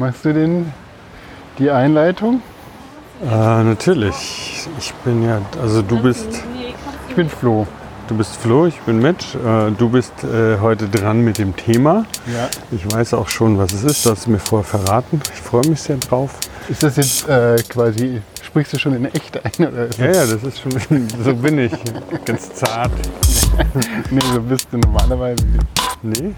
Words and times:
Machst 0.00 0.24
du 0.24 0.32
denn 0.32 0.72
die 1.58 1.70
Einleitung? 1.70 2.40
Äh, 3.20 3.64
natürlich. 3.64 4.68
Ich 4.78 4.94
bin 5.04 5.24
ja, 5.24 5.42
also 5.60 5.82
du 5.82 6.00
bist, 6.00 6.28
Ich 7.08 7.16
bin 7.16 7.28
Flo. 7.28 7.66
du 8.06 8.16
bist 8.16 8.36
Flo, 8.36 8.66
ich 8.66 8.78
bin 8.82 9.00
Mitch. 9.00 9.34
Äh, 9.36 9.72
du 9.72 9.88
bist 9.88 10.12
äh, 10.22 10.58
heute 10.60 10.88
dran 10.88 11.22
mit 11.22 11.38
dem 11.38 11.56
Thema. 11.56 12.04
Ja. 12.32 12.48
Ich 12.70 12.88
weiß 12.92 13.14
auch 13.14 13.28
schon, 13.28 13.58
was 13.58 13.72
es 13.72 13.82
ist. 13.82 14.06
Du 14.06 14.10
hast 14.10 14.20
es 14.20 14.26
mir 14.28 14.38
vorher 14.38 14.64
verraten. 14.64 15.20
Ich 15.34 15.40
freue 15.40 15.66
mich 15.68 15.82
sehr 15.82 15.96
drauf. 15.96 16.38
Ist 16.68 16.84
das 16.84 16.94
jetzt 16.96 17.28
äh, 17.28 17.56
quasi, 17.68 18.22
sprichst 18.40 18.74
du 18.74 18.78
schon 18.78 18.94
in 18.94 19.06
echt 19.06 19.36
ein? 19.44 19.66
Oder 19.66 19.86
ist 19.86 19.98
Ja, 19.98 20.06
ja, 20.06 20.26
das 20.26 20.44
ist 20.44 20.60
schon, 20.60 21.08
so 21.24 21.34
bin 21.34 21.58
ich. 21.58 21.72
Ganz 22.24 22.54
zart. 22.54 22.92
Nee, 24.10 24.20
so 24.32 24.40
bist 24.40 24.68
du 24.70 24.78
normalerweise. 24.78 25.44
Nee? 26.02 26.32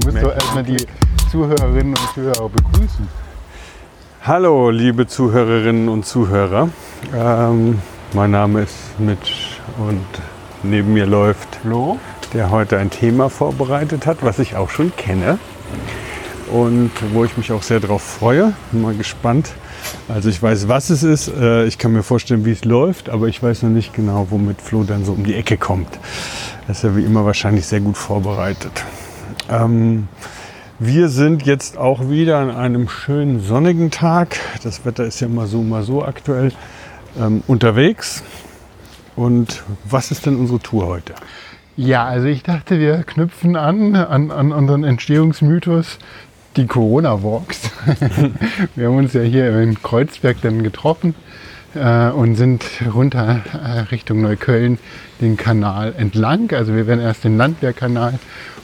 Du 0.00 0.10
musst 0.10 0.20
doch 0.24 0.34
erstmal 0.34 0.64
die 0.64 0.84
Zuhörerinnen 1.30 1.94
und 1.94 2.08
Zuhörer 2.14 2.48
begrüßen. 2.48 3.08
Hallo, 4.22 4.70
liebe 4.70 5.06
Zuhörerinnen 5.06 5.88
und 5.88 6.06
Zuhörer. 6.06 6.68
Ähm, 7.14 7.80
mein 8.12 8.30
Name 8.30 8.62
ist 8.62 8.98
Mitch 8.98 9.60
und 9.78 10.04
neben 10.62 10.92
mir 10.94 11.06
läuft 11.06 11.56
Flo? 11.56 11.98
der 12.32 12.50
heute 12.50 12.76
ein 12.78 12.90
Thema 12.90 13.30
vorbereitet 13.30 14.04
hat, 14.04 14.18
was 14.22 14.40
ich 14.40 14.56
auch 14.56 14.68
schon 14.68 14.94
kenne 14.96 15.38
und 16.52 16.90
wo 17.12 17.24
ich 17.24 17.36
mich 17.36 17.52
auch 17.52 17.62
sehr 17.62 17.78
darauf 17.80 18.02
freue. 18.02 18.52
Bin 18.72 18.82
mal 18.82 18.94
gespannt. 18.94 19.50
Also 20.08 20.28
ich 20.28 20.42
weiß, 20.42 20.66
was 20.68 20.90
es 20.90 21.02
ist. 21.04 21.28
Äh, 21.28 21.66
Ich 21.66 21.78
kann 21.78 21.92
mir 21.92 22.02
vorstellen, 22.02 22.44
wie 22.44 22.50
es 22.50 22.64
läuft, 22.64 23.08
aber 23.10 23.28
ich 23.28 23.42
weiß 23.42 23.62
noch 23.62 23.70
nicht 23.70 23.94
genau, 23.94 24.26
womit 24.30 24.60
Flo 24.60 24.82
dann 24.82 25.04
so 25.04 25.12
um 25.12 25.22
die 25.24 25.34
Ecke 25.34 25.56
kommt. 25.56 25.88
Er 26.66 26.72
ist 26.72 26.82
ja 26.82 26.96
wie 26.96 27.04
immer 27.04 27.24
wahrscheinlich 27.24 27.66
sehr 27.66 27.80
gut 27.80 27.96
vorbereitet. 27.96 28.84
Ähm, 29.48 30.08
wir 30.78 31.08
sind 31.08 31.46
jetzt 31.46 31.78
auch 31.78 32.10
wieder 32.10 32.38
an 32.38 32.50
einem 32.50 32.88
schönen 32.88 33.40
sonnigen 33.40 33.90
Tag. 33.90 34.38
Das 34.62 34.84
Wetter 34.84 35.04
ist 35.04 35.20
ja 35.20 35.28
mal 35.28 35.46
so, 35.46 35.62
mal 35.62 35.82
so 35.82 36.04
aktuell 36.04 36.52
ähm, 37.18 37.42
unterwegs. 37.46 38.22
Und 39.14 39.62
was 39.84 40.10
ist 40.10 40.26
denn 40.26 40.36
unsere 40.36 40.58
Tour 40.58 40.86
heute? 40.86 41.14
Ja, 41.76 42.04
also 42.04 42.26
ich 42.26 42.42
dachte, 42.42 42.78
wir 42.78 43.04
knüpfen 43.04 43.56
an, 43.56 43.96
an, 43.96 44.30
an 44.30 44.52
unseren 44.52 44.84
Entstehungsmythos, 44.84 45.98
die 46.56 46.66
Corona-Walks. 46.66 47.70
wir 48.74 48.88
haben 48.88 48.96
uns 48.96 49.14
ja 49.14 49.22
hier 49.22 49.58
in 49.58 49.82
Kreuzberg 49.82 50.42
dann 50.42 50.62
getroffen 50.62 51.14
äh, 51.76 52.10
und 52.10 52.34
sind 52.34 52.64
runter 52.92 53.42
äh, 53.52 53.80
Richtung 53.90 54.20
Neukölln 54.22 54.78
den 55.20 55.36
Kanal 55.36 55.94
entlang. 55.96 56.52
Also 56.52 56.74
wir 56.74 56.86
werden 56.86 57.00
erst 57.00 57.24
den 57.24 57.36
Landwehrkanal 57.36 58.18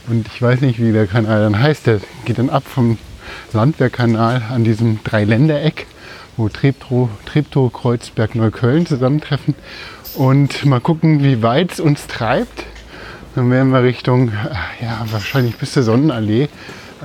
und 0.08 0.27
ich 0.27 0.42
weiß 0.42 0.60
nicht, 0.62 0.80
wie 0.80 0.92
der 0.92 1.06
Kanal 1.06 1.42
dann 1.42 1.60
heißt. 1.60 1.86
Der 1.86 2.00
geht 2.24 2.38
dann 2.38 2.50
ab 2.50 2.64
vom 2.66 2.98
Landwehrkanal 3.52 4.42
an 4.50 4.64
diesem 4.64 4.98
Dreiländereck, 5.04 5.86
wo 6.36 6.48
Treptow, 6.48 7.08
Treptow 7.27 7.72
Kreuzberg, 7.72 8.34
Neukölln 8.34 8.86
zusammentreffen. 8.86 9.54
Und 10.14 10.64
mal 10.64 10.80
gucken, 10.80 11.22
wie 11.22 11.42
weit 11.42 11.72
es 11.72 11.80
uns 11.80 12.06
treibt. 12.06 12.64
Dann 13.34 13.50
werden 13.50 13.70
wir 13.70 13.82
Richtung, 13.82 14.28
äh, 14.28 14.84
ja, 14.84 15.06
wahrscheinlich 15.10 15.56
bis 15.56 15.72
zur 15.72 15.82
Sonnenallee, 15.82 16.48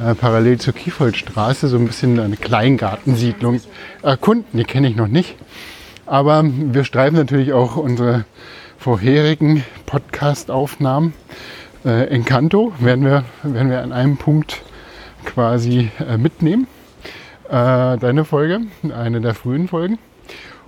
äh, 0.05 0.13
parallel 0.15 0.59
zur 0.59 0.73
Kiefoldstraße, 0.73 1.69
so 1.69 1.77
ein 1.77 1.87
bisschen 1.87 2.19
eine 2.19 2.35
Kleingartensiedlung 2.35 3.61
erkunden. 4.01 4.59
Die 4.59 4.65
kenne 4.65 4.89
ich 4.89 4.95
noch 4.95 5.07
nicht. 5.07 5.35
Aber 6.07 6.41
wir 6.45 6.85
streifen 6.85 7.17
natürlich 7.17 7.51
auch 7.51 7.75
unsere 7.75 8.23
vorherigen 8.77 9.65
Podcast-Aufnahmen. 9.85 11.13
Äh, 11.83 12.07
Encanto 12.07 12.71
werden 12.79 13.03
wir, 13.03 13.25
werden 13.43 13.69
wir 13.69 13.81
an 13.81 13.91
einem 13.91 14.15
Punkt 14.15 14.61
quasi 15.25 15.91
äh, 15.99 16.17
mitnehmen. 16.17 16.65
Äh, 17.49 17.97
deine 17.97 18.23
Folge, 18.23 18.61
eine 18.95 19.19
der 19.19 19.33
frühen 19.33 19.67
Folgen. 19.67 19.99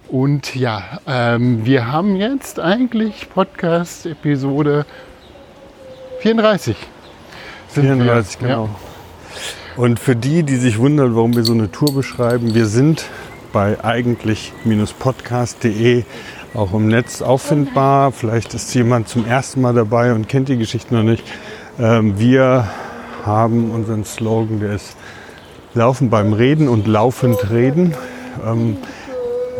Und 0.09 0.55
ja, 0.55 0.99
ähm, 1.07 1.65
wir 1.65 1.89
haben 1.89 2.17
jetzt 2.17 2.59
eigentlich 2.59 3.29
Podcast-Episode 3.29 4.85
34. 6.19 6.75
Sind 7.69 7.85
wir. 7.85 7.95
34, 7.95 8.39
genau. 8.39 8.69
Und 9.77 10.01
für 10.01 10.17
die, 10.17 10.43
die 10.43 10.57
sich 10.57 10.79
wundern, 10.79 11.15
warum 11.15 11.37
wir 11.37 11.43
so 11.43 11.53
eine 11.53 11.71
Tour 11.71 11.93
beschreiben, 11.93 12.53
wir 12.53 12.65
sind 12.65 13.05
bei 13.51 13.83
eigentlich-podcast.de 13.83 16.03
auch 16.53 16.73
im 16.73 16.87
Netz 16.87 17.21
auffindbar. 17.21 18.11
Vielleicht 18.11 18.53
ist 18.53 18.73
jemand 18.73 19.07
zum 19.07 19.25
ersten 19.25 19.61
Mal 19.61 19.73
dabei 19.73 20.13
und 20.13 20.27
kennt 20.27 20.49
die 20.49 20.57
Geschichte 20.57 20.93
noch 20.93 21.03
nicht. 21.03 21.23
Ähm, 21.79 22.19
Wir 22.19 22.67
haben 23.25 23.71
unseren 23.71 24.03
Slogan, 24.05 24.59
der 24.59 24.73
ist 24.73 24.95
Laufen 25.75 26.09
beim 26.09 26.33
Reden 26.33 26.67
und 26.67 26.87
laufend 26.87 27.51
reden. 27.51 27.93
Ähm, 28.45 28.77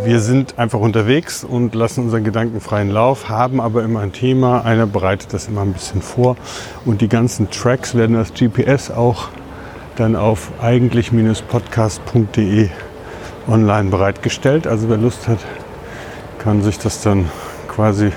Wir 0.04 0.20
sind 0.22 0.58
einfach 0.58 0.80
unterwegs 0.80 1.44
und 1.44 1.76
lassen 1.76 2.06
unseren 2.06 2.24
Gedanken 2.24 2.62
freien 2.62 2.90
Lauf, 2.90 3.30
haben 3.30 3.60
aber 3.60 3.84
immer 3.84 4.00
ein 4.00 4.14
Thema. 4.14 4.64
Einer 4.64 4.88
bereitet 4.88 5.34
das 5.34 5.50
immer 5.50 5.62
ein 5.62 5.74
bisschen 5.74 6.02
vor. 6.02 6.38
Und 6.86 7.02
die 7.02 7.10
ganzen 7.10 7.52
Tracks 7.52 7.96
werden 7.96 8.16
als 8.16 8.34
GPS 8.34 8.92
auch 8.92 9.28
dann 9.98 10.16
auf 10.16 10.52
eigentlich-podcast.de 10.62 12.70
online 13.48 13.90
bereitgestellt. 13.90 14.68
Also 14.68 14.90
wer 14.90 14.98
Lust 14.98 15.28
hat, 15.28 15.40
kann 16.40 16.62
sich 16.62 16.80
das 16.80 17.02
dann 17.02 17.30
quasi 17.68 18.12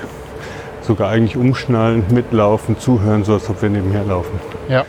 sogar 0.82 1.10
eigentlich 1.10 1.36
umschnallen, 1.36 2.04
mitlaufen, 2.10 2.78
zuhören, 2.78 3.24
so 3.24 3.34
als 3.34 3.48
ob 3.48 3.62
wir 3.62 3.70
nebenher 3.70 4.04
laufen. 4.04 4.40
Ja. 4.68 4.84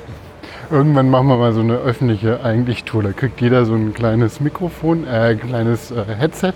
Irgendwann 0.72 1.10
machen 1.10 1.28
wir 1.28 1.38
mal 1.38 1.54
so 1.54 1.60
eine 1.60 1.76
öffentliche 1.76 2.44
Eigentlich-Tour. 2.44 3.04
Da 3.04 3.12
kriegt 3.12 3.42
jeder 3.42 3.66
so 3.66 3.76
ein 3.76 3.94
kleines 3.94 4.40
Mikrofon, 4.40 5.06
äh, 5.06 5.10
ein 5.10 5.40
kleines 5.40 5.92
äh, 5.92 6.04
Headset 6.18 6.54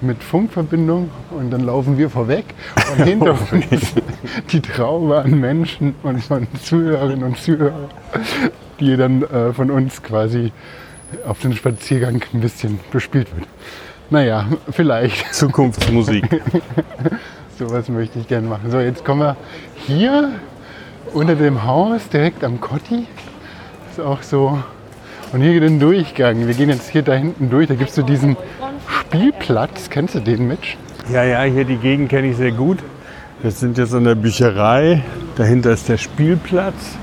mit 0.00 0.22
Funkverbindung 0.22 1.10
und 1.30 1.50
dann 1.50 1.62
laufen 1.62 1.98
wir 1.98 2.10
vorweg 2.10 2.44
und 2.92 3.04
hinter 3.04 3.36
uns 3.50 3.94
die 4.52 4.60
Traube 4.60 5.18
an 5.18 5.40
Menschen 5.40 5.94
und 6.02 6.22
von 6.22 6.46
Zuhörerinnen 6.62 7.24
und 7.24 7.38
Zuhörern, 7.38 7.88
die 8.78 8.96
dann 8.96 9.22
äh, 9.22 9.52
von 9.52 9.70
uns 9.70 10.02
quasi 10.02 10.52
auf 11.26 11.40
den 11.40 11.54
Spaziergang 11.54 12.22
ein 12.32 12.40
bisschen 12.40 12.80
bespielt 12.90 13.28
wird. 13.36 13.48
Naja, 14.10 14.46
vielleicht. 14.70 15.34
Zukunftsmusik. 15.34 16.24
Sowas 17.58 17.88
möchte 17.88 18.18
ich 18.18 18.28
gerne 18.28 18.46
machen. 18.46 18.70
So, 18.70 18.78
jetzt 18.78 19.04
kommen 19.04 19.20
wir 19.20 19.36
hier 19.86 20.30
unter 21.12 21.34
dem 21.34 21.64
Haus, 21.64 22.08
direkt 22.08 22.44
am 22.44 22.60
Kotti. 22.60 23.06
Ist 23.90 24.00
auch 24.00 24.22
so. 24.22 24.58
Und 25.32 25.40
hier 25.40 25.54
geht 25.54 25.64
ein 25.64 25.80
Durchgang. 25.80 26.46
Wir 26.46 26.54
gehen 26.54 26.68
jetzt 26.68 26.90
hier 26.90 27.02
da 27.02 27.14
hinten 27.14 27.50
durch. 27.50 27.66
Da 27.66 27.74
gibt 27.74 27.90
es 27.90 27.96
so 27.96 28.02
diesen 28.02 28.36
Spielplatz. 28.88 29.90
Kennst 29.90 30.14
du 30.14 30.20
den, 30.20 30.46
Mitch? 30.46 30.76
Ja, 31.12 31.24
ja, 31.24 31.42
hier 31.42 31.64
die 31.64 31.76
Gegend 31.76 32.10
kenne 32.10 32.28
ich 32.28 32.36
sehr 32.36 32.52
gut. 32.52 32.78
Wir 33.42 33.50
sind 33.50 33.78
jetzt 33.78 33.94
an 33.94 34.04
der 34.04 34.14
Bücherei. 34.14 35.02
Dahinter 35.36 35.72
ist 35.72 35.88
der 35.88 35.98
Spielplatz 35.98 36.96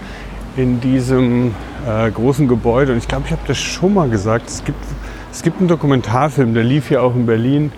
in 0.56 0.80
diesem 0.80 1.54
äh, 1.88 2.12
großen 2.12 2.48
Gebäude. 2.48 2.94
Und 2.94 2.98
ich 2.98 3.08
glaube, 3.08 3.24
ich 3.26 3.32
habe 3.32 3.42
das 3.48 3.58
schon 3.58 3.94
mal 3.94 4.10
gesagt. 4.10 4.48
Es 4.48 4.64
gibt, 4.64 4.84
es 5.32 5.42
gibt 5.42 5.60
einen 5.60 5.68
Dokumentarfilm, 5.68 6.54
der 6.54 6.64
lief 6.64 6.88
hier 6.88 7.04
auch 7.04 7.16
in 7.16 7.26
Berlin 7.26 7.72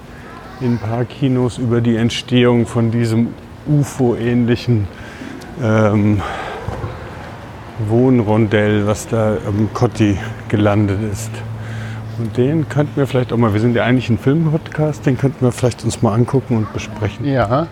in 0.61 0.73
ein 0.73 0.77
paar 0.77 1.05
Kinos 1.05 1.57
über 1.57 1.81
die 1.81 1.95
Entstehung 1.95 2.65
von 2.65 2.91
diesem 2.91 3.29
UFO-ähnlichen 3.67 4.87
ähm, 5.61 6.21
Wohnrondell, 7.89 8.87
was 8.87 9.07
da 9.07 9.37
am 9.45 9.69
Kotti 9.73 10.17
gelandet 10.47 10.99
ist. 11.11 11.31
Und 12.17 12.37
den 12.37 12.69
könnten 12.69 12.95
wir 12.95 13.07
vielleicht 13.07 13.33
auch 13.33 13.37
mal, 13.37 13.51
wir 13.53 13.59
sind 13.59 13.75
ja 13.75 13.83
eigentlich 13.83 14.09
ein 14.09 14.17
Filmpodcast, 14.17 15.05
den 15.05 15.17
könnten 15.17 15.43
wir 15.43 15.51
vielleicht 15.51 15.83
uns 15.83 16.01
mal 16.01 16.13
angucken 16.13 16.55
und 16.55 16.71
besprechen. 16.71 17.25
Ja, 17.25 17.67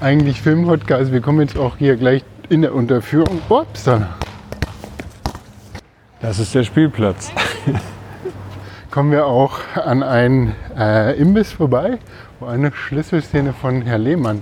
eigentlich 0.00 0.42
Filmpodcast. 0.42 1.12
Wir 1.12 1.20
kommen 1.20 1.40
jetzt 1.40 1.56
auch 1.56 1.76
hier 1.76 1.96
gleich 1.96 2.24
in 2.48 2.62
der 2.62 2.74
Unterführung. 2.74 3.40
Ups, 3.48 3.84
Das 6.24 6.38
ist 6.38 6.54
der 6.54 6.64
Spielplatz. 6.64 7.30
kommen 8.90 9.12
wir 9.12 9.26
auch 9.26 9.58
an 9.74 10.02
einen 10.02 10.54
äh, 10.74 11.20
Imbiss 11.20 11.52
vorbei, 11.52 11.98
wo 12.40 12.46
eine 12.46 12.72
Schlüsselszene 12.72 13.52
von 13.52 13.82
Herr 13.82 13.98
Lehmann 13.98 14.40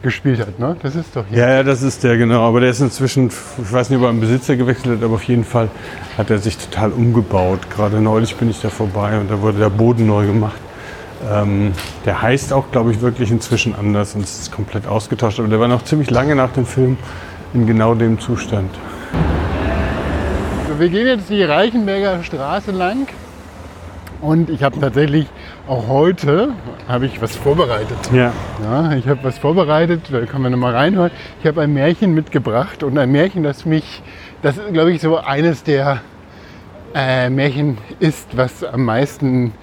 gespielt 0.00 0.40
hat. 0.40 0.58
Ne? 0.58 0.74
Das 0.82 0.96
ist 0.96 1.14
doch 1.14 1.26
hier. 1.28 1.40
Ja, 1.40 1.50
ja, 1.56 1.62
das 1.62 1.82
ist 1.82 2.04
der, 2.04 2.16
genau. 2.16 2.40
Aber 2.40 2.60
der 2.60 2.70
ist 2.70 2.80
inzwischen, 2.80 3.26
ich 3.26 3.70
weiß 3.70 3.90
nicht, 3.90 3.98
ob 3.98 4.04
er 4.04 4.08
einen 4.08 4.20
Besitzer 4.20 4.56
gewechselt 4.56 4.96
hat, 4.96 5.04
aber 5.04 5.16
auf 5.16 5.24
jeden 5.24 5.44
Fall 5.44 5.68
hat 6.16 6.30
er 6.30 6.38
sich 6.38 6.56
total 6.56 6.90
umgebaut. 6.90 7.68
Gerade 7.68 8.00
neulich 8.00 8.34
bin 8.36 8.48
ich 8.48 8.58
da 8.62 8.70
vorbei 8.70 9.20
und 9.20 9.30
da 9.30 9.42
wurde 9.42 9.58
der 9.58 9.68
Boden 9.68 10.06
neu 10.06 10.24
gemacht. 10.26 10.56
Ähm, 11.30 11.72
der 12.06 12.22
heißt 12.22 12.54
auch, 12.54 12.70
glaube 12.72 12.92
ich, 12.92 13.02
wirklich 13.02 13.30
inzwischen 13.30 13.74
anders 13.74 14.14
und 14.14 14.24
es 14.24 14.38
ist 14.38 14.52
komplett 14.52 14.86
ausgetauscht. 14.86 15.38
Aber 15.38 15.48
der 15.48 15.60
war 15.60 15.68
noch 15.68 15.84
ziemlich 15.84 16.08
lange 16.08 16.34
nach 16.34 16.52
dem 16.52 16.64
Film 16.64 16.96
in 17.52 17.66
genau 17.66 17.94
dem 17.94 18.18
Zustand. 18.18 18.70
Wir 20.78 20.90
gehen 20.90 21.06
jetzt 21.06 21.30
die 21.30 21.42
Reichenberger 21.42 22.22
Straße 22.22 22.70
lang 22.70 23.08
und 24.20 24.50
ich 24.50 24.62
habe 24.62 24.78
tatsächlich 24.78 25.26
auch 25.66 25.88
heute 25.88 26.52
habe 26.86 27.06
ich 27.06 27.22
was 27.22 27.34
vorbereitet. 27.34 27.96
Ja. 28.12 28.32
Ja, 28.62 28.92
ich 28.92 29.08
habe 29.08 29.20
was 29.22 29.38
vorbereitet, 29.38 30.02
da 30.12 30.20
können 30.26 30.42
wir 30.42 30.50
nochmal 30.50 30.74
reinhören. 30.74 31.10
Ich 31.40 31.46
habe 31.46 31.62
ein 31.62 31.72
Märchen 31.72 32.12
mitgebracht 32.12 32.82
und 32.82 32.98
ein 32.98 33.10
Märchen, 33.10 33.42
das 33.42 33.64
mich, 33.64 34.02
das 34.42 34.58
ist 34.58 34.70
glaube 34.74 34.92
ich 34.92 35.00
so 35.00 35.16
eines 35.16 35.62
der 35.62 36.02
äh, 36.94 37.30
Märchen 37.30 37.78
ist, 37.98 38.36
was 38.36 38.62
am 38.62 38.84
meisten 38.84 39.54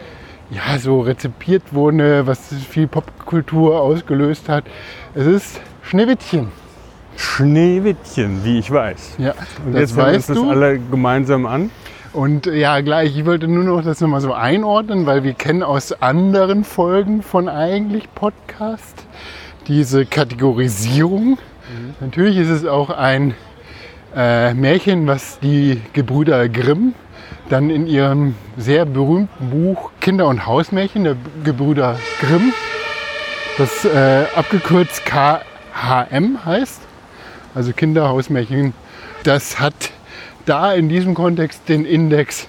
ja, 0.49 0.79
so 0.79 1.01
rezipiert 1.01 1.73
wurde, 1.73 2.25
was 2.25 2.55
viel 2.69 2.87
Popkultur 2.87 3.79
ausgelöst 3.79 4.49
hat. 4.49 4.63
Es 5.13 5.27
ist 5.27 5.61
Schneewittchen. 5.83 6.62
Schneewittchen, 7.15 8.43
wie 8.43 8.59
ich 8.59 8.71
weiß. 8.71 9.15
Ja, 9.17 9.33
Und 9.65 9.75
jetzt 9.75 9.95
wir 9.95 10.07
uns 10.07 10.27
das 10.27 10.37
du. 10.37 10.49
alle 10.49 10.79
gemeinsam 10.79 11.45
an. 11.45 11.69
Und 12.11 12.47
äh, 12.47 12.55
ja, 12.55 12.79
gleich, 12.81 13.17
ich 13.17 13.25
wollte 13.25 13.47
nur 13.47 13.63
noch 13.63 13.83
das 13.83 14.01
nochmal 14.01 14.21
so 14.21 14.33
einordnen, 14.33 15.05
weil 15.05 15.23
wir 15.23 15.33
kennen 15.33 15.63
aus 15.63 15.93
anderen 16.01 16.63
Folgen 16.63 17.21
von 17.23 17.49
eigentlich 17.49 18.13
Podcast 18.13 19.05
diese 19.67 20.05
Kategorisierung. 20.05 21.37
Natürlich 22.01 22.37
ist 22.37 22.49
es 22.49 22.65
auch 22.65 22.89
ein 22.89 23.33
äh, 24.15 24.53
Märchen, 24.53 25.07
was 25.07 25.39
die 25.39 25.81
Gebrüder 25.93 26.47
Grimm 26.49 26.93
dann 27.49 27.69
in 27.69 27.87
ihrem 27.87 28.35
sehr 28.57 28.85
berühmten 28.85 29.49
Buch 29.49 29.91
Kinder- 29.99 30.27
und 30.27 30.45
Hausmärchen 30.45 31.03
der 31.03 31.15
Gebrüder 31.43 31.97
Grimm, 32.19 32.53
das 33.57 33.85
äh, 33.85 34.25
abgekürzt 34.35 35.03
KHM 35.05 36.45
heißt, 36.45 36.81
also 37.55 37.71
Kinder, 37.73 38.09
Hausmärchen, 38.09 38.73
das 39.23 39.59
hat 39.59 39.91
da 40.45 40.73
in 40.73 40.89
diesem 40.89 41.13
Kontext 41.13 41.69
den 41.69 41.85
Index, 41.85 42.47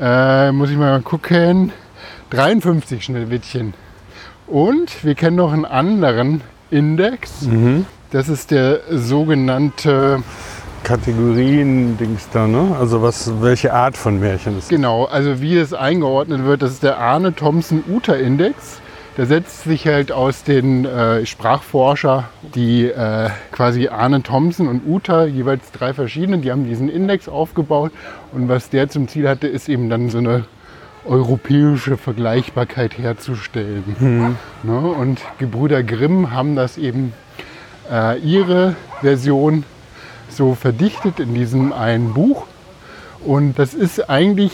äh, 0.00 0.52
muss 0.52 0.70
ich 0.70 0.76
mal 0.76 1.00
gucken, 1.02 1.72
53 2.30 3.04
Schneewittchen. 3.04 3.74
Und 4.46 5.04
wir 5.04 5.14
kennen 5.14 5.36
noch 5.36 5.52
einen 5.52 5.64
anderen 5.64 6.42
Index. 6.70 7.46
Das 8.10 8.28
ist 8.28 8.50
der 8.50 8.80
sogenannte, 8.90 10.22
Kategorien-Dings 10.84 12.28
da, 12.32 12.46
ne? 12.46 12.76
Also 12.78 13.02
was, 13.02 13.30
welche 13.42 13.72
Art 13.72 13.96
von 13.96 14.20
Märchen 14.20 14.58
ist. 14.58 14.68
genau, 14.68 15.04
also 15.04 15.40
wie 15.40 15.56
es 15.56 15.74
eingeordnet 15.74 16.44
wird, 16.44 16.62
das 16.62 16.72
ist 16.72 16.82
der 16.82 16.98
Arne 16.98 17.34
Thompson 17.34 17.84
Uter 17.88 18.18
Index. 18.18 18.80
Der 19.18 19.26
setzt 19.26 19.64
sich 19.64 19.84
halt 19.84 20.12
aus 20.12 20.44
den 20.44 20.84
äh, 20.84 21.26
Sprachforscher, 21.26 22.28
die 22.54 22.84
äh, 22.84 23.30
quasi 23.50 23.88
Arne 23.88 24.22
Thompson 24.22 24.68
und 24.68 24.86
Uta, 24.86 25.24
jeweils 25.24 25.72
drei 25.72 25.92
verschiedene, 25.92 26.38
die 26.38 26.52
haben 26.52 26.64
diesen 26.64 26.88
Index 26.88 27.28
aufgebaut. 27.28 27.90
Und 28.32 28.48
was 28.48 28.70
der 28.70 28.88
zum 28.88 29.08
Ziel 29.08 29.28
hatte, 29.28 29.48
ist 29.48 29.68
eben 29.68 29.90
dann 29.90 30.08
so 30.08 30.18
eine 30.18 30.44
europäische 31.04 31.96
Vergleichbarkeit 31.96 32.96
herzustellen. 32.96 34.36
Ne? 34.62 34.78
Und 34.78 35.20
Gebrüder 35.38 35.82
Grimm 35.82 36.30
haben 36.30 36.54
das 36.54 36.78
eben 36.78 37.12
äh, 37.90 38.20
ihre 38.20 38.76
Version 39.00 39.64
so 40.28 40.54
verdichtet 40.54 41.18
in 41.18 41.34
diesem 41.34 41.72
einen 41.72 42.14
Buch. 42.14 42.46
Und 43.24 43.58
das 43.58 43.74
ist 43.74 44.08
eigentlich 44.08 44.52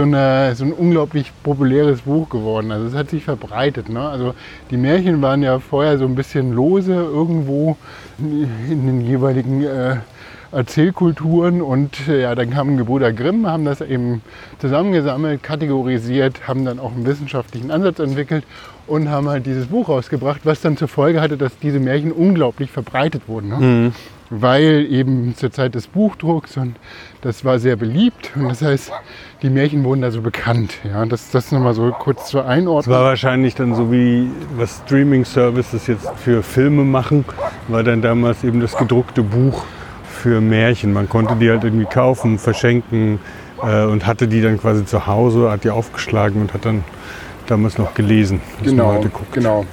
so, 0.00 0.06
eine, 0.06 0.54
so 0.54 0.64
ein 0.64 0.72
unglaublich 0.72 1.30
populäres 1.42 2.02
Buch 2.02 2.28
geworden. 2.28 2.72
Also 2.72 2.86
es 2.86 2.94
hat 2.94 3.10
sich 3.10 3.24
verbreitet. 3.24 3.88
Ne? 3.88 4.00
Also 4.00 4.34
die 4.70 4.76
Märchen 4.76 5.20
waren 5.20 5.42
ja 5.42 5.58
vorher 5.58 5.98
so 5.98 6.06
ein 6.06 6.14
bisschen 6.14 6.52
lose 6.52 6.92
irgendwo 6.92 7.76
in 8.18 8.86
den 8.86 9.00
jeweiligen 9.02 9.62
äh, 9.62 9.96
Erzählkulturen 10.52 11.62
und 11.62 12.08
äh, 12.08 12.22
ja, 12.22 12.34
dann 12.34 12.50
kamen 12.50 12.76
Gebrüder 12.76 13.12
Grimm, 13.12 13.46
haben 13.46 13.64
das 13.64 13.80
eben 13.80 14.20
zusammengesammelt, 14.58 15.42
kategorisiert, 15.42 16.48
haben 16.48 16.64
dann 16.64 16.80
auch 16.80 16.92
einen 16.92 17.06
wissenschaftlichen 17.06 17.70
Ansatz 17.70 18.00
entwickelt 18.00 18.44
und 18.88 19.10
haben 19.10 19.28
halt 19.28 19.46
dieses 19.46 19.66
Buch 19.66 19.88
rausgebracht, 19.88 20.40
was 20.44 20.60
dann 20.60 20.76
zur 20.76 20.88
Folge 20.88 21.20
hatte, 21.20 21.36
dass 21.36 21.56
diese 21.58 21.78
Märchen 21.78 22.10
unglaublich 22.10 22.70
verbreitet 22.70 23.22
wurden. 23.28 23.48
Ne? 23.48 23.92
Weil 24.32 24.86
eben 24.90 25.34
zur 25.36 25.50
Zeit 25.50 25.74
des 25.74 25.88
Buchdrucks 25.88 26.56
und 26.56 26.76
das 27.20 27.44
war 27.44 27.58
sehr 27.58 27.74
beliebt 27.74 28.30
und 28.36 28.48
das 28.48 28.62
heißt, 28.62 28.92
die 29.42 29.50
Märchen 29.50 29.82
wurden 29.82 30.02
da 30.02 30.10
so 30.12 30.22
bekannt. 30.22 30.74
Ja, 30.84 31.04
das, 31.04 31.30
das 31.30 31.50
nochmal 31.50 31.74
so 31.74 31.90
kurz 31.90 32.28
zur 32.28 32.42
Das 32.42 32.50
Einordnung. 32.50 32.94
war 32.94 33.04
wahrscheinlich 33.04 33.56
dann 33.56 33.74
so 33.74 33.90
wie 33.90 34.28
was 34.56 34.82
Streaming-Services 34.86 35.88
jetzt 35.88 36.08
für 36.24 36.44
Filme 36.44 36.84
machen, 36.84 37.24
war 37.66 37.82
dann 37.82 38.02
damals 38.02 38.44
eben 38.44 38.60
das 38.60 38.76
gedruckte 38.76 39.22
Buch 39.22 39.64
für 40.04 40.40
Märchen. 40.40 40.92
Man 40.92 41.08
konnte 41.08 41.34
die 41.34 41.50
halt 41.50 41.64
irgendwie 41.64 41.86
kaufen, 41.86 42.38
verschenken 42.38 43.18
äh, 43.64 43.84
und 43.84 44.06
hatte 44.06 44.28
die 44.28 44.42
dann 44.42 44.60
quasi 44.60 44.84
zu 44.84 45.08
Hause, 45.08 45.50
hat 45.50 45.64
die 45.64 45.70
aufgeschlagen 45.70 46.40
und 46.40 46.54
hat 46.54 46.64
dann 46.64 46.84
damals 47.48 47.78
noch 47.78 47.94
gelesen. 47.94 48.40
Genau, 48.62 48.92
heute 48.92 49.08
guckt. 49.08 49.32
genau. 49.32 49.64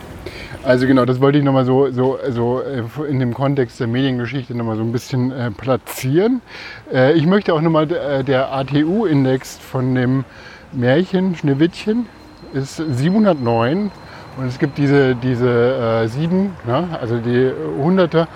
Also 0.63 0.85
genau, 0.85 1.05
das 1.05 1.21
wollte 1.21 1.37
ich 1.37 1.43
nochmal 1.43 1.65
so, 1.65 1.91
so, 1.91 2.17
so 2.29 2.61
äh, 2.61 3.09
in 3.09 3.19
dem 3.19 3.33
Kontext 3.33 3.79
der 3.79 3.87
Mediengeschichte 3.87 4.55
nochmal 4.55 4.75
so 4.75 4.83
ein 4.83 4.91
bisschen 4.91 5.31
äh, 5.31 5.51
platzieren. 5.51 6.41
Äh, 6.91 7.13
ich 7.13 7.25
möchte 7.25 7.53
auch 7.53 7.61
nochmal, 7.61 7.89
äh, 7.91 8.23
der 8.23 8.51
ATU-Index 8.51 9.59
von 9.59 9.95
dem 9.95 10.25
Märchen 10.73 11.35
Schneewittchen 11.35 12.07
ist 12.53 12.77
709 12.77 13.91
und 14.37 14.45
es 14.45 14.59
gibt 14.59 14.77
diese, 14.77 15.15
diese 15.15 16.03
äh, 16.03 16.07
sieben, 16.07 16.55
ne, 16.65 16.87
also 16.99 17.17
die 17.17 17.51
Hunderte 17.81 18.27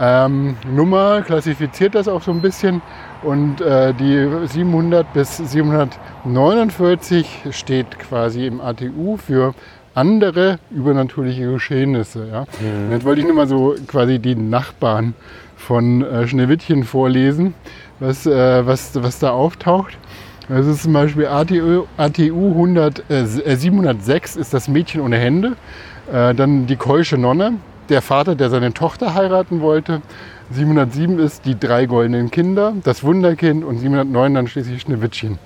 ähm, 0.00 0.56
Nummer 0.74 1.20
klassifiziert 1.22 1.94
das 1.94 2.08
auch 2.08 2.22
so 2.22 2.32
ein 2.32 2.40
bisschen. 2.40 2.80
Und 3.22 3.60
äh, 3.60 3.94
die 3.94 4.28
700 4.46 5.12
bis 5.12 5.36
749 5.36 7.44
steht 7.50 7.98
quasi 7.98 8.46
im 8.46 8.60
ATU 8.60 9.16
für 9.16 9.54
andere 9.94 10.58
übernatürliche 10.70 11.50
Geschehnisse. 11.50 12.28
Ja? 12.30 12.40
Und 12.40 12.92
Jetzt 12.92 13.04
wollte 13.04 13.20
ich 13.20 13.26
nur 13.26 13.36
mal 13.36 13.48
so 13.48 13.74
quasi 13.86 14.18
die 14.18 14.34
Nachbarn 14.34 15.14
von 15.56 16.02
äh, 16.02 16.26
Schneewittchen 16.26 16.84
vorlesen, 16.84 17.54
was, 18.00 18.26
äh, 18.26 18.66
was, 18.66 19.02
was 19.02 19.18
da 19.18 19.30
auftaucht. 19.30 19.96
Das 20.48 20.66
ist 20.66 20.82
zum 20.82 20.92
Beispiel 20.92 21.26
ATU, 21.26 21.84
ATU 21.96 22.50
100, 22.50 23.10
äh, 23.10 23.24
706 23.24 24.36
ist 24.36 24.52
das 24.52 24.68
Mädchen 24.68 25.00
ohne 25.00 25.16
Hände. 25.16 25.56
Äh, 26.12 26.34
dann 26.34 26.66
die 26.66 26.76
keusche 26.76 27.16
Nonne, 27.16 27.54
der 27.88 28.02
Vater, 28.02 28.34
der 28.34 28.50
seine 28.50 28.74
Tochter 28.74 29.14
heiraten 29.14 29.60
wollte. 29.60 30.02
707 30.50 31.18
ist 31.18 31.44
die 31.46 31.58
drei 31.58 31.86
goldenen 31.86 32.30
Kinder, 32.30 32.74
das 32.82 33.04
Wunderkind 33.04 33.64
und 33.64 33.78
709 33.78 34.34
dann 34.34 34.46
schließlich 34.48 34.82
Schneewittchen. 34.82 35.38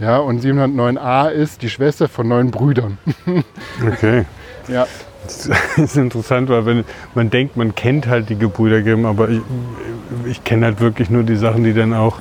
Ja, 0.00 0.18
und 0.18 0.42
709a 0.44 1.28
ist 1.30 1.62
die 1.62 1.70
Schwester 1.70 2.08
von 2.08 2.28
neun 2.28 2.50
Brüdern. 2.50 2.98
Okay. 3.86 4.24
Ja, 4.68 4.86
Das 5.24 5.48
ist 5.76 5.96
interessant, 5.96 6.48
weil 6.50 6.66
wenn 6.66 6.84
man 7.14 7.30
denkt, 7.30 7.56
man 7.56 7.74
kennt 7.74 8.06
halt 8.06 8.28
die 8.28 8.36
Gebrüder 8.36 8.82
Grimm, 8.82 9.06
aber 9.06 9.28
ich, 9.30 9.40
ich 10.26 10.44
kenne 10.44 10.66
halt 10.66 10.80
wirklich 10.80 11.10
nur 11.10 11.22
die 11.22 11.36
Sachen, 11.36 11.64
die 11.64 11.72
dann 11.74 11.94
auch 11.94 12.18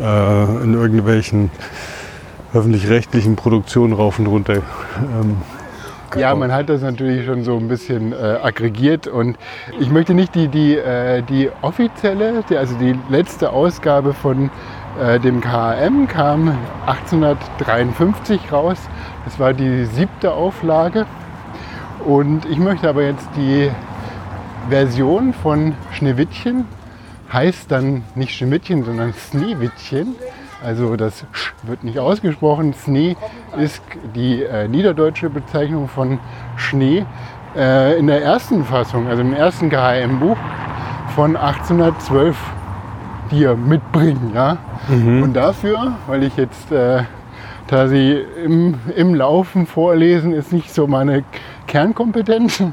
äh, 0.00 0.44
in 0.62 0.74
irgendwelchen 0.74 1.50
öffentlich-rechtlichen 2.54 3.36
Produktionen 3.36 3.92
rauf 3.92 4.18
und 4.18 4.26
runter. 4.26 4.54
Ähm, 4.54 5.36
Ja, 6.16 6.34
man 6.34 6.52
hat 6.52 6.68
das 6.68 6.80
natürlich 6.82 7.24
schon 7.26 7.44
so 7.44 7.56
ein 7.56 7.68
bisschen 7.68 8.12
äh, 8.12 8.16
aggregiert 8.42 9.06
und 9.06 9.36
ich 9.78 9.90
möchte 9.90 10.14
nicht 10.14 10.34
die, 10.34 10.48
die, 10.48 10.76
äh, 10.76 11.22
die 11.22 11.50
offizielle, 11.62 12.42
die, 12.48 12.56
also 12.56 12.74
die 12.76 12.96
letzte 13.08 13.50
Ausgabe 13.50 14.12
von 14.14 14.50
äh, 14.98 15.20
dem 15.20 15.40
KAM 15.40 16.08
kam 16.08 16.56
1853 16.86 18.52
raus. 18.52 18.78
Das 19.24 19.38
war 19.38 19.52
die 19.52 19.84
siebte 19.84 20.32
Auflage 20.32 21.06
und 22.04 22.46
ich 22.46 22.58
möchte 22.58 22.88
aber 22.88 23.02
jetzt 23.02 23.28
die 23.36 23.70
Version 24.68 25.32
von 25.32 25.74
Schneewittchen, 25.92 26.66
heißt 27.32 27.70
dann 27.70 28.04
nicht 28.14 28.34
Schneewittchen, 28.34 28.84
sondern 28.84 29.12
Sneewittchen. 29.12 30.16
Also 30.64 30.96
das 30.96 31.24
Sch 31.32 31.54
wird 31.62 31.84
nicht 31.84 31.98
ausgesprochen. 31.98 32.74
Schnee 32.74 33.16
ist 33.58 33.82
die 34.14 34.42
äh, 34.42 34.68
niederdeutsche 34.68 35.30
Bezeichnung 35.30 35.88
von 35.88 36.18
Schnee. 36.56 37.06
Äh, 37.56 37.98
in 37.98 38.06
der 38.06 38.22
ersten 38.22 38.64
Fassung, 38.64 39.08
also 39.08 39.22
im 39.22 39.34
ersten 39.34 39.70
KHM-Buch 39.70 40.36
von 41.14 41.36
1812 41.36 42.36
dir 43.30 43.56
mitbringen. 43.56 44.32
Ja? 44.34 44.58
Und 44.88 45.34
dafür, 45.34 45.96
weil 46.06 46.22
ich 46.22 46.36
jetzt 46.36 46.70
äh, 46.72 47.04
da 47.70 47.86
sie 47.86 48.14
im, 48.44 48.74
im 48.96 49.14
Laufen 49.14 49.64
vorlesen 49.64 50.32
ist 50.32 50.52
nicht 50.52 50.74
so 50.74 50.88
meine 50.88 51.24
Kernkompetenz, 51.68 52.64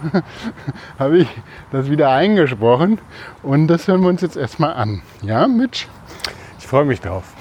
habe 0.99 1.19
ich 1.19 1.27
das 1.71 1.91
wieder 1.91 2.09
eingesprochen. 2.09 2.99
Und 3.43 3.67
das 3.67 3.87
hören 3.87 4.01
wir 4.01 4.09
uns 4.09 4.21
jetzt 4.21 4.37
erstmal 4.37 4.73
an. 4.73 5.03
Ja, 5.21 5.47
Mitch? 5.47 5.87
ich 6.57 6.65
freue 6.65 6.85
mich 6.85 6.99
drauf. 6.99 7.35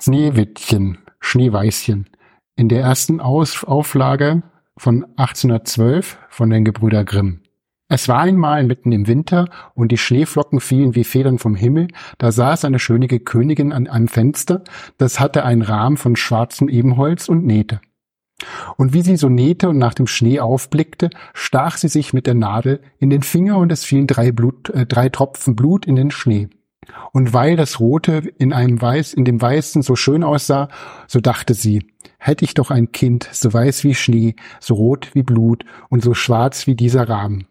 Schneewittchen, 0.00 0.98
Schneeweißchen. 1.18 2.08
In 2.54 2.68
der 2.68 2.82
ersten 2.82 3.20
Aus 3.20 3.64
Auflage 3.64 4.44
von 4.76 5.04
1812 5.16 6.18
von 6.28 6.50
den 6.50 6.64
Gebrüder 6.64 7.04
Grimm. 7.04 7.40
Es 7.88 8.08
war 8.08 8.20
einmal 8.20 8.64
mitten 8.64 8.90
im 8.90 9.06
Winter 9.06 9.48
und 9.74 9.92
die 9.92 9.98
Schneeflocken 9.98 10.58
fielen 10.58 10.96
wie 10.96 11.04
Federn 11.04 11.38
vom 11.38 11.54
Himmel. 11.54 11.86
Da 12.18 12.32
saß 12.32 12.64
eine 12.64 12.80
schöne 12.80 13.06
Königin 13.06 13.72
an 13.72 13.86
einem 13.86 14.08
Fenster, 14.08 14.64
das 14.98 15.20
hatte 15.20 15.44
einen 15.44 15.62
Rahmen 15.62 15.96
von 15.96 16.16
schwarzem 16.16 16.68
Ebenholz 16.68 17.28
und 17.28 17.46
nähte. 17.46 17.80
Und 18.76 18.92
wie 18.92 19.02
sie 19.02 19.16
so 19.16 19.28
nähte 19.28 19.68
und 19.68 19.78
nach 19.78 19.94
dem 19.94 20.08
Schnee 20.08 20.40
aufblickte, 20.40 21.10
stach 21.32 21.76
sie 21.76 21.88
sich 21.88 22.12
mit 22.12 22.26
der 22.26 22.34
Nadel 22.34 22.82
in 22.98 23.08
den 23.08 23.22
Finger 23.22 23.56
und 23.56 23.70
es 23.70 23.84
fielen 23.84 24.06
drei, 24.06 24.32
Blut, 24.32 24.68
äh, 24.70 24.84
drei 24.84 25.08
Tropfen 25.08 25.56
Blut 25.56 25.86
in 25.86 25.96
den 25.96 26.10
Schnee. 26.10 26.48
Und 27.12 27.32
weil 27.32 27.56
das 27.56 27.80
Rote 27.80 28.22
in 28.38 28.52
einem 28.52 28.80
Weiß, 28.80 29.14
in 29.14 29.24
dem 29.24 29.40
Weißen 29.40 29.82
so 29.82 29.96
schön 29.96 30.22
aussah, 30.22 30.68
so 31.06 31.20
dachte 31.20 31.54
sie, 31.54 31.86
hätte 32.18 32.44
ich 32.44 32.54
doch 32.54 32.70
ein 32.70 32.92
Kind, 32.92 33.28
so 33.32 33.52
weiß 33.52 33.84
wie 33.84 33.94
Schnee, 33.94 34.36
so 34.60 34.74
rot 34.74 35.10
wie 35.14 35.22
Blut 35.22 35.64
und 35.88 36.02
so 36.02 36.14
schwarz 36.14 36.66
wie 36.66 36.74
dieser 36.74 37.08
Rahmen. 37.08 37.46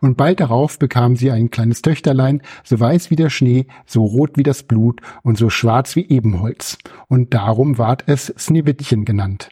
Und 0.00 0.16
bald 0.16 0.40
darauf 0.40 0.78
bekam 0.78 1.16
sie 1.16 1.30
ein 1.30 1.50
kleines 1.50 1.82
Töchterlein, 1.82 2.42
so 2.64 2.78
weiß 2.80 3.10
wie 3.10 3.16
der 3.16 3.30
Schnee, 3.30 3.66
so 3.86 4.04
rot 4.04 4.36
wie 4.36 4.42
das 4.42 4.64
Blut 4.64 5.00
und 5.22 5.38
so 5.38 5.50
schwarz 5.50 5.94
wie 5.96 6.08
Ebenholz. 6.08 6.78
Und 7.08 7.32
darum 7.32 7.78
ward 7.78 8.04
es 8.06 8.26
Sneewittchen 8.38 9.04
genannt. 9.04 9.50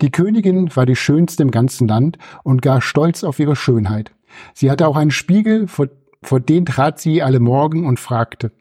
Die 0.00 0.10
Königin 0.10 0.74
war 0.74 0.84
die 0.84 0.96
schönste 0.96 1.42
im 1.42 1.50
ganzen 1.50 1.88
Land 1.88 2.18
und 2.42 2.62
gar 2.62 2.80
stolz 2.80 3.24
auf 3.24 3.38
ihre 3.38 3.56
Schönheit. 3.56 4.12
Sie 4.54 4.70
hatte 4.70 4.86
auch 4.86 4.96
einen 4.96 5.10
Spiegel, 5.10 5.66
vor, 5.68 5.88
vor 6.22 6.40
den 6.40 6.66
trat 6.66 7.00
sie 7.00 7.22
alle 7.22 7.40
Morgen 7.40 7.86
und 7.86 8.00
fragte, 8.00 8.52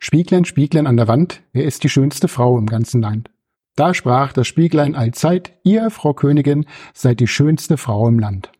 Spieglein, 0.00 0.44
Spieglein 0.44 0.86
an 0.86 0.96
der 0.96 1.08
Wand, 1.08 1.42
wer 1.52 1.64
ist 1.64 1.82
die 1.82 1.88
schönste 1.88 2.28
Frau 2.28 2.58
im 2.58 2.66
ganzen 2.66 3.00
Land? 3.00 3.30
Da 3.76 3.94
sprach 3.94 4.32
das 4.32 4.46
Spieglein 4.46 4.94
allzeit, 4.94 5.52
ihr, 5.62 5.90
Frau 5.90 6.12
Königin, 6.12 6.66
seid 6.92 7.20
die 7.20 7.28
schönste 7.28 7.76
Frau 7.76 8.08
im 8.08 8.18
Land. 8.18 8.50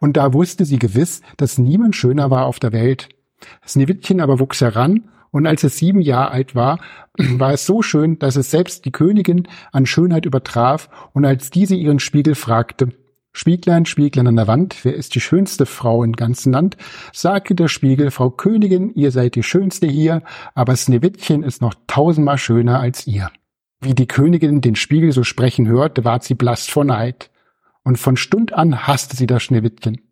Und 0.00 0.16
da 0.16 0.32
wusste 0.32 0.64
sie 0.64 0.78
gewiss, 0.78 1.22
dass 1.36 1.58
niemand 1.58 1.96
schöner 1.96 2.30
war 2.30 2.46
auf 2.46 2.58
der 2.58 2.72
Welt. 2.72 3.08
Sneewittchen 3.66 4.20
aber 4.20 4.40
wuchs 4.40 4.60
heran, 4.60 5.10
und 5.30 5.46
als 5.46 5.62
es 5.62 5.76
sieben 5.76 6.00
Jahre 6.00 6.30
alt 6.30 6.54
war, 6.54 6.80
war 7.18 7.52
es 7.52 7.66
so 7.66 7.82
schön, 7.82 8.18
dass 8.18 8.36
es 8.36 8.50
selbst 8.50 8.84
die 8.84 8.92
Königin 8.92 9.46
an 9.72 9.86
Schönheit 9.86 10.26
übertraf, 10.26 10.88
und 11.12 11.24
als 11.24 11.50
diese 11.50 11.74
ihren 11.74 12.00
Spiegel 12.00 12.34
fragte, 12.34 12.88
Spieglein, 13.32 13.84
Spieglein 13.84 14.26
an 14.26 14.36
der 14.36 14.48
Wand, 14.48 14.84
wer 14.84 14.94
ist 14.94 15.14
die 15.14 15.20
schönste 15.20 15.66
Frau 15.66 16.02
im 16.02 16.14
ganzen 16.14 16.52
Land? 16.52 16.76
sagte 17.12 17.54
der 17.54 17.68
Spiegel, 17.68 18.10
Frau 18.10 18.30
Königin, 18.30 18.92
ihr 18.94 19.12
seid 19.12 19.36
die 19.36 19.42
schönste 19.42 19.86
hier, 19.86 20.22
aber 20.54 20.74
Sneewittchen 20.74 21.44
ist 21.44 21.60
noch 21.62 21.74
tausendmal 21.86 22.38
schöner 22.38 22.80
als 22.80 23.06
ihr. 23.06 23.30
Wie 23.80 23.94
die 23.94 24.08
Königin 24.08 24.60
den 24.60 24.74
Spiegel 24.74 25.12
so 25.12 25.22
sprechen 25.22 25.68
hörte, 25.68 26.04
ward 26.04 26.24
sie 26.24 26.34
blass 26.34 26.66
vor 26.66 26.84
Neid 26.84 27.30
und 27.88 27.96
von 27.96 28.18
Stund 28.18 28.52
an 28.52 28.86
hasste 28.86 29.16
sie 29.16 29.26
das 29.26 29.42
Schneewittchen. 29.42 30.02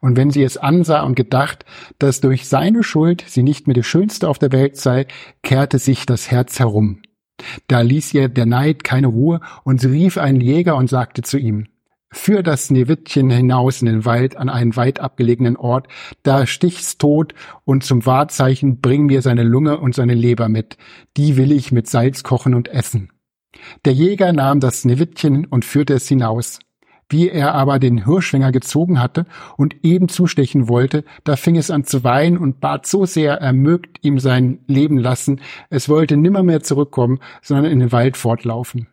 Und 0.00 0.16
wenn 0.16 0.30
sie 0.30 0.44
es 0.44 0.56
ansah 0.56 1.02
und 1.02 1.16
gedacht, 1.16 1.64
dass 1.98 2.20
durch 2.20 2.48
seine 2.48 2.84
Schuld 2.84 3.24
sie 3.26 3.42
nicht 3.42 3.66
mehr 3.66 3.74
die 3.74 3.82
Schönste 3.82 4.28
auf 4.28 4.38
der 4.38 4.52
Welt 4.52 4.76
sei, 4.76 5.08
kehrte 5.42 5.80
sich 5.80 6.06
das 6.06 6.30
Herz 6.30 6.60
herum. 6.60 7.02
Da 7.66 7.80
ließ 7.80 8.14
ihr 8.14 8.28
der 8.28 8.46
Neid 8.46 8.84
keine 8.84 9.08
Ruhe, 9.08 9.40
und 9.64 9.80
sie 9.80 9.88
rief 9.88 10.18
einen 10.18 10.40
Jäger 10.40 10.76
und 10.76 10.88
sagte 10.88 11.22
zu 11.22 11.36
ihm, 11.36 11.66
Führ 12.12 12.44
das 12.44 12.68
Schneewittchen 12.68 13.28
hinaus 13.28 13.82
in 13.82 13.86
den 13.86 14.04
Wald 14.04 14.36
an 14.36 14.48
einen 14.48 14.76
weit 14.76 15.00
abgelegenen 15.00 15.56
Ort, 15.56 15.88
da 16.22 16.46
stich's 16.46 16.96
tot, 16.96 17.34
und 17.64 17.82
zum 17.82 18.06
Wahrzeichen 18.06 18.80
bring 18.80 19.06
mir 19.06 19.20
seine 19.20 19.42
Lunge 19.42 19.80
und 19.80 19.96
seine 19.96 20.14
Leber 20.14 20.48
mit, 20.48 20.76
die 21.16 21.36
will 21.36 21.50
ich 21.50 21.72
mit 21.72 21.88
Salz 21.88 22.22
kochen 22.22 22.54
und 22.54 22.68
essen. 22.68 23.10
Der 23.84 23.94
Jäger 23.94 24.32
nahm 24.32 24.60
das 24.60 24.82
Schneewittchen 24.82 25.44
und 25.46 25.64
führte 25.64 25.94
es 25.94 26.06
hinaus. 26.06 26.60
Wie 27.10 27.28
er 27.28 27.54
aber 27.54 27.80
den 27.80 28.04
Hirschfänger 28.06 28.52
gezogen 28.52 29.00
hatte 29.00 29.26
und 29.56 29.84
eben 29.84 30.08
zustechen 30.08 30.68
wollte, 30.68 31.04
da 31.24 31.34
fing 31.34 31.56
es 31.56 31.70
an 31.70 31.84
zu 31.84 32.04
weinen 32.04 32.38
und 32.38 32.60
bat 32.60 32.86
so 32.86 33.04
sehr, 33.04 33.34
er 33.34 33.52
mögt 33.52 34.04
ihm 34.04 34.20
sein 34.20 34.60
Leben 34.68 34.96
lassen, 34.96 35.40
es 35.70 35.88
wollte 35.88 36.16
nimmermehr 36.16 36.62
zurückkommen, 36.62 37.18
sondern 37.42 37.66
in 37.66 37.80
den 37.80 37.92
Wald 37.92 38.16
fortlaufen. 38.16 38.86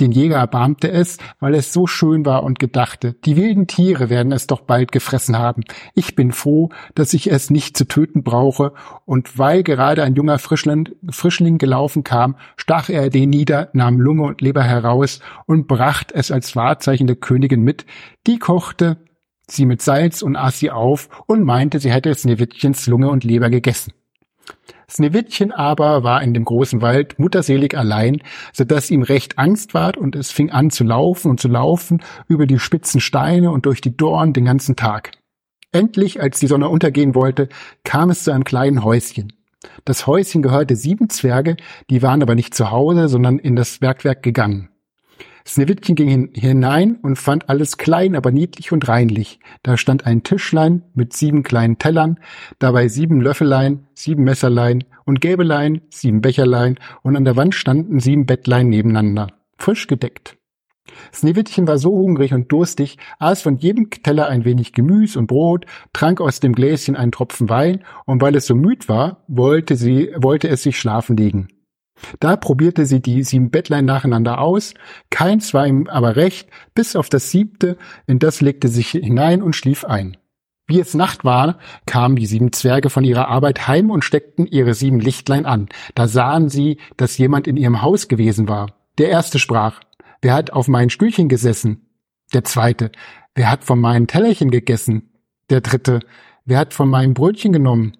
Den 0.00 0.12
Jäger 0.12 0.36
erbarmte 0.36 0.90
es, 0.90 1.18
weil 1.40 1.54
es 1.54 1.72
so 1.72 1.86
schön 1.86 2.24
war 2.24 2.42
und 2.42 2.58
gedachte, 2.58 3.14
die 3.24 3.36
wilden 3.36 3.66
Tiere 3.66 4.10
werden 4.10 4.32
es 4.32 4.46
doch 4.46 4.62
bald 4.62 4.92
gefressen 4.92 5.38
haben. 5.38 5.64
Ich 5.94 6.14
bin 6.14 6.32
froh, 6.32 6.70
dass 6.94 7.14
ich 7.14 7.30
es 7.30 7.50
nicht 7.50 7.76
zu 7.76 7.86
töten 7.86 8.22
brauche, 8.22 8.72
und 9.04 9.38
weil 9.38 9.62
gerade 9.62 10.02
ein 10.02 10.14
junger 10.14 10.38
Frischling, 10.38 10.90
Frischling 11.10 11.58
gelaufen 11.58 12.04
kam, 12.04 12.36
stach 12.56 12.88
er 12.88 13.10
den 13.10 13.30
nieder, 13.30 13.70
nahm 13.72 14.00
Lunge 14.00 14.24
und 14.24 14.40
Leber 14.40 14.62
heraus 14.62 15.20
und 15.46 15.66
brachte 15.66 16.14
es 16.14 16.30
als 16.30 16.56
Wahrzeichen 16.56 17.06
der 17.06 17.16
Königin 17.16 17.62
mit, 17.62 17.86
die 18.26 18.38
kochte 18.38 18.98
sie 19.48 19.66
mit 19.66 19.82
Salz 19.82 20.22
und 20.22 20.36
aß 20.36 20.58
sie 20.58 20.70
auf 20.70 21.08
und 21.26 21.42
meinte, 21.44 21.78
sie 21.78 21.92
hätte 21.92 22.14
Sneewittchens 22.14 22.86
Lunge 22.86 23.10
und 23.10 23.24
Leber 23.24 23.50
gegessen. 23.50 23.92
Sneewittchen 24.88 25.52
aber 25.52 26.04
war 26.04 26.22
in 26.22 26.34
dem 26.34 26.44
großen 26.44 26.82
Wald 26.82 27.18
mutterselig 27.18 27.76
allein, 27.76 28.22
so 28.52 28.64
dass 28.64 28.90
ihm 28.90 29.02
recht 29.02 29.38
Angst 29.38 29.72
ward 29.72 29.96
und 29.96 30.14
es 30.16 30.30
fing 30.30 30.50
an 30.50 30.70
zu 30.70 30.84
laufen 30.84 31.30
und 31.30 31.40
zu 31.40 31.48
laufen 31.48 32.02
über 32.28 32.46
die 32.46 32.58
spitzen 32.58 33.00
Steine 33.00 33.50
und 33.50 33.64
durch 33.64 33.80
die 33.80 33.96
Dorn 33.96 34.32
den 34.32 34.44
ganzen 34.44 34.76
Tag. 34.76 35.12
Endlich, 35.72 36.20
als 36.20 36.40
die 36.40 36.46
Sonne 36.46 36.68
untergehen 36.68 37.14
wollte, 37.14 37.48
kam 37.84 38.10
es 38.10 38.24
zu 38.24 38.32
einem 38.32 38.44
kleinen 38.44 38.84
Häuschen. 38.84 39.32
Das 39.84 40.06
Häuschen 40.06 40.42
gehörte 40.42 40.76
sieben 40.76 41.08
Zwerge, 41.08 41.56
die 41.88 42.02
waren 42.02 42.22
aber 42.22 42.34
nicht 42.34 42.54
zu 42.54 42.70
Hause, 42.70 43.08
sondern 43.08 43.38
in 43.38 43.56
das 43.56 43.78
Bergwerk 43.78 44.22
gegangen. 44.22 44.68
Sneewittchen 45.46 45.96
ging 45.96 46.30
hinein 46.34 46.96
und 47.02 47.16
fand 47.16 47.48
alles 47.48 47.76
klein, 47.76 48.14
aber 48.14 48.30
niedlich 48.30 48.72
und 48.72 48.88
reinlich. 48.88 49.40
Da 49.62 49.76
stand 49.76 50.06
ein 50.06 50.22
Tischlein 50.22 50.82
mit 50.94 51.12
sieben 51.12 51.42
kleinen 51.42 51.78
Tellern, 51.78 52.18
dabei 52.58 52.88
sieben 52.88 53.20
Löffelein, 53.20 53.86
sieben 53.94 54.24
Messerlein 54.24 54.84
und 55.04 55.20
Gäbelein, 55.20 55.82
sieben 55.90 56.20
Becherlein 56.20 56.78
und 57.02 57.16
an 57.16 57.24
der 57.24 57.36
Wand 57.36 57.54
standen 57.54 58.00
sieben 58.00 58.26
Bettlein 58.26 58.68
nebeneinander, 58.68 59.28
frisch 59.58 59.86
gedeckt. 59.86 60.36
Sneewittchen 61.12 61.66
war 61.66 61.78
so 61.78 61.92
hungrig 61.92 62.34
und 62.34 62.50
durstig, 62.50 62.98
aß 63.18 63.42
von 63.42 63.58
jedem 63.58 63.90
Teller 63.90 64.28
ein 64.28 64.44
wenig 64.44 64.72
Gemüs 64.72 65.16
und 65.16 65.26
Brot, 65.26 65.66
trank 65.92 66.20
aus 66.20 66.40
dem 66.40 66.54
Gläschen 66.54 66.96
einen 66.96 67.12
Tropfen 67.12 67.48
Wein, 67.48 67.84
und 68.04 68.20
weil 68.20 68.36
es 68.36 68.46
so 68.46 68.54
müd 68.54 68.88
war, 68.88 69.24
wollte 69.28 69.76
sie, 69.76 70.10
wollte 70.16 70.48
es 70.48 70.62
sich 70.62 70.78
schlafen 70.78 71.16
legen. 71.16 71.48
Da 72.20 72.36
probierte 72.36 72.86
sie 72.86 73.00
die 73.00 73.22
sieben 73.22 73.50
Bettlein 73.50 73.84
nacheinander 73.84 74.40
aus, 74.40 74.74
keins 75.10 75.54
war 75.54 75.66
ihm 75.66 75.88
aber 75.88 76.16
recht, 76.16 76.48
bis 76.74 76.96
auf 76.96 77.08
das 77.08 77.30
siebte, 77.30 77.76
in 78.06 78.18
das 78.18 78.40
legte 78.40 78.68
sich 78.68 78.90
hinein 78.90 79.42
und 79.42 79.56
schlief 79.56 79.84
ein. 79.84 80.16
Wie 80.66 80.80
es 80.80 80.94
Nacht 80.94 81.24
war, 81.24 81.58
kamen 81.86 82.16
die 82.16 82.26
sieben 82.26 82.52
Zwerge 82.52 82.88
von 82.88 83.04
ihrer 83.04 83.28
Arbeit 83.28 83.66
heim 83.66 83.90
und 83.90 84.04
steckten 84.04 84.46
ihre 84.46 84.74
sieben 84.74 85.00
Lichtlein 85.00 85.44
an. 85.44 85.68
Da 85.94 86.06
sahen 86.06 86.48
sie, 86.48 86.78
dass 86.96 87.18
jemand 87.18 87.46
in 87.46 87.56
ihrem 87.56 87.82
Haus 87.82 88.08
gewesen 88.08 88.48
war. 88.48 88.74
Der 88.98 89.08
erste 89.08 89.38
sprach, 89.38 89.80
wer 90.22 90.34
hat 90.34 90.52
auf 90.52 90.68
mein 90.68 90.88
Stühlchen 90.88 91.28
gesessen? 91.28 91.88
Der 92.32 92.44
zweite, 92.44 92.92
wer 93.34 93.50
hat 93.50 93.64
von 93.64 93.80
meinen 93.80 94.06
Tellerchen 94.06 94.50
gegessen? 94.50 95.10
Der 95.50 95.60
dritte, 95.60 96.00
wer 96.44 96.58
hat 96.58 96.74
von 96.74 96.88
meinem 96.88 97.14
Brötchen 97.14 97.52
genommen? 97.52 97.96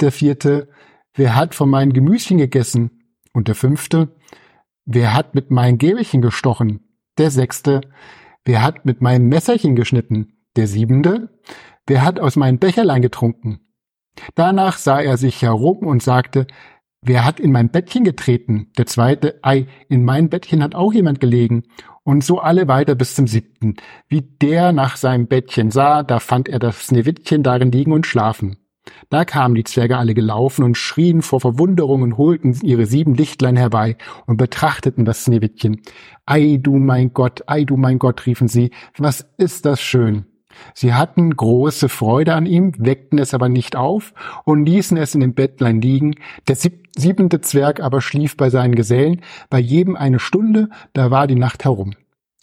Der 0.00 0.10
vierte, 0.10 0.68
wer 1.14 1.36
hat 1.36 1.54
von 1.54 1.68
meinen 1.68 1.92
Gemüschen 1.92 2.38
gegessen? 2.38 2.97
Und 3.32 3.48
der 3.48 3.54
fünfte, 3.54 4.16
wer 4.84 5.14
hat 5.14 5.34
mit 5.34 5.50
meinem 5.50 5.78
Gäbelchen 5.78 6.22
gestochen? 6.22 6.80
Der 7.18 7.30
sechste, 7.30 7.80
wer 8.44 8.62
hat 8.62 8.84
mit 8.84 9.00
meinem 9.00 9.28
Messerchen 9.28 9.76
geschnitten? 9.76 10.38
Der 10.56 10.66
siebente, 10.66 11.38
wer 11.86 12.02
hat 12.02 12.20
aus 12.20 12.36
meinem 12.36 12.58
Becherlein 12.58 13.02
getrunken? 13.02 13.60
Danach 14.34 14.78
sah 14.78 15.00
er 15.00 15.16
sich 15.16 15.42
herum 15.42 15.78
und 15.78 16.02
sagte, 16.02 16.46
wer 17.00 17.24
hat 17.24 17.40
in 17.40 17.52
mein 17.52 17.70
Bettchen 17.70 18.04
getreten? 18.04 18.70
Der 18.76 18.86
zweite, 18.86 19.38
ei, 19.42 19.66
in 19.88 20.04
mein 20.04 20.28
Bettchen 20.28 20.62
hat 20.62 20.74
auch 20.74 20.92
jemand 20.92 21.20
gelegen. 21.20 21.64
Und 22.02 22.24
so 22.24 22.38
alle 22.38 22.68
weiter 22.68 22.94
bis 22.94 23.14
zum 23.14 23.26
siebten. 23.26 23.76
Wie 24.08 24.22
der 24.22 24.72
nach 24.72 24.96
seinem 24.96 25.26
Bettchen 25.26 25.70
sah, 25.70 26.02
da 26.02 26.20
fand 26.20 26.48
er 26.48 26.58
das 26.58 26.86
Sneewittchen 26.86 27.42
darin 27.42 27.70
liegen 27.70 27.92
und 27.92 28.06
schlafen. 28.06 28.56
Da 29.10 29.24
kamen 29.24 29.54
die 29.54 29.64
Zwerge 29.64 29.96
alle 29.96 30.14
gelaufen 30.14 30.64
und 30.64 30.76
schrien 30.76 31.22
vor 31.22 31.40
Verwunderung 31.40 32.02
und 32.02 32.16
holten 32.16 32.56
ihre 32.62 32.86
sieben 32.86 33.14
Lichtlein 33.14 33.56
herbei 33.56 33.96
und 34.26 34.36
betrachteten 34.36 35.04
das 35.04 35.24
Sneewittchen. 35.24 35.80
Ei, 36.26 36.58
du 36.60 36.76
mein 36.76 37.12
Gott, 37.12 37.42
ei, 37.46 37.64
du 37.64 37.76
mein 37.76 37.98
Gott, 37.98 38.26
riefen 38.26 38.48
sie, 38.48 38.70
was 38.96 39.26
ist 39.36 39.64
das 39.64 39.80
schön. 39.80 40.26
Sie 40.74 40.94
hatten 40.94 41.36
große 41.36 41.88
Freude 41.88 42.34
an 42.34 42.46
ihm, 42.46 42.72
weckten 42.78 43.18
es 43.18 43.34
aber 43.34 43.48
nicht 43.48 43.76
auf 43.76 44.12
und 44.44 44.66
ließen 44.66 44.96
es 44.96 45.14
in 45.14 45.20
dem 45.20 45.34
Bettlein 45.34 45.80
liegen. 45.80 46.14
Der 46.48 46.56
siebente 46.56 47.40
Zwerg 47.40 47.80
aber 47.80 48.00
schlief 48.00 48.36
bei 48.36 48.50
seinen 48.50 48.74
Gesellen, 48.74 49.20
bei 49.50 49.58
jedem 49.58 49.96
eine 49.96 50.18
Stunde, 50.18 50.68
da 50.92 51.10
war 51.10 51.26
die 51.26 51.36
Nacht 51.36 51.64
herum. 51.64 51.94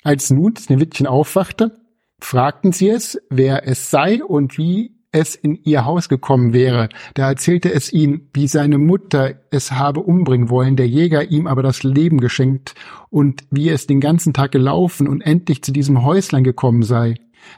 Als 0.03 0.29
nun 0.29 0.55
Sneewittchen 0.55 1.07
aufwachte, 1.07 1.79
fragten 2.19 2.71
sie 2.71 2.89
es, 2.89 3.19
wer 3.29 3.67
es 3.67 3.89
sei 3.89 4.23
und 4.23 4.57
wie 4.57 4.94
es 5.15 5.33
in 5.33 5.55
ihr 5.63 5.85
Haus 5.85 6.09
gekommen 6.09 6.53
wäre. 6.53 6.89
Da 7.13 7.29
erzählte 7.29 7.73
es 7.73 7.91
ihm, 7.93 8.27
wie 8.33 8.47
seine 8.47 8.77
Mutter 8.77 9.35
es 9.49 9.71
habe 9.71 10.01
umbringen 10.01 10.49
wollen, 10.49 10.75
der 10.75 10.87
Jäger 10.87 11.31
ihm 11.31 11.47
aber 11.47 11.63
das 11.63 11.83
Leben 11.83 12.19
geschenkt 12.19 12.75
und 13.09 13.45
wie 13.49 13.69
es 13.69 13.87
den 13.87 14.01
ganzen 14.01 14.33
Tag 14.33 14.51
gelaufen 14.51 15.07
und 15.07 15.21
endlich 15.21 15.63
zu 15.63 15.71
diesem 15.71 16.03
Häuslein 16.03 16.43
gekommen 16.43 16.83
sei. 16.83 17.15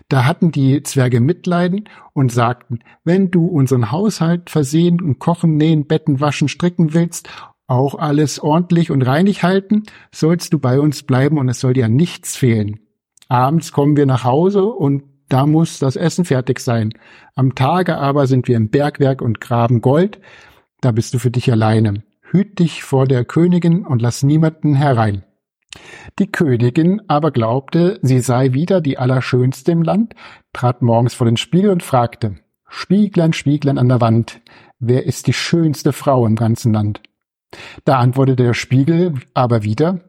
Da 0.07 0.25
hatten 0.25 0.51
die 0.51 0.83
Zwerge 0.83 1.19
Mitleiden 1.19 1.89
und 2.13 2.31
sagten, 2.31 2.79
wenn 3.03 3.31
du 3.31 3.47
unseren 3.47 3.91
Haushalt 3.91 4.49
versehen 4.49 5.01
und 5.01 5.17
kochen, 5.17 5.57
nähen, 5.57 5.87
betten, 5.87 6.19
waschen, 6.19 6.49
stricken 6.49 6.93
willst, 6.93 7.29
auch 7.65 7.95
alles 7.95 8.39
ordentlich 8.39 8.91
und 8.91 9.01
reinig 9.01 9.43
halten, 9.43 9.83
sollst 10.11 10.53
du 10.53 10.59
bei 10.59 10.79
uns 10.79 11.03
bleiben 11.03 11.37
und 11.37 11.49
es 11.49 11.59
soll 11.59 11.73
dir 11.73 11.89
nichts 11.89 12.35
fehlen. 12.35 12.79
Abends 13.29 13.71
kommen 13.71 13.97
wir 13.97 14.05
nach 14.05 14.23
Hause 14.23 14.65
und 14.65 15.03
da 15.29 15.45
muss 15.45 15.79
das 15.79 15.95
Essen 15.95 16.25
fertig 16.25 16.59
sein. 16.59 16.93
Am 17.35 17.55
Tage 17.55 17.97
aber 17.97 18.27
sind 18.27 18.47
wir 18.47 18.57
im 18.57 18.69
Bergwerk 18.69 19.21
und 19.21 19.41
graben 19.41 19.81
Gold, 19.81 20.19
da 20.81 20.91
bist 20.91 21.13
du 21.13 21.19
für 21.19 21.31
dich 21.31 21.51
alleine. 21.51 22.03
Hüt 22.21 22.59
dich 22.59 22.83
vor 22.83 23.07
der 23.07 23.25
Königin 23.25 23.85
und 23.85 24.01
lass 24.01 24.23
niemanden 24.23 24.75
herein. 24.75 25.23
Die 26.19 26.31
Königin 26.31 27.01
aber 27.07 27.31
glaubte, 27.31 27.99
sie 28.01 28.19
sei 28.19 28.53
wieder 28.53 28.81
die 28.81 28.97
Allerschönste 28.97 29.71
im 29.71 29.83
Land, 29.83 30.13
trat 30.53 30.81
morgens 30.81 31.13
vor 31.13 31.25
den 31.25 31.37
Spiegel 31.37 31.69
und 31.69 31.83
fragte, 31.83 32.37
Spieglein, 32.67 33.33
Spieglein 33.33 33.77
an 33.77 33.87
der 33.87 34.01
Wand, 34.01 34.41
wer 34.79 35.05
ist 35.05 35.27
die 35.27 35.33
schönste 35.33 35.93
Frau 35.93 36.25
im 36.25 36.35
ganzen 36.35 36.73
Land? 36.73 37.01
Da 37.85 37.99
antwortete 37.99 38.43
der 38.43 38.53
Spiegel 38.53 39.13
aber 39.33 39.63
wieder, 39.63 40.01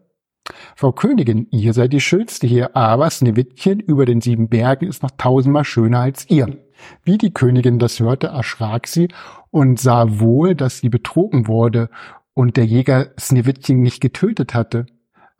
Frau 0.76 0.93
Königin, 0.93 1.47
ihr 1.50 1.73
seid 1.73 1.93
die 1.93 2.00
Schönste 2.00 2.47
hier, 2.47 2.76
aber 2.76 3.11
Sneewittchen 3.11 3.81
über 3.81 4.07
den 4.07 4.21
sieben 4.21 4.49
Bergen 4.49 4.87
ist 4.87 5.02
noch 5.02 5.11
tausendmal 5.17 5.64
schöner 5.64 6.00
als 6.00 6.28
ihr. 6.28 6.59
Wie 7.02 7.19
die 7.19 7.33
Königin 7.33 7.78
das 7.78 8.00
hörte, 8.00 8.28
erschrak 8.28 8.87
sie 8.87 9.09
und 9.50 9.81
sah 9.81 10.21
wohl, 10.21 10.55
dass 10.55 10.78
sie 10.78 10.88
betrogen 10.88 11.49
wurde 11.49 11.90
und 12.35 12.57
der 12.57 12.67
Jäger 12.67 13.09
Sneewittchen 13.19 13.81
nicht 13.81 14.00
getötet 14.00 14.55
hatte. 14.55 14.87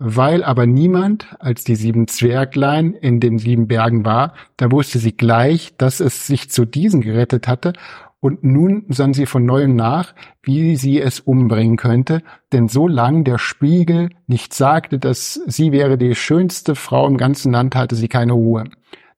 Weil 0.01 0.45
aber 0.45 0.67
niemand 0.67 1.35
als 1.41 1.65
die 1.65 1.75
sieben 1.75 2.07
Zwerglein 2.07 2.95
in 2.95 3.19
den 3.19 3.39
sieben 3.39 3.67
Bergen 3.67 4.05
war, 4.05 4.35
da 4.57 4.71
wusste 4.71 5.01
sie 5.01 5.17
gleich, 5.17 5.77
dass 5.77 5.99
es 5.99 6.27
sich 6.27 6.51
zu 6.51 6.65
diesen 6.65 7.01
gerettet 7.01 7.49
hatte 7.49 7.73
und 8.21 8.43
nun 8.43 8.85
sann 8.89 9.15
sie 9.15 9.27
von 9.27 9.45
neuem 9.45 9.77
nach, 9.77 10.15
wie 10.43 10.77
sie 10.77 11.01
es 11.01 11.21
umbringen 11.21 11.77
könnte, 11.77 12.23
denn 12.53 12.69
so 12.69 12.89
lang 12.89 13.25
der 13.25 13.39
Spiegel 13.39 14.11
nicht 14.27 14.55
sagte, 14.55 14.99
dass 14.99 15.41
sie 15.47 15.73
wäre 15.73 15.99
die 15.99 16.15
schönste 16.15 16.75
Frau 16.75 17.07
im 17.07 17.17
ganzen 17.17 17.53
Land, 17.53 17.77
hatte 17.77 17.95
sie 17.95 18.09
keine 18.09 18.33
Ruhe. 18.33 18.65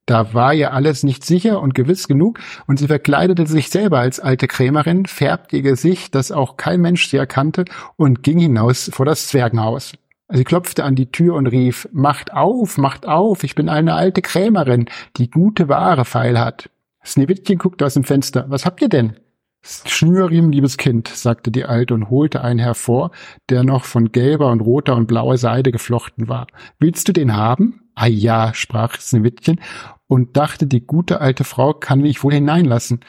Da 0.07 0.35
war 0.35 0.53
ihr 0.53 0.73
alles 0.73 1.03
nicht 1.03 1.25
sicher 1.25 1.61
und 1.61 1.75
gewiss 1.75 2.09
genug, 2.09 2.41
und 2.67 2.79
sie 2.79 2.89
verkleidete 2.89 3.47
sich 3.47 3.71
selber 3.71 4.01
als 4.01 4.19
alte 4.19 4.49
Krämerin, 4.49 5.07
färbte 5.07 5.57
ihr 5.57 5.63
Gesicht, 5.63 6.15
dass 6.15 6.33
auch 6.33 6.57
kein 6.57 6.81
Mensch 6.81 7.09
sie 7.09 7.17
erkannte, 7.17 7.65
und 7.97 8.23
ging 8.23 8.39
hinaus 8.39 8.91
vor 8.93 9.07
das 9.07 9.29
Zwergenhaus. 9.29 9.93
Sie 10.33 10.45
klopfte 10.45 10.85
an 10.85 10.95
die 10.95 11.11
Tür 11.11 11.35
und 11.35 11.47
rief, 11.47 11.89
Macht 11.93 12.33
auf, 12.33 12.77
macht 12.77 13.07
auf, 13.07 13.45
ich 13.45 13.55
bin 13.55 13.69
eine 13.69 13.95
alte 13.95 14.23
Krämerin, 14.23 14.87
die 15.17 15.31
gute 15.31 15.69
Ware 15.69 16.05
feil 16.05 16.39
hat. 16.39 16.71
Sneewittchen 17.05 17.59
guckte 17.59 17.87
aus 17.87 17.95
dem 17.95 18.05
Fenster. 18.05 18.47
Was 18.49 18.67
habt 18.67 18.83
ihr 18.83 18.89
denn? 18.89 19.17
Schnürriemen, 19.63 20.53
liebes 20.53 20.79
Kind, 20.79 21.09
sagte 21.09 21.51
die 21.51 21.65
Alte 21.65 21.93
und 21.93 22.09
holte 22.09 22.43
einen 22.43 22.59
hervor, 22.59 23.11
der 23.51 23.63
noch 23.63 23.85
von 23.85 24.11
gelber 24.11 24.51
und 24.51 24.61
roter 24.61 24.97
und 24.97 25.07
blauer 25.07 25.37
Seide 25.37 25.71
geflochten 25.71 26.29
war. 26.29 26.47
Willst 26.79 27.09
du 27.09 27.13
den 27.13 27.37
haben? 27.37 27.83
Ah 27.95 28.07
ja, 28.07 28.55
sprach 28.55 28.99
Sneewittchen 28.99 29.61
und 30.07 30.37
dachte, 30.37 30.67
die 30.67 30.87
gute 30.87 31.21
alte 31.21 31.45
Frau 31.45 31.75
kann 31.75 32.01
mich 32.01 32.25
wohl 32.25 32.33
hineinlassen. 32.33 33.01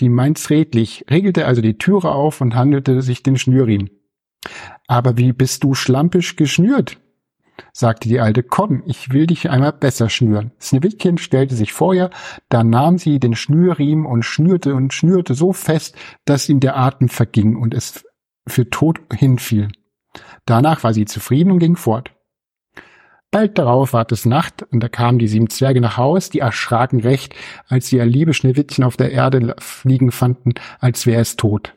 Die 0.00 0.08
meint's 0.08 0.50
redlich, 0.50 1.04
regelte 1.08 1.46
also 1.46 1.62
die 1.62 1.78
Türe 1.78 2.10
auf 2.10 2.40
und 2.40 2.56
handelte 2.56 3.02
sich 3.02 3.22
den 3.22 3.38
Schnürriemen. 3.38 3.90
Aber 4.88 5.16
wie 5.16 5.32
bist 5.32 5.62
du 5.62 5.74
schlampisch 5.74 6.36
geschnürt? 6.36 6.98
Sagte 7.72 8.08
die 8.08 8.20
Alte, 8.20 8.42
komm, 8.42 8.82
ich 8.86 9.12
will 9.12 9.26
dich 9.26 9.50
einmal 9.50 9.72
besser 9.72 10.08
schnüren. 10.08 10.52
Sneewittchen 10.60 11.18
stellte 11.18 11.54
sich 11.54 11.72
vor 11.72 11.94
ihr, 11.94 12.10
da 12.48 12.64
nahm 12.64 12.98
sie 12.98 13.18
den 13.18 13.34
Schnürriemen 13.34 14.06
und 14.06 14.24
schnürte 14.24 14.74
und 14.74 14.92
schnürte 14.92 15.34
so 15.34 15.52
fest, 15.52 15.96
dass 16.24 16.48
ihm 16.48 16.60
der 16.60 16.76
Atem 16.76 17.08
verging 17.08 17.56
und 17.56 17.74
es 17.74 18.04
für 18.46 18.68
tot 18.68 19.00
hinfiel. 19.12 19.68
Danach 20.44 20.82
war 20.82 20.94
sie 20.94 21.04
zufrieden 21.04 21.52
und 21.52 21.58
ging 21.58 21.76
fort. 21.76 22.12
Bald 23.30 23.58
darauf 23.58 23.92
ward 23.92 24.10
es 24.10 24.26
Nacht, 24.26 24.64
und 24.64 24.80
da 24.80 24.88
kamen 24.88 25.20
die 25.20 25.28
sieben 25.28 25.48
Zwerge 25.48 25.80
nach 25.80 25.96
Haus, 25.96 26.30
die 26.30 26.40
erschraken 26.40 27.00
recht, 27.00 27.34
als 27.68 27.86
sie 27.86 27.96
ihr 27.96 28.06
liebe 28.06 28.34
Schneewittchen 28.34 28.82
auf 28.82 28.96
der 28.96 29.12
Erde 29.12 29.54
fliegen 29.60 30.10
fanden, 30.10 30.54
als 30.80 31.06
wäre 31.06 31.20
es 31.20 31.36
tot. 31.36 31.74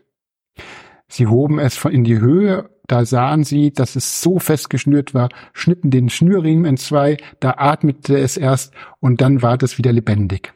Sie 1.08 1.28
hoben 1.28 1.60
es 1.60 1.86
in 1.86 2.04
die 2.04 2.20
Höhe 2.20 2.72
da 2.88 3.06
sahen 3.06 3.44
sie, 3.44 3.72
dass 3.72 3.96
es 3.96 4.22
so 4.22 4.40
fest 4.40 4.70
geschnürt 4.70 5.14
war, 5.14 5.30
schnitten 5.54 5.90
den 5.90 6.10
Schnürriemen 6.10 6.66
in 6.66 6.78
zwei, 6.78 7.18
da 7.40 7.56
atmete 7.58 8.18
es 8.18 8.38
erst 8.38 8.74
und 9.00 9.22
dann 9.22 9.42
ward 9.42 9.64
es 9.64 9.78
wieder 9.78 9.94
lebendig. 9.94 10.54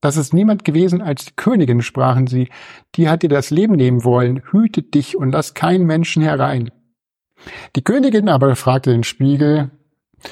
Das 0.00 0.16
ist 0.16 0.34
niemand 0.34 0.64
gewesen 0.64 1.00
als 1.00 1.26
die 1.26 1.32
Königin, 1.36 1.80
sprachen 1.80 2.26
sie, 2.26 2.48
die 2.96 3.08
hat 3.08 3.22
dir 3.22 3.28
das 3.28 3.50
Leben 3.50 3.76
nehmen 3.76 4.02
wollen, 4.02 4.42
hütet 4.50 4.94
dich 4.94 5.16
und 5.16 5.30
lass 5.30 5.54
keinen 5.54 5.86
Menschen 5.86 6.22
herein. 6.22 6.72
Die 7.76 7.84
Königin 7.84 8.28
aber 8.28 8.56
fragte 8.56 8.90
den 8.90 9.04
Spiegel, 9.04 9.70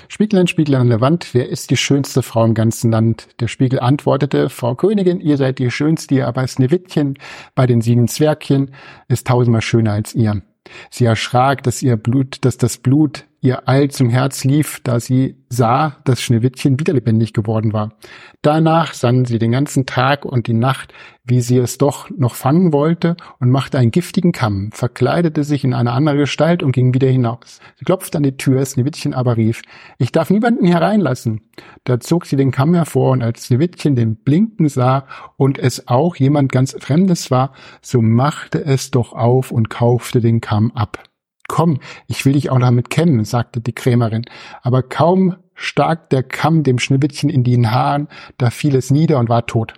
Spieglein, 0.08 0.46
Spieglein 0.46 0.82
an 0.82 0.88
der 0.88 1.00
Wand, 1.00 1.34
wer 1.34 1.48
ist 1.48 1.70
die 1.70 1.76
schönste 1.76 2.22
Frau 2.22 2.44
im 2.44 2.54
ganzen 2.54 2.90
Land? 2.90 3.28
Der 3.40 3.48
Spiegel 3.48 3.80
antwortete, 3.80 4.48
Frau 4.48 4.74
Königin, 4.74 5.20
ihr 5.20 5.36
seid 5.36 5.58
die 5.58 5.70
schönste, 5.70 6.26
aber 6.26 6.46
Sneewittchen 6.46 7.18
bei 7.54 7.66
den 7.66 7.80
sieben 7.80 8.08
Zwergchen 8.08 8.72
ist 9.08 9.26
tausendmal 9.26 9.62
schöner 9.62 9.92
als 9.92 10.14
ihr. 10.14 10.42
Sie 10.90 11.04
erschrak, 11.04 11.62
dass 11.62 11.82
ihr 11.82 11.96
Blut, 11.96 12.44
dass 12.44 12.56
das 12.56 12.78
Blut 12.78 13.26
ihr 13.40 13.68
Eil 13.68 13.90
zum 13.90 14.10
Herz 14.10 14.44
lief, 14.44 14.80
da 14.84 15.00
sie 15.00 15.36
sah, 15.48 15.96
dass 16.04 16.20
Schneewittchen 16.20 16.78
wieder 16.78 16.92
lebendig 16.92 17.32
geworden 17.32 17.72
war. 17.72 17.94
Danach 18.42 18.94
sann 18.94 19.24
sie 19.24 19.38
den 19.38 19.52
ganzen 19.52 19.86
Tag 19.86 20.24
und 20.24 20.46
die 20.46 20.54
Nacht, 20.54 20.92
wie 21.24 21.40
sie 21.40 21.58
es 21.58 21.78
doch 21.78 22.10
noch 22.10 22.34
fangen 22.34 22.72
wollte, 22.72 23.16
und 23.40 23.50
machte 23.50 23.78
einen 23.78 23.90
giftigen 23.90 24.32
Kamm, 24.32 24.70
verkleidete 24.72 25.42
sich 25.42 25.64
in 25.64 25.74
eine 25.74 25.92
andere 25.92 26.18
Gestalt 26.18 26.62
und 26.62 26.72
ging 26.72 26.94
wieder 26.94 27.08
hinaus. 27.08 27.60
Sie 27.76 27.84
klopfte 27.84 28.18
an 28.18 28.24
die 28.24 28.36
Tür, 28.36 28.64
Schneewittchen 28.64 29.14
aber 29.14 29.36
rief, 29.36 29.62
ich 29.98 30.12
darf 30.12 30.30
niemanden 30.30 30.66
hereinlassen. 30.66 31.40
Da 31.84 31.98
zog 31.98 32.26
sie 32.26 32.36
den 32.36 32.52
Kamm 32.52 32.74
hervor, 32.74 33.12
und 33.12 33.22
als 33.22 33.46
Schneewittchen 33.46 33.96
den 33.96 34.16
Blinken 34.16 34.68
sah 34.68 35.06
und 35.36 35.58
es 35.58 35.88
auch 35.88 36.16
jemand 36.16 36.52
ganz 36.52 36.76
Fremdes 36.78 37.30
war, 37.30 37.54
so 37.82 38.02
machte 38.02 38.64
es 38.64 38.90
doch 38.90 39.12
auf 39.12 39.50
und 39.50 39.70
kaufte 39.70 40.20
den 40.20 40.40
Kamm 40.40 40.70
ab. 40.72 41.09
Komm, 41.50 41.80
ich 42.06 42.24
will 42.24 42.34
dich 42.34 42.48
auch 42.48 42.60
damit 42.60 42.90
kennen, 42.90 43.24
sagte 43.24 43.60
die 43.60 43.72
Krämerin. 43.72 44.24
Aber 44.62 44.84
kaum 44.84 45.34
stak 45.54 46.08
der 46.10 46.22
Kamm 46.22 46.62
dem 46.62 46.78
Schneewittchen 46.78 47.28
in 47.28 47.42
die 47.42 47.66
Haaren, 47.66 48.06
da 48.38 48.50
fiel 48.50 48.76
es 48.76 48.92
nieder 48.92 49.18
und 49.18 49.28
war 49.28 49.46
tot. 49.46 49.74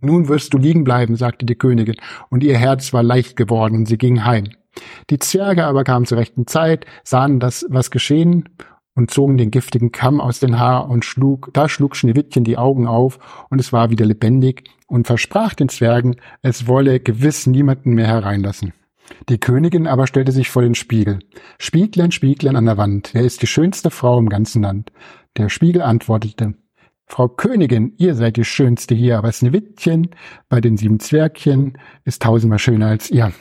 Nun 0.00 0.26
wirst 0.26 0.52
du 0.52 0.58
liegen 0.58 0.82
bleiben, 0.82 1.14
sagte 1.14 1.46
die 1.46 1.54
Königin, 1.54 1.94
und 2.30 2.42
ihr 2.42 2.58
Herz 2.58 2.92
war 2.92 3.04
leicht 3.04 3.36
geworden, 3.36 3.76
und 3.76 3.86
sie 3.86 3.96
ging 3.96 4.24
heim. 4.24 4.48
Die 5.08 5.20
Zwerge 5.20 5.66
aber 5.66 5.84
kamen 5.84 6.04
zur 6.04 6.18
rechten 6.18 6.48
Zeit, 6.48 6.84
sahen 7.04 7.38
das, 7.38 7.64
was 7.68 7.92
geschehen, 7.92 8.48
und 8.96 9.12
zogen 9.12 9.36
den 9.36 9.52
giftigen 9.52 9.92
Kamm 9.92 10.20
aus 10.20 10.40
den 10.40 10.58
Haar 10.58 10.90
und 10.90 11.04
schlug, 11.04 11.50
da 11.52 11.68
schlug 11.68 11.94
Schneewittchen 11.94 12.42
die 12.42 12.58
Augen 12.58 12.88
auf, 12.88 13.46
und 13.50 13.60
es 13.60 13.72
war 13.72 13.90
wieder 13.90 14.04
lebendig, 14.04 14.64
und 14.88 15.06
versprach 15.06 15.54
den 15.54 15.68
Zwergen, 15.68 16.16
es 16.42 16.66
wolle 16.66 16.98
gewiss 16.98 17.46
niemanden 17.46 17.94
mehr 17.94 18.08
hereinlassen. 18.08 18.72
Die 19.28 19.38
Königin 19.38 19.86
aber 19.86 20.06
stellte 20.06 20.32
sich 20.32 20.50
vor 20.50 20.62
den 20.62 20.74
Spiegel. 20.74 21.18
Spieglein, 21.58 22.10
Spieglein 22.10 22.56
an 22.56 22.66
der 22.66 22.76
Wand, 22.76 23.10
wer 23.12 23.22
ist 23.22 23.42
die 23.42 23.46
schönste 23.46 23.90
Frau 23.90 24.18
im 24.18 24.28
ganzen 24.28 24.62
Land? 24.62 24.92
Der 25.36 25.48
Spiegel 25.48 25.82
antwortete, 25.82 26.54
Frau 27.06 27.28
Königin, 27.28 27.94
ihr 27.98 28.14
seid 28.14 28.36
die 28.36 28.44
schönste 28.44 28.94
hier, 28.94 29.18
aber 29.18 29.30
Sneewittchen 29.30 30.08
bei 30.48 30.60
den 30.60 30.76
sieben 30.76 31.00
Zwergchen 31.00 31.78
ist 32.04 32.22
tausendmal 32.22 32.58
schöner 32.58 32.86
als 32.86 33.10
ihr. 33.10 33.32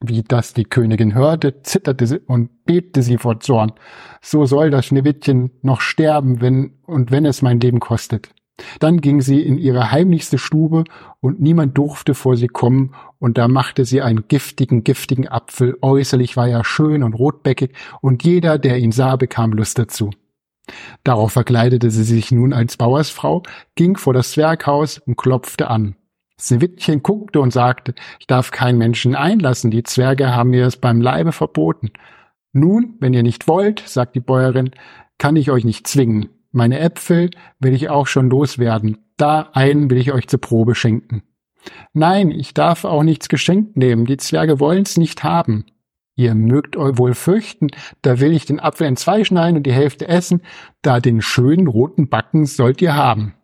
Wie 0.00 0.22
das 0.22 0.54
die 0.54 0.64
Königin 0.64 1.14
hörte, 1.14 1.62
zitterte 1.62 2.06
sie 2.06 2.18
und 2.18 2.64
bebte 2.64 3.02
sie 3.02 3.18
vor 3.18 3.40
Zorn. 3.40 3.72
So 4.20 4.44
soll 4.44 4.70
das 4.70 4.86
Schneewittchen 4.86 5.50
noch 5.62 5.80
sterben, 5.80 6.40
wenn 6.40 6.78
und 6.86 7.10
wenn 7.10 7.26
es 7.26 7.42
mein 7.42 7.60
Leben 7.60 7.80
kostet. 7.80 8.34
Dann 8.78 9.00
ging 9.00 9.20
sie 9.20 9.40
in 9.42 9.58
ihre 9.58 9.90
heimlichste 9.90 10.38
Stube 10.38 10.84
und 11.20 11.40
niemand 11.40 11.76
durfte 11.76 12.14
vor 12.14 12.36
sie 12.36 12.46
kommen 12.46 12.94
und 13.18 13.36
da 13.36 13.48
machte 13.48 13.84
sie 13.84 14.00
einen 14.00 14.28
giftigen, 14.28 14.84
giftigen 14.84 15.28
Apfel. 15.28 15.76
Äußerlich 15.82 16.36
war 16.36 16.48
er 16.48 16.64
schön 16.64 17.02
und 17.02 17.14
rotbäckig 17.14 17.72
und 18.00 18.22
jeder, 18.22 18.58
der 18.58 18.78
ihn 18.78 18.92
sah, 18.92 19.16
bekam 19.16 19.52
Lust 19.52 19.78
dazu. 19.78 20.10
Darauf 21.02 21.32
verkleidete 21.32 21.90
sie 21.90 22.04
sich 22.04 22.30
nun 22.32 22.52
als 22.52 22.76
Bauersfrau, 22.76 23.42
ging 23.74 23.96
vor 23.96 24.14
das 24.14 24.32
Zwerghaus 24.32 24.98
und 24.98 25.16
klopfte 25.16 25.68
an. 25.68 25.96
Sneewittchen 26.38 27.02
guckte 27.02 27.40
und 27.40 27.52
sagte, 27.52 27.94
ich 28.18 28.26
darf 28.26 28.50
keinen 28.50 28.78
Menschen 28.78 29.14
einlassen, 29.14 29.70
die 29.70 29.82
Zwerge 29.82 30.34
haben 30.34 30.50
mir 30.50 30.66
es 30.66 30.76
beim 30.76 31.00
Leibe 31.00 31.32
verboten. 31.32 31.90
Nun, 32.52 32.96
wenn 33.00 33.14
ihr 33.14 33.22
nicht 33.22 33.46
wollt, 33.46 33.80
sagt 33.86 34.14
die 34.14 34.20
Bäuerin, 34.20 34.70
kann 35.18 35.36
ich 35.36 35.50
euch 35.50 35.64
nicht 35.64 35.86
zwingen. 35.86 36.28
Meine 36.54 36.78
Äpfel 36.78 37.30
will 37.58 37.74
ich 37.74 37.90
auch 37.90 38.06
schon 38.06 38.30
loswerden. 38.30 38.98
Da 39.16 39.50
einen 39.54 39.90
will 39.90 39.98
ich 39.98 40.12
euch 40.12 40.28
zur 40.28 40.40
Probe 40.40 40.76
schenken. 40.76 41.24
Nein, 41.92 42.30
ich 42.30 42.54
darf 42.54 42.84
auch 42.84 43.02
nichts 43.02 43.28
geschenkt 43.28 43.76
nehmen. 43.76 44.06
Die 44.06 44.18
Zwerge 44.18 44.60
wollen's 44.60 44.96
nicht 44.96 45.24
haben. 45.24 45.66
Ihr 46.14 46.36
mögt 46.36 46.76
euch 46.76 46.96
wohl 46.96 47.14
fürchten, 47.14 47.70
da 48.02 48.20
will 48.20 48.32
ich 48.32 48.46
den 48.46 48.60
Apfel 48.60 48.86
in 48.86 48.96
zwei 48.96 49.24
schneiden 49.24 49.56
und 49.56 49.64
die 49.64 49.72
Hälfte 49.72 50.06
essen, 50.06 50.42
da 50.80 51.00
den 51.00 51.22
schönen 51.22 51.66
roten 51.66 52.08
Backen 52.08 52.46
sollt 52.46 52.80
ihr 52.80 52.94
haben. 52.94 53.34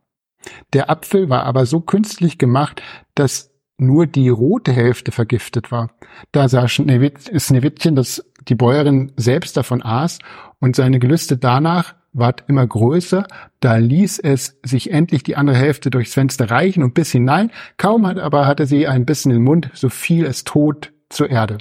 Der 0.72 0.88
Apfel 0.88 1.28
war 1.28 1.42
aber 1.42 1.66
so 1.66 1.80
künstlich 1.80 2.38
gemacht, 2.38 2.80
dass 3.16 3.50
nur 3.76 4.06
die 4.06 4.28
rote 4.28 4.70
Hälfte 4.70 5.10
vergiftet 5.10 5.72
war. 5.72 5.90
Da 6.30 6.48
sah 6.48 6.68
Schneewittchen, 6.68 7.96
dass 7.96 8.24
die 8.46 8.54
Bäuerin 8.54 9.10
selbst 9.16 9.56
davon 9.56 9.82
aß 9.82 10.20
und 10.60 10.76
seine 10.76 11.00
Gelüste 11.00 11.36
danach 11.36 11.96
ward 12.12 12.44
immer 12.48 12.66
größer, 12.66 13.26
da 13.60 13.76
ließ 13.76 14.18
es 14.20 14.58
sich 14.64 14.90
endlich 14.90 15.22
die 15.22 15.36
andere 15.36 15.56
Hälfte 15.56 15.90
durchs 15.90 16.14
Fenster 16.14 16.50
reichen 16.50 16.82
und 16.82 16.94
bis 16.94 17.12
hinein, 17.12 17.50
kaum 17.76 18.06
hat 18.06 18.18
aber 18.18 18.46
hatte 18.46 18.66
sie 18.66 18.86
ein 18.86 19.06
Bissen 19.06 19.30
im 19.30 19.44
Mund, 19.44 19.70
so 19.74 19.88
fiel 19.88 20.26
es 20.26 20.44
tot 20.44 20.92
zur 21.08 21.30
Erde. 21.30 21.58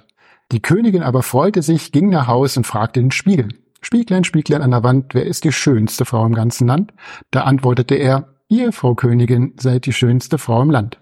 Die 0.51 0.61
Königin 0.61 1.03
aber 1.03 1.21
freute 1.21 1.61
sich, 1.61 1.91
ging 1.91 2.09
nach 2.09 2.27
Haus 2.27 2.57
und 2.57 2.65
fragte 2.65 2.99
den 2.99 3.11
Spiegel. 3.11 3.49
Spieglein, 3.81 4.23
Spieglein 4.23 4.61
an 4.61 4.71
der 4.71 4.83
Wand, 4.83 5.13
wer 5.13 5.25
ist 5.25 5.43
die 5.43 5.51
schönste 5.51 6.05
Frau 6.05 6.25
im 6.25 6.33
ganzen 6.33 6.67
Land? 6.67 6.93
Da 7.31 7.41
antwortete 7.41 7.95
er, 7.95 8.35
ihr, 8.49 8.71
Frau 8.71 8.95
Königin, 8.95 9.53
seid 9.57 9.85
die 9.85 9.93
schönste 9.93 10.37
Frau 10.37 10.61
im 10.61 10.71
Land. 10.71 10.99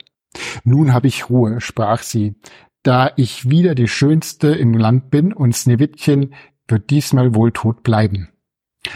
Nun 0.64 0.94
hab 0.94 1.06
ich 1.06 1.30
Ruhe, 1.30 1.62
sprach 1.62 2.04
sie, 2.04 2.36
da 2.84 3.12
ich 3.16 3.50
wieder 3.50 3.74
die 3.74 3.88
schönste 3.88 4.50
im 4.50 4.74
Land 4.74 5.10
bin 5.10 5.34
und 5.34 5.56
Sneewittchen 5.56 6.34
wird 6.68 6.90
diesmal 6.90 7.34
wohl 7.34 7.52
tot 7.52 7.84
bleiben. 7.84 8.30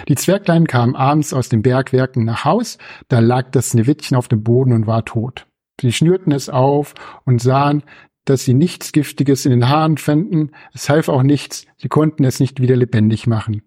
Die 0.08 0.16
Zwerglein 0.16 0.68
kamen 0.68 0.96
abends 0.96 1.34
aus 1.34 1.50
den 1.50 1.62
Bergwerken 1.62 2.26
nach 2.26 2.46
Haus, 2.46 2.78
da 3.08 3.20
lag 3.20 3.52
das 3.52 3.70
Sneewittchen 3.70 4.18
auf 4.18 4.28
dem 4.28 4.44
Boden 4.44 4.74
und 4.74 4.88
war 4.88 5.06
tot. 5.06 5.48
Sie 5.80 5.92
schnürten 5.92 6.32
es 6.32 6.50
auf 6.50 6.94
und 7.26 7.42
sahen, 7.42 7.84
dass 8.26 8.46
sie 8.46 8.54
nichts 8.54 8.92
Giftiges 8.92 9.46
in 9.46 9.52
den 9.52 9.70
Haaren 9.70 9.98
fänden, 9.98 10.52
es 10.74 10.90
half 10.90 11.10
auch 11.10 11.24
nichts, 11.24 11.66
sie 11.78 11.90
konnten 11.90 12.24
es 12.24 12.40
nicht 12.40 12.62
wieder 12.62 12.76
lebendig 12.76 13.26
machen. 13.26 13.64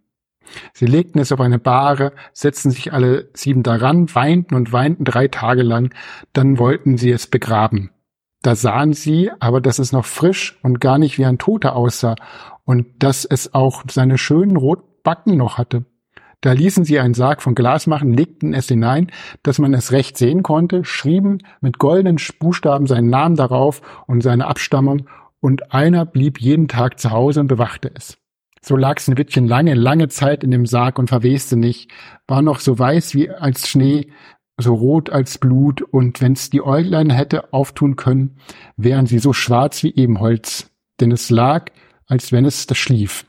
Sie 0.72 0.86
legten 0.86 1.18
es 1.18 1.32
auf 1.32 1.40
eine 1.40 1.58
Bahre, 1.58 2.12
setzten 2.32 2.70
sich 2.70 2.92
alle 2.92 3.30
sieben 3.34 3.62
daran, 3.62 4.14
weinten 4.14 4.54
und 4.54 4.72
weinten 4.72 5.04
drei 5.04 5.28
Tage 5.28 5.62
lang, 5.62 5.92
dann 6.32 6.58
wollten 6.58 6.98
sie 6.98 7.10
es 7.10 7.26
begraben. 7.26 7.90
Da 8.42 8.54
sahen 8.54 8.92
sie 8.92 9.30
aber, 9.40 9.60
dass 9.60 9.78
es 9.78 9.92
noch 9.92 10.04
frisch 10.04 10.58
und 10.62 10.80
gar 10.80 10.98
nicht 10.98 11.18
wie 11.18 11.24
ein 11.24 11.38
Toter 11.38 11.74
aussah 11.74 12.14
und 12.64 12.86
dass 13.02 13.24
es 13.24 13.54
auch 13.54 13.84
seine 13.90 14.18
schönen 14.18 14.56
roten 14.56 14.86
Backen 15.02 15.36
noch 15.36 15.58
hatte. 15.58 15.86
Da 16.44 16.52
ließen 16.52 16.84
sie 16.84 17.00
einen 17.00 17.14
Sarg 17.14 17.40
von 17.40 17.54
Glas 17.54 17.86
machen, 17.86 18.12
legten 18.12 18.52
es 18.52 18.68
hinein, 18.68 19.10
dass 19.42 19.58
man 19.58 19.72
es 19.72 19.92
recht 19.92 20.18
sehen 20.18 20.42
konnte, 20.42 20.84
schrieben 20.84 21.38
mit 21.62 21.78
goldenen 21.78 22.18
Buchstaben 22.38 22.86
seinen 22.86 23.08
Namen 23.08 23.34
darauf 23.34 23.80
und 24.06 24.22
seine 24.22 24.46
Abstammung, 24.46 25.08
und 25.40 25.72
einer 25.72 26.04
blieb 26.04 26.38
jeden 26.42 26.68
Tag 26.68 27.00
zu 27.00 27.12
Hause 27.12 27.40
und 27.40 27.46
bewachte 27.46 27.90
es. 27.94 28.18
So 28.60 28.76
lag 28.76 29.00
Sneewittchen 29.00 29.48
lange, 29.48 29.72
lange 29.72 30.08
Zeit 30.08 30.44
in 30.44 30.50
dem 30.50 30.66
Sarg 30.66 30.98
und 30.98 31.08
verweste 31.08 31.56
nicht, 31.56 31.90
war 32.26 32.42
noch 32.42 32.60
so 32.60 32.78
weiß 32.78 33.14
wie 33.14 33.30
als 33.30 33.66
Schnee, 33.66 34.08
so 34.58 34.74
rot 34.74 35.08
als 35.08 35.38
Blut, 35.38 35.80
und 35.80 36.20
wenn's 36.20 36.50
die 36.50 36.60
Äuglein 36.60 37.08
hätte 37.08 37.54
auftun 37.54 37.96
können, 37.96 38.36
wären 38.76 39.06
sie 39.06 39.18
so 39.18 39.32
schwarz 39.32 39.82
wie 39.82 39.94
Ebenholz, 39.94 40.70
denn 41.00 41.10
es 41.10 41.30
lag, 41.30 41.70
als 42.06 42.32
wenn 42.32 42.44
es 42.44 42.66
da 42.66 42.74
schlief. 42.74 43.24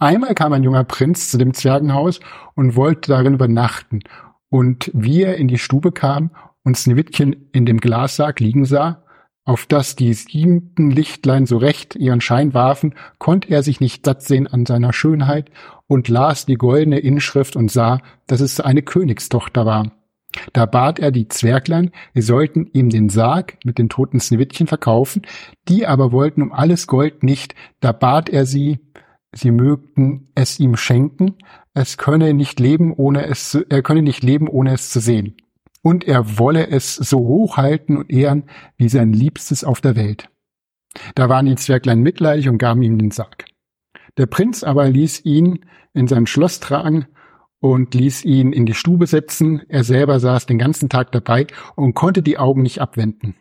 Einmal 0.00 0.34
kam 0.34 0.54
ein 0.54 0.64
junger 0.64 0.84
Prinz 0.84 1.30
zu 1.30 1.36
dem 1.36 1.52
Zwergenhaus 1.52 2.20
und 2.54 2.74
wollte 2.74 3.10
darin 3.10 3.34
übernachten. 3.34 4.00
Und 4.48 4.90
wie 4.94 5.22
er 5.22 5.36
in 5.36 5.46
die 5.46 5.58
Stube 5.58 5.92
kam 5.92 6.30
und 6.64 6.78
Sneewittchen 6.78 7.50
in 7.52 7.66
dem 7.66 7.78
Glassarg 7.78 8.40
liegen 8.40 8.64
sah, 8.64 9.04
auf 9.44 9.66
das 9.66 9.96
die 9.96 10.14
siebenten 10.14 10.90
Lichtlein 10.90 11.44
so 11.44 11.58
recht 11.58 11.96
ihren 11.96 12.22
Schein 12.22 12.54
warfen, 12.54 12.94
konnte 13.18 13.50
er 13.50 13.62
sich 13.62 13.80
nicht 13.80 14.06
satt 14.06 14.22
sehen 14.22 14.46
an 14.46 14.64
seiner 14.64 14.94
Schönheit 14.94 15.50
und 15.86 16.08
las 16.08 16.46
die 16.46 16.56
goldene 16.56 16.98
Inschrift 16.98 17.54
und 17.54 17.70
sah, 17.70 18.00
dass 18.26 18.40
es 18.40 18.58
eine 18.58 18.82
Königstochter 18.82 19.66
war. 19.66 19.92
Da 20.54 20.64
bat 20.64 20.98
er 20.98 21.10
die 21.10 21.28
Zwerglein, 21.28 21.90
sie 22.14 22.22
sollten 22.22 22.66
ihm 22.72 22.88
den 22.88 23.10
Sarg 23.10 23.58
mit 23.64 23.76
den 23.76 23.90
toten 23.90 24.18
Sneewittchen 24.18 24.66
verkaufen, 24.66 25.22
die 25.68 25.86
aber 25.86 26.10
wollten 26.10 26.40
um 26.40 26.52
alles 26.52 26.86
Gold 26.86 27.22
nicht, 27.22 27.54
da 27.80 27.92
bat 27.92 28.30
er 28.30 28.46
sie, 28.46 28.78
sie 29.34 29.50
mögten 29.50 30.28
es 30.34 30.58
ihm 30.58 30.76
schenken, 30.76 31.36
es 31.74 31.98
könne 31.98 32.34
nicht 32.34 32.60
leben, 32.60 32.92
ohne 32.92 33.26
es, 33.26 33.50
zu, 33.50 33.64
er 33.68 33.82
könne 33.82 34.02
nicht 34.02 34.22
leben, 34.22 34.48
ohne 34.48 34.72
es 34.72 34.90
zu 34.90 35.00
sehen. 35.00 35.36
Und 35.82 36.04
er 36.04 36.38
wolle 36.38 36.68
es 36.68 36.94
so 36.96 37.18
hochhalten 37.18 37.96
und 37.96 38.10
ehren 38.10 38.44
wie 38.76 38.88
sein 38.88 39.12
Liebstes 39.12 39.64
auf 39.64 39.80
der 39.80 39.96
Welt. 39.96 40.28
Da 41.14 41.28
waren 41.28 41.46
die 41.46 41.54
Zwerglein 41.54 42.00
mitleidig 42.00 42.48
und 42.48 42.58
gaben 42.58 42.82
ihm 42.82 42.98
den 42.98 43.12
Sarg. 43.12 43.44
Der 44.16 44.26
Prinz 44.26 44.64
aber 44.64 44.88
ließ 44.88 45.24
ihn 45.24 45.64
in 45.94 46.08
sein 46.08 46.26
Schloss 46.26 46.60
tragen 46.60 47.06
und 47.60 47.94
ließ 47.94 48.24
ihn 48.24 48.52
in 48.52 48.66
die 48.66 48.74
Stube 48.74 49.06
setzen. 49.06 49.62
Er 49.68 49.84
selber 49.84 50.18
saß 50.18 50.46
den 50.46 50.58
ganzen 50.58 50.88
Tag 50.88 51.12
dabei 51.12 51.46
und 51.76 51.94
konnte 51.94 52.22
die 52.22 52.38
Augen 52.38 52.62
nicht 52.62 52.80
abwenden. 52.80 53.36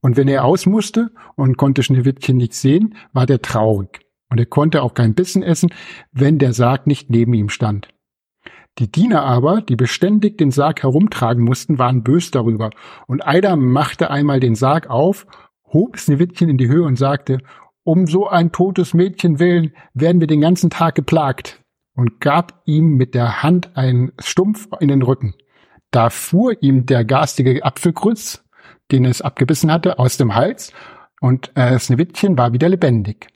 Und 0.00 0.16
wenn 0.16 0.28
er 0.28 0.44
aus 0.44 0.66
musste 0.66 1.10
und 1.36 1.56
konnte 1.56 1.82
Schneewittchen 1.82 2.36
nicht 2.36 2.54
sehen, 2.54 2.96
war 3.12 3.26
der 3.26 3.40
traurig 3.40 4.07
und 4.30 4.38
er 4.38 4.46
konnte 4.46 4.82
auch 4.82 4.94
kein 4.94 5.14
Bissen 5.14 5.42
essen, 5.42 5.72
wenn 6.12 6.38
der 6.38 6.52
Sarg 6.52 6.86
nicht 6.86 7.10
neben 7.10 7.34
ihm 7.34 7.48
stand. 7.48 7.88
Die 8.78 8.90
Diener 8.90 9.24
aber, 9.24 9.60
die 9.60 9.76
beständig 9.76 10.38
den 10.38 10.50
Sarg 10.50 10.82
herumtragen 10.82 11.42
mussten, 11.42 11.78
waren 11.78 12.04
bös 12.04 12.30
darüber, 12.30 12.70
und 13.06 13.26
Eider 13.26 13.56
machte 13.56 14.10
einmal 14.10 14.38
den 14.38 14.54
Sarg 14.54 14.88
auf, 14.88 15.26
hob 15.72 15.98
Sneewittchen 15.98 16.48
in 16.48 16.58
die 16.58 16.68
Höhe 16.68 16.84
und 16.84 16.96
sagte, 16.96 17.38
um 17.82 18.06
so 18.06 18.28
ein 18.28 18.52
totes 18.52 18.94
Mädchen 18.94 19.38
willen 19.38 19.72
werden 19.94 20.20
wir 20.20 20.28
den 20.28 20.40
ganzen 20.40 20.70
Tag 20.70 20.94
geplagt, 20.94 21.60
und 21.98 22.20
gab 22.20 22.62
ihm 22.64 22.96
mit 22.96 23.16
der 23.16 23.42
Hand 23.42 23.76
einen 23.76 24.12
Stumpf 24.20 24.68
in 24.78 24.86
den 24.86 25.02
Rücken. 25.02 25.34
Da 25.90 26.10
fuhr 26.10 26.62
ihm 26.62 26.86
der 26.86 27.04
garstige 27.04 27.64
Apfelkrütz, 27.64 28.44
den 28.92 29.04
es 29.04 29.20
abgebissen 29.20 29.72
hatte, 29.72 29.98
aus 29.98 30.16
dem 30.16 30.36
Hals, 30.36 30.72
und 31.20 31.50
äh, 31.56 31.76
Sneewittchen 31.76 32.38
war 32.38 32.52
wieder 32.52 32.68
lebendig. 32.68 33.26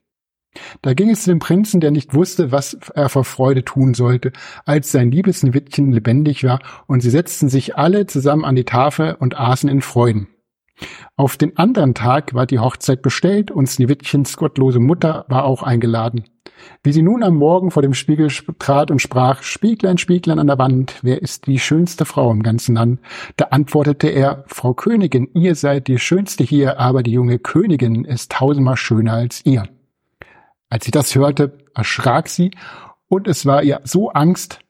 Da 0.83 0.95
ging 0.95 1.11
es 1.11 1.23
zu 1.23 1.31
dem 1.31 1.39
Prinzen, 1.39 1.81
der 1.81 1.91
nicht 1.91 2.15
wusste, 2.15 2.53
was 2.53 2.75
er 2.95 3.09
vor 3.09 3.25
Freude 3.25 3.65
tun 3.65 3.95
sollte, 3.95 4.33
als 4.65 4.93
sein 4.93 5.11
liebes 5.11 5.41
Sneewittchen 5.41 5.93
lebendig 5.93 6.45
war, 6.45 6.61
und 6.87 7.01
sie 7.01 7.11
setzten 7.11 7.49
sich 7.49 7.77
alle 7.77 8.07
zusammen 8.07 8.45
an 8.45 8.57
die 8.57 8.65
Tafel 8.65 9.17
und 9.19 9.37
aßen 9.37 9.69
in 9.69 9.81
Freuden. 9.81 10.29
Auf 11.17 11.37
den 11.37 11.57
anderen 11.57 11.95
Tag 11.95 12.35
war 12.35 12.47
die 12.47 12.59
Hochzeit 12.59 13.03
bestellt 13.03 13.51
und 13.51 13.67
Sneewittchens 13.67 14.37
gottlose 14.37 14.81
Mutter 14.81 15.25
war 15.29 15.45
auch 15.45 15.63
eingeladen. 15.63 16.25
Wie 16.83 16.93
sie 16.93 17.03
nun 17.03 17.23
am 17.23 17.37
Morgen 17.37 17.71
vor 17.71 17.83
dem 17.83 17.95
Spiegel 17.95 18.29
trat 18.59 18.91
und 18.91 19.01
sprach, 19.01 19.43
Spieglein, 19.43 19.99
Spieglein 19.99 20.39
an 20.39 20.47
der 20.47 20.59
Wand, 20.59 20.99
wer 21.03 21.23
ist 21.23 21.47
die 21.47 21.59
schönste 21.59 22.05
Frau 22.05 22.31
im 22.31 22.43
ganzen 22.43 22.75
Land? 22.75 23.01
Da 23.37 23.47
antwortete 23.47 24.09
er, 24.09 24.45
Frau 24.47 24.75
Königin, 24.75 25.29
ihr 25.35 25.55
seid 25.55 25.89
die 25.89 25.99
schönste 25.99 26.45
hier, 26.45 26.81
aber 26.81 27.03
die 27.03 27.13
junge 27.13 27.39
Königin 27.39 28.05
ist 28.05 28.33
tausendmal 28.33 28.77
schöner 28.77 29.15
als 29.15 29.45
ihr. 29.45 29.69
Als 30.73 30.87
sie 30.87 30.91
das 30.91 31.15
hörte, 31.15 31.59
erschrak 31.75 32.31
sie 32.31 32.51
und 33.07 33.29
es 33.29 33.45
war 33.45 33.63
ihr 33.63 33.83
so 33.85 34.09
Angst, 34.09 34.61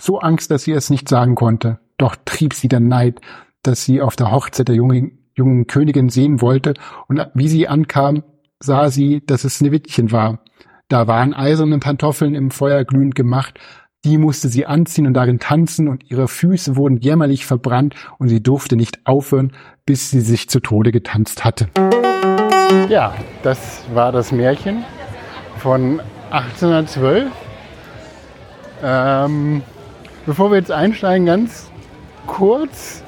so 0.00 0.18
Angst, 0.18 0.50
dass 0.50 0.64
sie 0.64 0.72
es 0.72 0.90
nicht 0.90 1.08
sagen 1.08 1.36
konnte. 1.36 1.78
Doch 1.96 2.16
trieb 2.24 2.54
sie 2.54 2.66
der 2.66 2.80
Neid, 2.80 3.20
dass 3.62 3.84
sie 3.84 4.02
auf 4.02 4.16
der 4.16 4.32
Hochzeit 4.32 4.66
der 4.66 4.74
jungen, 4.74 5.28
jungen 5.36 5.68
Königin 5.68 6.08
sehen 6.08 6.40
wollte 6.40 6.74
und 7.06 7.24
wie 7.34 7.46
sie 7.46 7.68
ankam, 7.68 8.24
sah 8.58 8.90
sie, 8.90 9.24
dass 9.24 9.44
es 9.44 9.58
Sneewittchen 9.58 10.10
war. 10.10 10.40
Da 10.88 11.06
waren 11.06 11.34
eiserne 11.34 11.78
Pantoffeln 11.78 12.34
im 12.34 12.50
Feuer 12.50 12.82
glühend 12.82 13.14
gemacht, 13.14 13.60
die 14.04 14.18
musste 14.18 14.48
sie 14.48 14.66
anziehen 14.66 15.06
und 15.06 15.14
darin 15.14 15.38
tanzen 15.38 15.86
und 15.86 16.10
ihre 16.10 16.26
Füße 16.26 16.74
wurden 16.74 16.96
jämmerlich 16.96 17.46
verbrannt 17.46 17.94
und 18.18 18.28
sie 18.28 18.42
durfte 18.42 18.74
nicht 18.74 19.06
aufhören, 19.06 19.52
bis 19.86 20.10
sie 20.10 20.20
sich 20.20 20.48
zu 20.48 20.58
Tode 20.58 20.90
getanzt 20.90 21.44
hatte. 21.44 21.68
Ja, 22.88 23.14
das 23.44 23.84
war 23.94 24.10
das 24.10 24.32
Märchen 24.32 24.84
von 25.64 26.02
1812. 26.30 27.24
Ähm, 28.84 29.62
bevor 30.26 30.50
wir 30.50 30.58
jetzt 30.58 30.70
einsteigen, 30.70 31.24
ganz 31.24 31.70
kurz, 32.26 33.02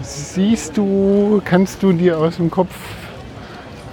siehst 0.00 0.76
du, 0.76 1.42
kannst 1.44 1.82
du 1.82 1.92
dir 1.92 2.18
aus 2.18 2.36
dem 2.36 2.52
Kopf, 2.52 2.72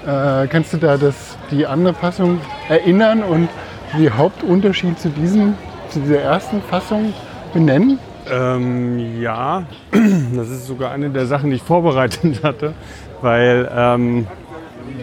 äh, 0.05 0.45
kannst 0.45 0.71
du 0.73 0.77
da 0.77 0.97
das, 0.97 1.35
die 1.49 1.65
andere 1.65 1.95
Fassung 1.95 2.39
erinnern 2.69 3.23
und 3.23 3.49
die 3.97 4.11
Hauptunterschied 4.11 4.99
zu, 4.99 5.09
diesem, 5.09 5.55
zu 5.89 5.99
dieser 5.99 6.21
ersten 6.21 6.61
Fassung 6.61 7.11
benennen? 7.55 7.97
Ähm, 8.29 9.19
ja, 9.19 9.63
das 10.35 10.49
ist 10.49 10.67
sogar 10.67 10.91
eine 10.91 11.09
der 11.09 11.25
Sachen, 11.25 11.49
die 11.49 11.55
ich 11.55 11.63
vorbereitet 11.63 12.39
hatte, 12.43 12.75
weil 13.23 13.67
ähm, 13.75 14.27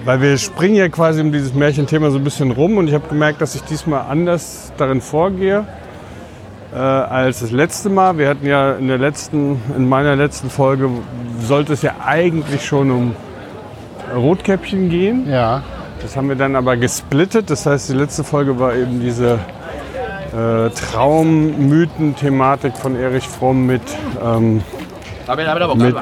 weil 0.04 0.20
wir 0.20 0.38
springen 0.38 0.74
ja 0.74 0.88
quasi 0.88 1.20
um 1.20 1.32
dieses 1.32 1.54
Märchenthema 1.54 2.10
so 2.10 2.18
ein 2.18 2.24
bisschen 2.24 2.50
rum 2.50 2.78
und 2.78 2.88
ich 2.88 2.94
habe 2.94 3.08
gemerkt, 3.08 3.40
dass 3.40 3.54
ich 3.54 3.62
diesmal 3.62 4.06
anders 4.08 4.72
darin 4.76 5.00
vorgehe 5.00 5.64
äh, 6.72 6.76
als 6.76 7.40
das 7.40 7.50
letzte 7.50 7.88
Mal. 7.88 8.18
Wir 8.18 8.28
hatten 8.28 8.46
ja 8.46 8.72
in 8.72 8.88
der 8.88 8.98
letzten, 8.98 9.60
in 9.76 9.88
meiner 9.88 10.16
letzten 10.16 10.50
Folge 10.50 10.90
sollte 11.40 11.74
es 11.74 11.82
ja 11.82 11.94
eigentlich 12.04 12.64
schon 12.64 12.90
um 12.90 13.14
Rotkäppchen 14.14 14.90
gehen. 14.90 15.30
Ja. 15.30 15.62
Das 16.00 16.16
haben 16.16 16.28
wir 16.28 16.36
dann 16.36 16.56
aber 16.56 16.76
gesplittet. 16.76 17.50
Das 17.50 17.66
heißt, 17.66 17.90
die 17.90 17.94
letzte 17.94 18.24
Folge 18.24 18.58
war 18.58 18.74
eben 18.74 19.00
diese 19.00 19.38
äh, 20.32 20.70
Traummythen-Thematik 20.70 22.76
von 22.76 22.96
Erich 22.96 23.28
Fromm 23.28 23.66
mit, 23.66 23.82
ähm, 24.24 24.62
mit 25.76 25.94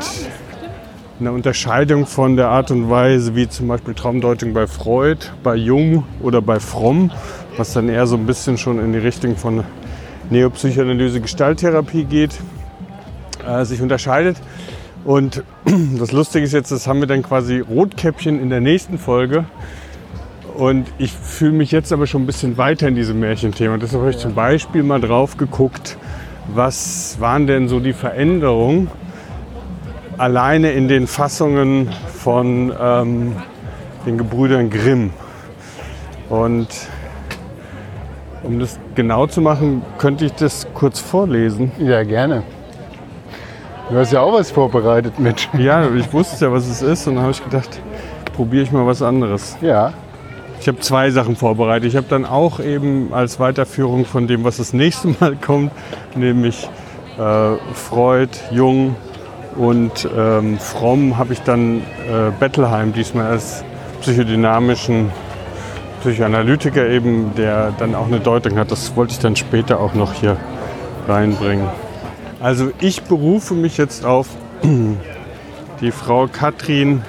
eine 1.21 1.33
Unterscheidung 1.33 2.07
von 2.07 2.37
der 2.37 2.49
Art 2.49 2.71
und 2.71 2.89
Weise, 2.89 3.37
wie 3.37 3.49
zum 3.49 3.69
Beispiel 3.69 3.95
Traumdeutung 3.95 4.55
bei 4.55 4.67
Freud, 4.67 5.27
bei 5.43 5.55
Jung 5.55 6.05
oder 6.23 6.41
bei 6.41 6.59
Fromm, 6.59 7.11
was 7.57 7.75
dann 7.75 7.89
eher 7.91 8.07
so 8.07 8.17
ein 8.17 8.25
bisschen 8.25 8.57
schon 8.57 8.79
in 8.79 8.93
die 8.93 8.99
Richtung 8.99 9.37
von 9.37 9.65
Neopsychoanalyse 10.31 11.21
Gestalttherapie 11.21 12.05
geht, 12.05 12.39
äh, 13.47 13.65
sich 13.65 13.83
unterscheidet. 13.83 14.39
Und 15.05 15.43
das 15.99 16.13
Lustige 16.13 16.45
ist 16.45 16.53
jetzt, 16.53 16.73
das 16.73 16.87
haben 16.87 17.01
wir 17.01 17.07
dann 17.07 17.23
quasi 17.23 17.61
Rotkäppchen 17.61 18.41
in 18.41 18.49
der 18.49 18.61
nächsten 18.61 18.99
Folge. 18.99 19.45
Und 20.57 20.87
ich 20.99 21.13
fühle 21.13 21.53
mich 21.53 21.71
jetzt 21.71 21.93
aber 21.93 22.07
schon 22.07 22.23
ein 22.23 22.27
bisschen 22.27 22.57
weiter 22.57 22.89
in 22.89 22.95
diesem 22.95 23.21
Märchenthema. 23.21 23.77
Deshalb 23.77 24.03
habe 24.03 24.11
ich 24.11 24.19
zum 24.19 24.35
Beispiel 24.35 24.83
mal 24.83 25.01
drauf 25.01 25.37
geguckt, 25.37 25.99
was 26.55 27.19
waren 27.21 27.47
denn 27.47 27.69
so 27.69 27.79
die 27.79 27.93
Veränderungen 27.93 28.89
alleine 30.21 30.73
in 30.73 30.87
den 30.87 31.07
Fassungen 31.07 31.89
von 32.19 32.73
ähm, 32.79 33.37
den 34.05 34.19
Gebrüdern 34.19 34.69
Grimm. 34.69 35.11
Und 36.29 36.69
um 38.43 38.59
das 38.59 38.79
genau 38.95 39.27
zu 39.27 39.41
machen, 39.41 39.83
könnte 39.97 40.27
ich 40.27 40.33
das 40.33 40.67
kurz 40.75 41.01
vorlesen. 41.01 41.73
Ja, 41.79 42.03
gerne. 42.03 42.43
Du 43.89 43.97
hast 43.97 44.13
ja 44.13 44.21
auch 44.21 44.35
was 44.35 44.51
vorbereitet 44.51 45.19
mit. 45.19 45.49
Ja, 45.59 45.89
ich 45.91 46.13
wusste 46.13 46.45
ja, 46.45 46.53
was 46.53 46.69
es 46.69 46.83
ist 46.83 47.07
und 47.07 47.15
dann 47.15 47.23
habe 47.23 47.33
ich 47.33 47.43
gedacht, 47.43 47.81
probiere 48.37 48.63
ich 48.63 48.73
mal 48.73 48.87
was 48.87 49.01
anderes. 49.01 49.57
Ja. 49.63 49.95
Ich 50.61 50.69
habe 50.69 50.79
zwei 50.81 51.11
Sachen 51.11 51.35
vorbereitet. 51.35 51.89
Ich 51.89 51.97
habe 51.97 52.07
dann 52.11 52.27
auch 52.27 52.61
eben 52.61 53.15
als 53.15 53.41
Weiterführung 53.41 54.05
von 54.05 54.27
dem, 54.27 54.45
was 54.45 54.59
das 54.59 54.73
nächste 54.75 55.09
Mal 55.19 55.35
kommt, 55.37 55.73
nämlich 56.15 56.69
äh, 57.19 57.57
Freud, 57.73 58.31
Jung 58.51 58.97
und 59.57 60.09
ähm, 60.17 60.59
Fromm, 60.59 61.19
habe 61.19 61.33
ich 61.33 61.41
dann 61.43 61.79
äh, 61.79 62.31
Bettelheim 62.39 62.93
diesmal 62.93 63.27
als 63.27 63.65
psychodynamischen 64.01 65.11
Psychoanalytiker 66.01 66.89
eben, 66.89 67.35
der 67.35 67.73
dann 67.79 67.95
auch 67.95 68.07
eine 68.07 68.21
Deutung 68.21 68.59
hat. 68.59 68.71
Das 68.71 68.97
wollte 68.97 69.13
ich 69.13 69.19
dann 69.19 69.37
später 69.37 69.81
auch 69.81 69.95
noch 69.95 70.15
hier 70.15 70.37
reinbringen. 71.07 71.69
Also 72.41 72.71
ich 72.81 73.03
berufe 73.03 73.55
mich 73.55 73.77
jetzt 73.77 74.07
auf 74.07 74.29
die 75.81 75.91
Frau 75.91 76.27
Katrin 76.27 77.03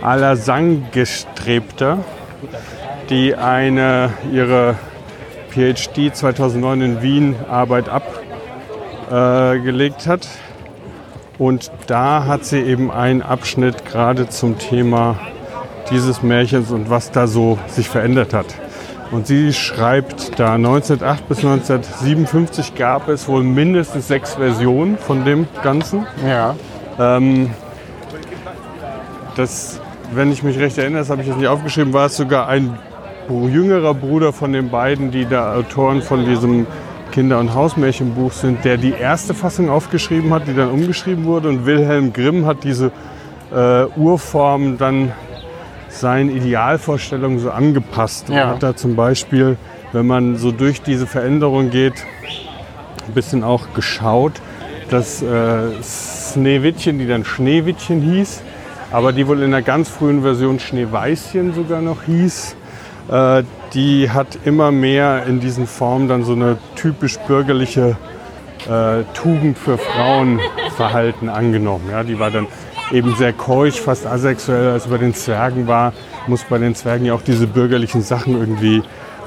Allersangestrebter, 0.00 1.98
die 3.10 3.36
eine 3.36 4.14
ihre 4.32 4.76
PhD 5.50 6.14
2009 6.16 6.80
in 6.80 7.02
Wien 7.02 7.36
Arbeit 7.48 7.88
abgelegt 9.10 10.06
äh, 10.06 10.08
hat. 10.08 10.26
Und 11.42 11.72
da 11.88 12.26
hat 12.26 12.44
sie 12.44 12.60
eben 12.60 12.92
einen 12.92 13.20
Abschnitt 13.20 13.84
gerade 13.84 14.28
zum 14.28 14.60
Thema 14.60 15.18
dieses 15.90 16.22
Märchens 16.22 16.70
und 16.70 16.88
was 16.88 17.10
da 17.10 17.26
so 17.26 17.58
sich 17.66 17.88
verändert 17.88 18.32
hat. 18.32 18.46
Und 19.10 19.26
sie 19.26 19.52
schreibt 19.52 20.38
da 20.38 20.54
1908 20.54 21.28
bis 21.28 21.38
1957 21.38 22.76
gab 22.76 23.08
es 23.08 23.26
wohl 23.26 23.42
mindestens 23.42 24.06
sechs 24.06 24.34
Versionen 24.34 24.96
von 24.96 25.24
dem 25.24 25.48
Ganzen. 25.64 26.06
Ja. 26.24 26.54
Ähm, 27.00 27.50
das, 29.34 29.80
wenn 30.12 30.30
ich 30.30 30.44
mich 30.44 30.60
recht 30.60 30.78
erinnere, 30.78 31.00
das 31.00 31.10
habe 31.10 31.22
ich 31.22 31.26
jetzt 31.26 31.38
nicht 31.38 31.48
aufgeschrieben, 31.48 31.92
war 31.92 32.06
es 32.06 32.16
sogar 32.16 32.46
ein 32.46 32.78
jüngerer 33.28 33.94
Bruder 33.94 34.32
von 34.32 34.52
den 34.52 34.70
beiden, 34.70 35.10
die 35.10 35.26
da 35.26 35.56
Autoren 35.56 36.02
von 36.02 36.24
diesem 36.24 36.68
Kinder- 37.12 37.38
und 37.38 37.54
Hausmärchenbuch 37.54 38.32
sind, 38.32 38.64
der 38.64 38.76
die 38.76 38.90
erste 38.92 39.34
Fassung 39.34 39.70
aufgeschrieben 39.70 40.32
hat, 40.34 40.48
die 40.48 40.54
dann 40.54 40.70
umgeschrieben 40.70 41.24
wurde. 41.24 41.48
Und 41.48 41.64
Wilhelm 41.66 42.12
Grimm 42.12 42.46
hat 42.46 42.64
diese 42.64 42.90
äh, 43.54 43.84
Urform 43.96 44.78
dann 44.78 45.12
seinen 45.88 46.34
Idealvorstellungen 46.34 47.38
so 47.38 47.50
angepasst. 47.50 48.30
Und 48.30 48.36
Ja. 48.36 48.48
hat 48.48 48.62
da 48.62 48.74
zum 48.74 48.96
Beispiel, 48.96 49.56
wenn 49.92 50.06
man 50.06 50.36
so 50.36 50.50
durch 50.50 50.82
diese 50.82 51.06
Veränderung 51.06 51.70
geht, 51.70 51.94
ein 53.06 53.14
bisschen 53.14 53.44
auch 53.44 53.74
geschaut, 53.74 54.32
dass 54.90 55.22
äh, 55.22 55.26
Schneewittchen, 55.82 56.98
die 56.98 57.06
dann 57.06 57.24
Schneewittchen 57.24 58.00
hieß, 58.00 58.42
aber 58.90 59.12
die 59.12 59.26
wohl 59.26 59.42
in 59.42 59.50
der 59.50 59.62
ganz 59.62 59.88
frühen 59.88 60.22
Version 60.22 60.58
Schneeweißchen 60.60 61.54
sogar 61.54 61.80
noch 61.82 62.02
hieß, 62.04 62.56
äh, 63.10 63.42
die 63.74 64.10
hat 64.10 64.38
immer 64.44 64.70
mehr 64.70 65.24
in 65.26 65.40
diesen 65.40 65.66
Formen 65.66 66.08
dann 66.08 66.24
so 66.24 66.32
eine 66.32 66.58
typisch 66.76 67.18
bürgerliche 67.20 67.96
äh, 68.68 69.04
Tugend 69.14 69.58
für 69.58 69.78
Frauenverhalten 69.78 71.28
angenommen. 71.28 71.88
Ja, 71.90 72.02
die 72.02 72.18
war 72.18 72.30
dann 72.30 72.46
eben 72.92 73.14
sehr 73.16 73.32
keusch, 73.32 73.80
fast 73.80 74.06
asexuell, 74.06 74.70
als 74.70 74.86
bei 74.86 74.98
den 74.98 75.14
Zwergen 75.14 75.66
war. 75.66 75.92
Muss 76.26 76.44
bei 76.44 76.58
den 76.58 76.74
Zwergen 76.74 77.06
ja 77.06 77.14
auch 77.14 77.22
diese 77.22 77.46
bürgerlichen 77.46 78.02
Sachen 78.02 78.38
irgendwie 78.38 78.82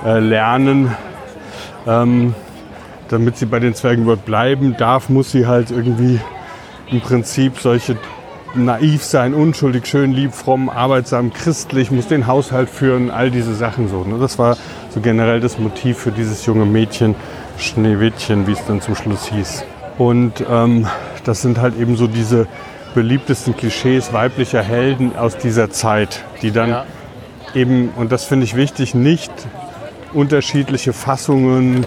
äh, 0.05 0.19
lernen. 0.19 0.95
Ähm, 1.87 2.33
damit 3.09 3.37
sie 3.37 3.45
bei 3.45 3.59
den 3.59 3.75
Zwergen 3.75 4.03
überhaupt 4.03 4.25
bleiben 4.25 4.75
darf, 4.77 5.09
muss 5.09 5.31
sie 5.31 5.45
halt 5.45 5.69
irgendwie 5.69 6.19
im 6.89 7.01
Prinzip 7.01 7.59
solche 7.59 7.97
naiv 8.57 9.03
sein, 9.03 9.33
unschuldig, 9.33 9.85
schön, 9.87 10.11
lieb, 10.11 10.33
fromm, 10.33 10.69
arbeitsam, 10.69 11.31
christlich, 11.33 11.91
muss 11.91 12.07
den 12.07 12.27
Haushalt 12.27 12.69
führen, 12.69 13.11
all 13.11 13.31
diese 13.31 13.53
Sachen 13.55 13.87
so. 13.89 14.03
Ne? 14.03 14.17
Das 14.19 14.37
war 14.39 14.57
so 14.89 15.01
generell 15.01 15.39
das 15.39 15.59
Motiv 15.59 15.97
für 15.97 16.11
dieses 16.11 16.45
junge 16.45 16.65
Mädchen, 16.65 17.15
Schneewittchen, 17.57 18.47
wie 18.47 18.51
es 18.53 18.65
dann 18.65 18.81
zum 18.81 18.95
Schluss 18.95 19.25
hieß. 19.27 19.63
Und 19.97 20.43
ähm, 20.49 20.87
das 21.23 21.41
sind 21.41 21.59
halt 21.59 21.79
eben 21.79 21.95
so 21.95 22.07
diese 22.07 22.47
beliebtesten 22.93 23.55
Klischees 23.55 24.13
weiblicher 24.13 24.61
Helden 24.61 25.15
aus 25.15 25.37
dieser 25.37 25.69
Zeit, 25.69 26.23
die 26.41 26.51
dann 26.51 26.69
Ja. 26.69 26.85
eben, 27.53 27.89
und 27.95 28.11
das 28.11 28.25
finde 28.25 28.45
ich 28.45 28.55
wichtig, 28.55 28.93
nicht 28.95 29.31
unterschiedliche 30.13 30.93
Fassungen 30.93 31.85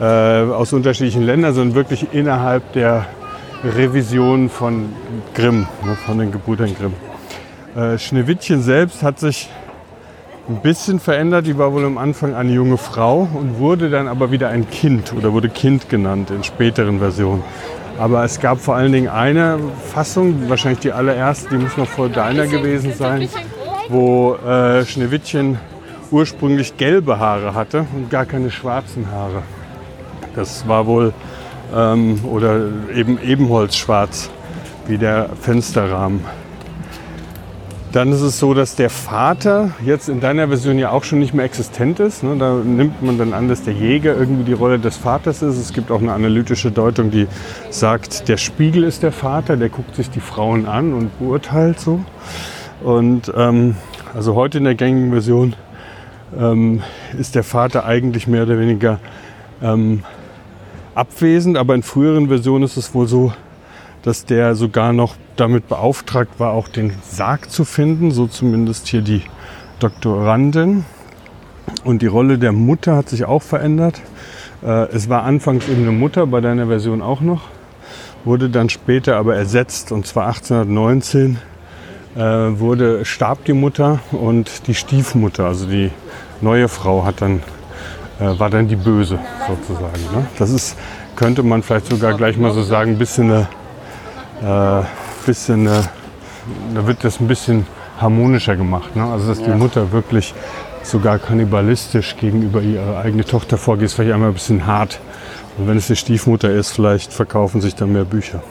äh, 0.00 0.04
aus 0.04 0.72
unterschiedlichen 0.72 1.22
Ländern, 1.22 1.54
sondern 1.54 1.74
wirklich 1.76 2.06
innerhalb 2.12 2.72
der 2.72 3.06
Revision 3.64 4.48
von 4.48 4.92
Grimm, 5.34 5.66
ne, 5.84 5.96
von 6.06 6.18
den 6.18 6.32
Gebrüdern 6.32 6.74
Grimm. 6.76 6.94
Äh, 7.76 7.98
Schneewittchen 7.98 8.62
selbst 8.62 9.02
hat 9.02 9.18
sich 9.18 9.48
ein 10.48 10.60
bisschen 10.62 11.00
verändert. 11.00 11.46
Die 11.46 11.58
war 11.58 11.72
wohl 11.72 11.84
am 11.84 11.98
Anfang 11.98 12.34
eine 12.34 12.52
junge 12.52 12.78
Frau 12.78 13.28
und 13.34 13.58
wurde 13.58 13.90
dann 13.90 14.08
aber 14.08 14.30
wieder 14.30 14.48
ein 14.48 14.68
Kind 14.70 15.12
oder 15.12 15.32
wurde 15.32 15.48
Kind 15.48 15.88
genannt 15.88 16.30
in 16.30 16.44
späteren 16.44 16.98
Versionen. 16.98 17.42
Aber 17.98 18.22
es 18.24 18.38
gab 18.38 18.60
vor 18.60 18.76
allen 18.76 18.92
Dingen 18.92 19.08
eine 19.08 19.58
Fassung, 19.92 20.48
wahrscheinlich 20.48 20.80
die 20.80 20.92
allererste, 20.92 21.50
die 21.50 21.56
muss 21.56 21.76
noch 21.76 21.88
vor 21.88 22.08
deiner 22.08 22.46
gewesen 22.46 22.94
sein, 22.94 23.28
wo 23.88 24.36
äh, 24.36 24.86
Schneewittchen 24.86 25.58
ursprünglich 26.10 26.76
gelbe 26.76 27.18
Haare 27.18 27.54
hatte 27.54 27.86
und 27.94 28.08
gar 28.08 28.24
keine 28.24 28.50
schwarzen 28.50 29.10
Haare. 29.10 29.42
Das 30.36 30.68
war 30.68 30.86
wohl, 30.86 31.12
ähm, 31.74 32.24
oder 32.24 32.60
eben 32.94 33.18
ebenholzschwarz, 33.22 34.30
wie 34.86 34.98
der 34.98 35.30
Fensterrahmen. 35.40 36.20
Dann 37.92 38.12
ist 38.12 38.20
es 38.20 38.38
so, 38.38 38.52
dass 38.52 38.76
der 38.76 38.90
Vater 38.90 39.70
jetzt 39.82 40.10
in 40.10 40.20
deiner 40.20 40.48
Version 40.48 40.78
ja 40.78 40.90
auch 40.90 41.04
schon 41.04 41.20
nicht 41.20 41.32
mehr 41.32 41.46
existent 41.46 42.00
ist. 42.00 42.22
Ne? 42.22 42.36
Da 42.38 42.56
nimmt 42.56 43.02
man 43.02 43.16
dann 43.16 43.32
an, 43.32 43.48
dass 43.48 43.62
der 43.62 43.72
Jäger 43.72 44.14
irgendwie 44.14 44.44
die 44.44 44.52
Rolle 44.52 44.78
des 44.78 44.98
Vaters 44.98 45.40
ist. 45.40 45.56
Es 45.56 45.72
gibt 45.72 45.90
auch 45.90 46.00
eine 46.00 46.12
analytische 46.12 46.70
Deutung, 46.70 47.10
die 47.10 47.26
sagt, 47.70 48.28
der 48.28 48.36
Spiegel 48.36 48.84
ist 48.84 49.02
der 49.02 49.12
Vater, 49.12 49.56
der 49.56 49.70
guckt 49.70 49.96
sich 49.96 50.10
die 50.10 50.20
Frauen 50.20 50.66
an 50.66 50.92
und 50.92 51.18
beurteilt 51.18 51.80
so. 51.80 52.00
Und 52.82 53.32
ähm, 53.34 53.76
also 54.14 54.34
heute 54.34 54.58
in 54.58 54.64
der 54.64 54.74
gängigen 54.74 55.10
Version 55.10 55.54
ähm, 56.38 56.82
ist 57.18 57.34
der 57.34 57.42
Vater 57.42 57.86
eigentlich 57.86 58.26
mehr 58.26 58.42
oder 58.42 58.58
weniger 58.58 59.00
ähm, 59.62 60.04
abwesend, 60.98 61.56
aber 61.56 61.74
in 61.74 61.82
früheren 61.82 62.28
Versionen 62.28 62.64
ist 62.64 62.76
es 62.76 62.94
wohl 62.94 63.06
so, 63.06 63.32
dass 64.02 64.24
der 64.24 64.54
sogar 64.54 64.92
noch 64.92 65.14
damit 65.36 65.68
beauftragt 65.68 66.38
war, 66.38 66.52
auch 66.52 66.68
den 66.68 66.92
Sarg 67.02 67.50
zu 67.50 67.64
finden, 67.64 68.10
so 68.10 68.26
zumindest 68.26 68.88
hier 68.88 69.02
die 69.02 69.22
Doktorandin. 69.80 70.84
Und 71.84 72.02
die 72.02 72.06
Rolle 72.06 72.38
der 72.38 72.52
Mutter 72.52 72.96
hat 72.96 73.08
sich 73.08 73.24
auch 73.24 73.42
verändert. 73.42 74.00
Äh, 74.62 74.88
es 74.92 75.08
war 75.08 75.22
anfangs 75.22 75.68
eben 75.68 75.82
eine 75.82 75.92
Mutter, 75.92 76.26
bei 76.26 76.40
deiner 76.40 76.66
Version 76.66 77.02
auch 77.02 77.20
noch, 77.20 77.42
wurde 78.24 78.50
dann 78.50 78.68
später 78.68 79.16
aber 79.16 79.36
ersetzt 79.36 79.92
und 79.92 80.06
zwar 80.06 80.26
1819 80.26 81.38
äh, 82.16 82.20
wurde, 82.20 83.04
starb 83.04 83.44
die 83.44 83.52
Mutter 83.52 84.00
und 84.10 84.66
die 84.66 84.74
Stiefmutter, 84.74 85.44
also 85.46 85.66
die 85.66 85.90
neue 86.40 86.68
Frau, 86.68 87.04
hat 87.04 87.20
dann, 87.20 87.42
war 88.18 88.50
dann 88.50 88.68
die 88.68 88.76
Böse 88.76 89.18
sozusagen. 89.46 90.02
Ne? 90.14 90.26
Das 90.38 90.50
ist, 90.50 90.76
könnte 91.16 91.42
man 91.42 91.62
vielleicht 91.62 91.86
sogar 91.86 92.14
gleich 92.14 92.36
mal 92.36 92.52
so 92.52 92.62
sagen, 92.62 92.92
ein 92.92 92.98
bisschen 92.98 93.30
eine, 94.42 94.82
äh, 94.82 94.84
bisschen 95.26 95.68
eine, 95.68 95.84
da 96.74 96.86
wird 96.86 97.04
das 97.04 97.20
ein 97.20 97.28
bisschen 97.28 97.66
harmonischer 98.00 98.56
gemacht. 98.56 98.96
Ne? 98.96 99.04
Also 99.04 99.28
dass 99.28 99.42
die 99.42 99.50
Mutter 99.50 99.92
wirklich 99.92 100.34
sogar 100.82 101.18
kannibalistisch 101.18 102.16
gegenüber 102.16 102.62
ihrer 102.62 102.98
eigenen 102.98 103.26
Tochter 103.26 103.58
vorgeht, 103.58 103.86
ist 103.86 103.94
vielleicht 103.94 104.14
einmal 104.14 104.30
ein 104.30 104.34
bisschen 104.34 104.66
hart. 104.66 105.00
Und 105.58 105.68
wenn 105.68 105.76
es 105.76 105.88
die 105.88 105.96
Stiefmutter 105.96 106.50
ist, 106.50 106.70
vielleicht 106.70 107.12
verkaufen 107.12 107.60
sich 107.60 107.74
dann 107.74 107.92
mehr 107.92 108.04
Bücher. 108.04 108.42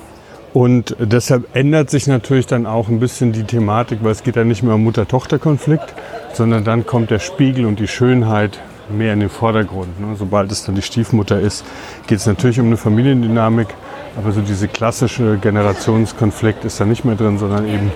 Und 0.54 0.96
deshalb 1.00 1.56
ändert 1.56 1.90
sich 1.90 2.08
natürlich 2.08 2.48
dann 2.48 2.66
auch 2.66 2.90
ein 2.90 3.00
bisschen 3.00 3.32
die 3.32 3.44
Thematik, 3.44 4.00
weil 4.02 4.12
es 4.12 4.24
geht 4.24 4.36
ja 4.36 4.44
nicht 4.44 4.64
mehr 4.64 4.76
um 4.76 4.84
Mutter-Tochter-Konflikt, 4.84 5.94
sondern 6.34 6.64
dann 6.64 6.86
kommt 6.86 7.12
der 7.12 7.20
Spiegel 7.20 7.66
und 7.66 7.80
die 7.80 7.88
Schönheit 7.88 8.60
mehr 8.90 9.14
in 9.14 9.20
den 9.20 9.30
Vordergrund. 9.30 10.00
Ne? 10.00 10.16
Sobald 10.18 10.52
es 10.52 10.64
dann 10.66 10.76
die 10.76 10.82
Stiefmutter 10.82 11.40
ist, 11.40 11.66
geht 12.08 12.20
es 12.20 12.26
natürlich 12.26 12.60
um 12.60 12.68
eine 12.68 12.78
Familiendynamik, 12.78 13.68
aber 14.18 14.32
so 14.32 14.42
diese 14.42 14.68
klassische 14.68 15.38
Generationskonflikt 15.38 16.66
ist 16.66 16.80
da 16.80 16.86
nicht 16.86 17.06
mehr 17.06 17.16
drin, 17.16 17.38
sondern 17.38 17.68
eben 17.68 17.92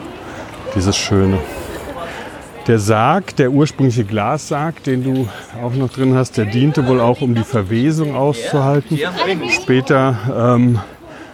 dieses 0.75 0.97
Schöne. 0.97 1.37
Der 2.67 2.77
Sarg, 2.77 3.35
der 3.37 3.51
ursprüngliche 3.51 4.03
Glassarg, 4.03 4.83
den 4.83 5.03
du 5.03 5.27
auch 5.63 5.73
noch 5.73 5.89
drin 5.89 6.13
hast, 6.13 6.37
der 6.37 6.45
diente 6.45 6.87
wohl 6.87 6.99
auch, 6.99 7.21
um 7.21 7.33
die 7.33 7.43
Verwesung 7.43 8.15
auszuhalten. 8.15 8.99
Später 9.49 10.55
ähm, 10.55 10.79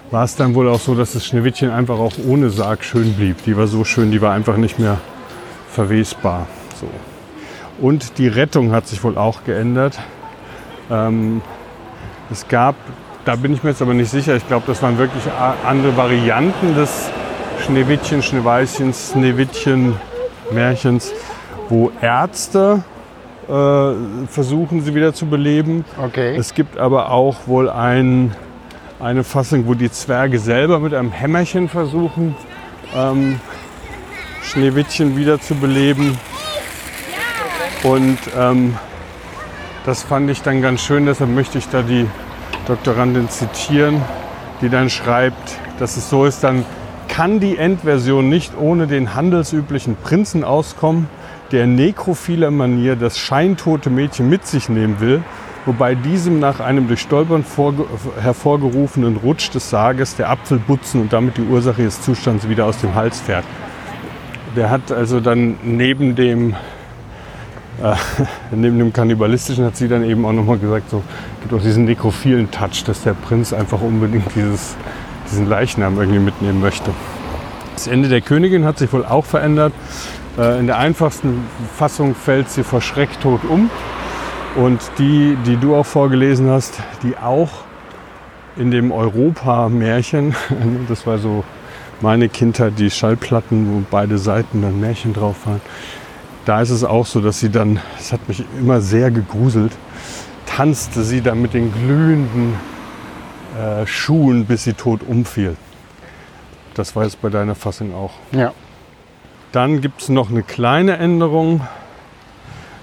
war 0.10 0.24
es 0.24 0.38
dann 0.38 0.56
wohl 0.56 0.70
auch 0.70 0.80
so, 0.80 0.96
dass 0.96 1.14
das 1.14 1.26
Schneewittchen 1.26 1.70
einfach 1.70 2.00
auch 2.00 2.14
ohne 2.26 2.50
Sarg 2.50 2.84
schön 2.86 3.14
blieb. 3.14 3.44
Die 3.46 3.58
war 3.58 3.68
so 3.68 3.84
schön, 3.84 4.12
die 4.12 4.22
war 4.22 4.34
einfach 4.34 4.56
nicht 4.56 4.80
mehr 4.80 5.00
verwesbar. 5.70 6.48
So. 6.80 6.88
Und 7.80 8.18
die 8.18 8.28
Rettung 8.28 8.72
hat 8.72 8.88
sich 8.88 9.04
wohl 9.04 9.18
auch 9.18 9.44
geändert. 9.44 10.00
Ähm, 10.90 11.42
es 12.32 12.48
gab, 12.48 12.76
da 13.26 13.36
bin 13.36 13.54
ich 13.54 13.64
mir 13.64 13.70
jetzt 13.70 13.82
aber 13.82 13.94
nicht 13.94 14.10
sicher, 14.10 14.36
ich 14.36 14.48
glaube, 14.48 14.66
das 14.68 14.82
waren 14.82 14.98
wirklich 14.98 15.24
andere 15.66 15.96
Varianten 15.96 16.76
des 16.76 17.10
Schneewittchen, 17.66 18.24
Schneeweißchens, 18.24 19.12
Schneewittchen, 19.14 19.96
Märchens, 20.52 21.12
wo 21.70 21.92
Ärzte 22.02 22.84
äh, 23.48 23.92
versuchen, 24.28 24.82
sie 24.82 24.96
wieder 24.96 25.14
zu 25.14 25.26
beleben. 25.26 25.86
Okay. 26.02 26.36
Es 26.36 26.54
gibt 26.54 26.78
aber 26.78 27.12
auch 27.12 27.48
wohl 27.48 27.70
ein, 27.70 28.36
eine 29.00 29.24
Fassung, 29.24 29.68
wo 29.68 29.74
die 29.74 29.92
Zwerge 29.92 30.40
selber 30.40 30.80
mit 30.80 30.94
einem 30.94 31.12
Hämmerchen 31.12 31.70
versuchen, 31.70 32.36
ähm, 32.96 33.40
Schneewittchen 34.44 35.18
wieder 35.18 35.40
zu 35.40 35.56
beleben. 35.56 36.18
Und 37.84 38.18
ähm, 38.38 38.76
das 39.86 40.04
fand 40.04 40.30
ich 40.30 40.42
dann 40.42 40.62
ganz 40.62 40.82
schön, 40.82 41.06
deshalb 41.06 41.30
möchte 41.30 41.58
ich 41.58 41.70
da 41.70 41.82
die 41.82 42.06
Doktorandin 42.68 43.30
zitieren, 43.30 44.02
die 44.62 44.70
dann 44.70 44.90
schreibt, 44.90 45.60
dass 45.80 45.96
es 45.96 46.10
so 46.10 46.26
ist, 46.26 46.44
dann 46.44 46.66
kann 47.08 47.40
die 47.40 47.58
Endversion 47.58 48.28
nicht 48.28 48.52
ohne 48.60 48.88
den 48.88 49.16
handelsüblichen 49.16 49.96
Prinzen 49.96 50.44
auskommen, 50.44 51.08
der 51.52 51.64
in 51.64 51.76
nekrophiler 51.76 52.52
Manier 52.52 52.96
das 52.96 53.18
scheintote 53.18 53.90
Mädchen 53.90 54.30
mit 54.30 54.46
sich 54.46 54.68
nehmen 54.68 55.00
will, 55.00 55.24
wobei 55.66 55.96
diesem 55.96 56.40
nach 56.40 56.60
einem 56.60 56.88
durch 56.88 57.02
Stolpern 57.02 57.46
hervorgerufenen 58.22 59.18
Rutsch 59.18 59.54
des 59.54 59.70
Sarges 59.70 60.16
der 60.16 60.30
Apfelbutzen 60.30 61.02
und 61.02 61.14
damit 61.14 61.38
die 61.38 61.44
Ursache 61.44 61.84
des 61.84 62.02
Zustands 62.02 62.50
wieder 62.50 62.66
aus 62.66 62.80
dem 62.80 62.96
Hals 62.96 63.22
fährt. 63.22 63.46
Der 64.56 64.70
hat 64.70 64.92
also 64.92 65.20
dann 65.20 65.56
neben 65.64 66.16
dem 66.16 66.56
äh, 67.82 67.96
neben 68.56 68.80
dem 68.80 68.94
Kannibalistischen 68.94 69.66
hat 69.66 69.78
sie 69.78 69.88
dann 69.88 70.04
eben 70.04 70.26
auch 70.26 70.34
nochmal 70.34 70.58
gesagt, 70.58 70.90
so 70.90 71.04
gibt 71.42 71.54
auch 71.54 71.62
diesen 71.62 71.86
nekrophilen 71.86 72.50
Touch, 72.52 72.84
dass 72.86 73.04
der 73.04 73.14
Prinz 73.14 73.54
einfach 73.54 73.82
unbedingt 73.82 74.34
dieses, 74.36 74.76
diesen 75.30 75.48
Leichnam 75.48 75.98
irgendwie 75.98 76.20
mitnehmen 76.20 76.62
möchte. 76.62 76.92
Das 77.74 77.88
Ende 77.88 78.10
der 78.10 78.22
Königin 78.22 78.66
hat 78.66 78.80
sich 78.80 78.92
wohl 78.92 79.06
auch 79.06 79.26
verändert. 79.26 79.74
Äh, 80.38 80.60
in 80.60 80.68
der 80.68 80.78
einfachsten 80.78 81.44
Fassung 81.78 82.16
fällt 82.16 82.50
sie 82.50 82.64
vor 82.64 82.82
Schrecktod 82.82 83.42
um. 83.44 83.70
Und 84.56 84.80
die, 84.98 85.38
die 85.46 85.58
du 85.58 85.76
auch 85.76 85.86
vorgelesen 85.86 86.50
hast, 86.50 86.80
die 87.04 87.16
auch 87.18 87.50
in 88.56 88.72
dem 88.72 88.92
Europa-Märchen, 88.92 90.36
das 90.90 91.06
war 91.06 91.20
so 91.20 91.44
meine 92.02 92.30
Kindheit, 92.30 92.74
die 92.78 92.90
Schallplatten, 92.90 93.72
wo 93.72 93.84
beide 93.90 94.18
Seiten 94.18 94.62
dann 94.62 94.80
Märchen 94.80 95.14
drauf 95.14 95.46
waren, 95.46 95.62
da 96.48 96.62
ist 96.62 96.70
es 96.70 96.86
auch 96.86 97.06
so, 97.06 97.20
dass 97.20 97.42
sie 97.42 97.50
dann, 97.50 97.82
es 98.00 98.14
hat 98.14 98.26
mich 98.30 98.42
immer 98.58 98.80
sehr 98.80 99.12
gegruselt, 99.12 99.74
tanzte 100.46 101.04
sie 101.04 101.20
dann 101.20 101.42
mit 101.42 101.54
den 101.54 101.74
glühenden 101.74 102.54
äh, 103.60 103.86
Schuhen, 103.86 104.46
bis 104.46 104.64
sie 104.64 104.72
tot 104.72 105.02
umfiel. 105.06 105.58
Das 106.74 106.96
war 106.96 107.04
jetzt 107.04 107.22
bei 107.22 107.30
deiner 107.30 107.54
Fassung 107.54 107.94
auch. 107.94 108.14
Ja. 108.32 108.54
Dann 109.52 109.82
gibt 109.82 110.02
es 110.02 110.10
noch 110.10 110.30
eine 110.30 110.42
kleine 110.42 110.98
Änderung 110.98 111.68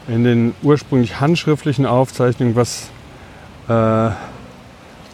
in 0.09 0.25
den 0.25 0.55
ursprünglich 0.63 1.21
handschriftlichen 1.21 1.87
Aufzeichnungen, 1.87 2.57
was, 2.57 2.91
äh, 3.69 4.11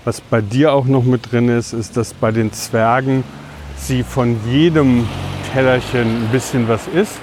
was 0.04 0.20
bei 0.28 0.40
dir 0.40 0.72
auch 0.72 0.86
noch 0.86 1.04
mit 1.04 1.30
drin 1.30 1.48
ist, 1.48 1.72
ist, 1.72 1.96
dass 1.96 2.14
bei 2.14 2.32
den 2.32 2.52
Zwergen 2.52 3.22
sie 3.76 4.02
von 4.02 4.40
jedem 4.44 5.06
Tellerchen 5.52 6.24
ein 6.24 6.28
bisschen 6.32 6.66
was 6.66 6.88
isst 6.88 7.20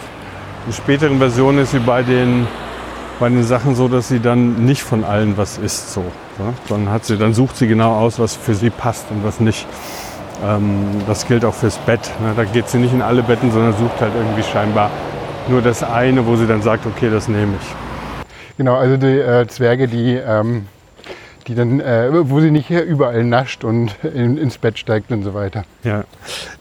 in 0.67 0.73
späteren 0.73 1.17
Versionen 1.17 1.59
ist 1.59 1.71
sie 1.71 1.79
bei 1.79 2.03
den, 2.03 2.45
bei 3.19 3.29
den 3.29 3.43
Sachen 3.43 3.73
so, 3.73 3.87
dass 3.87 4.09
sie 4.09 4.19
dann 4.19 4.65
nicht 4.65 4.83
von 4.83 5.05
allen 5.05 5.37
was 5.37 5.57
isst. 5.57 5.93
So? 5.93 6.03
Dann, 6.67 6.89
hat 6.89 7.05
sie, 7.05 7.17
dann 7.17 7.33
sucht 7.33 7.55
sie 7.55 7.67
genau 7.67 7.95
aus, 7.95 8.19
was 8.19 8.35
für 8.35 8.53
sie 8.53 8.69
passt 8.69 9.05
und 9.09 9.23
was 9.23 9.39
nicht. 9.39 9.65
Ähm, 10.45 11.01
das 11.07 11.25
gilt 11.25 11.45
auch 11.45 11.53
fürs 11.53 11.77
Bett. 11.77 12.01
Ne? 12.21 12.33
Da 12.35 12.43
geht 12.43 12.67
sie 12.67 12.79
nicht 12.79 12.93
in 12.93 13.01
alle 13.01 13.23
Betten, 13.23 13.51
sondern 13.51 13.73
sucht 13.77 14.01
halt 14.01 14.11
irgendwie 14.13 14.43
scheinbar 14.43 14.91
nur 15.47 15.61
das 15.61 15.83
eine, 15.83 16.25
wo 16.27 16.35
sie 16.35 16.45
dann 16.45 16.61
sagt, 16.61 16.85
okay, 16.85 17.09
das 17.09 17.29
nehme 17.29 17.53
ich. 17.61 18.27
Genau, 18.57 18.75
also 18.75 18.97
die 18.97 19.07
äh, 19.07 19.47
Zwerge, 19.47 19.87
die 19.87 20.15
ähm, 20.15 20.65
die 21.47 21.55
dann, 21.55 21.79
äh, 21.79 22.09
wo 22.29 22.41
sie 22.41 22.51
nicht 22.51 22.69
überall 22.69 23.23
nascht 23.23 23.63
und 23.63 23.95
in, 24.03 24.37
ins 24.37 24.57
Bett 24.57 24.77
steigt 24.77 25.11
und 25.11 25.23
so 25.23 25.33
weiter. 25.33 25.63
Ja, 25.83 26.03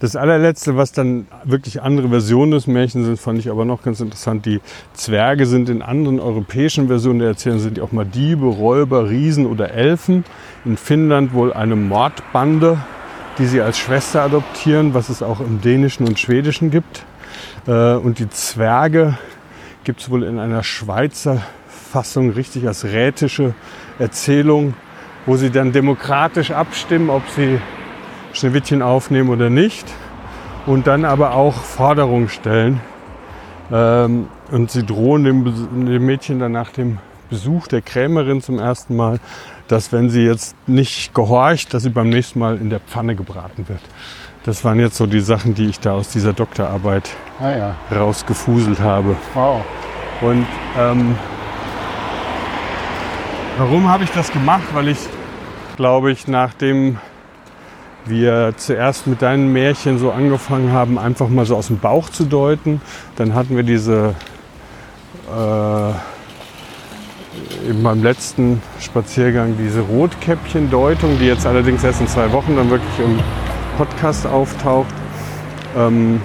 das 0.01 0.14
allerletzte, 0.14 0.77
was 0.77 0.92
dann 0.92 1.27
wirklich 1.44 1.83
andere 1.83 2.09
Versionen 2.09 2.53
des 2.53 2.66
Märchens 2.66 3.07
sind, 3.07 3.18
fand 3.18 3.40
ich 3.40 3.51
aber 3.51 3.64
noch 3.64 3.83
ganz 3.83 4.01
interessant. 4.01 4.46
Die 4.46 4.61
Zwerge 4.94 5.46
sind 5.46 5.68
in 5.68 5.83
anderen 5.83 6.20
europäischen 6.20 6.87
Versionen 6.87 7.18
der 7.18 7.29
Erzählung 7.29 7.59
sind 7.59 7.79
die 7.79 7.81
auch 7.81 7.92
mal 7.92 8.05
Diebe, 8.05 8.46
Räuber, 8.46 9.11
Riesen 9.11 9.46
oder 9.46 9.72
Elfen. 9.72 10.25
In 10.64 10.77
Finnland 10.77 11.33
wohl 11.33 11.53
eine 11.53 11.75
Mordbande, 11.75 12.79
die 13.38 13.46
sie 13.46 13.61
als 13.61 13.79
Schwester 13.79 14.22
adoptieren, 14.22 14.94
was 14.94 15.09
es 15.09 15.22
auch 15.22 15.40
im 15.40 15.61
Dänischen 15.61 16.07
und 16.07 16.18
Schwedischen 16.18 16.70
gibt. 16.70 17.05
Äh, 17.66 17.94
und 17.94 18.20
die 18.20 18.31
Zwerge 18.31 19.18
gibt 19.83 20.01
es 20.01 20.11
wohl 20.11 20.22
in 20.22 20.38
einer 20.38 20.62
Schweizer 20.62 21.42
Fassung 21.68 22.31
richtig 22.31 22.66
als 22.66 22.85
rätische 22.85 23.55
Erzählung, 23.99 24.75
wo 25.25 25.37
sie 25.37 25.51
dann 25.51 25.73
demokratisch 25.73 26.51
abstimmen, 26.51 27.11
ob 27.11 27.23
sie 27.29 27.61
Schneewittchen 28.33 28.83
aufnehmen 28.83 29.31
oder 29.31 29.51
nicht. 29.51 29.87
Und 30.67 30.87
dann 30.87 31.05
aber 31.05 31.35
auch 31.35 31.55
Forderungen 31.55 32.29
stellen. 32.29 32.81
Ähm, 33.73 34.29
und 34.51 34.71
sie 34.71 34.85
drohen 34.85 35.25
dem, 35.25 35.87
dem 35.87 36.07
Mädchen 36.07 36.39
dann 36.39 36.53
nach 36.53 36.71
dem 36.71 36.99
Besuch 37.31 37.67
der 37.67 37.83
Krämerin 37.83 38.41
zum 38.41 38.59
ersten 38.59 38.95
Mal, 38.97 39.19
dass 39.69 39.93
wenn 39.93 40.11
sie 40.11 40.23
jetzt 40.23 40.55
nicht 40.69 41.15
gehorcht, 41.15 41.75
dass 41.75 41.83
sie 41.83 41.91
beim 41.91 42.09
nächsten 42.09 42.39
Mal 42.39 42.59
in 42.59 42.71
der 42.71 42.81
Pfanne 42.81 43.17
gebraten 43.17 43.69
wird. 43.69 43.81
Das 44.45 44.65
waren 44.65 44.79
jetzt 44.79 44.97
so 44.97 45.07
die 45.07 45.21
Sachen, 45.21 45.55
die 45.55 45.67
ich 45.67 45.81
da 45.81 45.95
aus 45.95 46.09
dieser 46.09 46.33
Doktorarbeit 46.33 47.11
ah, 47.41 47.51
ja. 47.51 47.75
rausgefuselt 47.91 48.79
habe. 48.79 49.17
Wow. 49.35 49.63
Und 50.21 50.47
ähm, 50.79 51.17
Warum 53.59 53.88
habe 53.88 54.05
ich 54.05 54.11
das 54.11 54.31
gemacht? 54.33 54.64
Weil 54.75 54.88
ich, 54.88 54.99
glaube 55.79 56.12
ich, 56.12 56.29
nachdem 56.29 56.99
wir 58.05 58.53
zuerst 58.59 59.07
mit 59.07 59.23
deinen 59.23 59.51
Märchen 59.51 59.99
so 59.99 60.12
angefangen 60.12 60.73
haben, 60.73 60.99
einfach 60.99 61.31
mal 61.31 61.47
so 61.47 61.57
aus 61.57 61.69
dem 61.69 61.79
Bauch 61.79 62.11
zu 62.11 62.27
deuten, 62.27 62.83
dann 63.16 63.33
hatten 63.33 63.57
wir 63.57 63.62
diese 63.62 64.14
äh, 65.35 65.88
eben 67.71 67.83
beim 67.83 68.03
letzten 68.03 68.61
Spaziergang 68.79 69.57
diese 69.59 69.81
Rotkäppchen-Deutung, 69.81 71.19
die 71.19 71.25
jetzt 71.25 71.47
allerdings 71.47 71.83
erst 71.83 72.03
in 72.03 72.09
zwei 72.09 72.31
Wochen 72.33 72.57
dann 72.57 72.69
wirklich 72.69 72.99
im 72.99 73.19
Podcast 73.79 74.27
auftaucht. 74.27 74.95
Ähm, 75.75 76.21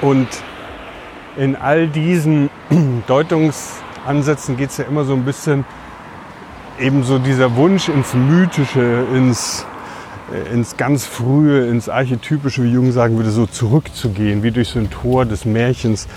und 0.00 0.26
in 1.36 1.54
all 1.54 1.86
diesen 1.86 2.50
Deutungsansätzen 3.06 4.56
geht 4.56 4.70
es 4.70 4.78
ja 4.78 4.86
immer 4.86 5.04
so 5.04 5.12
ein 5.12 5.24
bisschen 5.24 5.64
eben 6.80 7.04
so 7.04 7.18
dieser 7.18 7.56
Wunsch 7.56 7.88
ins 7.88 8.14
Mythische, 8.14 9.04
ins, 9.14 9.66
äh, 10.32 10.52
ins 10.52 10.76
ganz 10.76 11.04
Frühe, 11.04 11.66
ins 11.68 11.88
Archetypische, 11.88 12.64
wie 12.64 12.72
Jung 12.72 12.92
sagen 12.92 13.16
würde, 13.16 13.30
so 13.30 13.46
zurückzugehen, 13.46 14.42
wie 14.42 14.50
durch 14.50 14.68
so 14.68 14.78
ein 14.78 14.90
Tor 14.90 15.26
des 15.26 15.44
Märchens. 15.44 16.08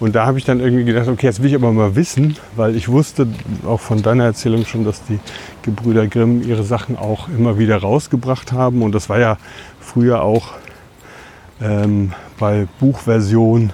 Und 0.00 0.14
da 0.14 0.26
habe 0.26 0.38
ich 0.38 0.44
dann 0.44 0.60
irgendwie 0.60 0.84
gedacht, 0.84 1.08
okay, 1.08 1.26
jetzt 1.26 1.42
will 1.42 1.48
ich 1.48 1.56
aber 1.56 1.72
mal 1.72 1.96
wissen, 1.96 2.36
weil 2.56 2.76
ich 2.76 2.88
wusste 2.88 3.26
auch 3.66 3.80
von 3.80 4.02
deiner 4.02 4.24
Erzählung 4.24 4.64
schon, 4.64 4.84
dass 4.84 5.04
die 5.04 5.18
Gebrüder 5.62 6.06
Grimm 6.06 6.42
ihre 6.42 6.62
Sachen 6.62 6.96
auch 6.96 7.28
immer 7.28 7.58
wieder 7.58 7.78
rausgebracht 7.78 8.52
haben. 8.52 8.82
Und 8.82 8.92
das 8.92 9.08
war 9.08 9.18
ja 9.18 9.38
früher 9.80 10.22
auch 10.22 10.52
ähm, 11.60 12.12
bei 12.38 12.66
Buchversionen 12.80 13.72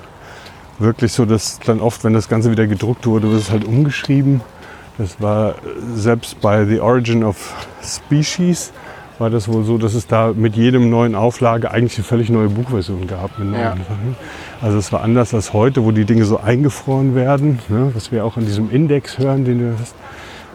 wirklich 0.78 1.12
so, 1.12 1.24
dass 1.24 1.58
dann 1.58 1.80
oft, 1.80 2.04
wenn 2.04 2.14
das 2.14 2.28
Ganze 2.28 2.50
wieder 2.50 2.66
gedruckt 2.66 3.06
wurde, 3.06 3.30
wird 3.30 3.42
es 3.42 3.50
halt 3.50 3.64
umgeschrieben 3.64 4.40
das 4.98 5.20
war 5.20 5.54
selbst 5.94 6.40
bei 6.40 6.64
The 6.64 6.80
Origin 6.80 7.24
of 7.24 7.54
Species, 7.82 8.72
war 9.18 9.30
das 9.30 9.48
wohl 9.48 9.64
so, 9.64 9.78
dass 9.78 9.94
es 9.94 10.06
da 10.06 10.32
mit 10.34 10.54
jedem 10.56 10.90
neuen 10.90 11.14
Auflage 11.14 11.70
eigentlich 11.70 11.96
eine 11.98 12.04
völlig 12.04 12.30
neue 12.30 12.48
Buchversion 12.48 13.06
gab. 13.06 13.30
Ja. 13.38 13.74
Also 14.60 14.78
es 14.78 14.92
war 14.92 15.02
anders 15.02 15.34
als 15.34 15.52
heute, 15.52 15.84
wo 15.84 15.90
die 15.90 16.04
Dinge 16.04 16.24
so 16.24 16.38
eingefroren 16.38 17.14
werden, 17.14 17.58
ne, 17.68 17.90
was 17.94 18.12
wir 18.12 18.24
auch 18.24 18.36
an 18.36 18.44
diesem 18.46 18.70
Index 18.70 19.18
hören, 19.18 19.44
den 19.44 19.58
du 19.58 19.78
hast. 19.80 19.94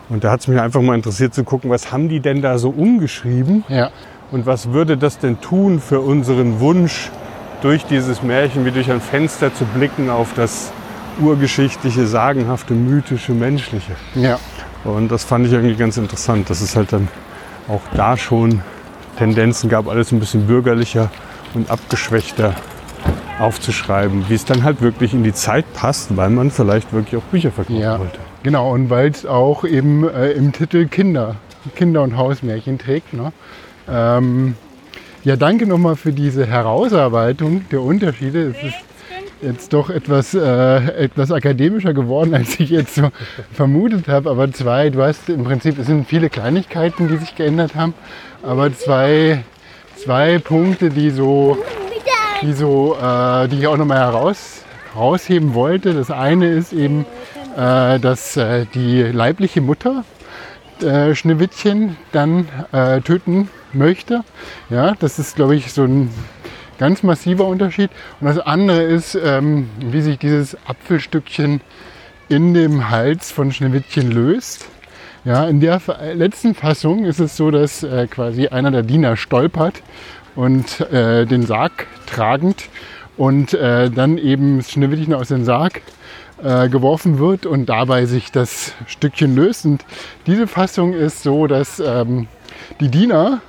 Und 0.10 0.24
da 0.24 0.32
hat 0.32 0.42
es 0.42 0.48
mich 0.48 0.60
einfach 0.60 0.82
mal 0.82 0.96
interessiert 0.96 1.34
zu 1.34 1.44
gucken, 1.44 1.70
was 1.70 1.92
haben 1.92 2.08
die 2.10 2.20
denn 2.20 2.42
da 2.42 2.58
so 2.58 2.70
umgeschrieben 2.70 3.64
Ja. 3.68 3.90
und 4.32 4.46
was 4.46 4.72
würde 4.72 4.98
das 4.98 5.20
denn 5.20 5.42
tun 5.42 5.80
für 5.80 6.00
unseren 6.02 6.60
Wunsch, 6.60 7.10
durch 7.62 7.86
dieses 7.86 8.22
Märchen 8.22 8.66
wie 8.66 8.72
durch 8.72 8.92
ein 8.92 9.00
Fenster 9.00 9.54
zu 9.54 9.64
blicken 9.64 10.10
auf 10.10 10.34
das 10.36 10.74
urgeschichtliche, 11.22 12.08
sagenhafte, 12.08 12.74
mythische, 12.74 13.34
menschliche. 13.34 13.94
Ja. 14.16 14.40
Und 14.84 15.12
das 15.12 15.24
fand 15.24 15.46
ich 15.48 15.54
irgendwie 15.54 15.76
ganz 15.76 15.98
interessant, 15.98 16.50
dass 16.50 16.62
es 16.62 16.76
halt 16.76 16.92
dann 16.94 17.08
auch 17.68 17.82
da 17.96 18.18
schon 18.18 18.62
Tendenzen 19.18 19.70
gab, 19.70 19.88
alles 19.88 20.12
ein 20.12 20.20
bisschen 20.20 20.48
bürgerlicher 20.48 21.10
und 21.54 21.70
abgeschwächter 21.70 22.56
aufzuschreiben, 23.40 24.26
wie 24.30 24.34
es 24.36 24.46
dann 24.46 24.64
halt 24.64 24.82
wirklich 24.82 25.14
in 25.14 25.24
die 25.24 25.34
Zeit 25.34 25.66
passt, 25.74 26.16
weil 26.16 26.30
man 26.30 26.52
vielleicht 26.52 26.94
wirklich 26.94 27.22
auch 27.22 27.26
Bücher 27.26 27.52
verkaufen 27.52 27.80
Ja. 27.80 28.00
wollte. 28.00 28.20
Genau, 28.44 28.72
und 28.74 28.90
weil 28.90 29.10
es 29.10 29.26
auch 29.26 29.64
eben 29.64 30.08
äh, 30.08 30.32
im 30.32 30.52
Titel 30.52 30.88
Kinder, 30.88 31.36
Kinder- 31.76 32.04
und 32.04 32.18
Hausmärchen 32.18 32.78
trägt. 32.78 33.14
Ne? 33.14 33.32
Ähm, 33.90 34.56
ja, 35.24 35.36
danke 35.38 35.66
nochmal 35.66 35.96
für 35.96 36.12
diese 36.12 36.46
Herausarbeitung 36.46 37.66
der 37.72 37.82
Unterschiede. 37.82 38.50
Es 38.58 38.68
ist 38.68 38.76
jetzt 39.44 39.74
doch 39.74 39.90
etwas, 39.90 40.34
äh, 40.34 40.78
etwas 41.04 41.32
akademischer 41.32 41.94
geworden, 41.94 42.34
als 42.34 42.60
ich 42.60 42.70
jetzt 42.70 42.96
so 42.96 43.10
vermutet 43.54 44.08
habe. 44.08 44.30
Aber 44.30 44.52
zwei, 44.52 44.90
du 44.90 45.02
hast 45.04 45.30
im 45.30 45.44
Prinzip, 45.44 45.78
es 45.78 45.88
sind 45.88 46.08
viele 46.08 46.30
Kleinigkeiten, 46.30 47.08
die 47.08 47.18
sich 47.18 47.36
geändert 47.36 47.76
haben, 47.76 47.94
aber 48.42 48.74
zwei, 48.74 49.44
zwei 49.96 50.40
Punkte, 50.40 50.90
die 50.90 51.10
so, 51.10 51.58
die 52.42 52.54
so, 52.54 52.98
äh, 53.02 53.48
die 53.48 53.60
ich 53.60 53.68
auch 53.68 53.78
nochmal 53.78 54.00
heraus, 54.00 54.64
herausheben 54.94 55.54
wollte. 55.54 55.94
Das 55.94 56.12
eine 56.12 56.50
ist 56.50 56.74
eben, 56.74 57.06
äh, 57.58 58.00
dass 58.00 58.38
äh, 58.38 58.66
die 58.74 59.02
leibliche 59.02 59.62
Mutter 59.62 60.04
äh, 60.82 61.16
Schneewittchen 61.16 61.98
dann 62.12 62.48
äh, 62.72 63.02
töten 63.02 63.50
möchte. 63.74 64.24
Ja, 64.70 64.96
das 65.00 65.20
ist, 65.20 65.36
glaube 65.36 65.56
ich, 65.56 65.74
so 65.74 65.84
ein 65.84 66.10
ganz 66.84 67.02
massiver 67.02 67.46
Unterschied. 67.46 67.90
Und 68.20 68.28
das 68.28 68.40
andere 68.40 68.82
ist, 68.82 69.16
ähm, 69.16 69.70
wie 69.80 70.02
sich 70.02 70.20
dieses 70.20 70.58
Apfelstückchen 70.68 71.62
in 72.28 72.54
dem 72.54 72.90
Hals 72.90 73.32
von 73.32 73.54
Schneewittchen 73.54 74.12
löst. 74.12 74.66
Ja, 75.24 75.48
in 75.48 75.62
der 75.62 75.82
letzten 76.14 76.54
Fassung 76.56 77.06
ist 77.06 77.22
es 77.22 77.38
so, 77.38 77.52
dass 77.52 77.84
äh, 77.84 78.08
quasi 78.08 78.48
einer 78.48 78.70
der 78.70 78.84
Diener 78.84 79.16
stolpert 79.16 79.82
und 80.36 80.82
äh, 80.92 81.26
den 81.26 81.46
Sarg 81.46 81.88
tragend 82.06 82.68
und 83.16 83.54
äh, 83.54 83.90
dann 83.90 84.18
eben 84.18 84.62
Schneewittchen 84.62 85.14
aus 85.14 85.30
dem 85.30 85.46
Sarg 85.46 85.80
äh, 86.44 86.68
geworfen 86.68 87.18
wird 87.18 87.46
und 87.46 87.68
dabei 87.68 88.08
sich 88.08 88.30
das 88.34 88.74
Stückchen 88.88 89.38
löst. 89.38 89.66
Und 89.66 89.86
diese 90.28 90.48
Fassung 90.48 90.92
ist 90.92 91.24
so, 91.24 91.48
dass 91.48 91.80
ähm, 91.80 92.28
die 92.82 92.90
Diener 92.90 93.40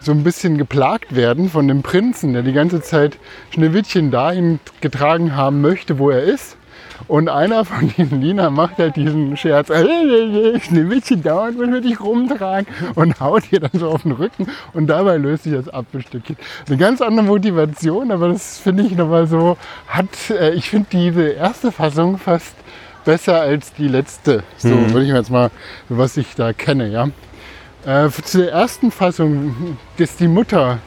so 0.00 0.12
ein 0.12 0.24
bisschen 0.24 0.58
geplagt 0.58 1.14
werden 1.14 1.50
von 1.50 1.68
dem 1.68 1.82
Prinzen, 1.82 2.32
der 2.32 2.42
die 2.42 2.52
ganze 2.52 2.80
Zeit 2.80 3.18
Schneewittchen 3.50 4.10
dahin 4.10 4.60
getragen 4.80 5.36
haben 5.36 5.60
möchte, 5.60 5.98
wo 5.98 6.10
er 6.10 6.22
ist. 6.22 6.56
Und 7.08 7.28
einer 7.28 7.64
von 7.64 7.92
diesen 7.96 8.20
Dienern 8.20 8.54
macht 8.54 8.78
halt 8.78 8.96
diesen 8.96 9.36
Scherz, 9.36 9.70
"Äh, 9.70 10.60
Schneewittchen 10.60 11.22
dauernd 11.22 11.58
will 11.58 11.80
dich 11.80 12.00
rumtragen 12.00 12.66
und 12.94 13.20
haut 13.20 13.44
ihr 13.50 13.60
dann 13.60 13.70
so 13.72 13.88
auf 13.88 14.02
den 14.02 14.12
Rücken 14.12 14.46
und 14.74 14.86
dabei 14.86 15.16
löst 15.16 15.44
sich 15.44 15.54
das 15.54 15.68
Apfelstückchen. 15.68 16.36
Eine 16.66 16.76
ganz 16.76 17.00
andere 17.00 17.24
Motivation, 17.24 18.10
aber 18.10 18.28
das 18.28 18.58
finde 18.58 18.82
ich 18.84 18.96
nochmal 18.96 19.26
so, 19.26 19.56
hat, 19.88 20.08
äh, 20.30 20.52
ich 20.52 20.68
finde 20.70 20.88
diese 20.92 21.28
erste 21.30 21.72
Fassung 21.72 22.18
fast 22.18 22.54
besser 23.04 23.40
als 23.40 23.72
die 23.72 23.88
letzte. 23.88 24.42
So 24.58 24.68
würde 24.92 25.04
ich 25.06 25.12
jetzt 25.12 25.30
mal, 25.30 25.50
was 25.88 26.16
ich 26.16 26.34
da 26.34 26.52
kenne, 26.52 26.88
ja. 26.88 27.08
Äh, 27.86 28.10
zu 28.10 28.38
der 28.38 28.52
ersten 28.52 28.90
Fassung, 28.90 29.78
dass 29.96 30.16
die 30.16 30.28
Mutter, 30.28 30.78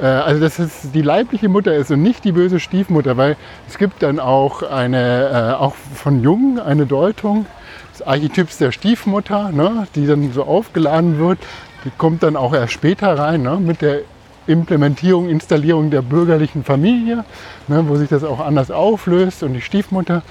äh, 0.00 0.06
also 0.06 0.40
dass 0.40 0.58
es 0.58 0.90
die 0.92 1.02
leibliche 1.02 1.48
Mutter 1.48 1.72
ist 1.74 1.92
und 1.92 2.02
nicht 2.02 2.24
die 2.24 2.32
böse 2.32 2.58
Stiefmutter, 2.58 3.16
weil 3.16 3.36
es 3.68 3.78
gibt 3.78 4.02
dann 4.02 4.18
auch 4.18 4.64
eine, 4.64 5.54
äh, 5.56 5.62
auch 5.62 5.74
von 5.94 6.24
Jung 6.24 6.58
eine 6.58 6.84
Deutung 6.84 7.46
des 7.92 8.04
Archetyps 8.04 8.58
der 8.58 8.72
Stiefmutter, 8.72 9.52
ne, 9.52 9.86
die 9.94 10.06
dann 10.06 10.32
so 10.32 10.42
aufgeladen 10.42 11.18
wird. 11.20 11.38
Die 11.84 11.90
kommt 11.96 12.24
dann 12.24 12.34
auch 12.34 12.52
erst 12.52 12.72
später 12.72 13.16
rein, 13.16 13.42
ne, 13.42 13.58
mit 13.58 13.80
der 13.80 14.00
Implementierung, 14.48 15.28
Installierung 15.28 15.90
der 15.90 16.02
bürgerlichen 16.02 16.64
Familie, 16.64 17.24
ne, 17.68 17.84
wo 17.86 17.94
sich 17.94 18.08
das 18.08 18.24
auch 18.24 18.40
anders 18.40 18.72
auflöst 18.72 19.44
und 19.44 19.52
die 19.54 19.60
Stiefmutter 19.60 20.22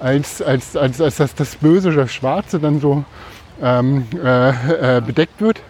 als, 0.00 0.42
als, 0.42 0.76
als, 0.76 1.00
als 1.00 1.16
das, 1.16 1.36
das 1.36 1.54
Böse, 1.54 1.92
das 1.92 2.12
Schwarze 2.12 2.58
dann 2.58 2.80
so 2.80 3.04
ähm, 3.62 4.06
äh, 4.22 4.96
äh, 4.96 5.00
bedeckt 5.00 5.40
wird, 5.40 5.60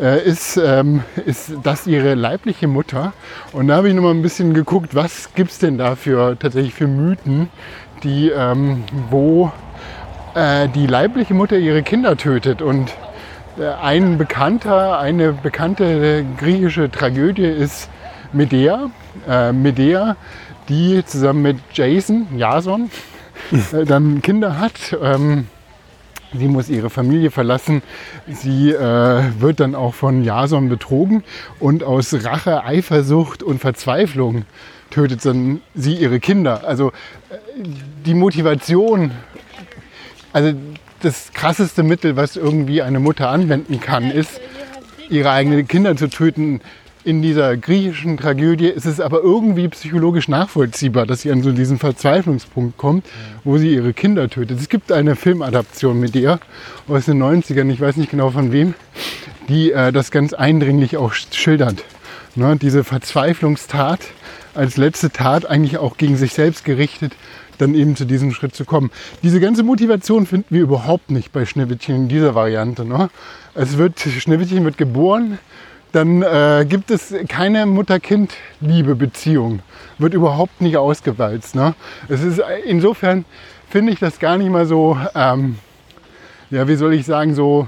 äh, 0.00 0.24
ist, 0.24 0.56
ähm, 0.56 1.02
ist 1.24 1.52
das 1.62 1.86
ihre 1.86 2.14
leibliche 2.14 2.66
Mutter. 2.66 3.12
Und 3.52 3.68
da 3.68 3.76
habe 3.76 3.88
ich 3.88 3.94
noch 3.94 4.02
mal 4.02 4.10
ein 4.10 4.22
bisschen 4.22 4.54
geguckt, 4.54 4.94
was 4.94 5.34
gibt 5.34 5.50
es 5.50 5.58
denn 5.58 5.78
da 5.78 5.96
für, 5.96 6.38
tatsächlich 6.38 6.74
für 6.74 6.86
Mythen, 6.86 7.48
die, 8.02 8.30
ähm, 8.30 8.84
wo 9.10 9.52
äh, 10.34 10.68
die 10.68 10.86
leibliche 10.86 11.34
Mutter 11.34 11.58
ihre 11.58 11.82
Kinder 11.82 12.16
tötet. 12.16 12.62
Und 12.62 12.92
äh, 13.58 13.68
ein 13.82 14.18
bekannter, 14.18 14.98
eine 14.98 15.32
bekannte 15.32 16.24
griechische 16.38 16.90
Tragödie 16.90 17.46
ist 17.46 17.88
Medea. 18.32 18.90
Äh, 19.28 19.52
Medea, 19.52 20.16
die 20.68 21.04
zusammen 21.04 21.42
mit 21.42 21.58
Jason, 21.72 22.26
Jason, 22.36 22.90
äh, 23.72 23.84
dann 23.84 24.20
Kinder 24.20 24.58
hat. 24.58 24.96
Ähm, 25.02 25.46
Sie 26.38 26.48
muss 26.48 26.68
ihre 26.68 26.90
Familie 26.90 27.30
verlassen. 27.30 27.82
Sie 28.26 28.70
äh, 28.70 29.22
wird 29.38 29.60
dann 29.60 29.74
auch 29.74 29.94
von 29.94 30.22
Jason 30.22 30.68
betrogen 30.68 31.24
und 31.60 31.82
aus 31.84 32.12
Rache, 32.24 32.64
Eifersucht 32.64 33.42
und 33.42 33.60
Verzweiflung 33.60 34.44
tötet 34.90 35.24
dann 35.24 35.60
sie 35.74 35.94
ihre 35.94 36.20
Kinder. 36.20 36.66
Also 36.66 36.88
äh, 37.30 37.36
die 38.04 38.14
Motivation, 38.14 39.10
also 40.32 40.52
das 41.00 41.32
krasseste 41.32 41.82
Mittel, 41.82 42.16
was 42.16 42.36
irgendwie 42.36 42.82
eine 42.82 43.00
Mutter 43.00 43.28
anwenden 43.28 43.80
kann, 43.80 44.10
ist, 44.10 44.40
ihre 45.08 45.30
eigenen 45.30 45.68
Kinder 45.68 45.96
zu 45.96 46.08
töten. 46.08 46.60
In 47.06 47.22
dieser 47.22 47.56
griechischen 47.56 48.16
Tragödie 48.16 48.66
ist 48.66 48.84
es 48.84 48.98
aber 48.98 49.20
irgendwie 49.20 49.68
psychologisch 49.68 50.26
nachvollziehbar, 50.26 51.06
dass 51.06 51.20
sie 51.20 51.30
an 51.30 51.40
so 51.40 51.52
diesen 51.52 51.78
Verzweiflungspunkt 51.78 52.78
kommt, 52.78 53.06
wo 53.44 53.58
sie 53.58 53.72
ihre 53.72 53.92
Kinder 53.92 54.28
tötet. 54.28 54.58
Es 54.58 54.68
gibt 54.68 54.90
eine 54.90 55.14
Filmadaption 55.14 56.00
mit 56.00 56.16
ihr 56.16 56.40
aus 56.88 57.04
den 57.04 57.22
90ern, 57.22 57.70
ich 57.70 57.80
weiß 57.80 57.96
nicht 57.96 58.10
genau 58.10 58.30
von 58.30 58.50
wem, 58.50 58.74
die 59.48 59.70
äh, 59.70 59.92
das 59.92 60.10
ganz 60.10 60.32
eindringlich 60.32 60.96
auch 60.96 61.12
schildert. 61.12 61.84
Ne, 62.34 62.56
diese 62.60 62.82
Verzweiflungstat 62.82 64.00
als 64.54 64.76
letzte 64.76 65.10
Tat 65.10 65.48
eigentlich 65.48 65.78
auch 65.78 65.98
gegen 65.98 66.16
sich 66.16 66.32
selbst 66.32 66.64
gerichtet, 66.64 67.12
dann 67.58 67.76
eben 67.76 67.94
zu 67.94 68.04
diesem 68.04 68.32
Schritt 68.32 68.56
zu 68.56 68.64
kommen. 68.64 68.90
Diese 69.22 69.38
ganze 69.38 69.62
Motivation 69.62 70.26
finden 70.26 70.52
wir 70.52 70.62
überhaupt 70.62 71.12
nicht 71.12 71.30
bei 71.30 71.46
Schneewittchen 71.46 71.94
in 71.94 72.08
dieser 72.08 72.34
Variante. 72.34 72.84
Ne? 72.84 73.10
Es 73.54 73.78
wird, 73.78 74.00
Schneewittchen 74.00 74.64
wird 74.64 74.76
geboren, 74.76 75.38
dann 75.96 76.22
äh, 76.22 76.66
gibt 76.68 76.90
es 76.90 77.14
keine 77.26 77.64
Mutter-Kind-Liebe-Beziehung. 77.64 79.60
Wird 79.98 80.12
überhaupt 80.12 80.60
nicht 80.60 80.76
ausgewalzt. 80.76 81.54
Ne? 81.54 81.74
Es 82.08 82.22
ist 82.22 82.42
insofern 82.66 83.24
finde 83.70 83.92
ich 83.92 83.98
das 83.98 84.18
gar 84.18 84.36
nicht 84.36 84.50
mal 84.50 84.66
so, 84.66 84.98
ähm, 85.14 85.56
ja, 86.50 86.68
wie 86.68 86.76
soll 86.76 86.92
ich 86.92 87.06
sagen, 87.06 87.34
so 87.34 87.66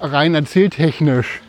rein 0.00 0.34
erzähltechnisch 0.34 1.42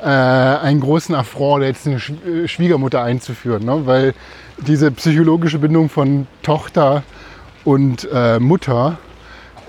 äh, 0.00 0.06
einen 0.06 0.80
großen 0.80 1.14
Affront, 1.14 1.62
jetzt 1.62 1.86
eine 1.86 1.96
äh, 1.96 2.48
Schwiegermutter 2.48 3.02
einzuführen, 3.02 3.64
ne? 3.64 3.86
weil 3.86 4.12
diese 4.58 4.90
psychologische 4.90 5.60
Bindung 5.60 5.88
von 5.88 6.26
Tochter 6.42 7.04
und 7.64 8.08
äh, 8.12 8.40
Mutter 8.40 8.98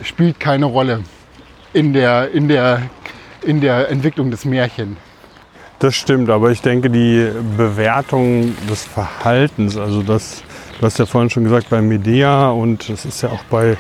spielt 0.01 0.39
keine 0.39 0.65
Rolle 0.65 1.01
in 1.73 1.93
der, 1.93 2.31
in 2.31 2.47
der, 2.47 2.81
in 3.43 3.61
der 3.61 3.89
Entwicklung 3.89 4.31
des 4.31 4.43
Märchens. 4.43 4.97
Das 5.80 5.95
stimmt, 5.95 6.32
aber 6.32 6.49
ich 6.49 6.61
denke, 6.61 6.89
die 6.89 7.30
Bewertung 7.55 8.55
des 8.67 8.84
Verhaltens, 8.84 9.78
also 9.78 10.01
das, 10.01 10.41
du 10.80 10.86
hast 10.86 10.97
ja 10.97 11.05
vorhin 11.05 11.30
schon 11.30 11.43
gesagt, 11.43 11.69
bei 11.69 11.82
Medea 11.82 12.49
und 12.49 12.89
das 12.89 13.05
ist 13.05 13.21
ja 13.21 13.30
auch 13.30 13.43
bei 13.43 13.78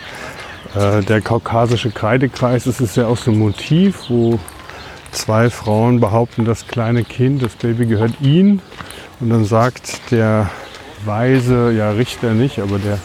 äh, 0.75 1.01
der 1.01 1.21
kaukasische 1.21 1.89
Kreidekreis, 1.89 2.65
das 2.65 2.81
ist 2.81 2.97
ja 2.97 3.07
auch 3.07 3.17
so 3.17 3.31
ein 3.31 3.39
Motiv, 3.39 4.09
wo 4.09 4.39
zwei 5.11 5.49
Frauen 5.49 5.99
behaupten, 5.99 6.45
das 6.45 6.67
kleine 6.67 7.03
Kind, 7.03 7.41
das 7.41 7.55
Baby 7.55 7.87
gehört 7.87 8.21
ihnen. 8.21 8.61
Und 9.19 9.31
dann 9.31 9.45
sagt 9.45 10.11
der 10.11 10.51
Weise, 11.03 11.71
ja 11.71 11.89
Richter 11.89 12.33
nicht, 12.33 12.59
aber 12.59 12.77
der, 12.77 12.99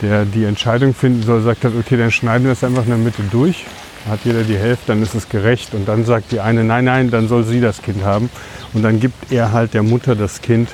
der 0.00 0.24
die 0.24 0.44
Entscheidung 0.44 0.94
finden 0.94 1.22
soll, 1.22 1.42
sagt 1.42 1.64
halt, 1.64 1.74
okay, 1.78 1.98
dann 1.98 2.10
schneiden 2.10 2.44
wir 2.44 2.52
das 2.52 2.64
einfach 2.64 2.84
in 2.84 2.90
der 2.90 2.98
Mitte 2.98 3.22
durch. 3.30 3.66
Hat 4.08 4.20
jeder 4.24 4.42
die 4.42 4.56
Hälfte, 4.56 4.88
dann 4.88 5.02
ist 5.02 5.14
es 5.14 5.28
gerecht. 5.28 5.74
Und 5.74 5.86
dann 5.88 6.04
sagt 6.04 6.32
die 6.32 6.40
eine, 6.40 6.64
nein, 6.64 6.84
nein, 6.84 7.10
dann 7.10 7.28
soll 7.28 7.44
sie 7.44 7.60
das 7.60 7.82
Kind 7.82 8.04
haben. 8.04 8.30
Und 8.72 8.82
dann 8.82 9.00
gibt 9.00 9.32
er 9.32 9.52
halt 9.52 9.74
der 9.74 9.82
Mutter 9.82 10.14
das 10.14 10.40
Kind, 10.40 10.68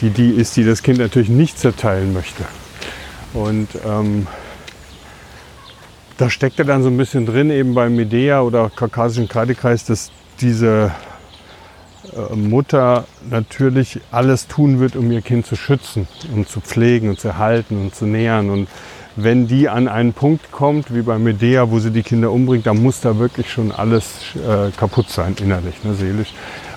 die 0.00 0.10
die 0.10 0.30
ist, 0.30 0.56
die 0.56 0.64
das 0.64 0.82
Kind 0.82 0.98
natürlich 0.98 1.28
nicht 1.28 1.58
zerteilen 1.58 2.12
möchte. 2.12 2.44
Und 3.32 3.68
ähm, 3.86 4.26
da 6.16 6.30
steckt 6.30 6.58
er 6.58 6.64
dann 6.64 6.82
so 6.82 6.88
ein 6.88 6.96
bisschen 6.96 7.26
drin, 7.26 7.50
eben 7.50 7.74
bei 7.74 7.88
Medea 7.88 8.42
oder 8.42 8.70
Kaukasischen 8.74 9.28
Kreidekreis, 9.28 9.84
dass 9.84 10.10
diese 10.40 10.92
äh, 12.12 12.34
Mutter 12.34 13.04
natürlich 13.28 14.00
alles 14.10 14.46
tun 14.46 14.80
wird, 14.80 14.96
um 14.96 15.10
ihr 15.12 15.22
Kind 15.22 15.46
zu 15.46 15.56
schützen 15.56 16.08
und 16.34 16.48
zu 16.48 16.60
pflegen 16.60 17.08
und 17.08 17.20
zu 17.20 17.28
erhalten 17.28 17.80
und 17.80 17.94
zu 17.94 18.06
nähern. 18.06 18.50
Und 18.50 18.68
wenn 19.16 19.46
die 19.46 19.68
an 19.68 19.88
einen 19.88 20.12
Punkt 20.12 20.52
kommt, 20.52 20.94
wie 20.94 21.02
bei 21.02 21.18
Medea, 21.18 21.70
wo 21.70 21.78
sie 21.78 21.90
die 21.90 22.02
Kinder 22.02 22.30
umbringt, 22.30 22.66
dann 22.66 22.82
muss 22.82 23.00
da 23.00 23.18
wirklich 23.18 23.50
schon 23.50 23.72
alles 23.72 24.06
äh, 24.36 24.70
kaputt 24.76 25.10
sein, 25.10 25.36
innerlich, 25.40 25.82
ne, 25.84 25.94
seelisch. 25.94 26.32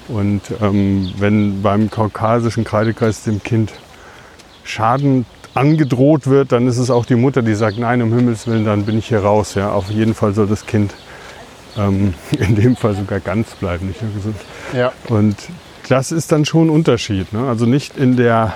Und 0.08 0.42
ähm, 0.62 1.14
wenn 1.18 1.62
beim 1.62 1.90
kaukasischen 1.90 2.64
Kreidekreis 2.64 3.24
dem 3.24 3.42
Kind 3.42 3.72
Schaden 4.64 5.26
angedroht 5.54 6.28
wird, 6.28 6.52
dann 6.52 6.68
ist 6.68 6.78
es 6.78 6.90
auch 6.90 7.06
die 7.06 7.16
Mutter, 7.16 7.42
die 7.42 7.54
sagt, 7.54 7.78
nein, 7.78 8.02
um 8.02 8.14
Himmels 8.14 8.48
Willen, 8.48 8.66
dann 8.66 8.86
bin 8.86 8.98
ich 8.98 9.08
hier 9.08 9.20
raus. 9.20 9.56
Ja. 9.56 9.72
Auf 9.72 9.90
jeden 9.90 10.14
Fall 10.14 10.34
soll 10.34 10.48
das 10.48 10.66
Kind 10.66 10.94
ähm, 11.78 12.14
in 12.32 12.56
dem 12.56 12.76
Fall 12.76 12.96
sogar 12.96 13.20
ganz 13.20 13.52
bleiben, 13.52 13.88
nicht 13.88 14.02
nur 14.02 14.14
gesund. 14.14 14.36
Ja. 14.74 14.92
Und 15.10 15.36
das 15.90 16.12
ist 16.12 16.32
dann 16.32 16.46
schon 16.46 16.68
ein 16.68 16.70
Unterschied. 16.70 17.32
Ne? 17.34 17.48
Also 17.48 17.66
nicht 17.66 17.98
in 17.98 18.18
der 18.18 18.56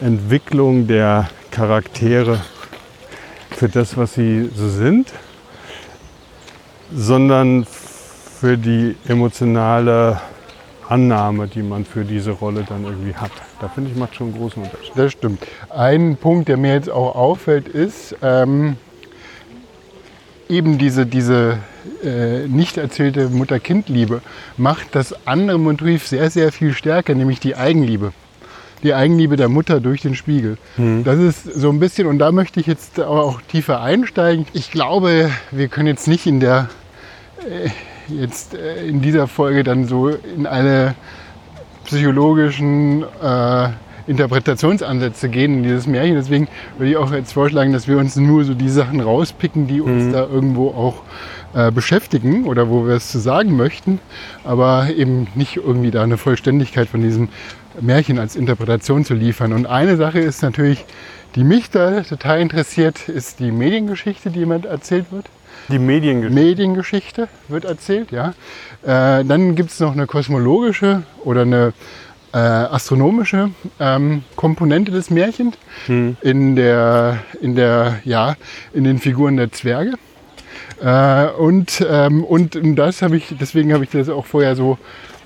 Entwicklung 0.00 0.86
der 0.86 1.28
Charaktere 1.50 2.40
für 3.58 3.68
das, 3.68 3.96
was 3.96 4.14
sie 4.14 4.48
so 4.54 4.68
sind, 4.68 5.12
sondern 6.94 7.64
für 7.64 8.56
die 8.56 8.94
emotionale 9.08 10.20
Annahme, 10.88 11.48
die 11.48 11.62
man 11.62 11.84
für 11.84 12.04
diese 12.04 12.30
Rolle 12.30 12.64
dann 12.66 12.84
irgendwie 12.84 13.14
hat. 13.16 13.32
Da 13.60 13.68
finde 13.68 13.90
ich, 13.90 13.96
macht 13.96 14.14
schon 14.14 14.28
einen 14.28 14.38
großen 14.38 14.62
Unterschied. 14.62 14.92
Das 14.94 15.12
stimmt. 15.12 15.40
Ein 15.70 16.16
Punkt, 16.16 16.48
der 16.48 16.56
mir 16.56 16.72
jetzt 16.72 16.88
auch 16.88 17.16
auffällt, 17.16 17.66
ist 17.66 18.14
ähm, 18.22 18.76
eben 20.48 20.78
diese, 20.78 21.04
diese 21.04 21.58
äh, 22.04 22.46
nicht 22.46 22.76
erzählte 22.76 23.28
Mutter-Kind-Liebe 23.28 24.22
macht 24.56 24.94
das 24.94 25.26
andere 25.26 25.58
Motiv 25.58 26.06
sehr, 26.06 26.30
sehr 26.30 26.52
viel 26.52 26.74
stärker, 26.74 27.16
nämlich 27.16 27.40
die 27.40 27.56
Eigenliebe. 27.56 28.12
Die 28.82 28.94
Eigenliebe 28.94 29.36
der 29.36 29.48
Mutter 29.48 29.80
durch 29.80 30.02
den 30.02 30.14
Spiegel. 30.14 30.56
Das 31.04 31.18
ist 31.18 31.44
so 31.44 31.70
ein 31.70 31.80
bisschen, 31.80 32.06
und 32.06 32.18
da 32.18 32.30
möchte 32.30 32.60
ich 32.60 32.66
jetzt 32.66 33.00
auch 33.00 33.40
tiefer 33.42 33.80
einsteigen. 33.82 34.46
Ich 34.52 34.70
glaube, 34.70 35.30
wir 35.50 35.68
können 35.68 35.88
jetzt 35.88 36.06
nicht 36.06 36.26
in 36.26 36.38
der 36.40 36.68
äh, 37.40 37.70
jetzt 38.08 38.54
äh, 38.54 38.86
in 38.86 39.00
dieser 39.00 39.26
Folge 39.26 39.64
dann 39.64 39.86
so 39.86 40.08
in 40.08 40.46
eine 40.46 40.94
psychologischen 41.84 43.04
äh, 43.22 43.68
Interpretationsansätze 44.06 45.28
gehen 45.28 45.58
in 45.58 45.62
dieses 45.62 45.86
Märchen. 45.86 46.14
Deswegen 46.14 46.48
würde 46.78 46.90
ich 46.90 46.96
auch 46.96 47.12
jetzt 47.12 47.32
vorschlagen, 47.32 47.72
dass 47.72 47.88
wir 47.88 47.98
uns 47.98 48.16
nur 48.16 48.44
so 48.44 48.54
die 48.54 48.68
Sachen 48.68 49.00
rauspicken, 49.00 49.66
die 49.66 49.80
uns 49.80 50.12
da 50.12 50.20
irgendwo 50.20 50.68
auch 50.68 51.02
äh, 51.54 51.70
beschäftigen 51.70 52.44
oder 52.44 52.70
wo 52.70 52.86
wir 52.86 52.94
es 52.94 53.10
zu 53.10 53.18
sagen 53.18 53.56
möchten, 53.56 54.00
aber 54.44 54.88
eben 54.94 55.28
nicht 55.34 55.56
irgendwie 55.56 55.90
da 55.90 56.02
eine 56.02 56.16
Vollständigkeit 56.16 56.88
von 56.88 57.02
diesem 57.02 57.28
Märchen 57.80 58.18
als 58.18 58.36
Interpretation 58.36 59.04
zu 59.04 59.14
liefern. 59.14 59.52
Und 59.52 59.66
eine 59.66 59.96
Sache 59.96 60.20
ist 60.20 60.42
natürlich, 60.42 60.84
die 61.34 61.44
mich 61.44 61.70
da 61.70 62.02
total 62.02 62.40
interessiert, 62.40 63.08
ist 63.08 63.40
die 63.40 63.50
Mediengeschichte, 63.50 64.30
die 64.30 64.40
jemand 64.40 64.66
erzählt 64.66 65.12
wird. 65.12 65.26
Die 65.68 65.78
Mediengeschichte. 65.78 66.40
Mediengeschichte 66.40 67.28
wird 67.48 67.64
erzählt, 67.64 68.10
ja. 68.10 68.34
Äh, 68.82 69.24
dann 69.24 69.54
gibt 69.54 69.70
es 69.70 69.80
noch 69.80 69.92
eine 69.92 70.06
kosmologische 70.06 71.02
oder 71.24 71.42
eine 71.42 71.72
äh, 72.32 72.38
astronomische 72.38 73.50
ähm, 73.80 74.22
Komponente 74.36 74.92
des 74.92 75.10
Märchens 75.10 75.56
in 76.22 76.56
der, 76.56 77.18
in 77.40 77.54
der, 77.54 78.00
ja, 78.04 78.36
in 78.72 78.84
den 78.84 78.98
Figuren 78.98 79.36
der 79.36 79.50
Zwerge. 79.52 79.94
Äh, 80.82 81.26
und, 81.38 81.84
ähm, 81.88 82.24
und 82.24 82.58
das 82.78 83.02
habe 83.02 83.16
ich, 83.16 83.34
deswegen 83.40 83.72
habe 83.72 83.84
ich 83.84 83.90
das 83.90 84.08
auch 84.08 84.26
vorher 84.26 84.56
so, 84.56 84.78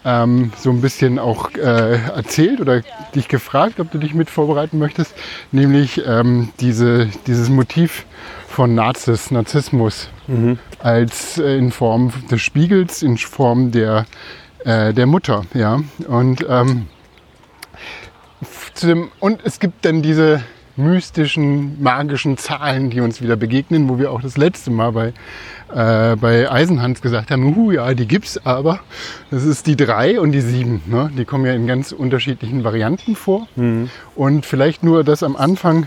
ähm, 0.04 0.52
so 0.56 0.70
ein 0.70 0.80
bisschen 0.80 1.18
auch 1.18 1.52
äh, 1.54 1.94
erzählt 1.94 2.60
oder 2.60 2.82
dich 3.14 3.28
gefragt, 3.28 3.80
ob 3.80 3.90
du 3.90 3.98
dich 3.98 4.14
mit 4.14 4.30
vorbereiten 4.30 4.78
möchtest, 4.78 5.14
nämlich 5.50 6.02
ähm, 6.06 6.50
diese, 6.60 7.06
dieses 7.26 7.48
Motiv 7.48 8.06
von 8.48 8.74
Nazis, 8.74 9.30
Narzissmus 9.30 10.08
als 10.78 11.38
äh, 11.38 11.56
in 11.56 11.72
Form 11.72 12.12
des 12.30 12.40
Spiegels, 12.40 13.02
in 13.02 13.16
Form 13.16 13.70
der, 13.70 14.06
äh, 14.64 14.92
der 14.92 15.06
Mutter, 15.06 15.44
ja. 15.54 15.80
Und 16.06 16.44
ähm, 16.48 16.86
zu 18.74 18.86
dem, 18.86 19.10
und 19.20 19.40
es 19.44 19.60
gibt 19.60 19.84
dann 19.84 20.02
diese 20.02 20.42
mystischen, 20.76 21.82
magischen 21.82 22.36
Zahlen, 22.38 22.90
die 22.90 23.00
uns 23.00 23.20
wieder 23.20 23.36
begegnen, 23.36 23.88
wo 23.88 23.98
wir 23.98 24.10
auch 24.10 24.22
das 24.22 24.36
letzte 24.36 24.70
Mal 24.70 24.92
bei, 24.92 25.12
äh, 25.74 26.16
bei 26.16 26.50
Eisenhans 26.50 27.02
gesagt 27.02 27.30
haben, 27.30 27.56
uh, 27.56 27.70
ja, 27.70 27.92
die 27.94 28.06
gibt's 28.06 28.44
aber. 28.44 28.80
Das 29.30 29.44
ist 29.44 29.66
die 29.66 29.76
drei 29.76 30.18
und 30.20 30.32
die 30.32 30.40
sieben. 30.40 30.82
Ne? 30.86 31.10
Die 31.16 31.24
kommen 31.24 31.46
ja 31.46 31.52
in 31.52 31.66
ganz 31.66 31.92
unterschiedlichen 31.92 32.64
Varianten 32.64 33.16
vor. 33.16 33.48
Und 34.14 34.46
vielleicht 34.46 34.82
nur 34.82 35.04
das 35.04 35.22
am 35.22 35.36
Anfang, 35.36 35.86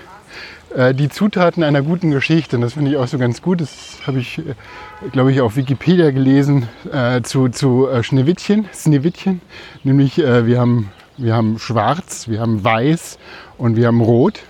äh, 0.76 0.94
die 0.94 1.10
Zutaten 1.10 1.64
einer 1.64 1.82
guten 1.82 2.12
Geschichte. 2.12 2.58
Und 2.58 2.62
das 2.62 2.74
finde 2.74 2.92
ich 2.92 2.98
auch 2.98 3.08
so 3.08 3.18
ganz 3.18 3.42
gut. 3.42 3.62
Das 3.62 4.00
habe 4.06 4.20
ich, 4.20 4.40
äh, 4.40 4.44
glaube 5.12 5.32
ich, 5.32 5.42
auf 5.42 5.56
Wikipedia 5.56 6.12
gelesen 6.12 6.68
äh, 6.92 7.22
zu, 7.22 7.50
zu 7.50 7.88
äh, 7.88 8.04
Schneewittchen, 8.04 8.68
Schneewittchen. 8.74 9.42
Nämlich 9.84 10.20
äh, 10.20 10.46
wir, 10.46 10.60
haben, 10.60 10.92
wir 11.18 11.34
haben 11.34 11.60
schwarz, 11.60 12.28
wir 12.28 12.40
haben 12.40 12.64
weiß 12.64 13.18
und 13.58 13.78
wir 13.78 13.88
haben 13.88 14.02
rot. 14.02 14.42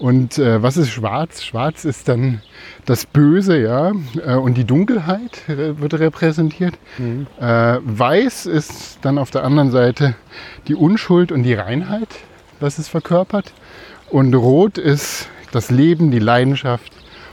Und 0.00 0.38
äh, 0.38 0.62
was 0.62 0.78
ist 0.78 0.88
schwarz? 0.88 1.42
Schwarz 1.42 1.84
ist 1.84 2.08
dann 2.08 2.40
das 2.86 3.04
Böse, 3.04 3.60
ja, 3.60 3.92
äh, 4.24 4.34
und 4.34 4.54
die 4.54 4.64
Dunkelheit 4.64 5.42
wird 5.46 5.92
repräsentiert. 5.94 6.74
Äh, 7.38 7.78
weiß 7.82 8.46
ist 8.46 8.98
dann 9.02 9.18
auf 9.18 9.30
der 9.30 9.44
anderen 9.44 9.70
Seite 9.70 10.14
die 10.68 10.74
Unschuld 10.74 11.30
und 11.30 11.42
die 11.42 11.52
Reinheit, 11.52 12.08
was 12.60 12.78
es 12.78 12.88
verkörpert. 12.88 13.52
Und 14.08 14.34
rot 14.34 14.78
ist 14.78 15.28
das 15.52 15.70
Leben, 15.70 16.10
die 16.10 16.18
Leidenschaft 16.18 16.92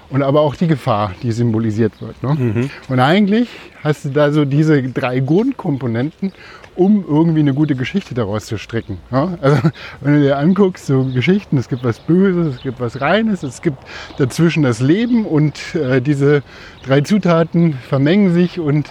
und 0.10 0.24
aber 0.24 0.42
auch 0.42 0.56
die 0.56 0.68
Gefahr, 0.68 1.14
die 1.24 1.32
symbolisiert 1.32 2.02
wird. 2.02 2.22
Ne? 2.24 2.70
Und 2.90 3.00
eigentlich 3.00 3.50
hast 3.84 4.06
du 4.06 4.10
da 4.10 4.32
so 4.32 4.46
diese 4.46 4.82
drei 4.84 5.20
Grundkomponenten, 5.20 6.32
um 6.76 7.04
irgendwie 7.08 7.40
eine 7.40 7.54
gute 7.54 7.76
Geschichte 7.76 8.14
daraus 8.14 8.46
zu 8.46 8.58
stricken. 8.58 9.00
Ja? 9.12 9.38
Also 9.42 9.58
wenn 10.02 10.14
du 10.14 10.22
dir 10.22 10.38
anguckst, 10.38 10.86
so 10.86 11.06
Geschichten, 11.06 11.58
es 11.58 11.68
gibt 11.68 11.84
was 11.84 12.00
Böses, 12.00 12.56
es 12.56 12.62
gibt 12.62 12.80
was 12.80 13.02
Reines, 13.02 13.44
es 13.44 13.62
gibt 13.62 13.78
dazwischen 14.18 14.64
das 14.64 14.80
Leben 14.80 15.26
und 15.26 15.76
äh, 15.76 16.02
diese 16.02 16.44
drei 16.86 17.02
Zutaten 17.02 17.74
vermengen 17.74 18.34
sich 18.34 18.60
und 18.60 18.90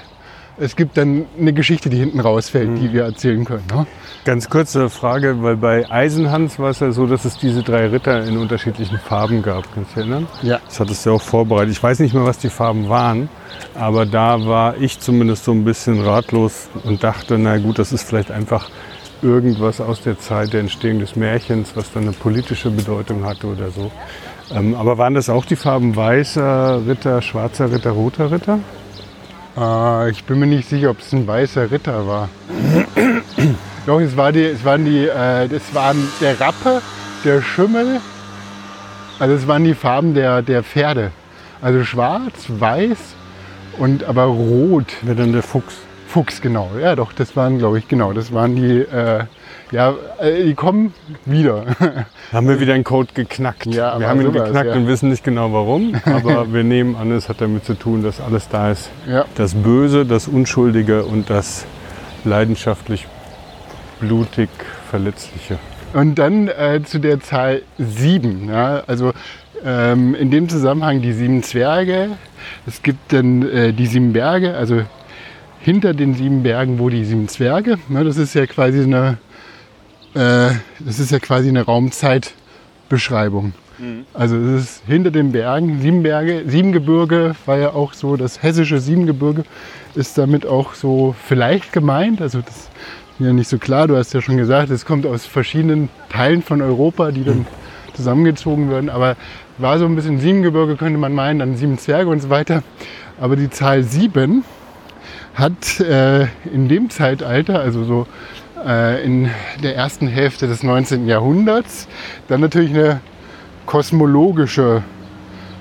es 0.58 0.76
gibt 0.76 0.96
dann 0.96 1.26
eine 1.38 1.52
Geschichte, 1.52 1.90
die 1.90 1.98
hinten 1.98 2.20
rausfällt, 2.20 2.78
die 2.78 2.92
wir 2.92 3.04
erzählen 3.04 3.44
können. 3.44 3.64
Ne? 3.72 3.86
Ganz 4.24 4.48
kurze 4.48 4.88
Frage, 4.88 5.42
weil 5.42 5.56
bei 5.56 5.90
Eisenhans 5.90 6.58
war 6.58 6.70
es 6.70 6.80
ja 6.80 6.92
so, 6.92 7.06
dass 7.06 7.24
es 7.24 7.36
diese 7.38 7.62
drei 7.62 7.88
Ritter 7.88 8.24
in 8.24 8.38
unterschiedlichen 8.38 8.98
Farben 8.98 9.42
gab. 9.42 9.72
Kannst 9.74 9.90
du 9.92 10.00
dich 10.00 10.10
erinnern? 10.10 10.26
Ja. 10.42 10.60
Das 10.64 10.80
hattest 10.80 11.04
du 11.04 11.10
ja 11.10 11.16
auch 11.16 11.22
vorbereitet. 11.22 11.72
Ich 11.72 11.82
weiß 11.82 11.98
nicht 12.00 12.14
mehr, 12.14 12.24
was 12.24 12.38
die 12.38 12.48
Farben 12.48 12.88
waren, 12.88 13.28
aber 13.74 14.06
da 14.06 14.46
war 14.46 14.76
ich 14.78 15.00
zumindest 15.00 15.44
so 15.44 15.52
ein 15.52 15.64
bisschen 15.64 16.00
ratlos 16.00 16.68
und 16.84 17.04
dachte, 17.04 17.38
na 17.38 17.58
gut, 17.58 17.78
das 17.78 17.92
ist 17.92 18.04
vielleicht 18.04 18.30
einfach 18.30 18.70
irgendwas 19.22 19.80
aus 19.80 20.02
der 20.02 20.18
Zeit 20.18 20.52
der 20.52 20.60
Entstehung 20.60 21.00
des 21.00 21.16
Märchens, 21.16 21.72
was 21.74 21.92
dann 21.92 22.04
eine 22.04 22.12
politische 22.12 22.70
Bedeutung 22.70 23.24
hatte 23.24 23.46
oder 23.46 23.70
so. 23.70 23.90
Ähm, 24.54 24.74
aber 24.74 24.98
waren 24.98 25.14
das 25.14 25.28
auch 25.28 25.44
die 25.44 25.56
Farben 25.56 25.96
weißer 25.96 26.82
Ritter, 26.86 27.20
schwarzer 27.20 27.72
Ritter, 27.72 27.90
roter 27.90 28.30
Ritter? 28.30 28.60
Äh, 29.56 30.10
ich 30.10 30.24
bin 30.24 30.38
mir 30.38 30.46
nicht 30.46 30.68
sicher, 30.68 30.90
ob 30.90 31.00
es 31.00 31.12
ein 31.12 31.26
weißer 31.26 31.70
Ritter 31.70 32.06
war. 32.06 32.28
Doch, 33.86 34.00
es, 34.00 34.16
war 34.16 34.32
die, 34.32 34.44
es 34.44 34.64
waren 34.64 34.84
die, 34.84 35.06
äh, 35.06 35.48
das 35.48 35.74
waren 35.74 36.08
der 36.20 36.40
Rappe, 36.40 36.82
der 37.24 37.40
Schimmel. 37.42 38.00
Also 39.18 39.34
es 39.34 39.46
waren 39.46 39.64
die 39.64 39.74
Farben 39.74 40.14
der, 40.14 40.42
der 40.42 40.62
Pferde. 40.62 41.10
Also 41.62 41.84
schwarz, 41.84 42.46
weiß 42.48 42.98
und 43.78 44.04
aber 44.04 44.24
rot. 44.24 44.86
Wer 45.02 45.14
denn 45.14 45.32
der 45.32 45.42
Fuchs? 45.42 45.76
Fuchs, 46.08 46.40
genau. 46.40 46.70
Ja, 46.80 46.94
doch, 46.94 47.12
das 47.12 47.36
waren, 47.36 47.58
glaube 47.58 47.78
ich, 47.78 47.88
genau. 47.88 48.12
Das 48.12 48.32
waren 48.32 48.56
die, 48.56 48.80
äh, 48.80 49.24
ja, 49.72 49.94
äh, 50.20 50.44
die 50.44 50.54
kommen 50.54 50.94
wieder. 51.24 51.64
Haben 52.32 52.48
wir 52.48 52.60
wieder 52.60 52.74
einen 52.74 52.84
Code 52.84 53.08
geknackt. 53.14 53.66
Ja, 53.66 53.98
wir 53.98 54.08
haben 54.08 54.20
ihn 54.20 54.32
sowas, 54.32 54.44
geknackt 54.44 54.70
ja. 54.70 54.76
und 54.76 54.86
wissen 54.86 55.08
nicht 55.08 55.24
genau 55.24 55.52
warum, 55.52 55.94
aber 56.04 56.52
wir 56.52 56.64
nehmen 56.64 56.96
an, 56.96 57.10
es 57.12 57.28
hat 57.28 57.40
damit 57.40 57.64
zu 57.64 57.74
tun, 57.74 58.02
dass 58.02 58.20
alles 58.20 58.48
da 58.48 58.70
ist. 58.70 58.90
ja. 59.08 59.24
Das 59.34 59.54
Böse, 59.54 60.04
das 60.04 60.28
Unschuldige 60.28 61.04
und 61.04 61.30
das 61.30 61.66
leidenschaftlich 62.24 63.06
blutig 64.00 64.48
Verletzliche. 64.90 65.58
Und 65.94 66.16
dann 66.16 66.48
äh, 66.48 66.82
zu 66.84 66.98
der 66.98 67.20
Zahl 67.20 67.62
7. 67.78 68.48
Ja? 68.48 68.82
Also 68.86 69.12
ähm, 69.64 70.14
in 70.14 70.30
dem 70.30 70.48
Zusammenhang 70.48 71.02
die 71.02 71.12
sieben 71.12 71.42
Zwerge. 71.42 72.10
Es 72.66 72.82
gibt 72.82 73.12
dann 73.12 73.42
äh, 73.48 73.72
die 73.72 73.86
sieben 73.86 74.12
Berge, 74.12 74.54
also 74.54 74.82
hinter 75.60 75.94
den 75.94 76.14
sieben 76.14 76.42
Bergen, 76.42 76.78
wo 76.78 76.88
die 76.88 77.04
sieben 77.04 77.28
Zwerge. 77.28 77.78
Ne, 77.88 78.04
das 78.04 78.16
ist 78.16 78.34
ja 78.34 78.46
quasi 78.46 78.82
eine, 78.82 79.18
äh, 80.16 80.54
das 80.80 80.98
ist 80.98 81.10
ja 81.10 81.18
quasi 81.18 81.48
eine 81.48 81.62
Raumzeitbeschreibung. 81.62 83.52
Also 84.14 84.36
es 84.36 84.62
ist 84.62 84.82
hinter 84.86 85.10
den 85.10 85.32
Bergen, 85.32 85.80
sieben 85.82 86.02
Berge, 86.02 86.44
Siebengebirge 86.46 87.34
war 87.44 87.58
ja 87.58 87.70
auch 87.74 87.92
so, 87.92 88.16
das 88.16 88.42
hessische 88.42 88.80
Siebengebirge 88.80 89.44
ist 89.94 90.16
damit 90.16 90.46
auch 90.46 90.72
so 90.72 91.14
vielleicht 91.26 91.72
gemeint. 91.72 92.22
Also 92.22 92.40
das 92.40 92.56
ist 92.56 92.70
ja 93.18 93.32
nicht 93.34 93.48
so 93.48 93.58
klar, 93.58 93.86
du 93.86 93.96
hast 93.96 94.14
ja 94.14 94.22
schon 94.22 94.38
gesagt, 94.38 94.70
es 94.70 94.86
kommt 94.86 95.04
aus 95.04 95.26
verschiedenen 95.26 95.90
Teilen 96.08 96.42
von 96.42 96.62
Europa, 96.62 97.10
die 97.10 97.24
dann 97.24 97.46
zusammengezogen 97.94 98.70
werden. 98.70 98.88
Aber 98.88 99.16
war 99.58 99.78
so 99.78 99.84
ein 99.84 99.94
bisschen 99.94 100.20
Siebengebirge, 100.20 100.76
könnte 100.76 100.98
man 100.98 101.12
meinen, 101.12 101.40
dann 101.40 101.56
sieben 101.56 101.78
Zwerge 101.78 102.08
und 102.08 102.20
so 102.20 102.30
weiter. 102.30 102.62
Aber 103.20 103.36
die 103.36 103.50
Zahl 103.50 103.82
sieben 103.82 104.44
hat 105.34 105.80
äh, 105.80 106.28
in 106.50 106.68
dem 106.68 106.88
Zeitalter, 106.88 107.60
also 107.60 107.84
so 107.84 108.06
in 108.66 109.30
der 109.62 109.76
ersten 109.76 110.08
Hälfte 110.08 110.48
des 110.48 110.62
19. 110.62 111.06
Jahrhunderts, 111.06 111.86
dann 112.26 112.40
natürlich 112.40 112.70
eine 112.70 113.00
kosmologische 113.64 114.82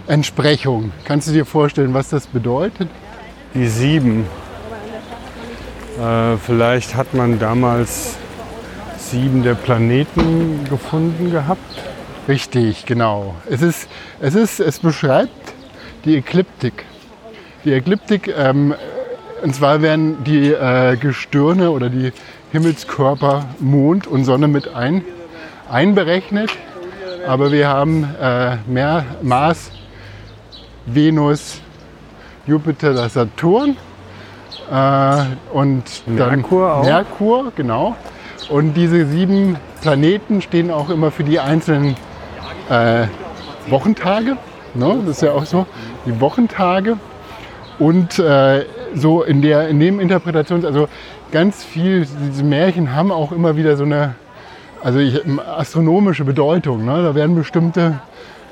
Entsprechung. 0.08 0.92
Kannst 1.04 1.28
du 1.28 1.32
dir 1.32 1.46
vorstellen, 1.46 1.94
was 1.94 2.10
das 2.10 2.28
bedeutet? 2.28 2.90
Die 3.54 3.68
sieben. 3.68 4.26
Äh, 6.00 6.38
vielleicht 6.38 6.96
hat 6.96 7.14
man 7.14 7.40
damals 7.40 8.18
sieben 8.98 9.44
der 9.44 9.56
Planeten 9.56 10.66
gefunden 10.70 11.32
gehabt. 11.32 11.62
Richtig, 12.28 12.86
genau. 12.86 13.36
Es, 13.50 13.62
ist, 13.62 13.88
es, 14.20 14.36
ist, 14.36 14.60
es 14.60 14.80
beschreibt 14.80 15.54
die 16.06 16.18
Ekliptik. 16.18 16.86
Die 17.64 17.74
Ekliptik, 17.74 18.34
ähm, 18.36 18.76
und 19.42 19.56
zwar 19.56 19.82
werden 19.82 20.24
die 20.24 20.52
äh, 20.52 20.98
Gestirne 20.98 21.72
oder 21.72 21.90
die 21.90 22.12
Himmelskörper 22.56 23.48
Mond 23.60 24.08
und 24.08 24.24
Sonne 24.24 24.48
mit 24.48 24.74
ein, 24.74 25.04
einberechnet. 25.70 26.50
Aber 27.28 27.52
wir 27.52 27.68
haben 27.68 28.08
äh, 28.22 28.56
mehr 28.66 29.04
Mars, 29.22 29.72
Venus, 30.86 31.60
Jupiter, 32.48 33.10
Saturn 33.10 33.76
äh, 34.72 35.18
und 35.52 35.84
dann 36.06 36.40
Merkur 36.40 36.76
auch. 36.76 36.86
Merkur, 36.86 37.52
genau. 37.58 37.98
Und 38.48 38.76
diese 38.76 39.06
sieben 39.06 39.58
Planeten 39.82 40.42
stehen 40.42 40.72
auch 40.72 40.90
immer 40.90 41.12
für 41.12 41.26
die 41.26 41.42
einzelnen 41.42 41.98
äh, 42.70 43.08
Wochentage. 43.68 44.38
Ne? 44.76 44.98
Das 45.06 45.18
ist 45.18 45.24
ja 45.24 45.34
auch 45.34 45.46
so, 45.46 45.66
die 46.06 46.22
Wochentage. 46.22 46.98
Und 47.80 48.18
äh, 48.18 48.64
so 48.94 49.24
in 49.24 49.42
der 49.42 49.68
in 49.68 49.82
dem 49.82 50.00
Interpretations, 50.00 50.64
also 50.64 50.88
ganz 51.36 51.66
viel, 51.66 52.08
diese 52.32 52.46
Märchen 52.46 52.96
haben 52.96 53.12
auch 53.12 53.34
immer 53.34 53.58
wieder 53.58 53.76
so 53.76 53.84
eine 53.84 54.16
also 54.82 55.00
ich, 55.00 55.20
astronomische 55.46 56.24
Bedeutung. 56.24 56.86
Ne? 56.86 57.04
Da 57.04 57.14
werden 57.14 57.36
bestimmte 57.36 58.00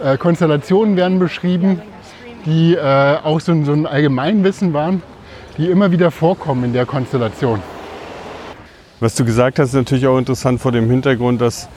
äh, 0.04 0.18
Konstellationen 0.18 0.98
werden 0.98 1.18
beschrieben, 1.18 1.82
die 2.46 2.76
äh, 2.76 3.18
auch 3.24 3.40
so, 3.40 3.54
ein- 3.54 3.64
so 3.64 3.72
ein 3.72 3.86
Allgemeinwissen 3.86 4.74
waren, 4.74 5.02
die 5.58 5.68
immer 5.68 5.92
wieder 5.92 6.12
vorkommen 6.12 6.66
in 6.66 6.74
der 6.74 6.86
Konstellation. 6.86 7.62
Was 9.00 9.16
du 9.16 9.24
gesagt 9.24 9.60
hast, 9.60 9.70
ist 9.70 9.76
natürlich 9.76 10.06
auch 10.08 10.18
interessant 10.18 10.60
vor 10.60 10.74
dem 10.74 10.90
Hintergrund, 10.90 11.40
dass 11.40 11.70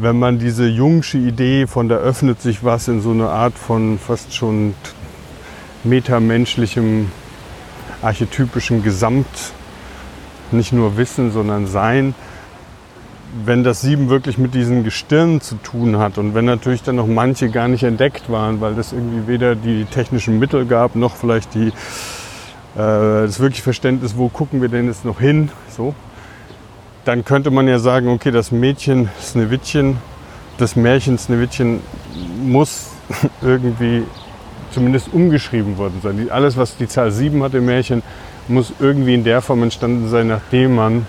wenn 0.00 0.16
man 0.16 0.38
diese 0.38 0.68
jungsche 0.68 1.18
Idee 1.18 1.66
von 1.66 1.88
da 1.88 1.96
öffnet 1.96 2.40
sich 2.40 2.62
was 2.62 2.86
in 2.86 3.00
so 3.00 3.10
eine 3.10 3.30
Art 3.30 3.54
von 3.58 3.98
fast 3.98 4.32
schon 4.32 4.74
metamenschlichem, 5.82 7.10
archetypischen 8.00 8.84
Gesamt, 8.84 9.26
nicht 10.52 10.72
nur 10.72 10.96
Wissen, 10.96 11.32
sondern 11.32 11.66
Sein, 11.66 12.14
wenn 13.44 13.64
das 13.64 13.80
Sieben 13.80 14.08
wirklich 14.08 14.38
mit 14.38 14.54
diesen 14.54 14.84
Gestirnen 14.84 15.40
zu 15.40 15.56
tun 15.56 15.98
hat 15.98 16.18
und 16.18 16.34
wenn 16.34 16.44
natürlich 16.44 16.82
dann 16.82 16.96
noch 16.96 17.06
manche 17.06 17.50
gar 17.50 17.68
nicht 17.68 17.82
entdeckt 17.82 18.30
waren, 18.30 18.60
weil 18.60 18.74
das 18.74 18.92
irgendwie 18.92 19.26
weder 19.26 19.54
die 19.54 19.84
technischen 19.84 20.38
Mittel 20.38 20.64
gab, 20.64 20.96
noch 20.96 21.16
vielleicht 21.16 21.54
die, 21.54 21.68
äh, 21.68 21.72
das 22.74 23.40
wirklich 23.40 23.62
Verständnis, 23.62 24.16
wo 24.16 24.28
gucken 24.28 24.62
wir 24.62 24.68
denn 24.68 24.86
jetzt 24.86 25.04
noch 25.04 25.20
hin, 25.20 25.50
so, 25.68 25.94
dann 27.04 27.24
könnte 27.24 27.50
man 27.50 27.68
ja 27.68 27.78
sagen, 27.78 28.08
okay, 28.08 28.30
das 28.30 28.50
Mädchen 28.50 29.10
Sneewittchen, 29.20 29.98
das 30.58 30.76
Märchen 30.76 31.18
Sneewittchen 31.18 31.80
muss 32.42 32.90
irgendwie 33.42 34.04
zumindest 34.72 35.12
umgeschrieben 35.12 35.78
worden 35.78 36.00
sein. 36.02 36.28
Alles, 36.30 36.56
was 36.56 36.76
die 36.76 36.88
Zahl 36.88 37.10
7 37.10 37.42
hat 37.42 37.54
im 37.54 37.66
Märchen, 37.66 38.02
muss 38.48 38.72
irgendwie 38.80 39.14
in 39.14 39.24
der 39.24 39.42
Form 39.42 39.62
entstanden 39.62 40.08
sein, 40.08 40.28
nachdem 40.28 40.74
man 40.74 41.06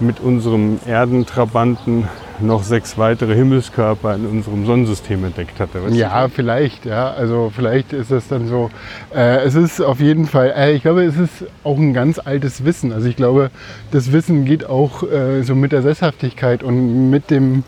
mit 0.00 0.20
unserem 0.20 0.78
Erdentrabanten 0.86 2.08
noch 2.40 2.62
sechs 2.62 2.96
weitere 2.96 3.34
Himmelskörper 3.34 4.14
in 4.14 4.26
unserem 4.26 4.64
Sonnensystem 4.66 5.24
entdeckt 5.24 5.60
hatte. 5.60 5.80
du? 5.86 5.94
Ja, 5.94 6.28
vielleicht, 6.28 6.86
ja. 6.86 7.10
Also 7.10 7.52
vielleicht 7.54 7.92
ist 7.92 8.10
das 8.10 8.28
dann 8.28 8.48
so. 8.48 8.70
Äh, 9.14 9.44
es 9.44 9.54
ist 9.54 9.80
auf 9.80 10.00
jeden 10.00 10.26
Fall, 10.26 10.52
äh, 10.56 10.72
ich 10.72 10.82
glaube, 10.82 11.04
es 11.04 11.16
ist 11.16 11.44
auch 11.64 11.76
ein 11.76 11.92
ganz 11.92 12.18
altes 12.18 12.64
Wissen. 12.64 12.92
Also 12.92 13.08
ich 13.08 13.16
glaube, 13.16 13.50
das 13.90 14.12
Wissen 14.12 14.44
geht 14.44 14.64
auch 14.64 15.02
äh, 15.02 15.42
so 15.42 15.54
mit 15.54 15.72
der 15.72 15.82
Sesshaftigkeit 15.82 16.62
und 16.62 17.10
mit 17.10 17.30
dem 17.30 17.64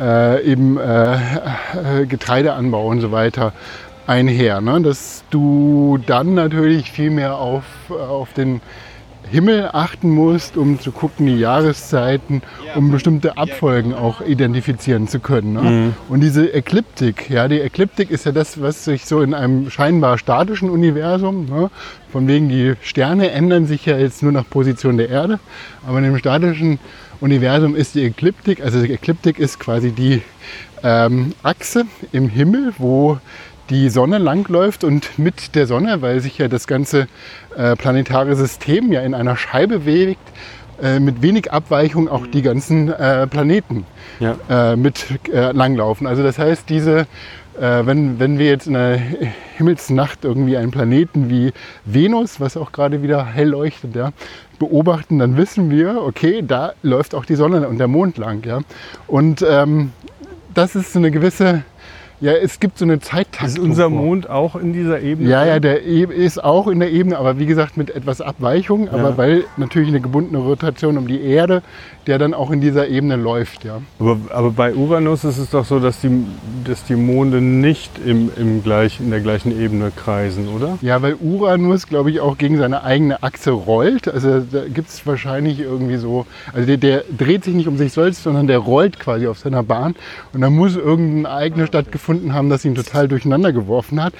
äh, 0.00 0.42
eben 0.44 0.78
äh, 0.78 1.14
äh, 1.14 2.06
Getreideanbau 2.08 2.86
und 2.86 3.00
so 3.00 3.12
weiter 3.12 3.52
einher. 4.06 4.60
Ne? 4.60 4.80
Dass 4.80 5.24
du 5.30 5.98
dann 6.06 6.34
natürlich 6.34 6.90
viel 6.90 7.10
mehr 7.10 7.36
auf, 7.36 7.64
auf 7.90 8.32
den 8.32 8.60
Himmel 9.30 9.70
achten 9.72 10.10
musst, 10.10 10.58
um 10.58 10.78
zu 10.78 10.92
gucken, 10.92 11.26
die 11.26 11.38
Jahreszeiten, 11.38 12.42
um 12.74 12.90
bestimmte 12.90 13.38
Abfolgen 13.38 13.94
auch 13.94 14.20
identifizieren 14.20 15.08
zu 15.08 15.20
können. 15.20 15.54
Ne? 15.54 15.94
Und 16.10 16.20
diese 16.20 16.52
Ekliptik, 16.52 17.30
ja, 17.30 17.48
die 17.48 17.60
Ekliptik 17.60 18.10
ist 18.10 18.26
ja 18.26 18.32
das, 18.32 18.60
was 18.60 18.84
sich 18.84 19.06
so 19.06 19.22
in 19.22 19.32
einem 19.32 19.70
scheinbar 19.70 20.18
statischen 20.18 20.68
Universum, 20.68 21.46
ne, 21.46 21.70
von 22.10 22.28
wegen 22.28 22.50
die 22.50 22.74
Sterne 22.82 23.30
ändern 23.30 23.64
sich 23.64 23.86
ja 23.86 23.96
jetzt 23.96 24.22
nur 24.22 24.32
nach 24.32 24.48
Position 24.48 24.98
der 24.98 25.08
Erde, 25.08 25.38
aber 25.86 25.98
in 25.98 26.04
dem 26.04 26.18
statischen 26.18 26.78
Universum 27.20 27.74
ist 27.74 27.94
die 27.94 28.04
Ekliptik, 28.04 28.62
also 28.62 28.82
die 28.82 28.92
Ekliptik 28.92 29.38
ist 29.38 29.58
quasi 29.58 29.92
die 29.92 30.20
ähm, 30.82 31.32
Achse 31.42 31.86
im 32.12 32.28
Himmel, 32.28 32.74
wo 32.76 33.18
die 33.70 33.88
Sonne 33.88 34.18
langläuft 34.18 34.84
und 34.84 35.18
mit 35.18 35.54
der 35.54 35.66
Sonne, 35.66 36.02
weil 36.02 36.20
sich 36.20 36.38
ja 36.38 36.48
das 36.48 36.66
ganze 36.66 37.06
äh, 37.56 37.76
planetare 37.76 38.34
System 38.36 38.92
ja 38.92 39.00
in 39.02 39.14
einer 39.14 39.36
Scheibe 39.36 39.80
bewegt, 39.80 40.20
äh, 40.82 40.98
mit 41.00 41.22
wenig 41.22 41.52
Abweichung 41.52 42.08
auch 42.08 42.26
die 42.26 42.42
ganzen 42.42 42.92
äh, 42.92 43.26
Planeten 43.26 43.86
Ja. 44.20 44.36
äh, 44.50 44.76
mit 44.76 45.06
äh, 45.32 45.52
langlaufen. 45.52 46.06
Also 46.06 46.22
das 46.22 46.38
heißt, 46.38 46.68
diese, 46.68 47.06
äh, 47.60 47.86
wenn, 47.86 48.18
wenn 48.18 48.38
wir 48.38 48.46
jetzt 48.46 48.66
in 48.66 48.74
einer 48.76 48.98
Himmelsnacht 49.56 50.24
irgendwie 50.24 50.56
einen 50.56 50.70
Planeten 50.70 51.30
wie 51.30 51.52
Venus, 51.84 52.40
was 52.40 52.56
auch 52.56 52.72
gerade 52.72 53.02
wieder 53.02 53.24
hell 53.24 53.48
leuchtet, 53.48 53.94
ja, 53.94 54.10
beobachten, 54.58 55.18
dann 55.18 55.36
wissen 55.36 55.70
wir, 55.70 56.02
okay, 56.02 56.42
da 56.46 56.72
läuft 56.82 57.14
auch 57.14 57.24
die 57.24 57.36
Sonne 57.36 57.68
und 57.68 57.78
der 57.78 57.88
Mond 57.88 58.18
lang. 58.18 58.44
Ja. 58.44 58.60
Und 59.06 59.44
ähm, 59.48 59.92
das 60.54 60.74
ist 60.74 60.92
so 60.92 60.98
eine 60.98 61.10
gewisse, 61.10 61.62
ja, 62.22 62.32
es 62.32 62.60
gibt 62.60 62.78
so 62.78 62.84
eine 62.84 63.00
Zeittaktung. 63.00 63.48
Ist 63.48 63.58
unser. 63.58 63.90
Mond 63.90 64.30
auch 64.30 64.54
in 64.56 64.72
dieser 64.72 65.00
Ebene? 65.00 65.28
Ja, 65.28 65.44
ja, 65.44 65.58
der 65.60 65.84
e- 65.84 66.04
ist 66.04 66.42
auch 66.42 66.68
in 66.68 66.78
der 66.80 66.90
Ebene, 66.92 67.18
aber 67.18 67.38
wie 67.38 67.46
gesagt 67.46 67.76
mit 67.76 67.90
etwas 67.90 68.20
Abweichung, 68.20 68.88
aber 68.88 69.10
Ja. 69.10 69.16
weil 69.18 69.44
natürlich 69.56 69.88
eine 69.88 70.00
gebundene 70.00 70.38
Rotation 70.38 70.96
um 70.98 71.08
die 71.08 71.20
Erde, 71.20 71.62
der 72.06 72.18
dann 72.18 72.32
auch 72.32 72.50
in 72.52 72.60
dieser 72.60 72.88
Ebene 72.88 73.16
läuft, 73.16 73.64
ja. 73.64 73.80
Aber, 73.98 74.16
aber 74.30 74.50
bei 74.50 74.72
Uranus 74.74 75.24
ist 75.24 75.38
es 75.38 75.50
doch 75.50 75.64
so, 75.64 75.80
dass 75.80 76.00
die, 76.00 76.24
dass 76.64 76.84
die 76.84 76.94
Monde 76.96 77.40
nicht 77.40 77.90
im, 78.04 78.30
im 78.36 78.62
gleich, 78.62 79.00
in 79.00 79.10
der 79.10 79.20
gleichen 79.20 79.60
Ebene 79.60 79.90
kreisen, 79.94 80.48
oder? 80.48 80.78
Ja, 80.80 81.02
weil 81.02 81.14
Uranus, 81.20 81.86
glaube 81.88 82.10
ich, 82.12 82.20
auch 82.20 82.38
gegen 82.38 82.56
seine 82.56 82.84
eigene 82.84 83.22
Achse 83.22 83.50
rollt. 83.50 84.06
Also 84.08 84.40
da 84.40 84.62
gibt 84.72 84.88
es 84.90 85.04
wahrscheinlich 85.06 85.58
irgendwie 85.60 85.96
so, 85.96 86.24
also 86.52 86.66
der, 86.66 86.76
der 86.76 87.04
dreht 87.16 87.44
sich 87.44 87.54
nicht 87.54 87.66
um 87.68 87.76
sich 87.76 87.92
selbst, 87.92 88.22
sondern 88.22 88.46
der 88.46 88.58
rollt 88.58 88.98
quasi 89.00 89.26
auf 89.26 89.38
seiner 89.38 89.62
Bahn. 89.64 89.94
Und 90.32 90.40
da 90.40 90.50
muss 90.50 90.76
irgendein 90.76 91.24
Ereignis 91.32 91.68
stattgefunden 91.68 92.11
haben, 92.32 92.50
das 92.50 92.64
ihn 92.64 92.74
total 92.74 93.08
durcheinander 93.08 93.52
geworfen 93.52 94.02
hat. 94.02 94.14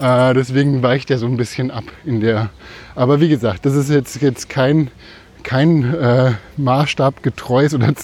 Äh, 0.00 0.34
deswegen 0.34 0.82
weicht 0.82 1.10
er 1.10 1.18
so 1.18 1.26
ein 1.26 1.36
bisschen 1.36 1.70
ab 1.70 1.84
in 2.04 2.20
der. 2.20 2.50
Aber 2.94 3.20
wie 3.20 3.28
gesagt, 3.28 3.66
das 3.66 3.74
ist 3.74 3.90
jetzt, 3.90 4.20
jetzt 4.22 4.48
kein 4.48 4.90
kein 5.44 5.94
äh, 5.94 6.32
Maßstab 6.56 7.22
getreues 7.22 7.72
oder 7.72 7.94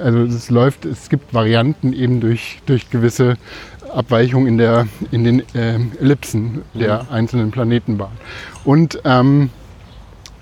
also 0.00 0.18
es 0.22 0.50
läuft, 0.50 0.84
es 0.84 1.08
gibt 1.08 1.34
Varianten 1.34 1.92
eben 1.92 2.20
durch, 2.20 2.60
durch 2.64 2.88
gewisse 2.90 3.36
Abweichungen 3.92 4.46
in, 4.46 4.58
der, 4.58 4.88
in 5.10 5.24
den 5.24 5.42
ähm, 5.54 5.92
Ellipsen 6.00 6.62
der 6.74 7.10
einzelnen 7.10 7.50
Planetenbahn. 7.50 8.12
Und 8.64 9.00
ähm, 9.04 9.50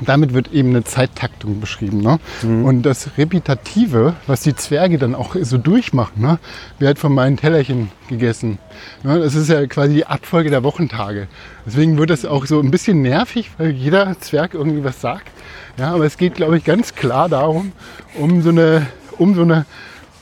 damit 0.01 0.35
wird 0.35 0.53
eben 0.53 0.71
eine 0.71 0.85
Zeittaktung 0.85 1.61
beschrieben. 1.61 2.01
Ne? 2.01 2.19
Und 2.65 2.83
das 2.83 3.11
Repetitive, 3.17 4.15
was 4.27 4.43
die 4.43 4.55
Zwerge 4.55 4.99
dann 4.99 5.15
auch 5.15 5.37
so 5.41 5.59
durchmachen, 5.59 6.23
ne? 6.23 6.39
wer 6.79 6.91
hat 6.91 6.99
von 6.99 7.15
meinen 7.15 7.37
Tellerchen 7.37 7.91
gegessen? 8.09 8.59
Ne? 9.03 9.19
Das 9.21 9.35
ist 9.35 9.49
ja 9.49 9.67
quasi 9.67 9.95
die 9.95 10.07
Abfolge 10.07 10.51
der 10.51 10.65
Wochentage. 10.65 11.29
Deswegen 11.67 11.97
wird 11.99 12.11
es 12.11 12.25
auch 12.25 12.47
so 12.47 12.61
ein 12.61 12.71
bisschen 12.71 13.03
nervig, 13.03 13.51
weil 13.59 13.71
jeder 13.71 14.19
Zwerg 14.21 14.55
irgendwie 14.55 14.85
was 14.85 15.01
sagt. 15.01 15.29
Ja, 15.77 15.93
aber 15.95 16.05
es 16.05 16.19
geht, 16.19 16.35
glaube 16.35 16.57
ich, 16.57 16.65
ganz 16.65 16.95
klar 16.95 17.29
darum, 17.29 17.73
um 18.15 18.43
so 18.43 18.51
eine, 18.51 18.87
um 19.19 19.35
so 19.35 19.43
eine 19.43 19.67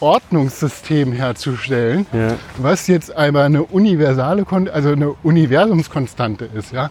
Ordnungssystem 0.02 1.12
herzustellen, 1.12 2.06
Ja. 2.12 2.34
was 2.58 2.88
jetzt 2.88 3.16
aber 3.16 3.44
eine 3.44 3.62
universale, 3.62 4.44
also 4.72 4.90
eine 4.90 5.14
Universumskonstante 5.22 6.48
ist. 6.54 6.72
Ja? 6.72 6.90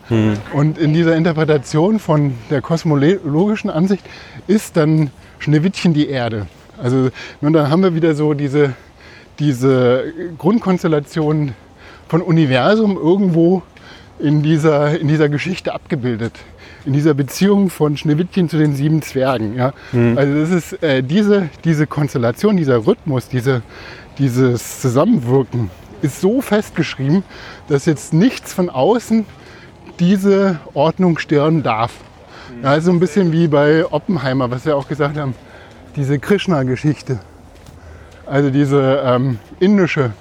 Und 0.53 0.77
in 0.77 0.93
dieser 0.93 1.15
Interpretation 1.15 1.99
von 1.99 2.33
der 2.49 2.61
kosmologischen 2.61 3.69
Ansicht 3.69 4.03
ist 4.47 4.77
dann 4.77 5.11
Schneewittchen 5.39 5.93
die 5.93 6.07
Erde. 6.07 6.47
Also 6.81 7.09
und 7.41 7.53
dann 7.53 7.69
haben 7.69 7.83
wir 7.83 7.93
wieder 7.93 8.15
so 8.15 8.33
diese, 8.33 8.73
diese 9.39 10.05
Grundkonstellation 10.37 11.53
von 12.07 12.21
Universum 12.21 12.97
irgendwo 12.97 13.61
in 14.19 14.41
dieser, 14.41 14.99
in 14.99 15.07
dieser 15.07 15.29
Geschichte 15.29 15.73
abgebildet. 15.73 16.33
In 16.85 16.93
dieser 16.93 17.13
Beziehung 17.13 17.69
von 17.69 17.95
Schneewittchen 17.95 18.49
zu 18.49 18.57
den 18.57 18.75
sieben 18.75 19.01
Zwergen. 19.01 19.55
Ja? 19.55 19.73
Also 20.15 20.39
das 20.39 20.49
ist 20.49 20.83
äh, 20.83 21.03
diese, 21.03 21.49
diese 21.63 21.85
Konstellation, 21.85 22.57
dieser 22.57 22.87
Rhythmus, 22.87 23.27
diese, 23.27 23.61
dieses 24.17 24.81
Zusammenwirken 24.81 25.69
ist 26.01 26.21
so 26.21 26.41
festgeschrieben, 26.41 27.23
dass 27.67 27.85
jetzt 27.85 28.13
nichts 28.13 28.53
von 28.53 28.69
außen 28.69 29.25
diese 29.99 30.59
Ordnung 30.73 31.19
stören 31.19 31.61
darf. 31.61 31.93
Ja, 32.63 32.79
so 32.81 32.91
ein 32.91 32.99
bisschen 32.99 33.31
wie 33.31 33.47
bei 33.47 33.85
Oppenheimer, 33.85 34.51
was 34.51 34.65
wir 34.65 34.75
auch 34.75 34.87
gesagt 34.87 35.17
haben, 35.17 35.35
diese 35.95 36.19
Krishna-Geschichte. 36.19 37.19
Also 38.25 38.49
diese 38.49 39.01
ähm, 39.05 39.39
indische, 39.59 40.11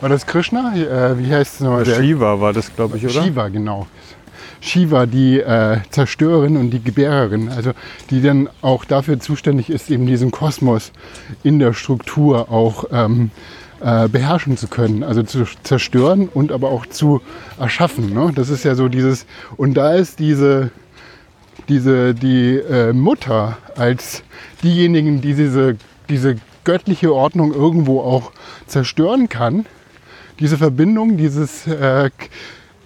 war 0.00 0.08
das 0.08 0.26
Krishna? 0.26 0.74
Äh, 0.74 1.18
wie 1.18 1.32
heißt 1.32 1.54
es 1.54 1.60
nochmal? 1.60 1.84
Shiva 1.86 2.40
war 2.40 2.52
das, 2.52 2.74
glaube 2.74 2.96
ich, 2.96 3.04
oder? 3.04 3.22
Shiva, 3.22 3.48
genau. 3.48 3.86
Shiva, 4.60 5.06
die 5.06 5.40
äh, 5.40 5.78
Zerstörerin 5.90 6.56
und 6.56 6.70
die 6.70 6.82
Gebärerin, 6.82 7.48
also 7.48 7.72
die 8.10 8.20
dann 8.20 8.48
auch 8.62 8.84
dafür 8.84 9.20
zuständig 9.20 9.70
ist, 9.70 9.90
eben 9.90 10.06
diesen 10.06 10.30
Kosmos 10.30 10.92
in 11.42 11.58
der 11.58 11.72
Struktur 11.72 12.50
auch 12.50 12.84
ähm, 12.92 13.30
äh, 13.80 14.08
beherrschen 14.08 14.56
zu 14.56 14.66
können, 14.66 15.02
also 15.02 15.22
zu 15.22 15.44
zerstören 15.62 16.28
und 16.28 16.52
aber 16.52 16.70
auch 16.70 16.86
zu 16.86 17.20
erschaffen. 17.58 18.12
Ne? 18.12 18.32
Das 18.34 18.50
ist 18.50 18.64
ja 18.64 18.74
so 18.74 18.88
dieses, 18.88 19.26
und 19.56 19.74
da 19.74 19.94
ist 19.94 20.18
diese, 20.18 20.70
diese 21.68 22.14
die 22.14 22.56
äh, 22.56 22.92
Mutter 22.92 23.58
als 23.76 24.22
diejenigen, 24.62 25.20
die 25.20 25.34
diese, 25.34 25.76
diese 26.08 26.36
göttliche 26.64 27.14
Ordnung 27.14 27.54
irgendwo 27.54 28.00
auch 28.00 28.32
zerstören 28.66 29.28
kann, 29.28 29.66
diese 30.40 30.58
Verbindung, 30.58 31.16
dieses 31.16 31.66
äh, 31.66 32.10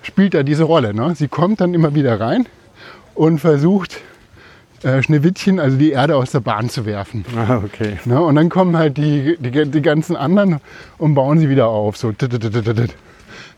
spielt 0.02 0.34
da 0.34 0.42
diese 0.42 0.64
Rolle. 0.64 0.94
Ne? 0.94 1.14
Sie 1.14 1.28
kommt 1.28 1.60
dann 1.60 1.74
immer 1.74 1.94
wieder 1.94 2.20
rein 2.20 2.46
und 3.14 3.38
versucht 3.38 4.00
äh, 4.82 5.02
Schneewittchen, 5.02 5.60
also 5.60 5.76
die 5.76 5.92
Erde 5.92 6.16
aus 6.16 6.32
der 6.32 6.40
Bahn 6.40 6.68
zu 6.68 6.86
werfen. 6.86 7.24
Ah, 7.36 7.62
okay. 7.64 7.98
Ne? 8.04 8.20
Und 8.20 8.34
dann 8.34 8.48
kommen 8.48 8.76
halt 8.76 8.96
die, 8.96 9.36
die, 9.38 9.70
die 9.70 9.82
ganzen 9.82 10.16
anderen 10.16 10.60
und 10.98 11.14
bauen 11.14 11.38
sie 11.38 11.48
wieder 11.48 11.68
auf. 11.68 11.96
So. 11.96 12.12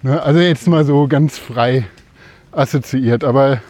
Ne? 0.03 0.23
Also 0.23 0.41
jetzt 0.41 0.69
mal 0.69 0.85
so 0.85 1.09
ganz 1.09 1.39
frei 1.39 1.87
assoziiert. 2.53 3.25
Aber 3.25 3.61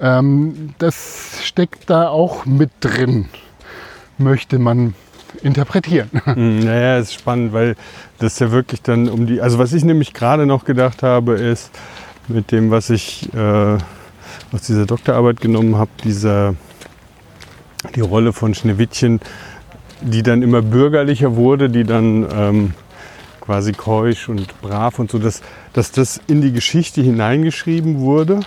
ähm, 0.00 0.74
das 0.78 1.40
steckt 1.44 1.90
da 1.90 2.08
auch 2.08 2.46
mit 2.46 2.70
drin, 2.80 3.28
möchte 4.16 4.58
man 4.58 4.94
interpretieren. 5.42 6.10
Naja, 6.36 6.98
ist 6.98 7.14
spannend, 7.14 7.52
weil 7.52 7.76
das 8.18 8.38
ja 8.38 8.50
wirklich 8.50 8.82
dann 8.82 9.08
um 9.08 9.26
die. 9.26 9.40
Also, 9.40 9.58
was 9.58 9.72
ich 9.72 9.84
nämlich 9.84 10.12
gerade 10.12 10.46
noch 10.46 10.64
gedacht 10.64 11.02
habe, 11.02 11.34
ist 11.34 11.70
mit 12.28 12.52
dem, 12.52 12.70
was 12.70 12.90
ich 12.90 13.32
äh, 13.34 13.78
aus 14.52 14.62
dieser 14.66 14.86
Doktorarbeit 14.86 15.40
genommen 15.40 15.76
habe, 15.76 15.90
dieser, 16.04 16.54
die 17.94 18.00
Rolle 18.00 18.32
von 18.32 18.54
Schneewittchen, 18.54 19.20
die 20.00 20.22
dann 20.22 20.42
immer 20.42 20.62
bürgerlicher 20.62 21.36
wurde, 21.36 21.68
die 21.68 21.84
dann 21.84 22.26
ähm, 22.32 22.74
quasi 23.40 23.72
keusch 23.72 24.28
und 24.28 24.60
brav 24.60 24.98
und 24.98 25.10
so, 25.10 25.18
dass, 25.18 25.42
dass 25.72 25.92
das 25.92 26.20
in 26.26 26.40
die 26.40 26.52
Geschichte 26.52 27.02
hineingeschrieben 27.02 28.00
wurde. 28.00 28.40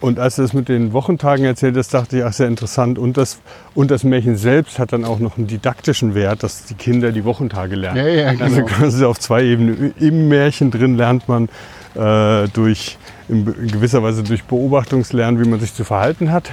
Und 0.00 0.20
als 0.20 0.36
du 0.36 0.42
das 0.42 0.52
mit 0.52 0.68
den 0.68 0.92
Wochentagen 0.92 1.44
erzählt 1.44 1.76
hast, 1.76 1.92
dachte 1.92 2.18
ich, 2.18 2.24
ach, 2.24 2.32
sehr 2.32 2.46
interessant. 2.46 2.98
Und 2.98 3.16
das, 3.16 3.40
und 3.74 3.90
das 3.90 4.04
Märchen 4.04 4.36
selbst 4.36 4.78
hat 4.78 4.92
dann 4.92 5.04
auch 5.04 5.18
noch 5.18 5.36
einen 5.36 5.48
didaktischen 5.48 6.14
Wert, 6.14 6.42
dass 6.44 6.66
die 6.66 6.74
Kinder 6.74 7.10
die 7.10 7.24
Wochentage 7.24 7.74
lernen. 7.74 7.96
Ja, 7.98 8.08
ja, 8.08 8.26
Also 8.40 8.56
genau. 8.56 8.66
quasi 8.66 9.04
auf 9.04 9.18
zwei 9.18 9.44
Ebenen. 9.44 9.94
Im 9.98 10.28
Märchen 10.28 10.70
drin 10.70 10.96
lernt 10.96 11.28
man 11.28 11.48
äh, 11.96 12.48
durch, 12.48 12.96
in 13.28 13.46
in 13.60 13.68
gewisser 13.68 14.02
Weise 14.02 14.22
durch 14.22 14.44
Beobachtungslernen, 14.44 15.44
wie 15.44 15.48
man 15.48 15.58
sich 15.58 15.74
zu 15.74 15.84
verhalten 15.84 16.30
hat. 16.30 16.52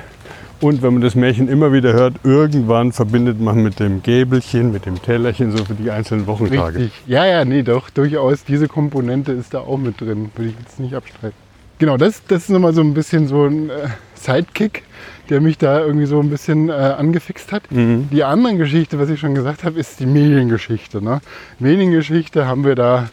Und 0.62 0.82
wenn 0.82 0.94
man 0.94 1.02
das 1.02 1.16
Märchen 1.16 1.48
immer 1.50 1.74
wieder 1.74 1.94
hört, 1.94 2.16
irgendwann 2.24 2.94
verbindet 2.94 3.40
man 3.40 3.62
mit 3.62 3.80
dem 3.80 4.02
Gäbelchen, 4.02 4.72
mit 4.72 4.86
dem 4.86 5.02
Tellerchen 5.02 5.56
so 5.56 5.66
für 5.66 5.74
die 5.76 5.92
einzelnen 5.92 6.28
Wochentage. 6.28 6.80
Richtig. 6.80 6.94
Ja, 7.06 7.26
ja, 7.26 7.46
nee, 7.46 7.62
doch, 7.62 7.90
durchaus. 7.90 8.46
Diese 8.46 8.68
Komponente 8.68 9.34
ist 9.34 9.54
da 9.54 9.60
auch 9.60 9.78
mit 9.78 10.00
drin. 10.02 10.32
Würde 10.36 10.50
ich 10.52 10.56
jetzt 10.60 10.80
nicht 10.80 10.96
abstreiten. 10.96 11.45
Genau, 11.78 11.98
das, 11.98 12.24
das 12.28 12.44
ist 12.44 12.50
nochmal 12.50 12.74
so 12.74 12.82
ein 12.82 12.94
bisschen 12.94 13.28
so 13.28 13.46
ein 13.46 13.70
äh, 13.70 13.90
Sidekick, 14.16 14.84
der 15.30 15.42
mich 15.42 15.58
da 15.58 15.80
irgendwie 15.80 16.06
so 16.06 16.20
ein 16.20 16.30
bisschen 16.30 16.70
äh, 16.70 16.72
angefixt 16.72 17.52
hat. 17.52 17.64
Die 18.12 18.24
andere 18.24 18.56
Geschichte, 18.56 18.98
was 18.98 19.10
ich 19.10 19.20
schon 19.20 19.36
gesagt 19.36 19.64
habe, 19.64 19.80
ist 19.80 20.00
die 20.00 20.06
Mediengeschichte. 20.06 21.04
Ne? 21.04 21.22
Mediengeschichte 21.60 22.48
haben 22.48 22.64
wir 22.64 22.76
da 22.76 23.10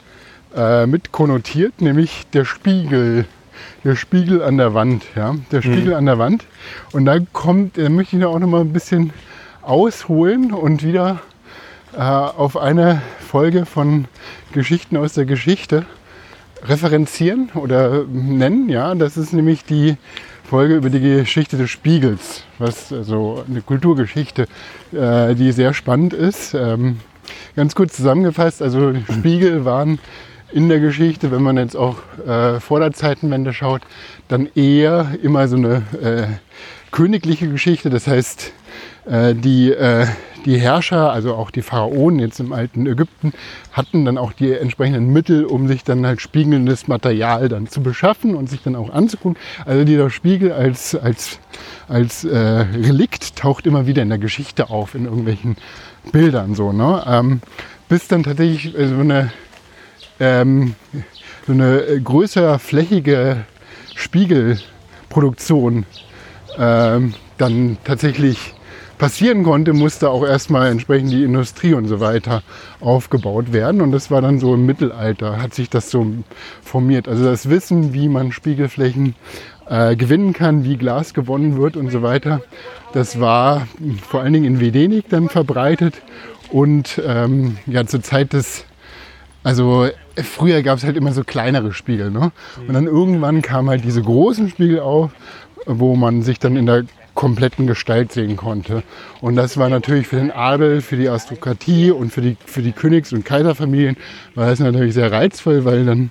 äh, 0.54 0.86
mit 0.86 1.12
konnotiert, 1.12 1.80
nämlich 1.80 2.26
der 2.32 2.44
Spiegel. 2.44 3.26
Der 3.84 3.96
Spiegel 3.96 4.42
an 4.42 4.58
der 4.58 4.74
Wand, 4.74 5.04
ja. 5.16 5.34
Der 5.50 5.62
Spiegel 5.62 5.94
an 5.94 6.06
der 6.06 6.18
Wand. 6.18 6.44
Und 6.92 7.04
da 7.04 7.18
kommt, 7.32 7.78
da 7.78 7.88
möchte 7.88 8.16
ich 8.16 8.22
noch 8.22 8.34
auch 8.34 8.38
noch 8.38 8.48
mal 8.48 8.60
ein 8.60 8.72
bisschen 8.72 9.12
ausholen 9.60 10.52
und 10.52 10.84
wieder 10.84 11.20
äh, 11.96 12.00
auf 12.00 12.56
eine 12.56 13.02
Folge 13.20 13.66
von 13.66 14.06
Geschichten 14.52 14.96
aus 14.96 15.14
der 15.14 15.24
Geschichte 15.24 15.84
referenzieren 16.64 17.50
oder 17.54 18.04
nennen. 18.08 18.68
Ja, 18.68 18.94
das 18.94 19.16
ist 19.16 19.32
nämlich 19.32 19.64
die 19.64 19.96
Folge 20.44 20.76
über 20.76 20.90
die 20.90 21.00
Geschichte 21.00 21.56
des 21.56 21.70
Spiegels, 21.70 22.44
was 22.58 22.92
also 22.92 23.44
eine 23.48 23.62
Kulturgeschichte, 23.62 24.46
äh, 24.92 25.34
die 25.34 25.52
sehr 25.52 25.72
spannend 25.74 26.12
ist. 26.12 26.54
Ähm, 26.54 27.00
ganz 27.56 27.74
kurz 27.74 27.96
zusammengefasst, 27.96 28.62
also 28.62 28.92
Spiegel 29.10 29.64
waren 29.64 29.98
in 30.52 30.68
der 30.68 30.80
Geschichte, 30.80 31.30
wenn 31.30 31.42
man 31.42 31.56
jetzt 31.56 31.76
auch 31.76 31.96
äh, 32.26 32.60
vor 32.60 32.80
der 32.80 32.92
Zeitenwende 32.92 33.52
schaut, 33.52 33.82
dann 34.28 34.48
eher 34.54 35.12
immer 35.22 35.48
so 35.48 35.56
eine 35.56 35.82
äh, 36.02 36.26
königliche 36.90 37.48
Geschichte. 37.48 37.88
Das 37.90 38.06
heißt, 38.06 38.52
äh, 39.06 39.34
die, 39.34 39.72
äh, 39.72 40.06
die 40.44 40.58
Herrscher, 40.58 41.12
also 41.12 41.34
auch 41.34 41.50
die 41.50 41.62
Pharaonen 41.62 42.18
jetzt 42.18 42.40
im 42.40 42.52
alten 42.52 42.86
Ägypten, 42.86 43.32
hatten 43.72 44.04
dann 44.04 44.18
auch 44.18 44.32
die 44.32 44.52
entsprechenden 44.52 45.12
Mittel, 45.12 45.44
um 45.44 45.68
sich 45.68 45.84
dann 45.84 46.06
halt 46.06 46.20
spiegelndes 46.20 46.88
Material 46.88 47.48
dann 47.48 47.66
zu 47.68 47.82
beschaffen 47.82 48.34
und 48.34 48.48
sich 48.48 48.62
dann 48.62 48.76
auch 48.76 48.90
anzugucken. 48.90 49.38
Also 49.64 49.84
dieser 49.84 50.10
Spiegel 50.10 50.52
als, 50.52 50.94
als, 50.94 51.38
als 51.88 52.24
äh, 52.24 52.36
Relikt 52.36 53.36
taucht 53.36 53.66
immer 53.66 53.86
wieder 53.86 54.02
in 54.02 54.08
der 54.08 54.18
Geschichte 54.18 54.70
auf, 54.70 54.94
in 54.94 55.04
irgendwelchen 55.04 55.56
Bildern 56.10 56.54
so. 56.54 56.72
Ne? 56.72 57.02
Ähm, 57.06 57.40
bis 57.88 58.08
dann 58.08 58.22
tatsächlich 58.22 58.76
äh, 58.76 58.88
so 58.88 58.98
eine 58.98 59.32
ähm, 60.20 60.74
so 61.46 61.52
eine 61.52 62.00
größer 62.02 62.58
flächige 62.58 63.44
Spiegelproduktion 63.94 65.86
ähm, 66.56 67.14
dann 67.38 67.78
tatsächlich 67.84 68.54
passieren 69.02 69.42
konnte, 69.42 69.72
musste 69.72 70.10
auch 70.10 70.24
erstmal 70.24 70.70
entsprechend 70.70 71.10
die 71.10 71.24
Industrie 71.24 71.74
und 71.74 71.88
so 71.88 71.98
weiter 71.98 72.44
aufgebaut 72.80 73.52
werden. 73.52 73.80
Und 73.80 73.90
das 73.90 74.12
war 74.12 74.22
dann 74.22 74.38
so 74.38 74.54
im 74.54 74.64
Mittelalter, 74.64 75.42
hat 75.42 75.54
sich 75.54 75.68
das 75.68 75.90
so 75.90 76.06
formiert. 76.62 77.08
Also 77.08 77.24
das 77.24 77.50
Wissen, 77.50 77.94
wie 77.94 78.08
man 78.08 78.30
Spiegelflächen 78.30 79.16
äh, 79.68 79.96
gewinnen 79.96 80.34
kann, 80.34 80.62
wie 80.62 80.76
Glas 80.76 81.14
gewonnen 81.14 81.60
wird 81.60 81.76
und 81.76 81.90
so 81.90 82.02
weiter, 82.02 82.42
das 82.92 83.18
war 83.18 83.66
vor 84.08 84.20
allen 84.20 84.34
Dingen 84.34 84.44
in 84.44 84.60
Venedig 84.60 85.08
dann 85.08 85.28
verbreitet. 85.28 86.00
Und 86.52 87.02
ähm, 87.04 87.58
ja, 87.66 87.84
zur 87.84 88.02
Zeit 88.02 88.32
des 88.32 88.66
also 89.42 89.88
früher 90.14 90.62
gab 90.62 90.78
es 90.78 90.84
halt 90.84 90.96
immer 90.96 91.12
so 91.12 91.24
kleinere 91.24 91.72
Spiegel. 91.72 92.12
Ne? 92.12 92.30
Und 92.68 92.72
dann 92.74 92.86
irgendwann 92.86 93.42
kamen 93.42 93.68
halt 93.68 93.82
diese 93.82 94.00
großen 94.00 94.48
Spiegel 94.48 94.78
auf, 94.78 95.10
wo 95.66 95.96
man 95.96 96.22
sich 96.22 96.38
dann 96.38 96.54
in 96.54 96.66
der 96.66 96.84
kompletten 97.14 97.66
Gestalt 97.66 98.12
sehen 98.12 98.36
konnte. 98.36 98.82
Und 99.20 99.36
das 99.36 99.56
war 99.56 99.68
natürlich 99.68 100.06
für 100.06 100.16
den 100.16 100.30
Adel, 100.30 100.80
für 100.80 100.96
die 100.96 101.08
Aristokratie 101.08 101.90
und 101.90 102.12
für 102.12 102.22
die, 102.22 102.36
für 102.44 102.62
die 102.62 102.72
Königs- 102.72 103.12
und 103.12 103.24
Kaiserfamilien 103.24 103.96
war 104.34 104.46
das 104.46 104.60
natürlich 104.60 104.94
sehr 104.94 105.12
reizvoll, 105.12 105.64
weil 105.64 105.84
dann 105.84 106.10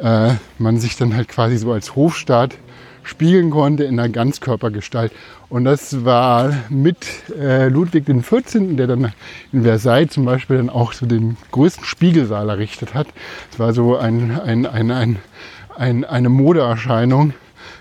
äh, 0.00 0.34
man 0.58 0.78
sich 0.78 0.96
dann 0.96 1.14
halt 1.14 1.28
quasi 1.28 1.58
so 1.58 1.72
als 1.72 1.96
Hofstaat 1.96 2.56
spiegeln 3.02 3.50
konnte 3.50 3.84
in 3.84 3.98
einer 3.98 4.08
Ganzkörpergestalt. 4.08 5.12
Und 5.48 5.64
das 5.64 6.04
war 6.04 6.52
mit 6.68 7.06
äh, 7.38 7.68
Ludwig 7.68 8.04
XIV., 8.04 8.76
der 8.76 8.86
dann 8.86 9.12
in 9.52 9.62
Versailles 9.62 10.10
zum 10.10 10.26
Beispiel 10.26 10.58
dann 10.58 10.68
auch 10.68 10.92
so 10.92 11.06
den 11.06 11.36
größten 11.50 11.84
Spiegelsaal 11.84 12.50
errichtet 12.50 12.94
hat. 12.94 13.08
Es 13.50 13.58
war 13.58 13.72
so 13.72 13.96
ein, 13.96 14.38
ein, 14.38 14.66
ein, 14.66 14.90
ein, 14.90 15.18
ein, 15.74 16.04
eine 16.04 16.28
Modeerscheinung, 16.28 17.32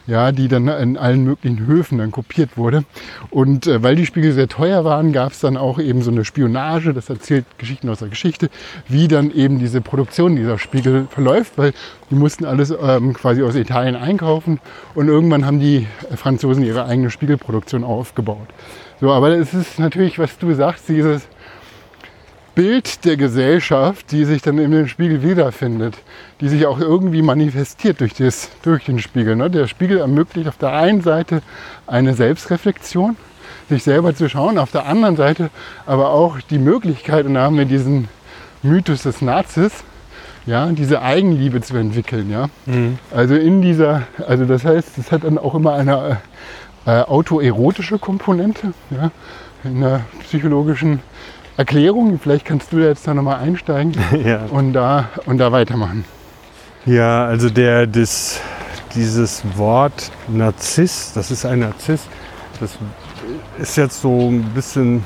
ja, 0.08 0.32
die 0.32 0.48
dann 0.48 0.68
in 0.68 0.98
allen 0.98 1.24
möglichen 1.24 1.68
Höfen 1.68 1.98
dann 1.98 2.12
kopiert 2.12 2.58
wurde. 2.58 2.86
Und 3.30 3.68
äh, 3.68 3.84
weil 3.84 3.96
die 3.96 4.06
Spiegel 4.06 4.32
sehr 4.32 4.48
teuer 4.48 4.84
waren, 4.86 5.12
gab 5.12 5.34
es 5.34 5.42
dann 5.42 5.58
auch 5.58 5.80
eben 5.80 6.02
so 6.02 6.12
eine 6.12 6.26
Spionage, 6.26 6.94
das 6.94 7.10
erzählt 7.10 7.46
Geschichten 7.58 7.90
aus 7.90 8.00
der 8.00 8.08
Geschichte, 8.08 8.50
wie 8.88 9.08
dann 9.08 9.32
eben 9.32 9.60
diese 9.60 9.82
Produktion 9.82 10.36
dieser 10.36 10.58
Spiegel 10.58 11.08
verläuft, 11.10 11.58
weil 11.58 11.74
die 12.10 12.16
mussten 12.16 12.46
alles 12.46 12.74
ähm, 12.82 13.14
quasi 13.14 13.44
aus 13.44 13.56
Italien 13.56 13.96
einkaufen 13.96 14.60
und 14.96 15.10
irgendwann 15.10 15.46
haben 15.46 15.60
die 15.60 15.88
Franzosen 16.16 16.64
ihre 16.64 16.86
eigene 16.86 17.10
Spiegelproduktion 17.10 17.84
aufgebaut. 17.84 18.48
So, 19.00 19.12
aber 19.12 19.30
es 19.32 19.54
ist 19.54 19.78
natürlich, 19.78 20.18
was 20.18 20.38
du 20.40 20.54
sagst, 20.54 20.90
dieses 20.90 21.28
Bild 22.58 23.06
der 23.06 23.18
Gesellschaft, 23.18 24.12
die 24.12 24.26
sich 24.26 24.42
dann 24.42 24.58
in 24.58 24.72
dem 24.72 24.88
Spiegel 24.88 25.22
wiederfindet, 25.22 25.94
die 26.42 26.50
sich 26.50 26.66
auch 26.66 26.80
irgendwie 26.80 27.22
manifestiert 27.22 28.02
durch, 28.02 28.16
das, 28.16 28.50
durch 28.64 28.86
den 28.86 28.98
Spiegel. 28.98 29.36
Ne? 29.36 29.52
Der 29.52 29.68
Spiegel 29.68 30.00
ermöglicht 30.00 30.50
auf 30.50 30.58
der 30.58 30.74
einen 30.74 31.02
Seite 31.02 31.44
eine 31.86 32.16
Selbstreflexion, 32.16 33.16
sich 33.70 33.84
selber 33.84 34.16
zu 34.16 34.28
schauen, 34.28 34.58
auf 34.58 34.72
der 34.72 34.88
anderen 34.88 35.16
Seite 35.16 35.52
aber 35.86 36.10
auch 36.10 36.42
die 36.50 36.58
Möglichkeit, 36.58 37.28
und 37.28 37.36
da 37.36 37.44
haben 37.44 37.60
wir 37.60 37.66
diesen 37.66 38.08
Mythos 38.64 39.04
des 39.04 39.22
Nazis, 39.22 39.84
ja, 40.48 40.66
diese 40.66 41.04
Eigenliebe 41.04 41.62
zu 41.62 41.78
entwickeln. 41.78 42.32
Ja? 42.32 42.50
Mhm. 42.66 42.98
Also 43.14 43.36
in 43.36 43.62
dieser, 43.62 44.08
also 44.28 44.46
das 44.46 44.66
heißt, 44.66 44.98
es 44.98 45.12
hat 45.12 45.26
dann 45.26 45.38
auch 45.38 45.54
immer 45.54 45.74
eine 45.74 46.22
äh, 46.88 47.02
autoerotische 47.02 48.00
Komponente 48.00 48.74
ja? 48.90 49.12
in 49.64 49.82
der 49.82 50.06
psychologischen 50.22 51.02
Erklärung. 51.58 52.20
Vielleicht 52.22 52.46
kannst 52.46 52.72
du 52.72 52.80
da 52.80 52.86
jetzt 52.86 53.08
da 53.08 53.14
nochmal 53.14 53.40
einsteigen 53.40 53.94
Ja. 54.26 54.46
und 54.50 54.74
da, 54.74 55.10
und 55.26 55.40
da 55.40 55.52
weitermachen. 55.52 56.06
Ja, 56.86 57.26
also 57.26 57.50
der, 57.50 57.86
das, 57.88 58.40
dieses 58.96 59.44
Wort 59.58 60.12
Narziss, 60.28 61.12
das 61.14 61.32
ist 61.32 61.46
ein 61.46 61.60
Narziss, 61.60 62.02
das 62.60 62.78
ist 63.60 63.76
jetzt 63.76 64.02
so 64.02 64.30
ein 64.30 64.44
bisschen 64.54 65.04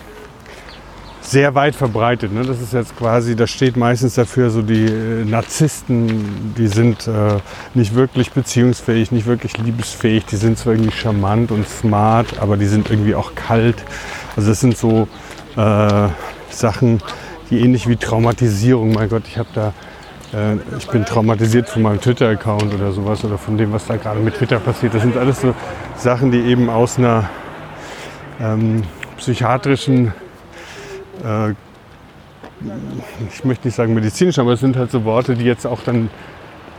sehr 1.22 1.56
weit 1.56 1.76
verbreitet. 1.76 2.34
Ne? 2.34 2.44
Das 2.44 2.60
ist 2.62 2.74
jetzt 2.74 2.98
quasi, 2.98 3.36
das 3.36 3.50
steht 3.50 3.78
meistens 3.78 4.16
dafür, 4.16 4.50
so 4.50 4.62
die 4.62 4.86
äh, 4.86 5.24
Narzissten, 5.26 6.54
die 6.58 6.68
sind 6.68 7.08
äh, 7.08 7.38
nicht 7.74 7.96
wirklich 7.96 8.32
beziehungsfähig, 8.32 9.12
nicht 9.12 9.26
wirklich 9.26 9.58
liebesfähig, 9.58 10.26
die 10.26 10.36
sind 10.36 10.58
zwar 10.58 10.74
irgendwie 10.74 10.92
charmant 10.92 11.52
und 11.52 11.68
smart, 11.68 12.40
aber 12.40 12.58
die 12.58 12.66
sind 12.68 12.90
irgendwie 12.90 13.16
auch 13.16 13.34
kalt. 13.36 13.84
Also 14.36 14.50
das 14.50 14.60
sind 14.60 14.78
so 14.78 15.08
äh, 15.56 16.08
Sachen, 16.54 17.02
die 17.50 17.60
ähnlich 17.60 17.88
wie 17.88 17.96
Traumatisierung, 17.96 18.94
mein 18.94 19.10
Gott, 19.10 19.24
ich 19.28 19.38
habe 19.38 19.50
da 19.54 19.74
äh, 20.34 20.56
ich 20.78 20.88
bin 20.88 21.06
traumatisiert 21.06 21.70
von 21.70 21.82
meinem 21.82 22.00
Twitter-Account 22.00 22.74
oder 22.74 22.92
sowas 22.92 23.24
oder 23.24 23.38
von 23.38 23.58
dem, 23.58 23.74
was 23.74 23.86
da 23.86 23.98
gerade 23.98 24.20
mit 24.20 24.36
Twitter 24.36 24.60
passiert. 24.60 24.94
Das 24.94 25.02
sind 25.02 25.18
alles 25.18 25.42
so 25.42 25.54
Sachen, 25.98 26.32
die 26.32 26.40
eben 26.40 26.70
aus 26.70 26.98
einer 26.98 27.30
ähm, 28.40 28.84
psychiatrischen, 29.18 30.14
äh, 31.24 31.52
ich 33.30 33.44
möchte 33.44 33.68
nicht 33.68 33.76
sagen 33.76 33.94
medizinisch, 33.94 34.40
aber 34.40 34.54
es 34.54 34.60
sind 34.60 34.78
halt 34.78 34.92
so 34.92 35.04
Worte, 35.04 35.36
die 35.36 35.46
jetzt 35.46 35.66
auch 35.66 35.82
dann 35.84 36.10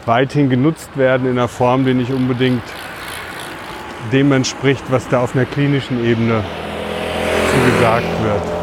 weithin 0.07 0.49
genutzt 0.49 0.97
werden 0.97 1.27
in 1.27 1.39
einer 1.39 1.49
Form, 1.49 1.85
die 1.85 1.95
nicht 1.95 2.13
unbedingt 2.13 2.63
dem 4.13 4.33
entspricht, 4.33 4.85
was 4.91 5.09
da 5.09 5.21
auf 5.21 5.35
einer 5.35 5.45
klinischen 5.45 6.05
Ebene 6.05 6.43
zugesagt 7.53 8.07
wird. 8.23 8.62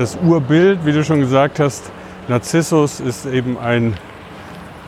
Das 0.00 0.16
Urbild, 0.16 0.86
wie 0.86 0.92
du 0.92 1.04
schon 1.04 1.20
gesagt 1.20 1.60
hast, 1.60 1.92
Narzissus 2.26 3.00
ist 3.00 3.26
eben 3.26 3.58
ein, 3.58 3.92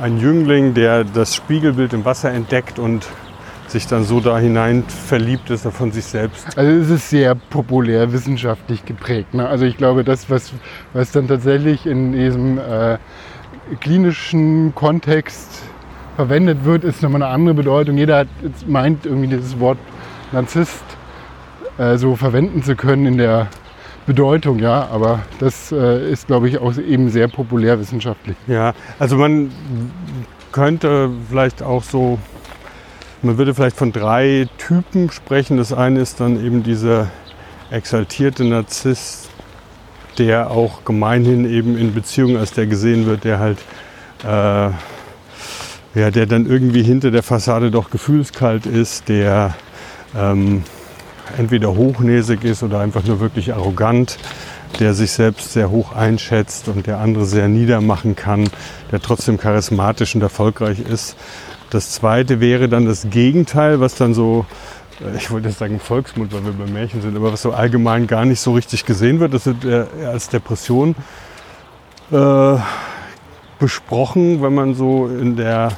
ein 0.01 0.19
Jüngling, 0.19 0.73
der 0.73 1.05
das 1.05 1.35
Spiegelbild 1.35 1.93
im 1.93 2.07
Wasser 2.07 2.33
entdeckt 2.33 2.79
und 2.79 3.07
sich 3.67 3.87
dann 3.87 4.05
so 4.05 4.21
da 4.21 4.39
hinein 4.39 4.85
verliebt 4.85 5.51
ist 5.51 5.67
er 5.67 5.71
von 5.71 5.93
sich 5.93 6.07
selbst. 6.07 6.57
Also 6.57 6.73
es 6.73 6.89
ist 6.89 7.11
sehr 7.11 7.35
populär 7.35 8.11
wissenschaftlich 8.11 8.87
geprägt. 8.87 9.35
Ne? 9.35 9.47
Also 9.47 9.67
ich 9.67 9.77
glaube, 9.77 10.03
das, 10.03 10.31
was, 10.31 10.55
was 10.95 11.13
dann 11.13 11.29
tatsächlich 11.29 11.85
in 11.85 12.13
diesem 12.13 12.57
äh, 12.57 12.97
klinischen 13.81 14.75
Kontext 14.75 15.63
verwendet 16.17 16.65
wird, 16.65 16.85
ist 16.85 17.03
nochmal 17.03 17.23
eine 17.23 17.35
andere 17.35 17.55
Bedeutung. 17.55 17.99
Jeder 17.99 18.21
hat, 18.21 18.29
meint 18.67 19.05
irgendwie 19.05 19.29
dieses 19.29 19.61
Wort 19.61 19.77
Narzisst 20.33 20.85
äh, 21.77 21.99
so 21.99 22.17
verwenden 22.17 22.63
zu 22.63 22.77
können 22.77 23.05
in 23.05 23.19
der 23.19 23.49
Bedeutung, 24.07 24.59
ja, 24.59 24.89
aber 24.89 25.21
das 25.39 25.71
äh, 25.73 26.11
ist, 26.11 26.27
glaube 26.27 26.49
ich, 26.49 26.59
auch 26.59 26.77
eben 26.77 27.09
sehr 27.11 27.29
populär 27.29 27.79
wissenschaftlich. 27.79 28.37
Ja, 28.47 28.75
also 28.99 29.17
man 29.17 29.53
könnte 30.51 31.11
vielleicht 31.29 31.63
auch 31.63 31.83
so, 31.83 32.19
man 33.23 33.39
würde 33.39 33.55
vielleicht 33.55 33.77
von 33.77 33.93
drei 33.93 34.49
Typen 34.59 35.11
sprechen. 35.11 35.57
Das 35.57 35.73
eine 35.73 36.01
ist 36.01 36.21
dann 36.21 36.45
eben 36.45 36.63
dieser 36.63 37.11
exaltierte 37.71 38.45
Narzisst, 38.45 39.31
der 40.19 40.51
auch 40.51 40.85
gemeinhin 40.85 41.49
eben 41.49 41.79
in 41.79 41.95
Beziehungen 41.95 42.37
als 42.37 42.53
der 42.53 42.67
gesehen 42.67 43.07
wird, 43.07 43.25
der 43.25 43.39
halt, 43.39 43.59
äh, 44.25 44.71
ja, 45.95 46.11
der 46.11 46.27
dann 46.27 46.47
irgendwie 46.47 46.83
hinter 46.83 47.11
der 47.11 47.23
Fassade 47.23 47.71
doch 47.71 47.91
gefühlskalt 47.91 48.67
ist, 48.67 49.09
der 49.09 49.55
ähm, 50.17 50.65
entweder 51.39 51.75
hochnäsig 51.75 52.45
ist 52.45 52.63
oder 52.63 52.81
einfach 52.81 53.05
nur 53.05 53.21
wirklich 53.21 53.53
arrogant, 53.55 54.19
der 54.81 54.95
sich 54.95 55.13
selbst 55.13 55.53
sehr 55.53 55.71
hoch 55.71 55.95
einschätzt 55.95 56.69
und 56.69 56.87
der 56.87 56.99
andere 56.99 57.25
sehr 57.25 57.49
niedermachen 57.49 58.17
kann, 58.17 58.49
der 58.91 59.01
trotzdem 59.01 59.39
charismatisch 59.39 60.15
und 60.15 60.23
erfolgreich 60.23 60.81
ist. 60.81 61.17
Das 61.71 61.93
zweite 61.93 62.41
wäre 62.41 62.69
dann 62.69 62.87
das 62.87 63.09
Gegenteil, 63.11 63.81
was 63.81 63.95
dann 63.95 64.15
so, 64.15 64.47
äh, 65.01 65.17
ich 65.17 65.31
wollte 65.31 65.49
jetzt 65.49 65.59
sagen 65.59 65.81
Volksmund, 65.81 66.33
weil 66.33 66.45
wir 66.45 66.53
bei 66.53 66.71
Märchen 66.71 67.03
sind, 67.03 67.17
aber 67.17 67.33
was 67.33 67.43
so 67.43 67.53
allgemein 67.53 68.07
gar 68.07 68.25
nicht 68.25 68.41
so 68.41 68.53
richtig 68.53 68.85
gesehen 68.85 69.21
wird, 69.21 69.35
das 69.35 69.47
wird 69.47 69.65
äh, 69.65 70.07
als 70.07 70.29
Depression 70.29 70.95
äh, 72.11 72.57
besprochen, 73.59 74.43
wenn 74.43 74.55
man 74.55 74.75
so 74.75 75.07
in 75.07 75.37
der 75.37 75.73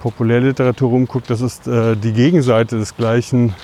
Populärliteratur 0.00 0.90
rumguckt. 0.90 1.30
Das 1.30 1.40
ist 1.40 1.66
äh, 1.66 1.96
die 1.96 2.12
Gegenseite 2.12 2.78
des 2.78 2.96
gleichen 2.96 3.54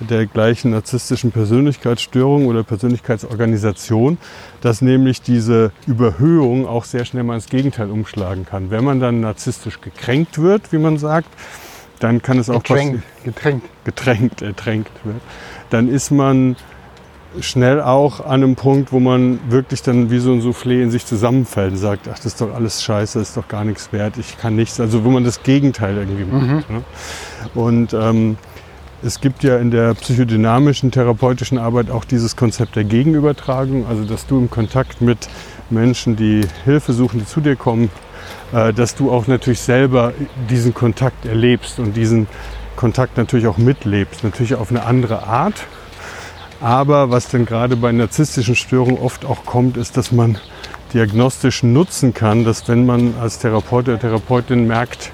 der 0.00 0.26
gleichen 0.26 0.70
narzisstischen 0.70 1.32
Persönlichkeitsstörung 1.32 2.46
oder 2.46 2.62
Persönlichkeitsorganisation, 2.62 4.18
dass 4.60 4.82
nämlich 4.82 5.22
diese 5.22 5.72
Überhöhung 5.86 6.66
auch 6.66 6.84
sehr 6.84 7.04
schnell 7.04 7.24
mal 7.24 7.34
ins 7.34 7.46
Gegenteil 7.46 7.90
umschlagen 7.90 8.44
kann. 8.44 8.70
Wenn 8.70 8.84
man 8.84 9.00
dann 9.00 9.20
narzisstisch 9.20 9.80
gekränkt 9.80 10.38
wird, 10.38 10.72
wie 10.72 10.78
man 10.78 10.98
sagt, 10.98 11.28
dann 12.00 12.22
kann 12.22 12.38
es 12.38 12.48
auch 12.48 12.62
Getränkt, 12.62 13.02
getränkt. 13.24 13.66
getränkt, 13.84 14.42
ertränkt 14.42 14.92
wird, 15.04 15.20
dann 15.70 15.88
ist 15.88 16.10
man 16.10 16.56
schnell 17.40 17.80
auch 17.80 18.20
an 18.20 18.42
einem 18.42 18.56
Punkt, 18.56 18.92
wo 18.92 19.00
man 19.00 19.38
wirklich 19.48 19.82
dann 19.82 20.10
wie 20.10 20.18
so 20.18 20.32
ein 20.32 20.40
Soufflé 20.40 20.82
in 20.82 20.90
sich 20.90 21.04
zusammenfällt 21.04 21.72
und 21.72 21.78
sagt, 21.78 22.08
ach, 22.08 22.16
das 22.16 22.26
ist 22.26 22.40
doch 22.40 22.54
alles 22.54 22.82
scheiße, 22.82 23.18
das 23.18 23.28
ist 23.28 23.36
doch 23.36 23.48
gar 23.48 23.64
nichts 23.64 23.92
wert, 23.92 24.16
ich 24.16 24.38
kann 24.38 24.56
nichts. 24.56 24.80
Also 24.80 25.04
wo 25.04 25.10
man 25.10 25.24
das 25.24 25.42
Gegenteil 25.42 25.96
irgendwie 25.98 26.24
macht. 26.24 26.70
Ne? 26.70 26.82
Und 27.54 27.92
ähm, 27.92 28.36
es 29.02 29.20
gibt 29.20 29.44
ja 29.44 29.58
in 29.58 29.70
der 29.70 29.94
psychodynamischen 29.94 30.90
therapeutischen 30.90 31.58
Arbeit 31.58 31.90
auch 31.90 32.04
dieses 32.04 32.34
Konzept 32.34 32.76
der 32.76 32.84
Gegenübertragung, 32.84 33.86
also 33.86 34.04
dass 34.04 34.26
du 34.26 34.38
im 34.38 34.50
Kontakt 34.50 35.00
mit 35.00 35.28
Menschen, 35.70 36.16
die 36.16 36.44
Hilfe 36.64 36.92
suchen, 36.92 37.20
die 37.20 37.26
zu 37.26 37.40
dir 37.40 37.54
kommen, 37.54 37.90
äh, 38.52 38.72
dass 38.72 38.94
du 38.94 39.12
auch 39.12 39.26
natürlich 39.26 39.60
selber 39.60 40.12
diesen 40.50 40.74
Kontakt 40.74 41.26
erlebst 41.26 41.78
und 41.78 41.96
diesen 41.96 42.26
Kontakt 42.74 43.16
natürlich 43.16 43.46
auch 43.46 43.58
mitlebst, 43.58 44.24
natürlich 44.24 44.54
auf 44.54 44.70
eine 44.70 44.84
andere 44.84 45.24
Art. 45.24 45.66
Aber 46.60 47.10
was 47.10 47.28
dann 47.28 47.46
gerade 47.46 47.76
bei 47.76 47.92
narzisstischen 47.92 48.56
Störungen 48.56 48.98
oft 48.98 49.24
auch 49.24 49.44
kommt, 49.44 49.76
ist, 49.76 49.96
dass 49.96 50.10
man 50.10 50.38
diagnostisch 50.92 51.62
nutzen 51.62 52.14
kann, 52.14 52.44
dass 52.44 52.66
wenn 52.66 52.84
man 52.84 53.14
als 53.20 53.38
Therapeut 53.38 53.88
oder 53.88 54.00
Therapeutin 54.00 54.66
merkt, 54.66 55.12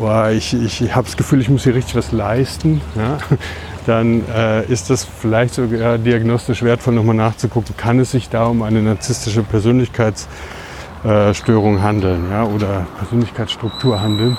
oh, 0.00 0.28
ich, 0.28 0.54
ich 0.54 0.94
habe 0.94 1.06
das 1.06 1.16
Gefühl, 1.16 1.40
ich 1.40 1.48
muss 1.48 1.64
hier 1.64 1.74
richtig 1.74 1.96
was 1.96 2.12
leisten, 2.12 2.80
ja, 2.96 3.18
dann 3.86 4.22
äh, 4.28 4.64
ist 4.66 4.90
das 4.90 5.04
vielleicht 5.04 5.54
sogar 5.54 5.98
diagnostisch 5.98 6.62
wertvoll, 6.62 6.94
nochmal 6.94 7.16
nachzugucken, 7.16 7.76
kann 7.76 7.98
es 7.98 8.12
sich 8.12 8.28
da 8.28 8.46
um 8.46 8.62
eine 8.62 8.80
narzisstische 8.82 9.42
Persönlichkeitsstörung 9.42 11.82
handeln 11.82 12.30
ja, 12.30 12.44
oder 12.44 12.86
Persönlichkeitsstruktur 12.98 14.00
handeln, 14.00 14.38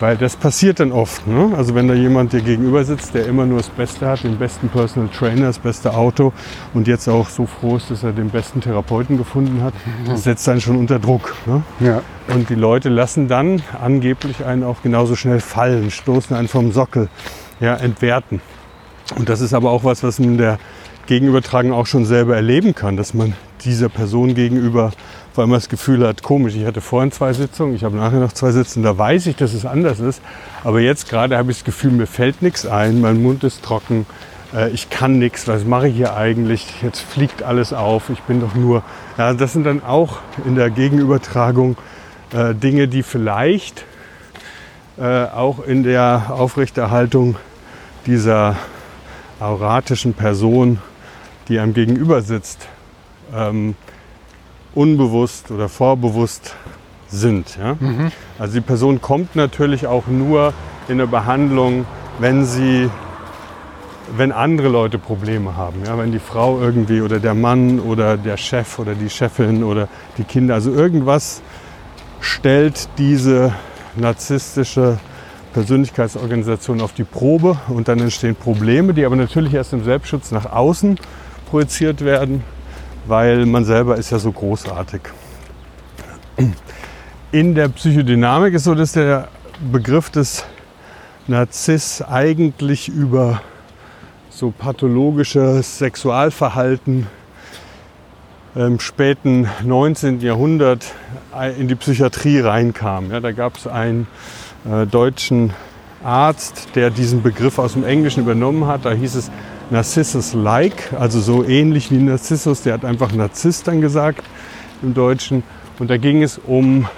Weil 0.00 0.16
das 0.16 0.34
passiert 0.34 0.80
dann 0.80 0.92
oft. 0.92 1.26
Ne? 1.26 1.52
Also 1.56 1.74
wenn 1.74 1.86
da 1.86 1.94
jemand 1.94 2.32
dir 2.32 2.40
gegenüber 2.40 2.82
sitzt, 2.84 3.14
der 3.14 3.26
immer 3.26 3.44
nur 3.44 3.58
das 3.58 3.68
Beste 3.68 4.08
hat, 4.08 4.24
den 4.24 4.38
besten 4.38 4.68
Personal 4.70 5.10
Trainer, 5.10 5.46
das 5.46 5.58
beste 5.58 5.94
Auto 5.94 6.32
und 6.72 6.88
jetzt 6.88 7.06
auch 7.08 7.28
so 7.28 7.44
froh 7.46 7.76
ist, 7.76 7.90
dass 7.90 8.02
er 8.02 8.12
den 8.12 8.30
besten 8.30 8.62
Therapeuten 8.62 9.18
gefunden 9.18 9.62
hat, 9.62 9.74
das 10.06 10.24
setzt 10.24 10.48
einen 10.48 10.62
schon 10.62 10.76
unter 10.76 10.98
Druck. 10.98 11.36
Ne? 11.44 11.62
Ja. 11.80 12.02
Und 12.34 12.48
die 12.48 12.54
Leute 12.54 12.88
lassen 12.88 13.28
dann 13.28 13.62
angeblich 13.80 14.44
einen 14.44 14.64
auch 14.64 14.82
genauso 14.82 15.16
schnell 15.16 15.40
fallen, 15.40 15.90
stoßen 15.90 16.34
einen 16.34 16.48
vom 16.48 16.72
Sockel, 16.72 17.08
ja, 17.60 17.76
entwerten. 17.76 18.40
Und 19.16 19.28
das 19.28 19.40
ist 19.40 19.52
aber 19.52 19.70
auch 19.70 19.84
was, 19.84 20.02
was 20.02 20.18
man 20.18 20.38
der 20.38 20.58
Gegenübertragung 21.06 21.72
auch 21.72 21.86
schon 21.86 22.04
selber 22.04 22.36
erleben 22.36 22.74
kann, 22.74 22.96
dass 22.96 23.14
man 23.14 23.34
dieser 23.64 23.88
Person 23.88 24.34
gegenüber 24.34 24.92
weil 25.34 25.46
man 25.46 25.58
das 25.58 25.68
Gefühl 25.68 26.06
hat, 26.06 26.22
komisch, 26.22 26.54
ich 26.56 26.64
hatte 26.64 26.80
vorhin 26.80 27.12
zwei 27.12 27.32
Sitzungen, 27.32 27.74
ich 27.74 27.84
habe 27.84 27.96
nachher 27.96 28.18
noch 28.18 28.32
zwei 28.32 28.50
Sitzungen, 28.50 28.84
da 28.84 28.96
weiß 28.96 29.26
ich, 29.26 29.36
dass 29.36 29.54
es 29.54 29.64
anders 29.64 30.00
ist. 30.00 30.20
Aber 30.64 30.80
jetzt 30.80 31.08
gerade 31.08 31.36
habe 31.36 31.50
ich 31.50 31.58
das 31.58 31.64
Gefühl, 31.64 31.92
mir 31.92 32.06
fällt 32.06 32.42
nichts 32.42 32.66
ein, 32.66 33.00
mein 33.00 33.22
Mund 33.22 33.44
ist 33.44 33.62
trocken, 33.62 34.06
äh, 34.54 34.70
ich 34.70 34.90
kann 34.90 35.18
nichts, 35.18 35.46
was 35.48 35.64
mache 35.64 35.88
ich 35.88 35.96
hier 35.96 36.16
eigentlich? 36.16 36.82
Jetzt 36.82 37.00
fliegt 37.00 37.42
alles 37.42 37.72
auf, 37.72 38.10
ich 38.10 38.20
bin 38.22 38.40
doch 38.40 38.54
nur. 38.54 38.82
Ja, 39.18 39.32
das 39.32 39.52
sind 39.52 39.64
dann 39.64 39.82
auch 39.82 40.18
in 40.44 40.54
der 40.54 40.70
Gegenübertragung 40.70 41.76
äh, 42.32 42.54
Dinge, 42.54 42.88
die 42.88 43.02
vielleicht 43.02 43.84
äh, 44.98 45.24
auch 45.24 45.64
in 45.64 45.82
der 45.82 46.26
Aufrechterhaltung 46.30 47.36
dieser 48.06 48.56
auratischen 49.38 50.14
Person, 50.14 50.78
die 51.48 51.58
einem 51.58 51.74
gegenüber 51.74 52.22
sitzt, 52.22 52.68
ähm, 53.34 53.74
unbewusst 54.74 55.50
oder 55.50 55.68
vorbewusst 55.68 56.54
sind. 57.08 57.56
Ja? 57.58 57.76
Mhm. 57.78 58.12
Also 58.38 58.54
die 58.54 58.60
Person 58.60 59.00
kommt 59.00 59.36
natürlich 59.36 59.86
auch 59.86 60.06
nur 60.06 60.52
in 60.88 60.94
eine 60.94 61.06
Behandlung, 61.06 61.86
wenn 62.18 62.44
sie, 62.44 62.88
wenn 64.16 64.32
andere 64.32 64.68
Leute 64.68 64.98
Probleme 64.98 65.56
haben. 65.56 65.82
Ja? 65.84 65.98
Wenn 65.98 66.12
die 66.12 66.18
Frau 66.18 66.60
irgendwie 66.60 67.00
oder 67.00 67.18
der 67.18 67.34
Mann 67.34 67.80
oder 67.80 68.16
der 68.16 68.36
Chef 68.36 68.78
oder 68.78 68.94
die 68.94 69.10
Chefin 69.10 69.64
oder 69.64 69.88
die 70.18 70.24
Kinder, 70.24 70.54
also 70.54 70.72
irgendwas 70.72 71.42
stellt 72.20 72.88
diese 72.98 73.52
narzisstische 73.96 74.98
Persönlichkeitsorganisation 75.52 76.80
auf 76.80 76.92
die 76.92 77.02
Probe 77.02 77.58
und 77.68 77.88
dann 77.88 77.98
entstehen 77.98 78.36
Probleme, 78.36 78.94
die 78.94 79.04
aber 79.04 79.16
natürlich 79.16 79.52
erst 79.52 79.72
im 79.72 79.82
Selbstschutz 79.82 80.30
nach 80.30 80.46
außen 80.46 80.96
projiziert 81.50 82.04
werden 82.04 82.44
weil 83.10 83.44
man 83.44 83.64
selber 83.64 83.96
ist 83.96 84.10
ja 84.10 84.18
so 84.18 84.30
großartig. 84.32 85.02
In 87.32 87.54
der 87.54 87.68
Psychodynamik 87.68 88.54
ist 88.54 88.64
so, 88.64 88.74
dass 88.74 88.92
der 88.92 89.28
Begriff 89.72 90.10
des 90.10 90.44
Narziss 91.26 92.02
eigentlich 92.02 92.88
über 92.88 93.42
so 94.30 94.52
pathologisches 94.56 95.78
Sexualverhalten 95.78 97.08
im 98.54 98.80
späten 98.80 99.48
19. 99.64 100.20
Jahrhundert 100.20 100.86
in 101.58 101.68
die 101.68 101.74
Psychiatrie 101.74 102.40
reinkam. 102.40 103.10
Ja, 103.10 103.20
da 103.20 103.32
gab 103.32 103.56
es 103.56 103.66
einen 103.66 104.06
äh, 104.64 104.86
deutschen 104.86 105.52
Arzt, 106.02 106.68
der 106.74 106.90
diesen 106.90 107.22
Begriff 107.22 107.58
aus 107.58 107.74
dem 107.74 107.84
Englischen 107.84 108.20
übernommen 108.22 108.66
hat. 108.66 108.84
Da 108.84 108.92
hieß 108.92 109.16
es 109.16 109.30
Narcissus-like, 109.70 110.92
also 110.98 111.20
so 111.20 111.44
ähnlich 111.44 111.90
wie 111.90 111.98
Narzissus, 111.98 112.62
der 112.62 112.74
hat 112.74 112.84
einfach 112.84 113.12
Narzisst 113.12 113.68
dann 113.68 113.80
gesagt 113.80 114.24
im 114.82 114.94
Deutschen. 114.94 115.42
Und 115.78 115.90
da 115.90 115.96
ging 115.96 116.22
es 116.22 116.38
um, 116.38 116.88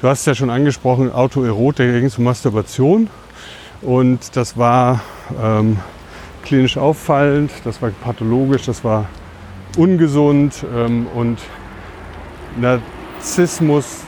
du 0.00 0.08
hast 0.08 0.20
es 0.20 0.26
ja 0.26 0.34
schon 0.34 0.50
angesprochen, 0.50 1.12
Autoerotik, 1.12 1.86
da 1.86 1.98
ging 1.98 2.06
es 2.06 2.18
um 2.18 2.24
Masturbation. 2.24 3.08
Und 3.82 4.36
das 4.36 4.56
war 4.56 5.00
ähm, 5.42 5.78
klinisch 6.42 6.76
auffallend, 6.76 7.50
das 7.64 7.80
war 7.80 7.90
pathologisch, 7.90 8.66
das 8.66 8.82
war 8.82 9.06
ungesund 9.76 10.64
ähm, 10.74 11.06
und 11.14 11.38
Narzissmus 12.58 14.04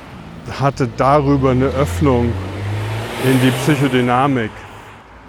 hatte 0.61 0.89
darüber 0.97 1.51
eine 1.51 1.67
Öffnung 1.67 2.33
in 3.25 3.41
die 3.41 3.51
Psychodynamik. 3.51 4.51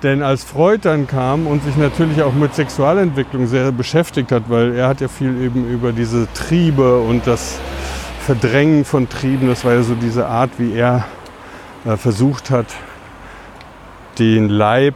Denn 0.04 0.22
als 0.22 0.44
Freud 0.44 0.80
dann 0.82 1.08
kam 1.08 1.48
und 1.48 1.64
sich 1.64 1.78
natürlich 1.78 2.22
auch 2.22 2.34
mit 2.34 2.54
Sexualentwicklung 2.54 3.48
sehr 3.48 3.72
beschäftigt 3.72 4.34
hat, 4.34 4.44
weil 4.50 4.76
er 4.76 4.90
hat 4.90 5.00
ja 5.00 5.08
viel 5.08 5.42
eben 5.42 5.66
über 5.70 5.94
diese 5.94 6.28
Triebe 6.34 7.00
und 7.00 7.26
das 7.26 7.58
Verdrängen 8.20 8.84
von 8.84 9.08
Trieben, 9.08 9.48
das 9.48 9.64
war 9.64 9.74
ja 9.74 9.84
so 9.84 9.96
diese 9.96 10.28
Art, 10.28 10.52
wie 10.58 10.74
er 10.74 11.06
äh, 11.86 11.96
versucht 11.96 12.52
hat, 12.52 12.68
den 14.20 14.50
Leib 14.50 14.96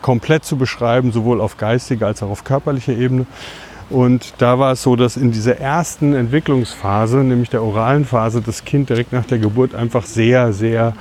komplett 0.00 0.44
zu 0.44 0.56
beschreiben, 0.56 1.10
sowohl 1.10 1.40
auf 1.40 1.56
geistiger 1.56 2.06
als 2.06 2.22
auch 2.22 2.30
auf 2.30 2.44
körperlicher 2.44 2.92
Ebene. 2.92 3.26
Und 3.90 4.34
da 4.38 4.60
war 4.60 4.72
es 4.72 4.82
so, 4.84 4.94
dass 4.94 5.16
in 5.16 5.32
dieser 5.32 5.58
ersten 5.58 6.14
Entwicklungsphase, 6.14 7.18
nämlich 7.18 7.50
der 7.50 7.64
oralen 7.64 8.04
Phase, 8.04 8.40
das 8.40 8.64
Kind 8.64 8.88
direkt 8.90 9.12
nach 9.12 9.26
der 9.26 9.38
Geburt 9.38 9.74
einfach 9.74 10.04
sehr, 10.04 10.52
sehr 10.52 10.94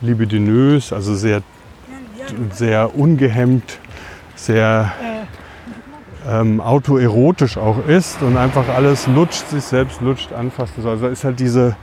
libidinös, 0.00 0.94
also 0.94 1.14
sehr 1.14 1.42
sehr 2.52 2.94
ungehemmt, 2.96 3.78
sehr 4.34 4.92
ähm, 6.28 6.60
autoerotisch 6.60 7.56
auch 7.56 7.86
ist 7.86 8.22
und 8.22 8.36
einfach 8.36 8.68
alles 8.68 9.06
lutscht, 9.06 9.48
sich 9.48 9.64
selbst 9.64 10.00
lutscht, 10.00 10.32
anfassen 10.32 10.82
soll. 10.82 10.92
Also 10.92 11.08
ist 11.08 11.24
halt 11.24 11.40
diese, 11.40 11.76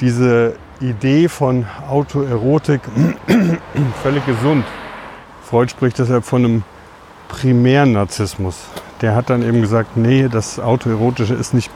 diese 0.00 0.54
Idee 0.80 1.28
von 1.28 1.66
Autoerotik 1.88 2.80
völlig 4.02 4.24
gesund. 4.26 4.64
Freud 5.42 5.70
spricht 5.70 5.98
deshalb 5.98 6.24
von 6.24 6.44
einem 6.44 6.62
primären 7.28 7.92
Narzissmus. 7.92 8.56
Der 9.00 9.14
hat 9.14 9.30
dann 9.30 9.42
eben 9.42 9.60
gesagt, 9.60 9.96
nee, 9.96 10.28
das 10.30 10.58
Autoerotische 10.60 11.34
ist 11.34 11.54
nicht 11.54 11.70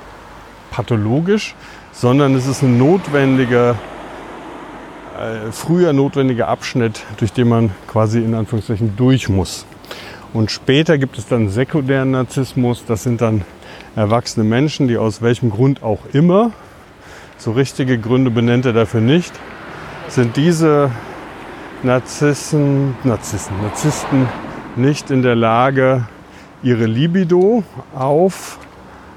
pathologisch, 0.70 1.54
sondern 1.92 2.34
es 2.34 2.46
ist 2.46 2.62
ein 2.62 2.78
notwendiger 2.78 3.76
äh, 5.18 5.52
früher 5.52 5.92
notwendiger 5.92 6.48
Abschnitt, 6.48 7.04
durch 7.18 7.32
den 7.32 7.48
man 7.48 7.70
quasi 7.86 8.18
in 8.18 8.34
Anführungszeichen 8.34 8.96
durch 8.96 9.28
muss. 9.28 9.66
Und 10.32 10.50
später 10.50 10.98
gibt 10.98 11.16
es 11.18 11.28
dann 11.28 11.48
sekundären 11.48 12.10
Narzissmus. 12.10 12.84
Das 12.84 13.04
sind 13.04 13.20
dann 13.20 13.42
erwachsene 13.94 14.44
Menschen, 14.44 14.88
die 14.88 14.98
aus 14.98 15.22
welchem 15.22 15.50
Grund 15.50 15.82
auch 15.82 16.00
immer, 16.12 16.50
so 17.36 17.52
richtige 17.52 17.98
Gründe 17.98 18.30
benennt 18.30 18.66
er 18.66 18.72
dafür 18.72 19.00
nicht, 19.00 19.32
sind 20.08 20.36
diese 20.36 20.90
Narzissen, 21.82 22.96
Narzissen, 23.04 23.60
Narzissten 23.62 24.26
nicht 24.76 25.10
in 25.10 25.22
der 25.22 25.36
Lage, 25.36 26.06
ihre 26.62 26.86
Libido 26.86 27.62
auf 27.94 28.58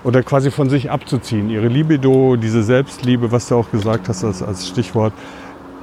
oder 0.03 0.21
quasi 0.21 0.51
von 0.51 0.69
sich 0.69 0.91
abzuziehen. 0.91 1.49
Ihre 1.49 1.67
Libido, 1.67 2.35
diese 2.35 2.61
Selbstliebe, 2.61 3.31
was 3.31 3.47
du 3.47 3.55
auch 3.55 3.71
gesagt 3.71 4.09
hast 4.09 4.23
als 4.23 4.67
Stichwort, 4.67 5.13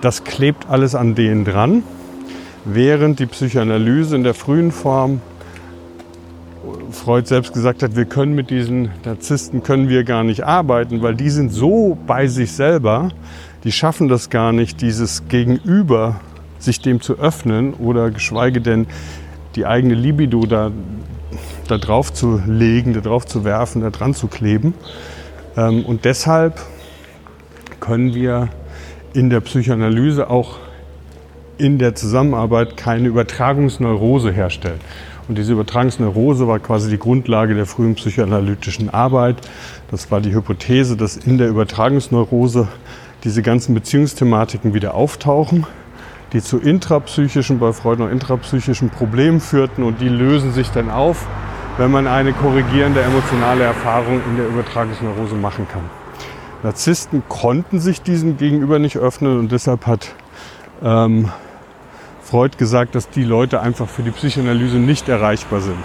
das 0.04 0.24
klebt 0.24 0.68
alles 0.68 0.94
an 0.94 1.14
denen 1.14 1.44
dran, 1.44 1.82
während 2.64 3.20
die 3.20 3.26
Psychoanalyse 3.26 4.14
in 4.14 4.22
der 4.22 4.34
frühen 4.34 4.70
Form 4.70 5.22
Freud 6.90 7.26
selbst 7.26 7.52
gesagt 7.52 7.82
hat, 7.82 7.96
wir 7.96 8.04
können 8.04 8.34
mit 8.34 8.50
diesen 8.50 8.90
Narzissten 9.04 9.62
können 9.62 9.88
wir 9.88 10.04
gar 10.04 10.22
nicht 10.22 10.44
arbeiten, 10.44 11.02
weil 11.02 11.14
die 11.14 11.30
sind 11.30 11.52
so 11.52 11.98
bei 12.06 12.26
sich 12.26 12.52
selber, 12.52 13.10
die 13.64 13.72
schaffen 13.72 14.08
das 14.08 14.30
gar 14.30 14.52
nicht, 14.52 14.80
dieses 14.80 15.26
Gegenüber 15.28 16.20
sich 16.58 16.80
dem 16.80 17.00
zu 17.00 17.18
öffnen 17.18 17.74
oder 17.74 18.10
geschweige 18.10 18.60
denn 18.60 18.86
die 19.56 19.66
eigene 19.66 19.94
Libido 19.94 20.46
da, 20.46 20.70
da 21.68 21.78
drauf 21.78 22.12
zu 22.12 22.40
legen, 22.46 22.92
da 22.92 23.00
drauf 23.00 23.26
zu 23.26 23.44
werfen, 23.44 23.82
da 23.82 23.90
dran 23.90 24.14
zu 24.14 24.28
kleben. 24.28 24.74
Ähm, 25.56 25.84
und 25.84 26.04
deshalb 26.04 26.60
können 27.80 28.14
wir 28.14 28.48
in 29.14 29.30
der 29.30 29.40
Psychoanalyse 29.40 30.28
auch 30.28 30.58
in 31.56 31.78
der 31.78 31.94
Zusammenarbeit 31.94 32.76
keine 32.76 33.08
Übertragungsneurose 33.08 34.32
herstellen. 34.32 34.80
Und 35.28 35.38
diese 35.38 35.52
Übertragungsneurose 35.52 36.46
war 36.48 36.58
quasi 36.58 36.90
die 36.90 36.98
Grundlage 36.98 37.54
der 37.54 37.64
frühen 37.64 37.94
psychoanalytischen 37.94 38.90
Arbeit. 38.90 39.36
Das 39.90 40.10
war 40.10 40.20
die 40.20 40.34
Hypothese, 40.34 40.96
dass 40.96 41.16
in 41.16 41.38
der 41.38 41.48
Übertragungsneurose 41.48 42.68
diese 43.22 43.40
ganzen 43.40 43.74
Beziehungsthematiken 43.74 44.74
wieder 44.74 44.94
auftauchen, 44.94 45.64
die 46.32 46.42
zu 46.42 46.58
intrapsychischen, 46.58 47.58
bei 47.58 47.72
Freud 47.72 48.02
noch 48.02 48.10
intrapsychischen 48.10 48.90
Problemen 48.90 49.40
führten 49.40 49.84
und 49.84 50.00
die 50.00 50.08
lösen 50.08 50.52
sich 50.52 50.68
dann 50.70 50.90
auf, 50.90 51.26
wenn 51.78 51.90
man 51.90 52.06
eine 52.06 52.32
korrigierende 52.32 53.00
emotionale 53.00 53.64
Erfahrung 53.64 54.20
in 54.28 54.36
der 54.36 54.48
Übertragungsneurose 54.48 55.36
machen 55.36 55.66
kann. 55.72 56.03
Narzissten 56.64 57.22
konnten 57.28 57.78
sich 57.78 58.00
diesem 58.00 58.38
gegenüber 58.38 58.78
nicht 58.78 58.96
öffnen 58.96 59.38
und 59.38 59.52
deshalb 59.52 59.86
hat 59.86 60.14
ähm, 60.82 61.30
Freud 62.22 62.56
gesagt, 62.56 62.94
dass 62.94 63.10
die 63.10 63.22
Leute 63.22 63.60
einfach 63.60 63.86
für 63.86 64.02
die 64.02 64.10
Psychoanalyse 64.10 64.78
nicht 64.78 65.08
erreichbar 65.08 65.60
sind. 65.60 65.76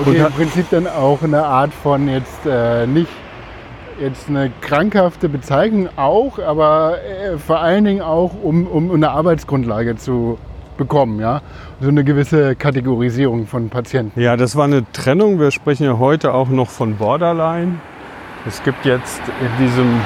Okay, 0.00 0.18
im 0.18 0.32
Prinzip 0.32 0.68
dann 0.70 0.86
auch 0.86 1.22
eine 1.22 1.44
Art 1.44 1.72
von 1.72 2.06
jetzt 2.06 2.46
äh, 2.46 2.86
nicht 2.86 3.08
jetzt 3.98 4.28
eine 4.28 4.50
krankhafte 4.60 5.28
Bezeichnung 5.28 5.88
auch, 5.96 6.38
aber 6.38 6.98
äh, 7.02 7.38
vor 7.38 7.60
allen 7.60 7.84
Dingen 7.84 8.02
auch, 8.02 8.32
um, 8.42 8.66
um 8.66 8.90
eine 8.90 9.10
Arbeitsgrundlage 9.10 9.96
zu 9.96 10.38
bekommen, 10.76 11.20
ja. 11.20 11.42
So 11.80 11.88
eine 11.88 12.04
gewisse 12.04 12.56
Kategorisierung 12.56 13.46
von 13.46 13.68
Patienten. 13.68 14.18
Ja, 14.20 14.36
das 14.36 14.56
war 14.56 14.64
eine 14.64 14.84
Trennung. 14.92 15.38
Wir 15.38 15.50
sprechen 15.50 15.84
ja 15.84 15.98
heute 15.98 16.32
auch 16.32 16.48
noch 16.48 16.70
von 16.70 16.96
Borderline. 16.96 17.80
Es 18.46 18.62
gibt 18.62 18.86
jetzt 18.86 19.20
in 19.40 19.64
diesem, 19.66 20.00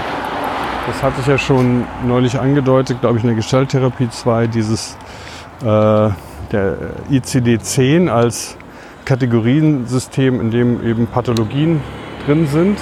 das 0.89 1.03
hatte 1.05 1.21
ich 1.21 1.27
ja 1.29 1.39
schon 1.39 1.85
neulich 2.05 2.39
angedeutet, 2.41 3.01
glaube 3.01 3.19
ich, 3.19 3.23
in 3.23 3.29
der 3.29 3.37
Gestalttherapie 3.37 4.11
2, 4.11 4.49
dieses 4.49 4.97
äh, 5.61 5.65
der 5.65 6.77
ICD-10 7.11 8.09
als 8.09 8.57
Kategoriensystem, 9.05 10.41
in 10.41 10.51
dem 10.51 10.85
eben 10.85 11.07
Pathologien 11.07 11.81
drin 12.27 12.49
sind. 12.49 12.79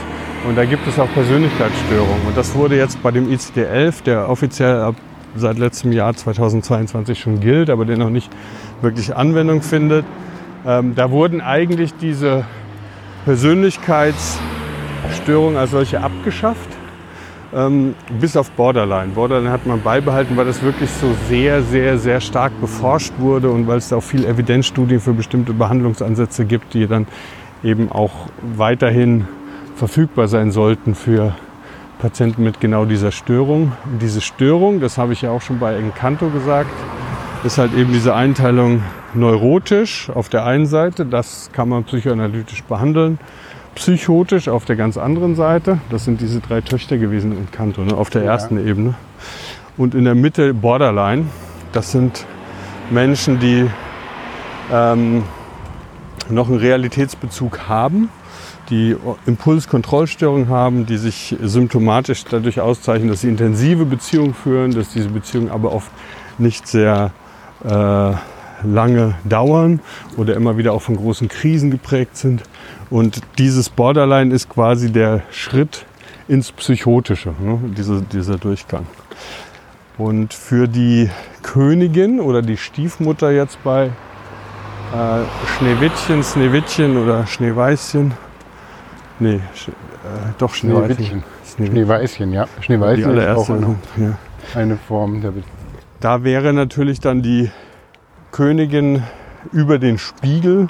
Und 0.49 0.57
da 0.57 0.65
gibt 0.65 0.89
es 0.89 0.99
auch 0.99 1.13
Persönlichkeitsstörungen. 1.13 2.27
Und 2.29 2.37
das 2.37 2.55
wurde 2.55 2.77
jetzt 2.77 3.03
bei 3.03 3.11
dem 3.11 3.29
ICD-11, 3.29 4.05
der 4.05 4.31
offiziell 4.31 4.81
ab 4.81 4.95
seit 5.37 5.59
letztem 5.59 5.93
Jahr 5.93 6.15
2022 6.15 7.21
schon 7.21 7.41
gilt, 7.41 7.69
aber 7.69 7.85
der 7.85 7.99
noch 7.99 8.11
nicht 8.11 8.33
wirklich 8.81 9.15
Anwendung 9.15 9.61
findet. 9.61 10.07
Ähm, 10.67 10.95
da 10.95 11.11
wurden 11.11 11.43
eigentlich 11.43 11.95
diese 11.95 12.45
Persönlichkeitsstörungen 15.03 15.57
als 15.57 15.71
solche 15.71 16.01
abgeschafft, 16.01 16.69
ähm, 17.55 17.95
bis 18.21 18.37
auf 18.37 18.51
Borderline. 18.53 19.13
Borderline 19.15 19.51
hat 19.51 19.67
man 19.67 19.81
beibehalten, 19.83 20.37
weil 20.37 20.47
das 20.47 20.63
wirklich 20.63 20.91
so 20.91 21.15
sehr, 21.29 21.63
sehr, 21.63 21.99
sehr 21.99 22.21
stark 22.21 22.53
beforscht 22.61 23.13
wurde 23.19 23.51
und 23.51 23.67
weil 23.67 23.79
es 23.79 23.89
da 23.89 23.97
auch 23.97 24.03
viel 24.03 24.25
Evidenzstudien 24.25 25.01
für 25.01 25.13
bestimmte 25.13 25.53
Behandlungsansätze 25.53 26.45
gibt, 26.45 26.75
die 26.75 26.87
dann 26.87 27.07
eben 27.63 27.91
auch 27.91 28.29
weiterhin 28.57 29.27
verfügbar 29.77 30.29
sein 30.29 30.51
sollten 30.51 30.95
für 30.95 31.35
Patienten 31.99 32.43
mit 32.43 32.61
genau 32.61 32.85
dieser 32.85 33.13
Störung. 33.13 33.73
Und 33.85 34.03
diese 34.03 34.21
Störung, 34.21 34.81
das 34.81 34.99
habe 34.99 35.13
ich 35.13 35.23
ja 35.23 35.31
auch 35.31 35.43
schon 35.43 35.59
bei 35.59 35.77
Encanto 35.77 36.29
gesagt, 36.31 36.71
ist 37.45 37.59
halt 37.59 37.75
eben 37.75 37.93
diese 37.93 38.15
Einteilung 38.15 38.83
neurotisch 39.15 40.11
auf 40.11 40.29
der 40.29 40.45
einen 40.45 40.67
Seite, 40.67 41.05
das 41.05 41.51
kann 41.53 41.69
man 41.69 41.85
psychoanalytisch 41.85 42.63
behandeln. 42.65 43.19
Psychotisch 43.75 44.49
auf 44.49 44.65
der 44.65 44.77
ganz 44.77 44.97
anderen 44.99 45.35
Seite, 45.35 45.79
das 45.91 46.05
sind 46.05 46.21
diese 46.21 46.41
drei 46.41 46.61
Töchter 46.61 46.99
gewesen 46.99 47.33
in 47.33 47.51
Kanto, 47.51 47.83
ne, 47.83 47.95
auf 47.95 48.11
der 48.11 48.23
Ja. 48.25 48.33
ersten 48.33 48.59
Ebene. 48.65 48.95
Und 49.79 49.95
in 49.95 50.05
der 50.05 50.15
Mitte 50.15 50.53
Borderline, 50.53 51.27
das 51.73 51.91
sind 51.91 52.27
Menschen, 52.91 53.41
die 53.41 53.67
ähm, 54.71 55.23
noch 56.29 56.49
einen 56.49 56.59
Realitätsbezug 56.59 57.69
haben, 57.69 58.11
die 58.69 58.95
Impulskontrollstörungen 59.27 60.49
haben, 60.49 60.85
die 60.87 60.99
sich 60.99 61.37
symptomatisch 61.43 62.25
dadurch 62.25 62.61
auszeichnen, 62.61 63.09
dass 63.09 63.23
sie 63.23 63.29
intensive 63.29 63.87
Beziehungen 63.87 64.35
führen, 64.35 64.73
dass 64.73 64.91
diese 64.91 65.09
Beziehungen 65.09 65.51
aber 65.51 65.73
oft 65.73 65.91
nicht 66.39 66.67
sehr 66.69 67.11
äh, 67.65 68.13
lange 68.65 69.15
dauern 69.25 69.81
oder 70.17 70.37
immer 70.37 70.57
wieder 70.57 70.73
auch 70.75 70.83
von 70.83 70.97
großen 70.97 71.29
Krisen 71.29 71.71
geprägt 71.71 72.17
sind. 72.17 72.43
Und 72.93 73.23
dieses 73.39 73.71
Borderline 73.71 74.35
ist 74.35 74.51
quasi 74.51 74.93
der 74.93 75.23
Schritt 75.31 75.87
ins 76.29 76.53
Psychotische, 76.53 77.31
ne? 77.41 77.59
Diese, 77.75 78.03
dieser 78.03 78.37
Durchgang. 78.37 78.85
Und 79.97 80.35
für 80.35 80.69
die 80.69 81.09
Königin 81.43 82.21
oder 82.21 82.43
die 82.43 82.59
Stiefmutter 82.59 83.31
jetzt 83.31 83.65
bei 83.65 83.87
äh, 83.87 83.89
Schneewittchen, 85.57 86.23
Schneewittchen 86.23 86.99
oder 86.99 87.27
Schneeweißchen, 87.27 88.13
nee, 89.21 89.41
Sch 89.55 89.69
äh, 89.69 89.73
doch. 90.37 90.53
Schneewittchen. 90.53 91.23
Schneeweißchen, 91.57 92.31
ja. 92.31 92.47
Schneeweißchen 92.61 93.17
ist 93.17 93.27
auch 93.39 93.49
eine, 93.49 93.77
Ja. 93.97 94.19
eine 94.55 94.77
Form 94.77 95.23
der 95.23 95.31
Be 95.31 95.43
Da 96.01 96.25
wäre 96.25 96.53
natürlich 96.53 97.01
dann 97.01 97.23
die 97.23 97.51
Königin 98.33 99.03
über 99.51 99.79
den 99.79 99.97
Spiegel 99.97 100.69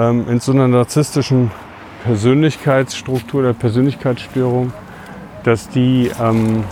ähm, 0.00 0.26
in 0.28 0.40
so 0.40 0.52
einer 0.52 0.68
narzisstischen 0.68 1.50
Persönlichkeitsstruktur 2.04 3.40
oder 3.40 3.52
Persönlichkeitsstörung, 3.52 4.72
dass 5.44 5.68
die, 5.68 6.10
ähm, 6.20 6.64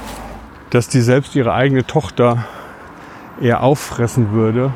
dass 0.70 0.88
die 0.88 1.00
selbst 1.00 1.36
ihre 1.36 1.52
eigene 1.52 1.86
Tochter 1.86 2.46
eher 3.40 3.62
auffressen 3.62 4.32
würde, 4.32 4.72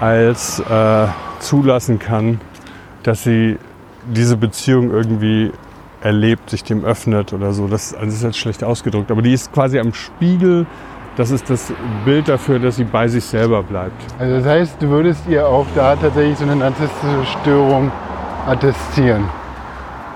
als 0.00 0.60
äh, 0.60 1.06
zulassen 1.38 1.98
kann, 1.98 2.40
dass 3.02 3.22
sie 3.22 3.58
diese 4.06 4.36
Beziehung 4.36 4.90
irgendwie 4.90 5.52
erlebt, 6.02 6.50
sich 6.50 6.64
dem 6.64 6.84
öffnet 6.84 7.32
oder 7.32 7.52
so. 7.52 7.68
Das, 7.68 7.94
also 7.94 8.06
das 8.06 8.14
ist 8.14 8.22
jetzt 8.22 8.38
schlecht 8.38 8.64
ausgedrückt, 8.64 9.10
aber 9.10 9.22
die 9.22 9.32
ist 9.32 9.52
quasi 9.52 9.78
am 9.78 9.94
Spiegel. 9.94 10.66
Das 11.16 11.30
ist 11.30 11.50
das 11.50 11.72
Bild 12.04 12.28
dafür, 12.28 12.58
dass 12.58 12.76
sie 12.76 12.84
bei 12.84 13.08
sich 13.08 13.24
selber 13.24 13.62
bleibt. 13.62 14.00
Also 14.18 14.36
das 14.36 14.44
heißt, 14.46 14.76
du 14.80 14.88
würdest 14.88 15.22
ihr 15.28 15.46
auch 15.46 15.66
da 15.74 15.96
tatsächlich 15.96 16.38
so 16.38 16.44
eine 16.44 16.56
narzisstische 16.56 17.24
Störung 17.40 17.90
attestieren. 18.46 19.24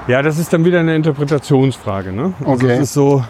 Ja, 0.07 0.23
das 0.23 0.39
ist 0.39 0.53
dann 0.53 0.65
wieder 0.65 0.81
eine 0.81 0.95
Interpretationsfrage. 0.95 2.13
Ne? 2.13 2.35
Also 2.41 2.53
Okay. 2.53 2.73
es 2.75 2.81
ist 2.81 2.93
so, 2.95 3.25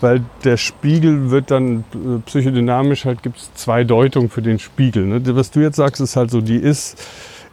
weil 0.00 0.22
der 0.44 0.56
Spiegel 0.56 1.30
wird 1.30 1.50
dann 1.50 1.84
äh, 1.94 2.18
psychodynamisch 2.26 3.04
halt 3.04 3.22
gibt 3.22 3.38
es 3.38 3.52
zwei 3.54 3.84
Deutungen 3.84 4.28
für 4.30 4.42
den 4.42 4.58
Spiegel. 4.58 5.04
Ne? 5.06 5.20
Was 5.36 5.50
du 5.50 5.60
jetzt 5.60 5.76
sagst, 5.76 6.00
ist 6.00 6.16
halt 6.16 6.30
so, 6.30 6.40
die 6.40 6.56
ist 6.56 7.02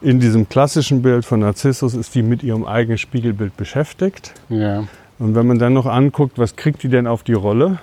in 0.02 0.20
diesem 0.20 0.48
klassischen 0.48 1.02
Bild 1.02 1.26
von 1.26 1.42
Narzissus 1.42 1.94
ist 1.94 2.16
die 2.16 2.22
mit 2.24 2.44
ihrem 2.44 2.66
eigenen 2.66 2.98
Spiegelbild 2.98 3.58
beschäftigt. 3.58 4.34
Ja. 4.50 4.84
Und 5.20 5.36
wenn 5.36 5.48
man 5.48 5.60
dann 5.60 5.74
noch 5.74 5.86
anguckt, 5.86 6.38
was 6.38 6.56
kriegt 6.56 6.84
die 6.84 6.88
denn 6.90 7.08
auf 7.08 7.24
die 7.24 7.34
Rolle, 7.34 7.80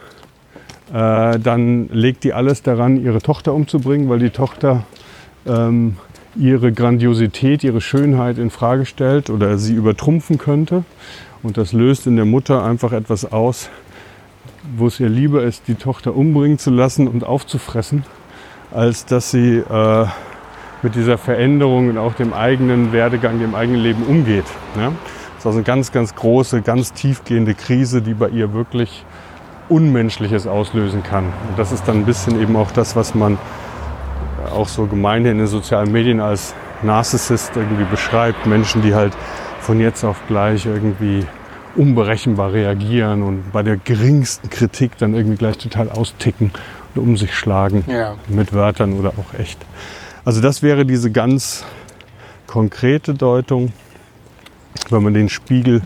äh, 0.93 1.39
dann 1.39 1.89
legt 1.91 2.25
die 2.25 2.33
alles 2.33 2.63
daran, 2.63 3.03
ihre 3.03 3.21
Tochter 3.21 3.55
umzubringen, 3.55 4.09
weil 4.09 4.21
die 4.21 4.31
Tochter 4.31 4.85
ähm, 5.47 5.97
ihre 6.37 6.73
Grandiosität, 6.73 7.65
ihre 7.65 7.81
Schönheit 7.81 8.39
in 8.39 8.51
Frage 8.51 8.87
stellt 8.87 9.31
oder 9.31 9.59
sie 9.59 9.75
übertrumpfen 9.75 10.39
könnte. 10.39 10.85
Und 11.43 11.57
das 11.57 11.73
löst 11.73 12.07
in 12.07 12.17
der 12.17 12.25
Mutter 12.25 12.65
einfach 12.65 12.93
etwas 12.93 13.31
aus, 13.33 13.71
wo 14.77 14.87
es 14.87 15.01
ihr 15.01 15.09
lieber 15.09 15.43
ist, 15.43 15.69
die 15.69 15.75
Tochter 15.75 16.15
umbringen 16.15 16.59
zu 16.59 16.71
lassen 16.71 17.09
und 17.09 17.25
aufzufressen, 17.25 18.05
als 18.73 19.07
dass 19.07 19.31
sie 19.31 19.59
äh, 19.59 20.07
mit 20.83 20.95
dieser 20.95 21.19
Veränderung 21.19 21.89
und 21.89 21.99
auch 21.99 22.15
dem 22.15 22.33
eigenen 22.33 22.93
Werdegang, 22.93 23.39
dem 23.39 23.55
eigenen 23.55 23.81
Leben 23.81 24.03
umgeht. 24.05 24.45
Ja? 24.77 24.89
Das 24.91 25.39
ist 25.39 25.47
also 25.47 25.59
eine 25.59 25.65
ganz, 25.65 25.93
ganz 25.93 26.15
große, 26.15 26.63
ganz 26.63 26.93
tiefgehende 26.93 27.55
Krise, 27.55 28.03
die 28.03 28.15
bei 28.15 28.29
ihr 28.29 28.53
wirklich 28.53 29.05
Unmenschliches 29.69 30.47
auslösen 30.47 31.03
kann. 31.03 31.25
Und 31.25 31.59
das 31.59 31.73
ist 31.73 31.87
dann 31.89 31.97
ein 31.99 32.05
bisschen 32.07 32.41
eben 32.41 32.57
auch 32.57 32.71
das, 32.71 32.97
was 32.97 33.15
man 33.15 33.39
auch 34.55 34.69
so 34.69 34.87
gemeinhin 34.87 35.33
in 35.33 35.39
den 35.39 35.47
sozialen 35.47 35.91
Medien 35.93 36.21
als 36.21 36.55
Narzissist 36.83 37.53
irgendwie 37.57 37.85
beschreibt. 37.85 38.47
Menschen, 38.47 38.83
die 38.83 38.95
halt 38.95 39.13
von 39.61 39.81
jetzt 39.81 40.05
auf 40.05 40.21
gleich 40.29 40.67
irgendwie 40.67 41.27
unberechenbar 41.75 42.53
reagieren 42.53 43.23
und 43.23 43.53
bei 43.53 43.63
der 43.63 43.77
geringsten 43.77 44.49
Kritik 44.49 44.97
dann 44.99 45.15
irgendwie 45.15 45.37
gleich 45.37 45.59
total 45.59 45.91
austicken 45.91 46.51
und 46.95 47.03
um 47.03 47.17
sich 47.17 47.35
schlagen 47.35 47.85
Ja. 47.87 48.15
mit 48.29 48.53
Wörtern 48.53 48.95
oder 48.95 49.11
auch 49.11 49.39
echt. 49.39 49.59
Also 50.25 50.41
das 50.41 50.63
wäre 50.63 50.87
diese 50.87 51.11
ganz 51.11 51.65
konkrete 52.47 53.15
Deutung, 53.15 53.73
wenn 54.91 55.03
man 55.03 55.13
den 55.15 55.29
Spiegel 55.29 55.83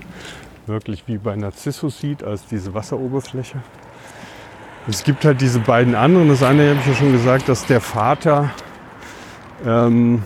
wirklich 0.71 1.05
wie 1.07 1.19
bei 1.19 1.37
Narzissus 1.37 2.01
sieht, 2.01 2.25
als 2.25 2.47
diese 2.47 2.73
Wasseroberfläche. 2.73 3.59
Es 4.89 5.05
gibt 5.05 5.25
halt 5.25 5.41
diese 5.41 5.61
beiden 5.61 5.95
anderen. 5.95 6.29
Das 6.29 6.43
eine 6.43 6.71
habe 6.71 6.81
ich 6.81 6.87
ja 6.87 6.95
schon 6.95 7.13
gesagt, 7.13 7.49
dass 7.49 7.67
der 7.67 7.81
Vater, 7.81 8.51
ähm, 9.67 10.23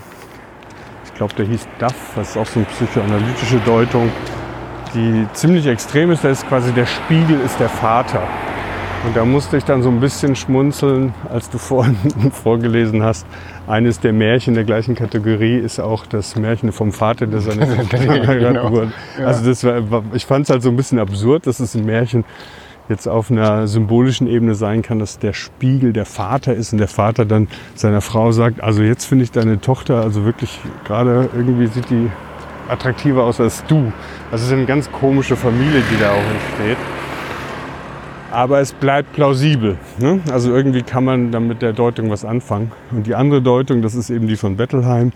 ich 1.03 1.13
glaube, 1.13 1.33
der 1.35 1.45
hieß 1.45 1.67
Duff, 1.79 1.93
das 2.15 2.29
ist 2.29 2.37
auch 2.37 2.45
so 2.45 2.59
eine 2.59 2.67
psychoanalytische 2.69 3.59
Deutung, 3.59 4.09
die 4.93 5.27
ziemlich 5.33 5.67
extrem 5.67 6.11
ist. 6.11 6.23
Da 6.23 6.29
ist 6.29 6.47
quasi 6.47 6.71
der 6.71 6.85
Spiegel 6.85 7.39
ist 7.41 7.59
der 7.59 7.69
Vater. 7.69 8.23
Und 9.05 9.15
da 9.15 9.25
musste 9.25 9.57
ich 9.57 9.65
dann 9.65 9.83
so 9.83 9.89
ein 9.89 9.99
bisschen 9.99 10.35
schmunzeln, 10.35 11.13
als 11.29 11.49
du 11.49 11.57
vorhin 11.59 11.97
vorgelesen 12.31 13.03
hast. 13.03 13.27
Eines 13.67 13.99
der 13.99 14.13
Märchen 14.13 14.53
der 14.53 14.63
gleichen 14.63 14.93
Kategorie 14.95 15.57
ist 15.57 15.79
auch 15.79 16.05
das 16.05 16.35
Märchen 16.35 16.71
vom 16.71 16.91
Vater, 16.91 17.25
der 17.25 17.41
seine 17.41 17.65
Tochter 17.89 17.97
heiraten 18.27 18.39
Genau. 18.55 18.71
wurde. 18.71 18.93
Ja. 19.19 19.25
Also 19.25 19.45
das 19.49 19.63
war- 19.63 20.03
ich 20.13 20.25
fand 20.25 20.43
es 20.45 20.49
halt 20.51 20.61
so 20.61 20.69
ein 20.69 20.75
bisschen 20.75 20.99
absurd, 20.99 21.47
dass 21.47 21.59
es 21.59 21.73
ein 21.75 21.85
Märchen 21.85 22.25
jetzt 22.89 23.07
auf 23.07 23.31
einer 23.31 23.65
symbolischen 23.65 24.27
Ebene 24.27 24.53
sein 24.53 24.83
kann, 24.83 24.99
dass 24.99 25.17
der 25.17 25.33
Spiegel 25.33 25.91
der 25.93 26.05
Vater 26.05 26.53
ist 26.53 26.71
und 26.71 26.77
der 26.77 26.87
Vater 26.87 27.25
dann 27.25 27.47
seiner 27.73 28.01
Frau 28.01 28.31
sagt, 28.31 28.61
also 28.61 28.83
jetzt 28.83 29.05
finde 29.05 29.23
ich 29.23 29.31
deine 29.31 29.59
Tochter, 29.59 30.01
also 30.01 30.23
wirklich 30.25 30.59
gerade 30.85 31.27
irgendwie 31.35 31.65
sieht 31.65 31.89
die 31.89 32.11
attraktiver 32.69 33.23
aus 33.23 33.41
als 33.41 33.63
du. 33.67 33.91
Also 34.31 34.43
es 34.43 34.51
ist 34.51 34.53
eine 34.53 34.65
ganz 34.65 34.91
komische 34.91 35.35
Familie, 35.35 35.81
die 35.91 35.99
da 35.99 36.11
auch 36.11 36.17
entsteht. 36.17 36.77
Aber 38.35 38.59
es 38.59 38.73
bleibt 38.73 39.13
plausibel. 39.13 39.77
Ne? 39.97 40.19
Also 40.29 40.53
irgendwie 40.53 40.81
kann 40.81 41.05
man 41.05 41.31
dann 41.31 41.47
mit 41.47 41.61
der 41.61 41.71
Deutung 41.71 42.09
was 42.09 42.25
anfangen. 42.25 42.73
Und 42.91 43.07
die 43.07 43.15
andere 43.15 43.41
Deutung, 43.41 43.81
das 43.81 43.95
ist 43.95 44.09
eben 44.09 44.27
die 44.27 44.35
von 44.35 44.57
Bettelheim, 44.57 45.13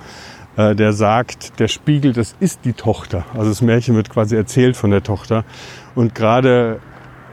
äh, 0.55 0.73
der 0.73 0.93
sagt, 0.93 1.59
der 1.59 1.67
Spiegel, 1.67 2.13
das 2.13 2.33
ist 2.39 2.63
die 2.63 2.71
Tochter. 2.71 3.25
Also 3.33 3.49
das 3.49 3.61
Märchen 3.61 3.95
wird 3.95 4.09
quasi 4.09 4.37
erzählt 4.37 4.77
von 4.77 4.89
der 4.91 5.03
Tochter. 5.03 5.43
Und 5.95 6.15
gerade 6.15 6.79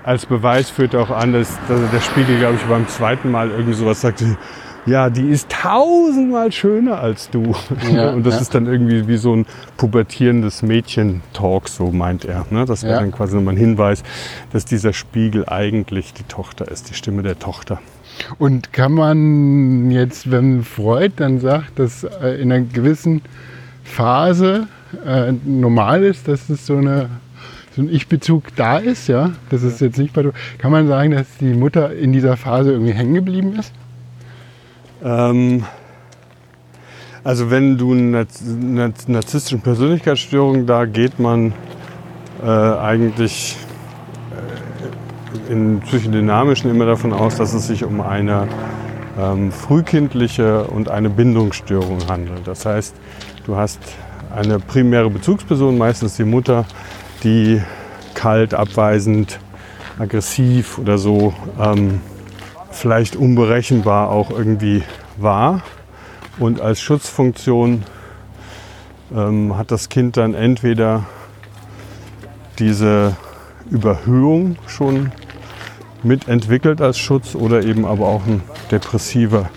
als 0.02 0.26
Beweis 0.26 0.70
führt 0.70 0.92
er 0.92 1.02
auch 1.02 1.10
an, 1.10 1.32
dass, 1.32 1.56
dass 1.68 1.78
der 1.92 2.00
Spiegel, 2.00 2.40
glaube 2.40 2.56
ich, 2.56 2.62
beim 2.62 2.88
zweiten 2.88 3.30
Mal 3.30 3.50
irgendwie 3.52 3.74
sowas 3.74 4.00
sagte, 4.00 4.36
ja, 4.86 5.10
die 5.10 5.28
ist 5.28 5.48
tausendmal 5.50 6.52
schöner 6.52 7.00
als 7.00 7.28
du. 7.30 7.54
Ja, 7.92 8.10
und 8.14 8.24
das 8.24 8.34
ja. 8.36 8.40
ist 8.40 8.54
dann 8.54 8.66
irgendwie 8.66 9.08
wie 9.08 9.16
so 9.16 9.34
ein 9.34 9.46
pubertierendes 9.76 10.62
Mädchen-Talk, 10.62 11.68
so 11.68 11.90
meint 11.90 12.24
er. 12.24 12.46
Ne? 12.50 12.64
Das 12.64 12.82
wäre 12.82 12.94
Ja. 12.94 13.00
dann 13.00 13.12
quasi 13.12 13.34
nochmal 13.36 13.54
ein 13.54 13.58
Hinweis, 13.58 14.02
dass 14.52 14.64
dieser 14.64 14.92
Spiegel 14.92 15.48
eigentlich 15.48 16.14
die 16.14 16.22
Tochter 16.24 16.68
ist, 16.70 16.90
die 16.90 16.94
Stimme 16.94 17.22
der 17.22 17.38
Tochter. 17.38 17.80
Und 18.38 18.72
kann 18.72 18.92
man 18.92 19.90
jetzt, 19.90 20.30
wenn 20.30 20.62
Freud 20.62 21.14
dann 21.16 21.40
sagt, 21.40 21.78
dass 21.78 22.04
äh, 22.04 22.40
in 22.40 22.50
einer 22.50 22.64
gewissen 22.64 23.22
Phase 23.84 24.68
äh, 25.04 25.32
normal 25.44 26.02
ist, 26.04 26.28
dass 26.28 26.48
es 26.48 26.66
so, 26.66 26.76
eine, 26.76 27.08
so 27.74 27.82
ein 27.82 27.92
Ich-Bezug 27.92 28.44
da 28.56 28.78
ist, 28.78 29.08
ja, 29.08 29.32
das 29.50 29.62
ist 29.62 29.80
jetzt 29.80 29.98
nicht 29.98 30.14
bei 30.14 30.24
kann 30.58 30.70
man 30.70 30.86
sagen, 30.88 31.10
dass 31.10 31.26
die 31.40 31.52
Mutter 31.52 31.94
in 31.94 32.12
dieser 32.12 32.36
Phase 32.36 32.72
irgendwie 32.72 32.92
hängen 32.92 33.14
geblieben 33.14 33.54
ist? 33.58 33.72
Ähm, 35.02 35.64
also 37.24 37.50
wenn 37.50 37.76
du 37.76 37.92
eine 37.92 38.26
narzisstische 39.08 39.58
Persönlichkeitsstörung, 39.58 40.66
da 40.66 40.84
geht 40.84 41.18
man 41.18 41.52
äh, 42.42 42.48
eigentlich 42.48 43.56
äh, 45.48 45.52
in 45.52 45.80
psychodynamischen 45.80 46.70
immer 46.70 46.86
davon 46.86 47.12
aus, 47.12 47.36
dass 47.36 47.52
es 47.52 47.66
sich 47.66 47.84
um 47.84 48.00
eine 48.00 48.46
ähm, 49.18 49.50
frühkindliche 49.50 50.64
und 50.64 50.88
eine 50.88 51.10
Bindungsstörung 51.10 52.06
handelt. 52.08 52.46
Das 52.46 52.64
heißt, 52.64 52.94
du 53.44 53.56
hast 53.56 53.80
eine 54.34 54.60
primäre 54.60 55.10
Bezugsperson, 55.10 55.78
meistens 55.78 56.16
die 56.16 56.24
Mutter, 56.24 56.64
die 57.24 57.60
kalt, 58.14 58.54
abweisend, 58.54 59.40
aggressiv 59.98 60.78
oder 60.78 60.98
so 60.98 61.34
ähm, 61.60 62.00
vielleicht 62.76 63.16
unberechenbar 63.16 64.10
auch 64.10 64.30
irgendwie 64.30 64.82
war. 65.16 65.62
Und 66.38 66.60
als 66.60 66.80
Schutzfunktion 66.80 67.82
ähm, 69.14 69.56
hat 69.56 69.70
das 69.70 69.88
Kind 69.88 70.16
dann 70.16 70.34
entweder 70.34 71.04
diese 72.58 73.16
Überhöhung 73.70 74.56
schon 74.66 75.12
mitentwickelt 76.02 76.80
als 76.80 76.98
Schutz 76.98 77.34
oder 77.34 77.64
eben 77.64 77.84
aber 77.84 78.06
auch 78.06 78.26
eine 78.26 78.40
depressive 78.70 79.48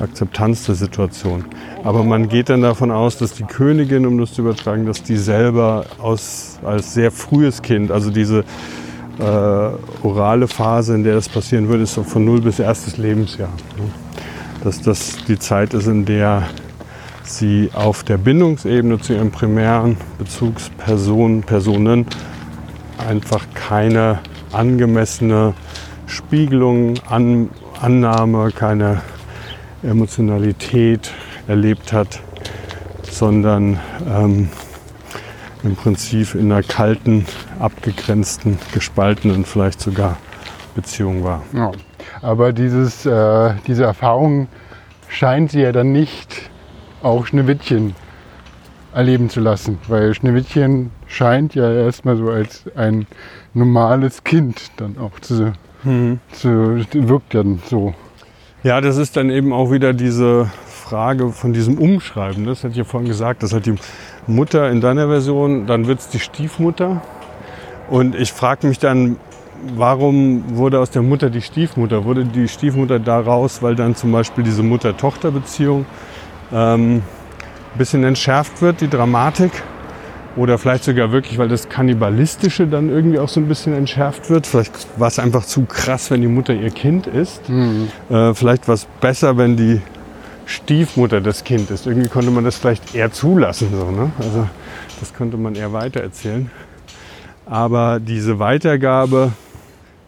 Akzeptanz 0.00 0.64
der 0.66 0.74
Situation. 0.74 1.44
Aber 1.84 2.02
man 2.02 2.28
geht 2.28 2.48
dann 2.48 2.62
davon 2.62 2.90
aus, 2.90 3.18
dass 3.18 3.34
die 3.34 3.44
Königin, 3.44 4.06
um 4.06 4.18
das 4.18 4.32
zu 4.32 4.42
übertragen, 4.42 4.86
dass 4.86 5.02
die 5.02 5.16
selber 5.16 5.84
aus, 5.98 6.58
als 6.64 6.94
sehr 6.94 7.10
frühes 7.10 7.62
Kind, 7.62 7.90
also 7.90 8.10
diese 8.10 8.44
äh, 9.18 10.06
orale 10.06 10.48
Phase, 10.48 10.94
in 10.94 11.04
der 11.04 11.14
das 11.14 11.28
passieren 11.28 11.68
würde, 11.68 11.84
ist 11.84 11.94
so 11.94 12.02
von 12.02 12.24
0 12.24 12.40
bis 12.42 12.58
erstes 12.58 12.96
Lebensjahr. 12.96 13.50
ne? 13.76 13.84
Dass 14.64 14.80
das 14.80 15.16
die 15.26 15.38
Zeit 15.38 15.74
ist, 15.74 15.86
in 15.86 16.04
der 16.04 16.44
sie 17.24 17.70
auf 17.74 18.04
der 18.04 18.18
Bindungsebene 18.18 19.00
zu 19.00 19.14
ihren 19.14 19.30
primären 19.30 19.96
Bezugspersonen, 20.18 21.42
Personen 21.42 22.06
einfach 22.98 23.46
keine 23.54 24.20
angemessene 24.52 25.54
Spiegelung, 26.06 26.94
An 27.08 27.50
Annahme, 27.80 28.52
keine 28.52 29.00
Emotionalität 29.82 31.10
erlebt 31.48 31.92
hat, 31.92 32.20
sondern 33.10 33.80
ähm, 34.08 34.48
im 35.62 35.76
Prinzip 35.76 36.34
in 36.34 36.50
einer 36.50 36.62
kalten, 36.62 37.26
abgegrenzten, 37.58 38.58
gespaltenen 38.72 39.44
vielleicht 39.44 39.80
sogar 39.80 40.18
Beziehung 40.74 41.22
war. 41.24 41.42
Ja. 41.52 41.72
Aber 42.20 42.52
dieses, 42.52 43.06
äh, 43.06 43.54
diese 43.66 43.84
Erfahrung 43.84 44.48
scheint 45.08 45.52
sie 45.52 45.60
ja 45.60 45.72
dann 45.72 45.92
nicht 45.92 46.50
auch 47.02 47.26
Schneewittchen 47.26 47.94
erleben 48.94 49.30
zu 49.30 49.40
lassen, 49.40 49.78
weil 49.88 50.14
Schneewittchen 50.14 50.90
scheint 51.06 51.54
ja 51.54 51.72
erstmal 51.72 52.16
so 52.16 52.30
als 52.30 52.64
ein 52.76 53.06
normales 53.54 54.24
Kind 54.24 54.70
dann 54.76 54.98
auch 54.98 55.18
zu, 55.20 55.52
zu 56.32 56.84
wirkt 56.92 57.34
dann 57.34 57.60
so. 57.68 57.94
Ja, 58.62 58.80
das 58.80 58.96
ist 58.96 59.16
dann 59.16 59.30
eben 59.30 59.52
auch 59.52 59.72
wieder 59.72 59.92
diese 59.92 60.50
Frage 60.66 61.30
von 61.30 61.52
diesem 61.52 61.78
Umschreiben. 61.78 62.44
Das 62.44 62.58
hatte 62.58 62.72
ich 62.72 62.78
ja 62.78 62.84
vorhin 62.84 63.08
gesagt, 63.08 63.42
das 63.42 63.52
hat 63.52 63.66
die 63.66 63.74
Mutter 64.26 64.70
in 64.70 64.80
deiner 64.80 65.08
Version, 65.08 65.66
dann 65.66 65.86
wird 65.86 66.00
es 66.00 66.08
die 66.08 66.20
Stiefmutter. 66.20 67.02
Und 67.88 68.14
ich 68.14 68.32
frage 68.32 68.66
mich 68.66 68.78
dann, 68.78 69.16
warum 69.76 70.56
wurde 70.56 70.80
aus 70.80 70.90
der 70.90 71.02
Mutter 71.02 71.30
die 71.30 71.42
Stiefmutter? 71.42 72.04
Wurde 72.04 72.24
die 72.24 72.48
Stiefmutter 72.48 72.98
daraus, 72.98 73.62
weil 73.62 73.74
dann 73.74 73.94
zum 73.94 74.12
Beispiel 74.12 74.44
diese 74.44 74.62
Mutter-Tochter-Beziehung 74.62 75.86
ähm, 76.52 76.96
ein 76.96 77.78
bisschen 77.78 78.04
entschärft 78.04 78.62
wird, 78.62 78.80
die 78.80 78.88
Dramatik? 78.88 79.50
Oder 80.34 80.56
vielleicht 80.56 80.84
sogar 80.84 81.12
wirklich, 81.12 81.36
weil 81.36 81.48
das 81.48 81.68
Kannibalistische 81.68 82.66
dann 82.66 82.88
irgendwie 82.88 83.18
auch 83.18 83.28
so 83.28 83.38
ein 83.38 83.48
bisschen 83.48 83.74
entschärft 83.74 84.30
wird. 84.30 84.46
Vielleicht 84.46 84.72
war 84.98 85.08
es 85.08 85.18
einfach 85.18 85.44
zu 85.44 85.66
krass, 85.66 86.10
wenn 86.10 86.22
die 86.22 86.28
Mutter 86.28 86.54
ihr 86.54 86.70
Kind 86.70 87.06
ist. 87.06 87.42
Äh, 88.08 88.32
vielleicht 88.32 88.66
war 88.66 88.76
es 88.76 88.86
besser, 89.02 89.36
wenn 89.36 89.56
die 89.56 89.82
Stiefmutter 90.46 91.20
das 91.20 91.44
Kind 91.44 91.70
ist. 91.70 91.86
Irgendwie 91.86 92.08
konnte 92.08 92.30
man 92.30 92.44
das 92.44 92.56
vielleicht 92.56 92.94
eher 92.94 93.12
zulassen. 93.12 93.68
So, 93.72 93.90
ne? 93.90 94.10
Also 94.18 94.48
das 95.00 95.14
konnte 95.14 95.36
man 95.36 95.54
eher 95.54 95.72
weitererzählen. 95.72 96.50
Aber 97.46 98.00
diese 98.00 98.38
Weitergabe, 98.38 99.32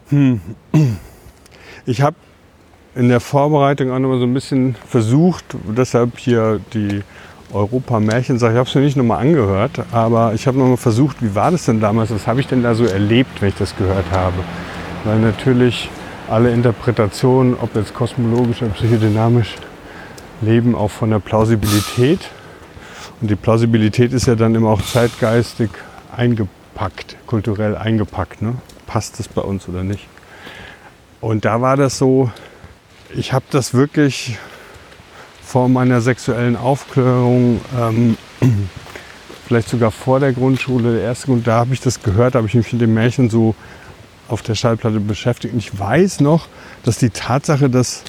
hm, 0.09 0.41
ich 1.85 2.01
habe 2.01 2.15
in 2.95 3.09
der 3.09 3.19
Vorbereitung 3.19 3.91
auch 3.91 3.99
nochmal 3.99 4.19
so 4.19 4.25
ein 4.25 4.33
bisschen 4.33 4.75
versucht, 4.87 5.43
deshalb 5.75 6.17
hier 6.17 6.61
die 6.73 7.01
Europa-Märchensache, 7.53 8.53
ich 8.53 8.57
habe 8.57 8.69
es 8.69 8.75
mir 8.75 8.81
nicht 8.81 8.97
nochmal 8.97 9.19
angehört, 9.19 9.83
aber 9.91 10.33
ich 10.33 10.47
habe 10.47 10.57
nochmal 10.57 10.77
versucht, 10.77 11.21
wie 11.21 11.35
war 11.35 11.51
das 11.51 11.65
denn 11.65 11.79
damals, 11.79 12.11
was 12.11 12.25
habe 12.25 12.39
ich 12.39 12.47
denn 12.47 12.63
da 12.63 12.73
so 12.73 12.85
erlebt, 12.85 13.41
wenn 13.41 13.49
ich 13.49 13.55
das 13.55 13.75
gehört 13.75 14.09
habe. 14.11 14.37
Weil 15.03 15.19
natürlich 15.19 15.89
alle 16.29 16.51
Interpretationen, 16.51 17.55
ob 17.59 17.75
jetzt 17.75 17.93
kosmologisch 17.93 18.61
oder 18.61 18.71
psychodynamisch, 18.71 19.55
leben 20.41 20.75
auch 20.75 20.91
von 20.91 21.09
der 21.09 21.19
Plausibilität. 21.19 22.19
Und 23.21 23.29
die 23.29 23.35
Plausibilität 23.35 24.13
ist 24.13 24.27
ja 24.27 24.35
dann 24.35 24.55
immer 24.55 24.69
auch 24.69 24.81
zeitgeistig 24.81 25.69
eingepackt, 26.15 27.17
kulturell 27.25 27.75
eingepackt. 27.77 28.41
Ne? 28.41 28.55
Passt 28.87 29.19
das 29.19 29.27
bei 29.27 29.41
uns 29.41 29.67
oder 29.67 29.83
nicht? 29.83 30.07
Und 31.21 31.45
da 31.45 31.61
war 31.61 31.77
das 31.77 31.97
so, 31.97 32.29
ich 33.15 33.33
habe 33.33 33.45
das 33.49 33.73
wirklich 33.73 34.37
vor 35.43 35.69
meiner 35.69 36.01
sexuellen 36.01 36.55
Aufklärung, 36.55 37.61
ähm, 37.79 38.17
vielleicht 39.47 39.69
sogar 39.69 39.91
vor 39.91 40.19
der 40.19 40.33
Grundschule, 40.33 40.93
der 40.93 41.03
erste 41.03 41.27
Grund, 41.27 41.47
da 41.47 41.57
habe 41.57 41.73
ich 41.73 41.79
das 41.79 42.03
gehört, 42.03 42.35
habe 42.35 42.47
ich 42.47 42.55
mich 42.55 42.71
mit 42.73 42.81
dem 42.81 42.93
Märchen 42.93 43.29
so 43.29 43.55
auf 44.27 44.41
der 44.41 44.55
Schallplatte 44.55 44.99
beschäftigt. 44.99 45.53
Und 45.53 45.59
ich 45.59 45.77
weiß 45.77 46.19
noch, 46.19 46.47
dass 46.83 46.97
die 46.97 47.11
Tatsache, 47.11 47.69
dass 47.69 48.03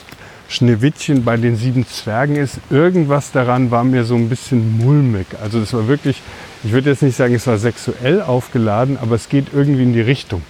Schneewittchen 0.48 1.24
bei 1.24 1.36
den 1.36 1.56
sieben 1.56 1.86
Zwergen 1.86 2.36
ist, 2.36 2.60
irgendwas 2.70 3.32
daran 3.32 3.70
war 3.70 3.84
mir 3.84 4.04
so 4.04 4.14
ein 4.14 4.28
bisschen 4.28 4.78
mulmig. 4.78 5.26
Also 5.42 5.58
das 5.60 5.72
war 5.72 5.88
wirklich, 5.88 6.22
ich 6.62 6.72
würde 6.72 6.90
jetzt 6.90 7.02
nicht 7.02 7.16
sagen, 7.16 7.34
es 7.34 7.46
war 7.46 7.58
sexuell 7.58 8.22
aufgeladen, 8.22 8.96
aber 9.00 9.16
es 9.16 9.28
geht 9.28 9.48
irgendwie 9.52 9.82
in 9.82 9.92
die 9.92 10.00
Richtung. 10.00 10.42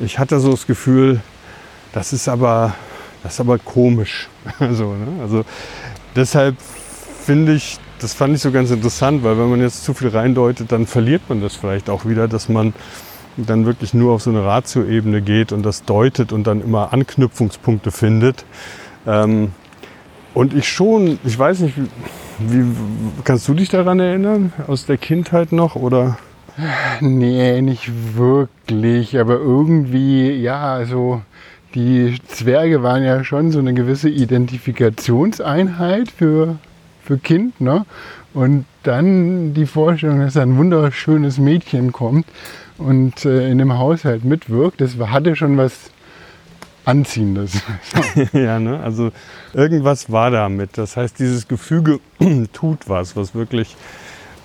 Ich 0.00 0.18
hatte 0.18 0.40
so 0.40 0.50
das 0.50 0.66
Gefühl, 0.66 1.20
das 1.92 2.12
ist 2.12 2.28
aber, 2.28 2.74
das 3.22 3.34
ist 3.34 3.40
aber 3.40 3.58
komisch. 3.58 4.28
Also, 4.58 4.92
ne? 4.92 5.22
also 5.22 5.44
deshalb 6.16 6.56
finde 7.24 7.54
ich, 7.54 7.78
das 8.00 8.12
fand 8.12 8.34
ich 8.34 8.42
so 8.42 8.50
ganz 8.50 8.70
interessant, 8.70 9.24
weil 9.24 9.38
wenn 9.38 9.48
man 9.48 9.60
jetzt 9.60 9.84
zu 9.84 9.94
viel 9.94 10.08
reindeutet, 10.08 10.72
dann 10.72 10.86
verliert 10.86 11.22
man 11.28 11.40
das 11.40 11.54
vielleicht 11.56 11.88
auch 11.88 12.04
wieder, 12.04 12.28
dass 12.28 12.48
man 12.48 12.74
dann 13.36 13.66
wirklich 13.66 13.94
nur 13.94 14.12
auf 14.12 14.22
so 14.22 14.30
eine 14.30 14.44
Ratio-Ebene 14.44 15.22
geht 15.22 15.52
und 15.52 15.62
das 15.62 15.84
deutet 15.84 16.32
und 16.32 16.46
dann 16.46 16.60
immer 16.60 16.92
Anknüpfungspunkte 16.92 17.90
findet. 17.90 18.44
Ähm, 19.06 19.52
und 20.34 20.54
ich 20.54 20.68
schon, 20.68 21.18
ich 21.24 21.38
weiß 21.38 21.60
nicht, 21.60 21.76
wie, 21.76 21.88
wie 22.38 22.64
kannst 23.22 23.46
du 23.48 23.54
dich 23.54 23.68
daran 23.68 24.00
erinnern 24.00 24.52
aus 24.66 24.86
der 24.86 24.98
Kindheit 24.98 25.52
noch 25.52 25.76
oder? 25.76 26.18
Nee, 27.00 27.62
nicht 27.62 27.90
wirklich, 28.16 29.18
aber 29.18 29.34
irgendwie, 29.34 30.30
ja, 30.30 30.74
also 30.74 31.22
die 31.74 32.16
Zwerge 32.28 32.84
waren 32.84 33.02
ja 33.02 33.24
schon 33.24 33.50
so 33.50 33.58
eine 33.58 33.74
gewisse 33.74 34.08
Identifikationseinheit 34.08 36.10
für, 36.10 36.58
für 37.02 37.18
Kind, 37.18 37.60
ne? 37.60 37.84
Und 38.32 38.64
dann 38.84 39.54
die 39.54 39.66
Vorstellung, 39.66 40.20
dass 40.20 40.34
da 40.34 40.42
ein 40.42 40.56
wunderschönes 40.56 41.38
Mädchen 41.38 41.90
kommt 41.92 42.26
und 42.78 43.24
äh, 43.24 43.50
in 43.50 43.58
dem 43.58 43.76
Haushalt 43.78 44.24
mitwirkt, 44.24 44.80
das 44.80 44.96
hatte 44.98 45.36
schon 45.36 45.56
was 45.56 45.90
Anziehendes. 46.84 47.62
ja, 48.32 48.58
ne? 48.58 48.80
Also 48.80 49.10
irgendwas 49.52 50.10
war 50.12 50.30
damit. 50.30 50.76
Das 50.76 50.96
heißt, 50.96 51.18
dieses 51.18 51.48
Gefüge 51.48 52.00
tut 52.52 52.88
was, 52.88 53.16
was 53.16 53.34
wirklich 53.34 53.76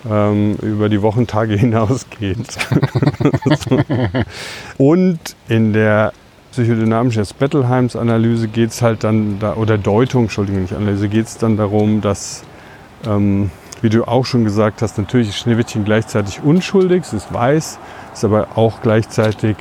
ähm, 0.10 0.56
über 0.62 0.90
die 0.90 1.02
Wochentage 1.02 1.56
hinausgeht. 1.58 2.58
Und 4.78 5.20
in 5.48 5.74
der 5.74 6.14
psychodynamischen 6.52 7.24
Bettelheims 7.38 7.96
Analyse 7.96 8.48
geht 8.48 8.72
es 8.72 8.82
halt 8.82 9.04
dann, 9.04 9.40
da, 9.40 9.56
oder 9.56 9.78
Deutung, 9.78 10.24
Entschuldigung, 10.24 10.62
nicht 10.62 10.74
Analyse, 10.74 11.10
geht 11.10 11.28
es 11.28 11.38
dann 11.38 11.58
darum, 11.58 12.02
dass, 12.02 12.44
ähm, 13.06 13.52
wie 13.82 13.90
du 13.90 14.06
auch 14.06 14.26
schon 14.26 14.46
gesagt 14.46 14.82
hast, 14.82 14.98
natürlich 14.98 15.30
ist 15.30 15.38
Schneewittchen 15.38 15.86
gleichzeitig 15.86 16.42
unschuldig, 16.42 17.04
es 17.04 17.14
ist 17.14 17.34
weiß, 17.34 17.80
ist 18.14 18.26
aber 18.26 18.48
auch 18.56 18.82
gleichzeitig 18.82 19.58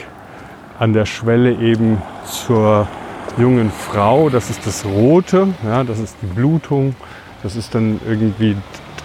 an 0.79 0.93
der 0.93 1.07
Schwelle 1.07 1.53
eben 1.55 2.01
zur 2.25 2.87
jungen 3.37 3.71
Frau. 3.71 4.31
Das 4.31 4.51
ist 4.51 4.67
das 4.67 4.85
Rote, 4.85 5.49
ja, 5.65 5.85
das 5.85 5.99
ist 5.99 6.17
die 6.23 6.27
Blutung. 6.27 6.95
Das 7.43 7.57
ist 7.57 7.75
dann 7.75 8.01
irgendwie 8.07 8.57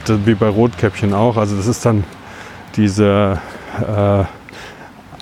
wie 0.07 0.35
bei 0.35 0.47
Rotkäppchen 0.47 1.13
auch. 1.13 1.37
Also 1.37 1.55
das 1.55 1.67
ist 1.67 1.85
dann 1.85 2.03
diese 2.75 3.39
äh, 3.79 4.23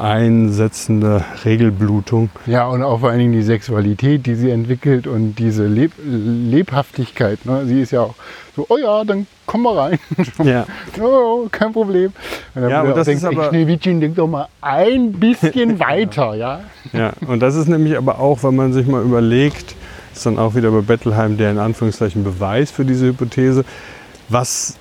einsetzende 0.02 1.24
Regelblutung. 1.46 2.30
Ja, 2.46 2.68
und 2.68 2.82
auch 2.84 3.00
vor 3.02 3.10
allen 3.10 3.20
Dingen 3.20 3.34
die 3.34 3.42
Sexualität, 3.44 4.26
die 4.26 4.36
sie 4.36 4.50
entwickelt 4.50 5.08
und 5.08 5.36
diese 5.36 5.68
Leb 5.68 5.92
Lebhaftigkeit. 6.04 7.46
Ne? 7.46 7.66
Sie 7.66 7.82
ist 7.82 7.92
ja 7.92 8.02
auch 8.02 8.16
so, 8.56 8.66
oh 8.70 8.78
ja, 8.78 9.04
dann 9.04 9.28
komm 9.46 9.64
mal 9.64 9.78
rein. 9.78 10.00
Ja. 10.44 10.66
oh, 11.02 11.48
kein 11.52 11.72
Problem. 11.72 12.12
Und 12.56 12.70
Ja, 12.70 12.82
und 12.82 12.98
das 12.98 13.06
denkt, 13.06 13.24
ist 13.24 13.28
aber- 13.28 13.50
Schneewittchen, 13.50 14.02
denk 14.02 14.16
doch 14.16 14.28
mal 14.28 14.48
ein 14.62 15.14
bisschen 15.14 15.80
weiter, 15.80 16.36
ja. 16.36 16.62
Ja, 16.94 17.12
und 17.28 17.40
das 17.42 17.56
ist 17.56 17.68
nämlich 17.68 17.96
aber 17.98 18.20
auch, 18.20 18.44
wenn 18.44 18.56
man 18.56 18.74
sich 18.74 18.88
mal 18.88 19.04
überlegt, 19.04 19.76
ist 20.14 20.26
dann 20.26 20.38
auch 20.40 20.56
wieder 20.56 20.72
bei 20.72 20.82
Bettelheim 20.82 21.38
der 21.38 21.52
in 21.52 21.58
Anführungszeichen 21.60 22.24
Beweis 22.24 22.72
für 22.72 22.84
diese 22.86 23.06
Hypothese. 23.08 23.64
Was, 24.30 24.78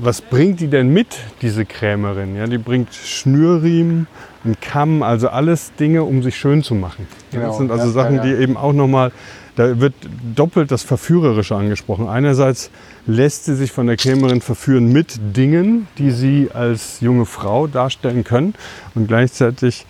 was 0.00 0.20
bringt 0.20 0.60
die 0.60 0.68
denn 0.68 0.92
mit, 0.92 1.08
diese 1.42 1.64
Krämerin? 1.64 2.36
Ja, 2.36 2.46
die 2.46 2.58
bringt 2.58 2.94
Schnürriemen, 2.94 4.06
einen 4.44 4.56
Kamm, 4.60 5.02
also 5.02 5.28
alles 5.28 5.72
Dinge, 5.78 6.04
um 6.04 6.22
sich 6.22 6.36
schön 6.36 6.62
zu 6.62 6.74
machen. 6.74 7.06
Genau, 7.30 7.48
das 7.48 7.58
sind 7.58 7.70
also 7.70 7.86
ja, 7.86 7.92
Sachen, 7.92 8.16
ja, 8.16 8.24
ja. 8.24 8.34
die 8.34 8.42
eben 8.42 8.56
auch 8.56 8.72
nochmal, 8.72 9.12
da 9.56 9.80
wird 9.80 9.94
doppelt 10.34 10.70
das 10.70 10.82
Verführerische 10.82 11.56
angesprochen. 11.56 12.08
Einerseits 12.08 12.70
lässt 13.06 13.46
sie 13.46 13.56
sich 13.56 13.72
von 13.72 13.86
der 13.86 13.96
Krämerin 13.96 14.40
verführen 14.40 14.92
mit 14.92 15.18
Dingen, 15.36 15.88
die 15.98 16.12
sie 16.12 16.50
als 16.54 17.00
junge 17.00 17.26
Frau 17.26 17.66
darstellen 17.66 18.24
können. 18.24 18.54
Und 18.94 19.08
gleichzeitig 19.08 19.86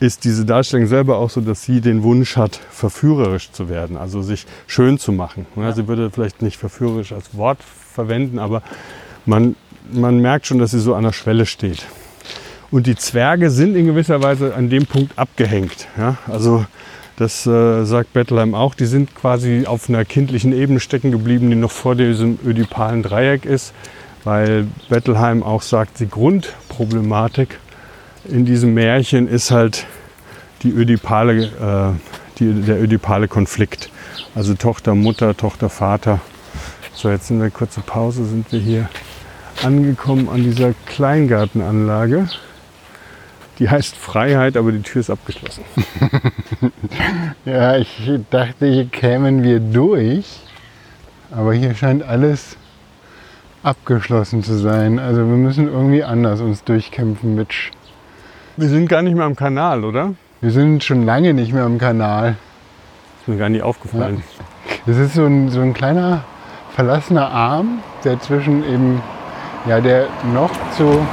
ist 0.00 0.24
diese 0.24 0.44
Darstellung 0.44 0.88
selber 0.88 1.18
auch 1.18 1.30
so, 1.30 1.40
dass 1.40 1.62
sie 1.62 1.80
den 1.80 2.02
Wunsch 2.02 2.36
hat, 2.36 2.58
verführerisch 2.70 3.52
zu 3.52 3.68
werden, 3.68 3.96
also 3.96 4.20
sich 4.20 4.46
schön 4.66 4.98
zu 4.98 5.12
machen. 5.12 5.46
Ja, 5.54 5.70
Sie 5.72 5.86
würde 5.86 6.10
vielleicht 6.10 6.42
nicht 6.42 6.56
verführerisch 6.56 7.12
als 7.12 7.36
Wort 7.36 7.58
verwenden, 7.62 8.40
aber 8.40 8.62
man, 9.26 9.56
man 9.92 10.18
merkt 10.18 10.46
schon, 10.46 10.58
dass 10.58 10.70
sie 10.72 10.80
so 10.80 10.94
an 10.94 11.04
der 11.04 11.12
Schwelle 11.12 11.46
steht. 11.46 11.86
Und 12.70 12.86
die 12.86 12.96
Zwerge 12.96 13.50
sind 13.50 13.76
in 13.76 13.86
gewisser 13.86 14.22
Weise 14.22 14.54
an 14.54 14.70
dem 14.70 14.86
Punkt 14.86 15.18
abgehängt. 15.18 15.88
Ja? 15.98 16.16
Also 16.26 16.64
das 17.16 17.46
äh, 17.46 17.84
sagt 17.84 18.14
Bettelheim 18.14 18.54
auch. 18.54 18.74
Die 18.74 18.86
sind 18.86 19.14
quasi 19.14 19.66
auf 19.66 19.88
einer 19.88 20.04
kindlichen 20.04 20.52
Ebene 20.52 20.80
stecken 20.80 21.10
geblieben, 21.10 21.50
die 21.50 21.56
noch 21.56 21.70
vor 21.70 21.94
diesem 21.94 22.38
ödipalen 22.44 23.02
Dreieck 23.02 23.44
ist, 23.44 23.74
weil 24.24 24.66
Bettelheim 24.88 25.42
auch 25.42 25.62
sagt, 25.62 26.00
die 26.00 26.08
Grundproblematik 26.08 27.58
in 28.24 28.46
diesem 28.46 28.72
Märchen 28.72 29.28
ist 29.28 29.50
halt 29.50 29.86
die 30.62 30.70
ödipale, 30.70 31.44
äh, 31.44 32.38
die, 32.38 32.62
der 32.62 32.80
ödipale 32.80 33.28
Konflikt. 33.28 33.90
Also 34.34 34.54
Tochter, 34.54 34.94
Mutter, 34.94 35.36
Tochter, 35.36 35.68
Vater. 35.68 36.20
So, 36.94 37.10
jetzt 37.10 37.30
in 37.30 37.40
der 37.40 37.50
kurzen 37.50 37.82
Pause 37.82 38.24
sind 38.24 38.50
wir 38.50 38.60
hier 38.60 38.88
angekommen 39.64 40.28
an 40.28 40.42
dieser 40.42 40.74
Kleingartenanlage. 40.86 42.28
Die 43.58 43.68
heißt 43.68 43.96
Freiheit, 43.96 44.56
aber 44.56 44.72
die 44.72 44.82
Tür 44.82 45.00
ist 45.00 45.10
abgeschlossen. 45.10 45.64
Ja, 47.44 47.76
ich 47.76 48.10
dachte, 48.30 48.66
hier 48.66 48.86
kämen 48.86 49.42
wir 49.42 49.58
durch. 49.58 50.26
Aber 51.32 51.52
hier 51.54 51.74
scheint 51.74 52.04
alles 52.04 52.56
abgeschlossen 53.62 54.42
zu 54.42 54.56
sein. 54.58 54.98
Also 54.98 55.20
wir 55.20 55.36
müssen 55.36 55.66
irgendwie 55.66 56.04
anders 56.04 56.40
uns 56.40 56.62
durchkämpfen, 56.62 57.34
Mitch. 57.34 57.70
Wir 58.56 58.68
sind 58.68 58.88
gar 58.88 59.02
nicht 59.02 59.16
mehr 59.16 59.24
am 59.24 59.34
Kanal, 59.34 59.84
oder? 59.84 60.14
Wir 60.40 60.50
sind 60.50 60.84
schon 60.84 61.04
lange 61.04 61.34
nicht 61.34 61.52
mehr 61.52 61.64
am 61.64 61.78
Kanal. 61.78 62.36
Ist 63.20 63.28
mir 63.28 63.38
gar 63.38 63.48
nicht 63.48 63.62
aufgefallen. 63.62 64.22
Das 64.86 64.96
ist 64.96 65.14
so 65.14 65.24
ein, 65.24 65.48
so 65.48 65.60
ein 65.60 65.74
kleiner 65.74 66.24
verlassener 66.74 67.30
Arm, 67.30 67.78
der 68.04 68.20
zwischen 68.20 68.64
eben, 68.64 69.02
ja, 69.66 69.80
der 69.80 70.08
noch 70.32 70.50
zu 70.76 71.06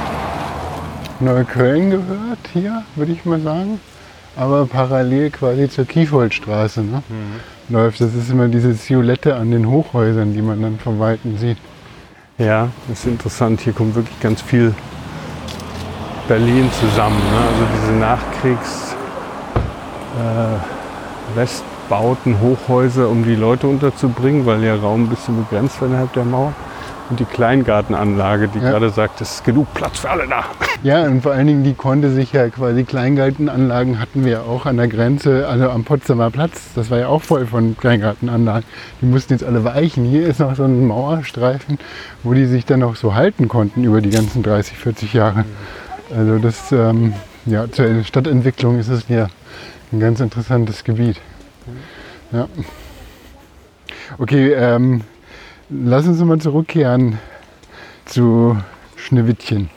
Neukölln 1.20 1.90
gehört, 1.90 2.38
hier, 2.52 2.82
würde 2.96 3.12
ich 3.12 3.24
mal 3.24 3.40
sagen. 3.40 3.80
Aber 4.36 4.66
parallel 4.66 5.30
quasi 5.30 5.68
zur 5.68 5.84
Kiefoldstraße 5.84 6.82
ne? 6.82 7.02
läuft. 7.68 8.00
Das 8.00 8.14
ist 8.14 8.30
immer 8.30 8.48
diese 8.48 8.72
Silhouette 8.74 9.34
an 9.34 9.50
den 9.50 9.68
Hochhäusern, 9.68 10.32
die 10.32 10.42
man 10.42 10.62
dann 10.62 10.78
vom 10.78 10.98
Weiten 10.98 11.36
sieht. 11.36 11.58
Ja, 12.38 12.68
das 12.88 13.00
ist 13.00 13.06
interessant. 13.06 13.60
Hier 13.60 13.72
kommt 13.72 13.94
wirklich 13.94 14.18
ganz 14.20 14.40
viel 14.40 14.74
Berlin 16.26 16.70
zusammen. 16.80 17.18
Ne? 17.18 17.38
Also 17.38 17.66
diese 17.76 17.92
Nachkriegs 17.98 18.96
äh, 20.16 21.36
Westbauten, 21.36 22.40
Hochhäuser, 22.40 23.08
um 23.08 23.24
die 23.24 23.34
Leute 23.34 23.66
unterzubringen, 23.66 24.46
weil 24.46 24.64
ja 24.64 24.74
Raum 24.74 25.04
ein 25.04 25.08
bisschen 25.08 25.36
begrenzt 25.36 25.80
war 25.80 25.88
innerhalb 25.88 26.12
der 26.12 26.24
Mauer. 26.24 26.54
Und 27.10 27.18
die 27.18 27.24
Kleingartenanlage, 27.24 28.46
die 28.48 28.60
Ja. 28.60 28.70
gerade 28.70 28.88
sagt, 28.90 29.20
es 29.20 29.32
ist 29.34 29.44
genug 29.44 29.74
Platz 29.74 29.98
für 29.98 30.10
alle 30.10 30.28
da. 30.28 30.44
Ja, 30.84 31.02
und 31.06 31.22
vor 31.22 31.32
allen 31.32 31.48
Dingen, 31.48 31.64
die 31.64 31.74
konnte 31.74 32.10
sich 32.10 32.32
ja 32.32 32.48
quasi 32.48 32.84
Kleingartenanlagen 32.84 33.98
hatten 33.98 34.24
wir 34.24 34.32
ja 34.32 34.40
auch 34.42 34.64
an 34.64 34.76
der 34.76 34.86
Grenze, 34.86 35.48
also 35.48 35.68
am 35.70 35.82
Potsdamer 35.84 36.30
Platz. 36.30 36.68
Das 36.76 36.88
war 36.90 36.98
ja 36.98 37.08
auch 37.08 37.22
voll 37.22 37.46
von 37.46 37.76
Kleingartenanlagen. 37.76 38.64
Die 39.00 39.06
mussten 39.06 39.32
jetzt 39.32 39.42
alle 39.44 39.64
weichen. 39.64 40.04
Hier 40.04 40.28
ist 40.28 40.38
noch 40.38 40.54
so 40.54 40.62
ein 40.64 40.86
Mauerstreifen, 40.86 41.78
wo 42.22 42.32
die 42.32 42.46
sich 42.46 42.64
dann 42.64 42.80
noch 42.80 42.94
so 42.94 43.14
halten 43.14 43.48
konnten 43.48 43.82
über 43.82 44.00
die 44.00 44.10
ganzen 44.10 44.42
30, 44.44 44.78
40 44.78 45.12
Jahre. 45.12 45.44
Also 46.16 46.38
das, 46.38 46.70
ähm, 46.70 47.12
ja, 47.44 47.70
zur 47.70 48.04
Stadtentwicklung 48.04 48.78
ist 48.78 48.88
es 48.88 49.08
ja 49.08 49.26
ein 49.92 49.98
ganz 49.98 50.20
interessantes 50.20 50.84
Gebiet. 50.84 51.20
Ja. 52.30 52.46
Okay, 54.18 54.52
ähm, 54.52 55.02
lass 55.70 56.06
uns 56.06 56.20
mal 56.20 56.38
zurückkehren 56.38 57.18
zu 58.04 58.56
Schneewittchen. 58.96 59.70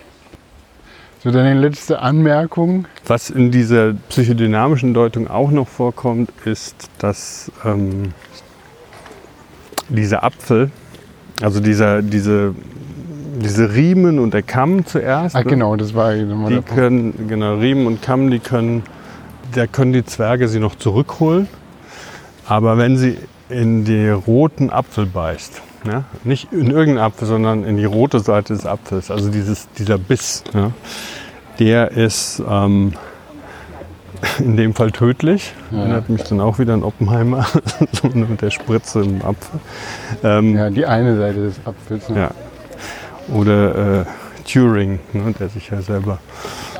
So, 1.23 1.31
deine 1.31 1.53
letzte 1.57 1.99
Anmerkung. 1.99 2.85
Was 3.05 3.29
in 3.29 3.51
dieser 3.51 3.93
psychodynamischen 4.09 4.93
Deutung 4.93 5.29
auch 5.29 5.51
noch 5.51 5.67
vorkommt, 5.67 6.29
ist, 6.43 6.89
dass 6.97 7.51
ähm, 7.63 8.13
dieser 9.87 10.23
Apfel, 10.23 10.69
also 11.41 11.61
dieser, 11.61 12.01
diese, 12.01 12.53
diese 13.41 13.73
Riemen 13.73 14.19
und 14.19 14.33
der 14.33 14.43
Kamm 14.43 14.85
zuerst, 14.85 15.35
Ach 15.35 15.45
ne, 15.45 15.49
genau, 15.49 15.75
das 15.77 15.93
war 15.93 16.13
nochmal 16.13 16.55
die 16.55 16.61
können, 16.61 17.27
genau, 17.29 17.55
Riemen 17.55 17.87
und 17.87 18.01
Kamm, 18.01 18.29
die 18.29 18.39
können, 18.39 18.83
da 19.53 19.65
können 19.65 19.93
die 19.93 20.03
Zwerge 20.03 20.49
sie 20.49 20.59
noch 20.59 20.75
zurückholen. 20.75 21.47
Aber 22.45 22.77
wenn 22.77 22.97
sie 22.97 23.17
in 23.47 23.85
die 23.85 24.09
roten 24.09 24.69
Apfel 24.69 25.05
beißt, 25.05 25.61
ne, 25.83 26.03
nicht 26.23 26.51
in 26.51 26.69
irgendeinen 26.69 26.99
Apfel, 26.99 27.27
sondern 27.27 27.63
in 27.63 27.77
die 27.77 27.85
rote 27.85 28.19
Seite 28.19 28.53
des 28.53 28.65
Apfels, 28.65 29.11
also 29.11 29.29
dieses, 29.29 29.67
dieser 29.77 29.97
Biss, 29.97 30.43
ja, 30.53 30.71
der 31.59 31.91
ist 31.91 32.41
ähm, 32.47 32.93
in 34.39 34.57
dem 34.57 34.73
Fall 34.73 34.91
tödlich. 34.91 35.53
Ja. 35.71 35.79
Erinnert 35.79 36.09
mich 36.09 36.23
dann 36.23 36.41
auch 36.41 36.59
wieder 36.59 36.73
an 36.73 36.83
Oppenheimer, 36.83 37.45
so 37.91 38.07
mit 38.09 38.41
der 38.41 38.51
Spritze 38.51 39.01
im 39.01 39.21
Apfel. 39.21 39.59
Ähm, 40.23 40.55
Ja, 40.55 40.69
die 40.69 40.85
eine 40.85 41.17
Seite 41.17 41.43
des 41.43 41.59
Apfels. 41.65 42.09
Ne? 42.09 42.19
ja. 42.19 42.31
Oder 43.33 44.01
äh, 44.01 44.05
Turing, 44.43 44.99
ne, 45.13 45.33
der 45.39 45.49
sich 45.49 45.69
ja 45.69 45.81
selber 45.81 46.19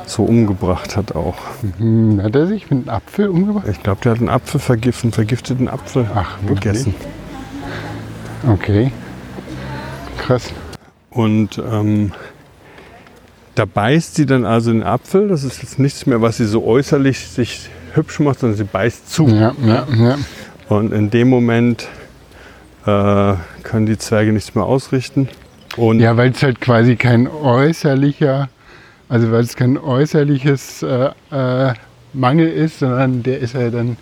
so 0.06 0.24
umgebracht 0.24 0.96
hat 0.96 1.14
auch. 1.14 1.36
Hm, 1.78 2.22
hat 2.22 2.36
er 2.36 2.46
sich 2.46 2.70
mit 2.70 2.80
einem 2.80 2.88
Apfel 2.88 3.28
umgebracht? 3.28 3.66
Ich 3.70 3.82
glaube, 3.82 4.00
der 4.02 4.12
hat 4.12 4.18
einen 4.18 4.28
Apfel 4.28 4.60
vergiftet, 4.60 5.04
einen 5.04 5.12
vergifteten 5.12 5.68
Apfel 5.68 6.06
Ach, 6.14 6.36
wirklich? 6.46 6.86
Okay. 8.48 8.92
Krass. 10.18 10.52
Und 11.10 11.58
ähm, 11.58 12.12
da 13.54 13.64
beißt 13.64 14.16
sie 14.16 14.26
dann 14.26 14.44
also 14.44 14.72
den 14.72 14.82
Apfel. 14.82 15.28
Das 15.28 15.44
ist 15.44 15.62
jetzt 15.62 15.78
nichts 15.78 16.06
mehr, 16.06 16.20
was 16.20 16.38
sie 16.38 16.46
so 16.46 16.64
äußerlich 16.64 17.28
sich 17.28 17.70
hübsch 17.94 18.20
macht, 18.20 18.40
sondern 18.40 18.56
sie 18.56 18.64
beißt 18.64 19.10
zu. 19.10 19.28
Ja, 19.28 19.52
ja, 19.64 19.86
ja. 19.96 20.18
Und 20.68 20.92
in 20.92 21.10
dem 21.10 21.28
Moment 21.28 21.86
äh, 22.86 23.34
können 23.62 23.86
die 23.86 23.98
Zwerge 23.98 24.32
nichts 24.32 24.54
mehr 24.54 24.64
ausrichten. 24.64 25.28
Und 25.76 26.00
Ja, 26.00 26.16
weil 26.16 26.30
es 26.30 26.42
halt 26.42 26.60
quasi 26.60 26.96
kein 26.96 27.28
äußerlicher, 27.28 28.48
also 29.08 29.30
weil 29.30 29.42
es 29.42 29.56
kein 29.56 29.78
äußerliches 29.78 30.82
äh, 30.82 31.10
äh, 31.30 31.74
Mangel 32.12 32.48
ist, 32.48 32.80
sondern 32.80 33.22
der 33.22 33.40
ist 33.40 33.54
ja 33.54 33.70
dann 33.70 33.96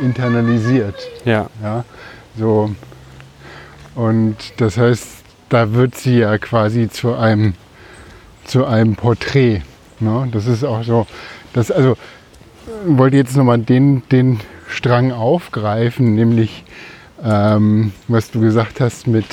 internalisiert. 0.00 0.96
Ja. 1.24 1.48
Ja, 1.62 1.84
so. 2.38 2.70
Und 3.98 4.36
das 4.58 4.78
heißt, 4.78 5.24
da 5.48 5.72
wird 5.72 5.96
sie 5.96 6.18
ja 6.18 6.38
quasi 6.38 6.88
zu 6.88 7.16
einem, 7.16 7.54
zu 8.44 8.64
einem 8.64 8.94
Porträt. 8.94 9.62
Ne? 9.98 10.28
Das 10.30 10.46
ist 10.46 10.62
auch 10.62 10.84
so, 10.84 11.08
das, 11.52 11.72
also, 11.72 11.96
wollte 12.86 13.16
jetzt 13.16 13.36
nochmal 13.36 13.58
den, 13.58 14.04
den 14.12 14.38
Strang 14.68 15.10
aufgreifen, 15.10 16.14
nämlich, 16.14 16.62
ähm, 17.24 17.90
was 18.06 18.30
du 18.30 18.40
gesagt 18.40 18.80
hast 18.80 19.08
mit, 19.08 19.26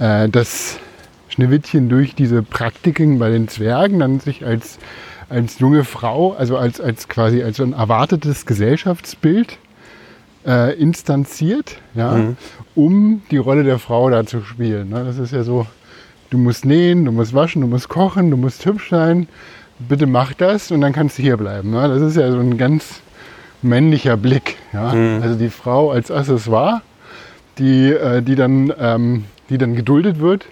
äh, 0.00 0.28
dass 0.28 0.80
Schneewittchen 1.28 1.88
durch 1.88 2.16
diese 2.16 2.42
Praktiken 2.42 3.20
bei 3.20 3.30
den 3.30 3.46
Zwergen 3.46 4.00
dann 4.00 4.18
sich 4.18 4.44
als, 4.44 4.80
als 5.28 5.60
junge 5.60 5.84
Frau, 5.84 6.32
also 6.32 6.56
als, 6.56 6.80
als 6.80 7.08
quasi 7.08 7.44
als 7.44 7.60
ein 7.60 7.74
erwartetes 7.74 8.44
Gesellschaftsbild 8.44 9.56
äh, 10.46 10.74
instanziert, 10.78 11.76
ja, 11.94 12.12
Mhm. 12.12 12.36
um 12.74 13.22
die 13.30 13.36
Rolle 13.38 13.64
der 13.64 13.78
Frau 13.78 14.08
da 14.10 14.24
zu 14.24 14.42
spielen. 14.42 14.88
Ne? 14.90 15.04
Das 15.04 15.18
ist 15.18 15.32
ja 15.32 15.42
so, 15.42 15.66
du 16.30 16.38
musst 16.38 16.64
nähen, 16.64 17.04
du 17.04 17.12
musst 17.12 17.34
waschen, 17.34 17.62
du 17.62 17.68
musst 17.68 17.88
kochen, 17.88 18.30
du 18.30 18.36
musst 18.36 18.64
hübsch 18.64 18.90
sein, 18.90 19.28
bitte 19.78 20.06
mach 20.06 20.32
das 20.34 20.70
und 20.70 20.80
dann 20.80 20.92
kannst 20.92 21.18
du 21.18 21.22
hier 21.22 21.36
bleiben. 21.36 21.70
Ne? 21.70 21.88
Das 21.88 22.00
ist 22.00 22.16
ja 22.16 22.30
so 22.30 22.38
ein 22.38 22.56
ganz 22.58 23.00
männlicher 23.62 24.16
Blick. 24.16 24.56
Ja? 24.72 24.92
Mhm. 24.94 25.22
Also 25.22 25.36
die 25.36 25.50
Frau 25.50 25.90
als 25.90 26.10
Accessoire, 26.10 26.82
die, 27.58 27.90
äh, 27.92 28.22
die, 28.22 28.36
dann, 28.36 28.72
ähm, 28.78 29.24
die 29.50 29.58
dann 29.58 29.74
geduldet 29.74 30.20
wird, 30.20 30.46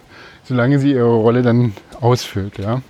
solange 0.44 0.78
sie 0.78 0.92
ihre 0.92 1.14
Rolle 1.14 1.42
dann 1.42 1.72
ausfüllt. 2.00 2.58
Ja? 2.58 2.82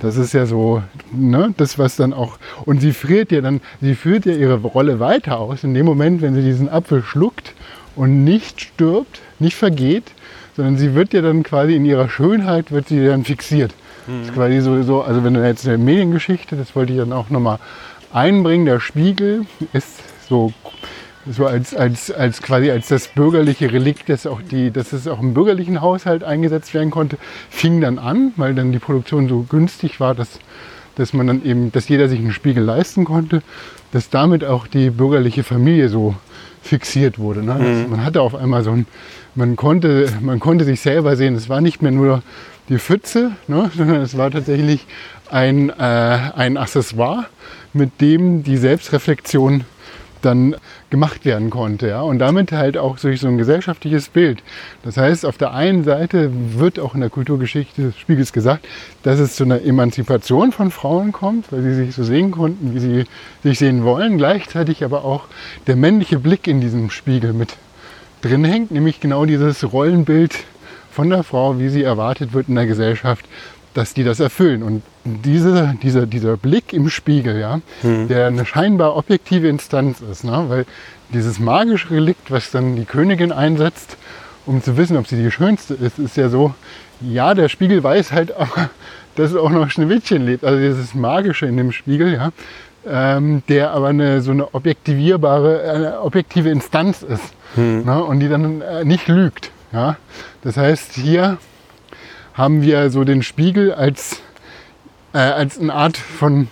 Das 0.00 0.16
ist 0.16 0.32
ja 0.32 0.46
so, 0.46 0.82
ne, 1.12 1.54
das 1.56 1.78
was 1.78 1.96
dann 1.96 2.12
auch, 2.12 2.38
und 2.64 2.80
sie 2.80 2.92
friert 2.92 3.32
ja 3.32 3.40
dann, 3.40 3.60
sie 3.80 3.94
führt 3.94 4.26
ja 4.26 4.32
ihre 4.32 4.54
Rolle 4.54 5.00
weiter 5.00 5.38
aus, 5.38 5.64
in 5.64 5.74
dem 5.74 5.86
Moment, 5.86 6.22
wenn 6.22 6.34
sie 6.34 6.42
diesen 6.42 6.68
Apfel 6.68 7.02
schluckt 7.02 7.54
und 7.96 8.24
nicht 8.24 8.60
stirbt, 8.60 9.20
nicht 9.38 9.56
vergeht, 9.56 10.12
sondern 10.56 10.76
sie 10.76 10.94
wird 10.94 11.12
ja 11.12 11.22
dann 11.22 11.42
quasi 11.42 11.74
in 11.74 11.84
ihrer 11.84 12.08
Schönheit, 12.08 12.72
wird 12.72 12.88
sie 12.88 13.06
dann 13.06 13.24
fixiert. 13.24 13.72
Das 14.06 14.28
ist 14.28 14.34
quasi 14.34 14.60
so, 14.60 14.82
so, 14.82 15.02
also 15.02 15.22
wenn 15.22 15.34
du 15.34 15.46
jetzt 15.46 15.66
eine 15.68 15.78
Mediengeschichte, 15.78 16.56
das 16.56 16.74
wollte 16.74 16.92
ich 16.92 16.98
dann 16.98 17.12
auch 17.12 17.30
nochmal 17.30 17.58
einbringen, 18.12 18.66
der 18.66 18.80
Spiegel 18.80 19.46
ist 19.72 20.00
so 20.28 20.52
so 21.30 21.46
als, 21.46 21.74
als, 21.74 22.10
als 22.10 22.42
quasi 22.42 22.70
als 22.70 22.88
das 22.88 23.08
bürgerliche 23.08 23.72
Relikt, 23.72 24.08
das 24.08 24.26
auch 24.26 24.42
die, 24.42 24.70
dass 24.70 24.92
es 24.92 25.06
auch 25.06 25.20
im 25.20 25.34
bürgerlichen 25.34 25.80
Haushalt 25.80 26.24
eingesetzt 26.24 26.74
werden 26.74 26.90
konnte, 26.90 27.18
fing 27.48 27.80
dann 27.80 27.98
an, 27.98 28.32
weil 28.36 28.54
dann 28.54 28.72
die 28.72 28.78
Produktion 28.78 29.28
so 29.28 29.46
günstig 29.48 30.00
war, 30.00 30.14
dass, 30.14 30.40
dass 30.96 31.12
man 31.12 31.26
dann 31.26 31.44
eben, 31.44 31.72
dass 31.72 31.88
jeder 31.88 32.08
sich 32.08 32.18
einen 32.18 32.32
Spiegel 32.32 32.64
leisten 32.64 33.04
konnte, 33.04 33.42
dass 33.92 34.10
damit 34.10 34.44
auch 34.44 34.66
die 34.66 34.90
bürgerliche 34.90 35.44
Familie 35.44 35.88
so 35.88 36.14
fixiert 36.62 37.18
wurde. 37.18 37.42
Ne? 37.42 37.56
Das, 37.58 37.88
man 37.88 38.04
hatte 38.04 38.22
auf 38.22 38.34
einmal 38.34 38.64
so 38.64 38.72
ein, 38.72 38.86
man 39.34 39.56
konnte, 39.56 40.08
man 40.20 40.40
konnte 40.40 40.64
sich 40.64 40.80
selber 40.80 41.16
sehen. 41.16 41.34
Es 41.34 41.48
war 41.48 41.60
nicht 41.60 41.80
mehr 41.80 41.92
nur 41.92 42.22
die 42.68 42.78
Pfütze, 42.78 43.32
ne? 43.46 43.70
sondern 43.76 44.02
es 44.02 44.16
war 44.16 44.30
tatsächlich 44.30 44.86
ein, 45.30 45.70
äh, 45.70 45.72
ein 45.72 46.56
Accessoire, 46.56 47.26
mit 47.72 48.00
dem 48.00 48.42
die 48.42 48.56
Selbstreflexion 48.56 49.64
dann 50.22 50.56
gemacht 50.90 51.24
werden 51.24 51.50
konnte. 51.50 51.88
Ja? 51.88 52.02
Und 52.02 52.18
damit 52.18 52.52
halt 52.52 52.76
auch 52.76 52.98
durch 52.98 53.20
so 53.20 53.28
ein 53.28 53.38
gesellschaftliches 53.38 54.08
Bild. 54.08 54.42
Das 54.82 54.96
heißt, 54.96 55.26
auf 55.26 55.38
der 55.38 55.52
einen 55.54 55.84
Seite 55.84 56.30
wird 56.58 56.78
auch 56.78 56.94
in 56.94 57.00
der 57.00 57.10
Kulturgeschichte 57.10 57.82
des 57.82 57.98
Spiegels 57.98 58.32
gesagt, 58.32 58.66
dass 59.02 59.18
es 59.18 59.36
zu 59.36 59.44
einer 59.44 59.62
Emanzipation 59.62 60.52
von 60.52 60.70
Frauen 60.70 61.12
kommt, 61.12 61.52
weil 61.52 61.62
sie 61.62 61.74
sich 61.74 61.94
so 61.94 62.04
sehen 62.04 62.30
konnten, 62.30 62.74
wie 62.74 62.80
sie 62.80 63.04
sich 63.42 63.58
sehen 63.58 63.84
wollen. 63.84 64.18
Gleichzeitig 64.18 64.84
aber 64.84 65.04
auch 65.04 65.24
der 65.66 65.76
männliche 65.76 66.18
Blick 66.18 66.46
in 66.46 66.60
diesem 66.60 66.90
Spiegel 66.90 67.32
mit 67.32 67.56
drin 68.22 68.44
hängt, 68.44 68.70
nämlich 68.70 69.00
genau 69.00 69.24
dieses 69.24 69.72
Rollenbild 69.72 70.34
von 70.90 71.08
der 71.08 71.22
Frau, 71.22 71.58
wie 71.58 71.68
sie 71.68 71.82
erwartet 71.82 72.32
wird 72.32 72.48
in 72.48 72.56
der 72.56 72.66
Gesellschaft, 72.66 73.24
dass 73.74 73.94
die 73.94 74.04
das 74.04 74.20
erfüllen. 74.20 74.62
Und 74.62 74.82
diese, 75.04 75.76
dieser, 75.82 76.06
dieser 76.06 76.36
Blick 76.36 76.72
im 76.72 76.88
Spiegel, 76.90 77.38
ja, 77.38 77.60
der 77.82 78.26
eine 78.26 78.44
scheinbar 78.44 78.96
objektive 78.96 79.48
Instanz 79.48 80.00
ist, 80.00 80.24
ne, 80.24 80.44
weil 80.48 80.66
dieses 81.12 81.38
magische 81.38 81.90
Relikt, 81.90 82.30
was 82.30 82.50
dann 82.50 82.76
die 82.76 82.84
Königin 82.84 83.32
einsetzt, 83.32 83.96
um 84.46 84.62
zu 84.62 84.76
wissen, 84.76 84.96
ob 84.96 85.06
sie 85.06 85.22
die 85.22 85.30
schönste 85.30 85.74
ist, 85.74 85.98
ist 85.98 86.16
ja 86.16 86.28
so, 86.28 86.54
ja, 87.00 87.34
der 87.34 87.48
Spiegel 87.48 87.82
weiß 87.82 88.12
halt 88.12 88.36
auch, 88.36 88.56
dass 89.16 89.34
auch 89.34 89.50
noch 89.50 89.70
Schneewittchen 89.70 90.24
lebt. 90.24 90.44
Also 90.44 90.58
dieses 90.58 90.94
Magische 90.94 91.46
in 91.46 91.56
dem 91.56 91.72
Spiegel, 91.72 92.14
ja, 92.14 92.30
ähm, 92.86 93.42
der 93.48 93.72
aber 93.72 93.88
eine, 93.88 94.22
so 94.22 94.30
eine 94.30 94.54
objektivierbare, 94.54 95.70
eine 95.70 96.00
objektive 96.00 96.48
Instanz 96.48 97.02
ist 97.02 97.34
ne, 97.56 98.02
und 98.02 98.20
die 98.20 98.28
dann 98.28 98.62
äh, 98.62 98.84
nicht 98.84 99.08
lügt. 99.08 99.50
Ja. 99.72 99.96
Das 100.42 100.56
heißt, 100.56 100.94
hier 100.94 101.38
haben 102.34 102.62
wir 102.62 102.90
so 102.90 103.04
den 103.04 103.22
Spiegel 103.22 103.72
als, 103.72 104.20
äh, 105.12 105.18
als 105.18 105.58
eine 105.58 105.74
Art 105.74 105.96
von, 105.96 106.48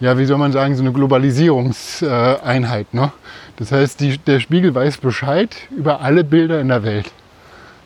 ja, 0.00 0.18
wie 0.18 0.24
soll 0.24 0.38
man 0.38 0.52
sagen, 0.52 0.74
so 0.74 0.82
eine 0.82 0.92
Globalisierungseinheit. 0.92 2.94
Ne? 2.94 3.12
Das 3.56 3.72
heißt, 3.72 4.00
die, 4.00 4.18
der 4.18 4.40
Spiegel 4.40 4.74
weiß 4.74 4.98
Bescheid 4.98 5.54
über 5.76 6.00
alle 6.00 6.24
Bilder 6.24 6.60
in 6.60 6.68
der 6.68 6.82
Welt 6.82 7.12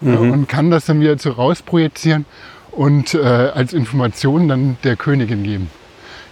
ja, 0.01 0.17
und 0.17 0.49
kann 0.49 0.71
das 0.71 0.87
dann 0.87 1.01
wieder 1.01 1.19
zu 1.19 1.31
rausprojizieren 1.31 2.27
und 2.71 3.15
äh, 3.15 3.21
als 3.21 3.73
Information 3.73 4.49
dann 4.49 4.77
der 4.85 4.97
Königin 4.97 5.43
geben. 5.43 5.71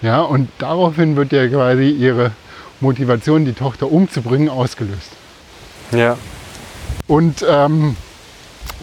Ja, 0.02 0.20
und 0.20 0.48
daraufhin 0.59 1.16
wird 1.16 1.32
ja 1.32 1.48
quasi 1.48 1.89
ihre 1.89 2.32
Motivation, 2.81 3.44
die 3.44 3.55
Tochter 3.55 3.90
umzubringen, 3.90 4.51
ausgelöst. 4.51 5.12
Ja. 5.93 6.18
Und, 7.06 7.44
ähm, 7.48 7.97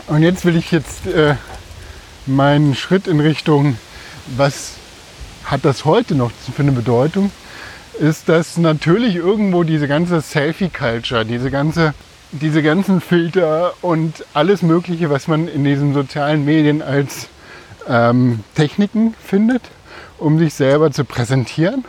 und 0.07 0.23
jetzt 0.23 0.45
will 0.45 0.56
ich 0.56 0.72
jetzt 0.72 1.06
äh, 1.07 1.35
meinen 2.36 2.76
Schritt 2.76 3.08
in 3.08 3.20
Richtung, 3.20 3.78
was 4.36 4.74
hat 5.45 5.66
das 5.66 5.86
heute 5.86 6.16
noch 6.16 6.32
für 6.32 6.62
eine 6.62 6.72
Bedeutung, 6.72 7.32
ist, 7.99 8.30
dass 8.30 8.58
natürlich 8.58 9.16
irgendwo 9.16 9.64
diese 9.64 9.88
ganze 9.88 10.22
Selfie-Culture, 10.22 11.26
diese, 11.26 11.52
ganze, 11.52 11.94
diese 12.32 12.64
ganzen 12.64 13.02
Filter 13.02 13.74
und 13.82 14.26
alles 14.34 14.62
Mögliche, 14.62 15.10
was 15.10 15.28
man 15.28 15.48
in 15.48 15.64
diesen 15.64 15.94
sozialen 15.94 16.45
Medien 16.45 16.82
als 16.82 17.28
ähm, 17.88 18.40
Techniken 18.56 19.14
findet, 19.24 19.64
um 20.18 20.40
sich 20.40 20.53
selber 20.53 20.91
zu 20.91 21.03
präsentieren, 21.03 21.84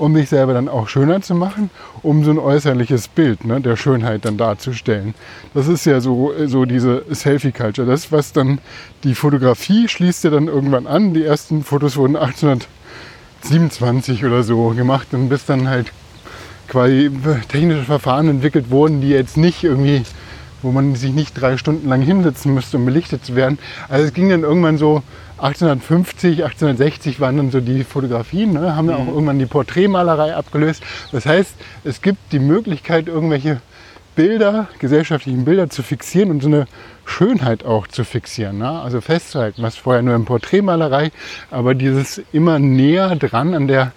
um 0.00 0.14
sich 0.14 0.28
selber 0.28 0.54
dann 0.54 0.68
auch 0.68 0.88
schöner 0.88 1.22
zu 1.22 1.34
machen, 1.34 1.70
um 2.02 2.24
so 2.24 2.30
ein 2.30 2.38
äußerliches 2.38 3.08
Bild 3.08 3.44
ne, 3.44 3.60
der 3.60 3.76
Schönheit 3.76 4.24
dann 4.24 4.36
darzustellen. 4.36 5.14
Das 5.54 5.68
ist 5.68 5.86
ja 5.86 6.00
so, 6.00 6.32
so 6.46 6.64
diese 6.64 7.04
Selfie-Culture. 7.10 7.86
Das, 7.86 8.12
was 8.12 8.32
dann 8.32 8.58
die 9.04 9.14
Fotografie 9.14 9.88
schließt 9.88 10.24
ja 10.24 10.30
dann 10.30 10.48
irgendwann 10.48 10.86
an. 10.86 11.14
Die 11.14 11.24
ersten 11.24 11.62
Fotos 11.62 11.96
wurden 11.96 12.16
1827 12.16 14.24
oder 14.24 14.42
so 14.42 14.70
gemacht 14.70 15.08
und 15.12 15.28
bis 15.28 15.46
dann 15.46 15.68
halt 15.68 15.92
quasi 16.68 17.10
technische 17.48 17.84
Verfahren 17.84 18.28
entwickelt 18.28 18.70
wurden, 18.70 19.00
die 19.00 19.10
jetzt 19.10 19.36
nicht 19.36 19.62
irgendwie, 19.62 20.02
wo 20.62 20.72
man 20.72 20.94
sich 20.94 21.12
nicht 21.12 21.40
drei 21.40 21.56
Stunden 21.56 21.88
lang 21.88 22.02
hinsetzen 22.02 22.54
müsste, 22.54 22.76
um 22.76 22.84
belichtet 22.84 23.24
zu 23.24 23.36
werden. 23.36 23.58
Also 23.88 24.06
es 24.06 24.12
ging 24.12 24.30
dann 24.30 24.42
irgendwann 24.42 24.78
so 24.78 25.02
1850, 25.38 26.44
1860 26.44 27.20
waren 27.20 27.36
dann 27.36 27.50
so 27.50 27.60
die 27.60 27.84
Fotografien, 27.84 28.54
ne, 28.54 28.74
haben 28.74 28.86
dann 28.86 28.96
auch 28.96 29.08
irgendwann 29.08 29.38
die 29.38 29.46
Porträtmalerei 29.46 30.34
abgelöst. 30.34 30.82
Das 31.12 31.26
heißt, 31.26 31.54
es 31.84 32.00
gibt 32.00 32.32
die 32.32 32.38
Möglichkeit, 32.38 33.08
irgendwelche 33.08 33.60
Bilder, 34.14 34.68
gesellschaftlichen 34.78 35.44
Bilder 35.44 35.68
zu 35.68 35.82
fixieren 35.82 36.30
und 36.30 36.42
so 36.42 36.48
eine 36.48 36.66
Schönheit 37.04 37.66
auch 37.66 37.86
zu 37.86 38.02
fixieren. 38.02 38.58
Ne? 38.58 38.68
Also 38.68 39.02
festzuhalten, 39.02 39.62
was 39.62 39.76
vorher 39.76 40.02
nur 40.02 40.16
in 40.16 40.24
Porträtmalerei, 40.24 41.12
aber 41.50 41.74
dieses 41.74 42.22
immer 42.32 42.58
näher 42.58 43.14
dran 43.16 43.54
an 43.54 43.68
der 43.68 43.92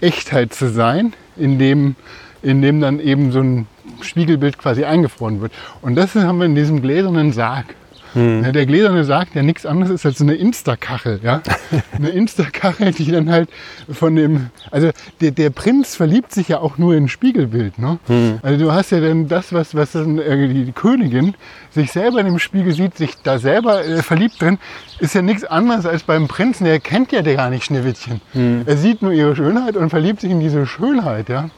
Echtheit 0.00 0.52
zu 0.52 0.68
sein, 0.68 1.12
in 1.36 1.58
dem, 1.60 1.94
in 2.42 2.62
dem 2.62 2.80
dann 2.80 2.98
eben 2.98 3.30
so 3.30 3.40
ein 3.40 3.66
Spiegelbild 4.02 4.58
quasi 4.58 4.84
eingefroren 4.84 5.40
wird. 5.40 5.52
Und 5.82 5.94
das 5.94 6.16
haben 6.16 6.38
wir 6.38 6.46
in 6.46 6.56
diesem 6.56 6.82
gläsernen 6.82 7.32
Sarg. 7.32 7.66
Ja, 8.14 8.52
der 8.52 8.66
gläserne 8.66 9.04
Sarg, 9.04 9.32
der 9.32 9.42
nichts 9.42 9.66
anderes 9.66 9.92
ist 9.92 10.06
als 10.06 10.20
eine 10.20 10.34
Insta-Kachel. 10.34 11.20
Ja? 11.22 11.42
Eine 11.92 12.08
Insta-Kachel, 12.08 12.92
die 12.92 13.10
dann 13.10 13.30
halt 13.30 13.48
von 13.90 14.16
dem. 14.16 14.50
Also 14.70 14.90
der, 15.20 15.30
der 15.30 15.50
Prinz 15.50 15.94
verliebt 15.94 16.32
sich 16.32 16.48
ja 16.48 16.58
auch 16.58 16.78
nur 16.78 16.94
in 16.94 17.04
ein 17.04 17.08
Spiegelbild. 17.08 17.78
Ne? 17.78 17.98
Also 18.42 18.58
du 18.58 18.72
hast 18.72 18.90
ja 18.90 19.00
dann 19.00 19.28
das, 19.28 19.52
was, 19.52 19.74
was 19.74 19.92
dann 19.92 20.18
äh, 20.18 20.48
die, 20.48 20.72
Königin 20.72 21.34
sich 21.70 21.92
selber 21.92 22.20
in 22.20 22.26
dem 22.26 22.38
Spiegel 22.38 22.72
sieht, 22.72 22.96
sich 22.96 23.16
da 23.22 23.38
selber 23.38 23.84
äh, 23.84 24.02
verliebt 24.02 24.40
drin, 24.40 24.58
ist 24.98 25.14
ja 25.14 25.22
nichts 25.22 25.44
anderes 25.44 25.86
als 25.86 26.02
beim 26.02 26.28
Prinzen. 26.28 26.64
Der 26.64 26.80
kennt 26.80 27.12
ja 27.12 27.22
gar 27.22 27.50
nicht 27.50 27.64
Schneewittchen. 27.64 28.20
Er 28.66 28.76
sieht 28.76 29.02
nur 29.02 29.12
ihre 29.12 29.36
Schönheit 29.36 29.76
und 29.76 29.90
verliebt 29.90 30.20
sich 30.20 30.30
in 30.30 30.40
diese 30.40 30.66
Schönheit. 30.66 31.28
Ja? 31.28 31.50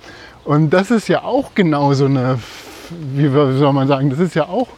Und 0.44 0.70
das 0.70 0.90
ist 0.90 1.08
ja 1.08 1.22
auch 1.22 1.54
genau 1.54 1.94
so 1.94 2.06
eine, 2.06 2.38
wie 3.14 3.28
soll 3.28 3.72
man 3.72 3.88
sagen, 3.88 4.10
das 4.10 4.18
ist 4.18 4.34
ja 4.34 4.48
auch 4.48 4.68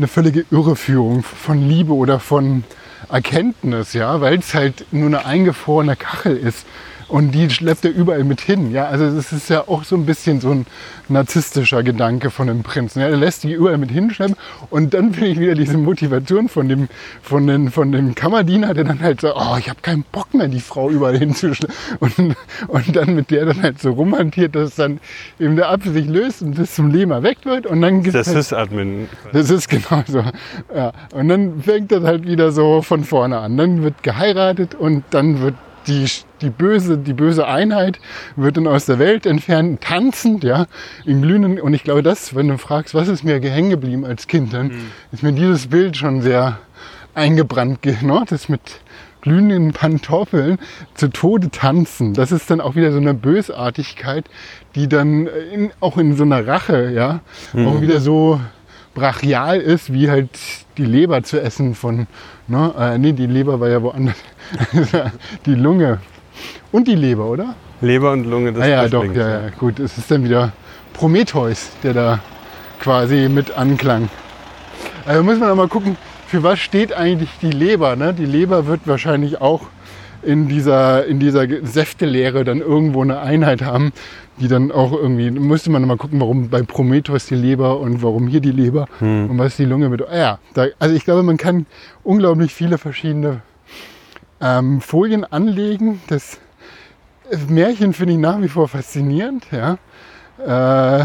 eine 0.00 0.08
völlige 0.08 0.46
Irreführung 0.50 1.22
von 1.22 1.68
Liebe 1.68 1.92
oder 1.92 2.20
von 2.20 2.64
Erkenntnis, 3.10 3.92
ja, 3.92 4.22
weil 4.22 4.38
es 4.38 4.54
halt 4.54 4.86
nur 4.92 5.08
eine 5.08 5.26
eingefrorene 5.26 5.94
Kachel 5.94 6.38
ist, 6.38 6.64
Und 7.10 7.32
die 7.32 7.50
schleppt 7.50 7.84
er 7.84 7.90
überall 7.90 8.22
mit 8.22 8.40
hin. 8.40 8.70
Ja, 8.70 8.86
also 8.86 9.10
das 9.10 9.32
ist 9.32 9.50
ja 9.50 9.64
auch 9.66 9.82
so 9.82 9.96
ein 9.96 10.06
bisschen 10.06 10.40
so 10.40 10.52
ein 10.52 10.66
narzisstischer 11.08 11.82
Gedanke 11.82 12.30
von 12.30 12.46
dem 12.46 12.62
Prinzen. 12.62 13.00
Ja, 13.00 13.08
er 13.08 13.16
lässt 13.16 13.42
die 13.42 13.52
überall 13.52 13.78
mit 13.78 13.90
hinschleppen 13.90 14.36
und 14.70 14.94
dann 14.94 15.12
finde 15.12 15.30
ich 15.30 15.40
wieder 15.40 15.56
diese 15.56 15.76
Motivation 15.76 16.48
von 16.48 16.68
dem, 16.68 16.88
von, 17.20 17.48
den, 17.48 17.72
von 17.72 17.90
dem 17.90 18.14
Kammerdiener, 18.14 18.74
der 18.74 18.84
dann 18.84 19.00
halt 19.00 19.20
so, 19.20 19.34
oh, 19.34 19.56
ich 19.58 19.68
habe 19.68 19.80
keinen 19.82 20.04
Bock 20.12 20.32
mehr, 20.34 20.46
die 20.46 20.60
Frau 20.60 20.88
überall 20.88 21.18
hinzuschleppen. 21.18 21.74
Und, 21.98 22.36
und 22.68 22.94
dann 22.96 23.14
mit 23.16 23.32
der 23.32 23.46
dann 23.46 23.60
halt 23.60 23.80
so 23.80 23.90
rumhantiert, 23.90 24.54
dass 24.54 24.70
es 24.70 24.74
dann 24.76 25.00
eben 25.40 25.56
der 25.56 25.68
Apfel 25.70 25.92
sich 25.92 26.06
löst 26.06 26.42
und 26.42 26.54
bis 26.54 26.76
zum 26.76 26.90
Leben 26.92 27.10
erweckt 27.10 27.44
wird. 27.44 27.66
Und 27.66 27.82
dann 27.82 28.04
Das 28.04 28.28
halt, 28.28 28.36
ist 28.38 28.52
Admin. 28.52 29.08
das 29.32 29.50
ist 29.50 29.68
genau 29.68 30.04
so. 30.06 30.22
Ja. 30.74 30.92
Und 31.12 31.28
dann 31.28 31.60
fängt 31.62 31.90
das 31.90 32.04
halt 32.04 32.24
wieder 32.24 32.52
so 32.52 32.82
von 32.82 33.02
vorne 33.02 33.38
an. 33.38 33.56
Dann 33.56 33.82
wird 33.82 34.02
geheiratet 34.04 34.76
und 34.76 35.02
dann 35.10 35.40
wird 35.40 35.54
die, 35.86 36.06
die, 36.40 36.50
böse, 36.50 36.98
die 36.98 37.12
böse 37.14 37.46
Einheit 37.46 37.98
wird 38.36 38.56
dann 38.56 38.66
aus 38.66 38.86
der 38.86 38.98
Welt 38.98 39.26
entfernt, 39.26 39.80
tanzend, 39.80 40.44
ja, 40.44 40.66
in 41.04 41.22
glühenden. 41.22 41.60
Und 41.60 41.74
ich 41.74 41.84
glaube, 41.84 42.02
das, 42.02 42.34
wenn 42.34 42.48
du 42.48 42.58
fragst, 42.58 42.94
was 42.94 43.08
ist 43.08 43.24
mir 43.24 43.40
hängen 43.40 43.70
geblieben 43.70 44.04
als 44.04 44.26
Kind, 44.26 44.52
dann 44.52 44.70
ist 45.12 45.22
mir 45.22 45.32
dieses 45.32 45.68
Bild 45.68 45.96
schon 45.96 46.22
sehr 46.22 46.58
eingebrannt, 47.14 47.82
ge- 47.82 47.96
ne? 48.02 48.24
das 48.28 48.48
mit 48.48 48.60
glühenden 49.22 49.72
Pantoffeln 49.72 50.58
zu 50.94 51.08
Tode 51.08 51.50
tanzen. 51.50 52.14
Das 52.14 52.32
ist 52.32 52.50
dann 52.50 52.60
auch 52.60 52.74
wieder 52.74 52.90
so 52.92 52.98
eine 52.98 53.12
Bösartigkeit, 53.12 54.24
die 54.74 54.88
dann 54.88 55.26
in, 55.52 55.70
auch 55.80 55.98
in 55.98 56.16
so 56.16 56.22
einer 56.24 56.46
Rache, 56.46 56.90
ja, 56.90 57.20
auch 57.66 57.80
wieder 57.82 58.00
so 58.00 58.40
brachial 58.94 59.60
ist, 59.60 59.92
wie 59.92 60.10
halt 60.10 60.30
die 60.76 60.84
Leber 60.84 61.22
zu 61.22 61.40
essen 61.40 61.74
von, 61.74 62.06
ne, 62.48 62.72
äh, 62.78 62.98
nee, 62.98 63.12
die 63.12 63.26
Leber 63.26 63.60
war 63.60 63.68
ja 63.68 63.82
woanders. 63.82 64.16
die 65.46 65.54
Lunge 65.54 65.98
und 66.72 66.88
die 66.88 66.94
Leber, 66.94 67.26
oder? 67.26 67.54
Leber 67.80 68.12
und 68.12 68.24
Lunge, 68.24 68.52
das 68.52 68.64
Ah 68.64 68.68
ja, 68.68 68.88
doch, 68.88 69.04
ja, 69.04 69.42
ja, 69.42 69.50
gut. 69.58 69.78
Es 69.78 69.96
ist 69.96 70.10
dann 70.10 70.24
wieder 70.24 70.52
Prometheus, 70.92 71.70
der 71.82 71.94
da 71.94 72.20
quasi 72.80 73.28
mit 73.28 73.56
anklang. 73.56 74.08
Also 75.06 75.22
muss 75.22 75.38
man 75.38 75.50
auch 75.50 75.56
mal 75.56 75.68
gucken, 75.68 75.96
für 76.26 76.42
was 76.42 76.58
steht 76.58 76.92
eigentlich 76.92 77.30
die 77.40 77.50
Leber. 77.50 77.96
Ne? 77.96 78.14
Die 78.14 78.26
Leber 78.26 78.66
wird 78.66 78.82
wahrscheinlich 78.86 79.40
auch 79.40 79.62
in 80.22 80.48
dieser, 80.48 81.06
in 81.06 81.18
dieser 81.18 81.46
Säftelehre 81.62 82.44
dann 82.44 82.60
irgendwo 82.60 83.02
eine 83.02 83.20
Einheit 83.20 83.62
haben, 83.62 83.92
die 84.38 84.48
dann 84.48 84.72
auch 84.72 84.92
irgendwie, 84.92 85.30
müsste 85.30 85.70
man 85.70 85.86
mal 85.86 85.96
gucken, 85.96 86.20
warum 86.20 86.48
bei 86.48 86.62
Prometheus 86.62 87.26
die 87.26 87.34
Leber 87.34 87.80
und 87.80 88.02
warum 88.02 88.26
hier 88.26 88.40
die 88.40 88.52
Leber 88.52 88.86
und 89.28 89.38
was 89.38 89.56
die 89.56 89.64
Lunge 89.64 89.88
mit. 89.88 90.06
Ah 90.08 90.16
ja, 90.16 90.38
da, 90.54 90.66
also 90.78 90.94
ich 90.94 91.04
glaube, 91.04 91.22
man 91.22 91.36
kann 91.36 91.66
unglaublich 92.02 92.54
viele 92.54 92.78
verschiedene 92.78 93.42
ähm, 94.40 94.80
Folien 94.80 95.24
anlegen. 95.24 96.00
Das 96.08 96.38
Märchen 97.48 97.92
finde 97.92 98.14
ich 98.14 98.18
nach 98.18 98.40
wie 98.40 98.48
vor 98.48 98.68
faszinierend. 98.68 99.46
Ja. 99.52 99.78
Äh, 101.00 101.04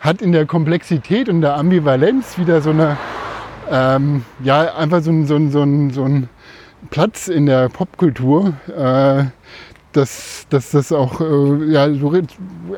hat 0.00 0.22
in 0.22 0.32
der 0.32 0.46
Komplexität 0.46 1.28
und 1.28 1.40
der 1.40 1.56
Ambivalenz 1.56 2.38
wieder 2.38 2.60
so 2.60 2.70
eine, 2.70 2.96
ähm, 3.70 4.24
ja, 4.42 4.74
einfach 4.74 5.02
so 5.02 5.10
ein, 5.10 5.26
so 5.26 5.36
ein, 5.36 5.50
so 5.50 5.62
ein, 5.62 5.90
so 5.90 6.04
ein 6.04 6.28
Platz 6.86 7.28
in 7.28 7.46
der 7.46 7.68
Popkultur, 7.68 8.54
äh, 8.68 9.24
dass, 9.92 10.46
dass 10.50 10.70
das 10.70 10.92
auch 10.92 11.20
äh, 11.20 11.72
ja, 11.72 11.92
so 11.92 12.12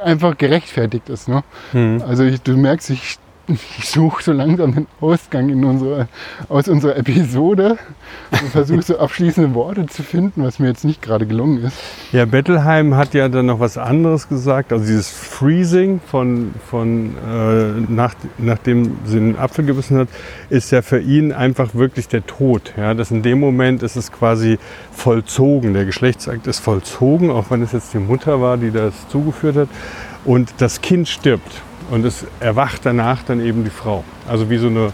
einfach 0.02 0.39
gerechtfertigt 0.39 1.09
ist. 1.09 1.28
Ne? 1.28 1.43
Hm. 1.72 2.02
Also 2.06 2.24
ich, 2.24 2.40
du 2.43 2.56
merkst, 2.56 2.90
ich, 2.90 3.18
ich 3.49 3.89
suche 3.89 4.23
so 4.23 4.33
langsam 4.33 4.75
den 4.75 4.87
Ausgang 5.01 5.49
in 5.49 5.65
unsere, 5.65 6.09
aus 6.49 6.69
unserer 6.69 6.97
Episode 6.97 7.79
und 8.31 8.51
versuche 8.51 8.83
so 8.83 8.99
abschließende 8.99 9.55
Worte 9.55 9.87
zu 9.87 10.03
finden, 10.03 10.45
was 10.45 10.59
mir 10.59 10.69
jetzt 10.69 10.85
nicht 10.85 11.01
gerade 11.01 11.27
gelungen 11.27 11.65
ist. 11.65 11.77
Ja, 12.12 12.27
Bettelheim 12.27 12.95
hat 12.95 13.15
ja 13.15 13.29
dann 13.29 13.47
noch 13.47 13.61
was 13.61 13.79
anderes 13.79 14.29
gesagt. 14.29 14.73
Also 14.73 14.85
dieses 14.85 15.09
Freezing 15.11 16.01
von, 16.07 16.55
von 16.69 17.15
äh, 17.27 17.81
nach, 17.91 18.15
nachdem 18.37 18.99
sie 19.07 19.16
einen 19.16 19.37
Apfel 19.37 19.65
gebissen 19.65 19.97
hat, 19.99 20.09
ist 20.51 20.70
ja 20.70 20.83
für 20.83 21.01
ihn 21.01 21.33
einfach 21.33 21.75
wirklich 21.75 22.09
der 22.09 22.27
Tod. 22.27 22.75
Ja, 22.77 22.93
das 22.93 23.11
in 23.11 23.23
dem 23.23 23.41
Moment 23.41 23.83
ist 23.83 23.97
es 23.97 24.12
quasi 24.12 24.59
vollzogen. 24.93 25.73
Der 25.73 25.87
Geschlechtsakt 25.87 26.47
ist 26.47 26.59
vollzogen, 26.59 27.31
auch 27.31 27.51
wenn 27.51 27.62
es 27.62 27.73
jetzt 27.73 27.95
die 27.95 27.99
Mutter 27.99 28.41
war, 28.41 28.59
die 28.59 28.70
das 28.70 29.09
zugeführt 29.09 29.57
hat. 29.57 29.69
Und 30.25 30.53
das 30.59 30.83
Kind 30.83 31.09
stirbt. 31.09 31.62
Und 31.90 32.05
es 32.05 32.24
erwacht 32.40 32.81
danach 32.85 33.23
dann 33.23 33.40
eben 33.44 33.65
die 33.65 33.70
Frau. 33.70 34.05
Also 34.28 34.51
wie 34.51 34.59
so 34.59 34.66
eine 34.66 34.93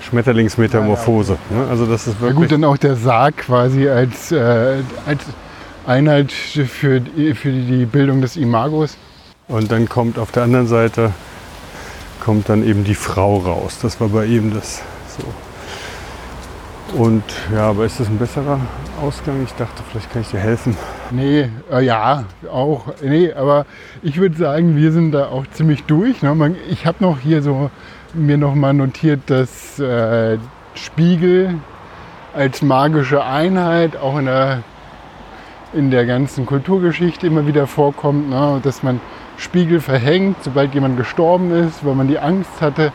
Schmetterlingsmetamorphose. 0.00 1.38
Ne? 1.50 1.66
Also 1.70 1.86
das 1.86 2.06
ist 2.06 2.14
Ja 2.14 2.20
wirklich. 2.22 2.36
gut, 2.38 2.52
dann 2.52 2.64
auch 2.64 2.76
der 2.76 2.96
Sarg 2.96 3.36
quasi 3.38 3.88
als, 3.88 4.32
äh, 4.32 4.82
als 5.06 5.20
Einheit 5.86 6.32
für, 6.32 7.00
die- 7.00 7.34
für 7.34 7.50
die 7.52 7.84
Bildung 7.86 8.20
des 8.20 8.36
Imagos. 8.36 8.96
Und 9.48 9.70
dann 9.70 9.88
kommt 9.88 10.18
auf 10.18 10.32
der 10.32 10.44
anderen 10.44 10.66
Seite 10.66 11.12
kommt 12.24 12.48
dann 12.48 12.66
eben 12.66 12.84
die 12.84 12.94
Frau 12.94 13.38
raus. 13.38 13.78
Das 13.82 14.00
war 14.00 14.08
bei 14.08 14.26
ihm 14.26 14.52
das 14.54 14.82
so. 15.18 15.24
Und 16.94 17.22
ja, 17.54 17.70
aber 17.70 17.86
ist 17.86 18.00
das 18.00 18.08
ein 18.08 18.18
besserer 18.18 18.60
Ausgang? 19.00 19.42
Ich 19.44 19.52
dachte, 19.54 19.82
vielleicht 19.90 20.12
kann 20.12 20.20
ich 20.20 20.28
dir 20.28 20.40
helfen. 20.40 20.76
Nee, 21.10 21.48
äh, 21.70 21.82
ja, 21.82 22.24
auch. 22.50 22.92
Nee, 23.02 23.32
aber 23.32 23.64
ich 24.02 24.18
würde 24.18 24.36
sagen, 24.36 24.76
wir 24.76 24.92
sind 24.92 25.12
da 25.12 25.28
auch 25.28 25.46
ziemlich 25.52 25.84
durch. 25.84 26.20
Ne? 26.20 26.54
Ich 26.68 26.84
habe 26.84 27.02
noch 27.02 27.18
hier 27.18 27.40
so 27.40 27.70
mir 28.12 28.36
noch 28.36 28.54
mal 28.54 28.74
notiert, 28.74 29.20
dass 29.28 29.78
äh, 29.78 30.36
Spiegel 30.74 31.54
als 32.34 32.60
magische 32.60 33.24
Einheit 33.24 33.96
auch 33.96 34.18
in 34.18 34.26
der, 34.26 34.62
in 35.72 35.90
der 35.90 36.04
ganzen 36.04 36.44
Kulturgeschichte 36.44 37.26
immer 37.26 37.46
wieder 37.46 37.66
vorkommt, 37.66 38.28
ne? 38.28 38.60
dass 38.62 38.82
man 38.82 39.00
Spiegel 39.38 39.80
verhängt, 39.80 40.36
sobald 40.42 40.74
jemand 40.74 40.98
gestorben 40.98 41.52
ist, 41.52 41.86
weil 41.86 41.94
man 41.94 42.08
die 42.08 42.18
Angst 42.18 42.60
hatte, 42.60 42.92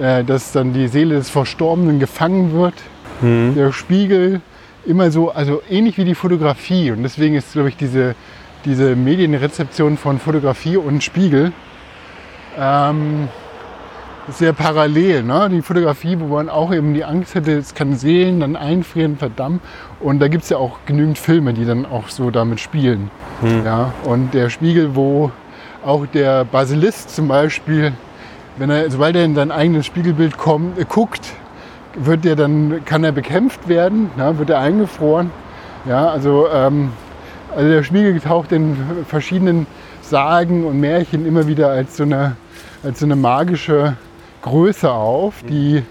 äh, 0.00 0.22
dass 0.22 0.52
dann 0.52 0.72
die 0.72 0.86
Seele 0.86 1.16
des 1.16 1.28
Verstorbenen 1.28 1.98
gefangen 1.98 2.52
wird 2.52 2.74
der 3.22 3.72
Spiegel 3.72 4.40
immer 4.86 5.10
so, 5.10 5.30
also 5.30 5.62
ähnlich 5.70 5.96
wie 5.98 6.04
die 6.04 6.14
Fotografie. 6.14 6.90
Und 6.90 7.02
deswegen 7.02 7.34
ist, 7.34 7.52
glaube 7.52 7.68
ich, 7.68 7.76
diese, 7.76 8.14
diese 8.64 8.96
Medienrezeption 8.96 9.96
von 9.96 10.18
Fotografie 10.18 10.76
und 10.76 11.02
Spiegel 11.02 11.52
ähm, 12.58 13.28
sehr 14.28 14.52
parallel. 14.52 15.22
Ne? 15.22 15.48
Die 15.50 15.62
Fotografie, 15.62 16.18
wo 16.18 16.26
man 16.26 16.48
auch 16.48 16.72
eben 16.72 16.94
die 16.94 17.04
Angst 17.04 17.34
hätte, 17.34 17.52
es 17.52 17.74
kann 17.74 17.96
Seelen 17.96 18.40
dann 18.40 18.56
einfrieren, 18.56 19.16
verdammen. 19.16 19.60
Und 20.00 20.20
da 20.20 20.28
gibt 20.28 20.44
es 20.44 20.50
ja 20.50 20.58
auch 20.58 20.78
genügend 20.86 21.18
Filme, 21.18 21.54
die 21.54 21.64
dann 21.64 21.86
auch 21.86 22.08
so 22.08 22.30
damit 22.30 22.60
spielen. 22.60 23.10
Ja? 23.64 23.92
Und 24.04 24.34
der 24.34 24.50
Spiegel, 24.50 24.94
wo 24.94 25.30
auch 25.84 26.06
der 26.06 26.44
Basilist 26.44 27.14
zum 27.14 27.28
Beispiel, 27.28 27.92
wenn 28.56 28.70
er, 28.70 28.90
sobald 28.90 29.16
er 29.16 29.24
in 29.24 29.34
sein 29.34 29.50
eigenes 29.50 29.86
Spiegelbild 29.86 30.36
kommt, 30.38 30.78
äh, 30.78 30.84
guckt, 30.88 31.32
wird 31.94 32.24
der 32.24 32.36
dann, 32.36 32.82
kann 32.84 33.04
er 33.04 33.12
bekämpft 33.12 33.68
werden, 33.68 34.10
ne, 34.16 34.38
wird 34.38 34.50
er 34.50 34.58
eingefroren. 34.60 35.30
Ja, 35.88 36.08
also, 36.08 36.46
ähm, 36.52 36.90
also 37.54 37.68
der 37.68 37.82
Spiegel 37.82 38.18
taucht 38.20 38.52
in 38.52 38.76
verschiedenen 39.08 39.66
Sagen 40.00 40.64
und 40.64 40.80
Märchen 40.80 41.26
immer 41.26 41.46
wieder 41.46 41.68
als 41.70 41.96
so 41.96 42.04
eine, 42.04 42.36
als 42.82 43.00
so 43.00 43.06
eine 43.06 43.16
magische 43.16 43.96
Größe 44.42 44.90
auf, 44.90 45.34
die 45.48 45.82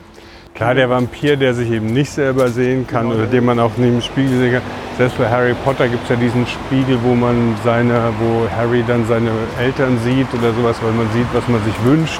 Klar, 0.53 0.75
der 0.75 0.89
Vampir, 0.89 1.37
der 1.37 1.53
sich 1.53 1.71
eben 1.71 1.87
nicht 1.93 2.11
selber 2.11 2.49
sehen 2.49 2.85
kann 2.85 3.03
Genau, 3.03 3.13
oder 3.15 3.23
der- 3.23 3.31
den 3.39 3.45
man 3.45 3.59
auch 3.59 3.71
neben 3.77 3.93
dem 3.93 4.01
Spiegel 4.01 4.37
sehen 4.37 4.51
kann. 4.53 4.61
Selbst 4.97 5.17
bei 5.17 5.29
Harry 5.29 5.55
Potter 5.63 5.87
gibt 5.87 6.03
es 6.03 6.09
ja 6.09 6.15
diesen 6.17 6.45
Spiegel, 6.45 6.99
wo 7.03 7.15
man 7.15 7.55
seine, 7.63 8.11
wo 8.19 8.47
Harry 8.55 8.83
dann 8.85 9.05
seine 9.07 9.31
Eltern 9.59 9.97
sieht 10.03 10.27
oder 10.33 10.51
sowas, 10.53 10.75
weil 10.83 10.91
man 10.91 11.07
sieht, 11.13 11.25
was 11.33 11.47
man 11.47 11.63
sich 11.63 11.73
wünscht. 11.85 12.19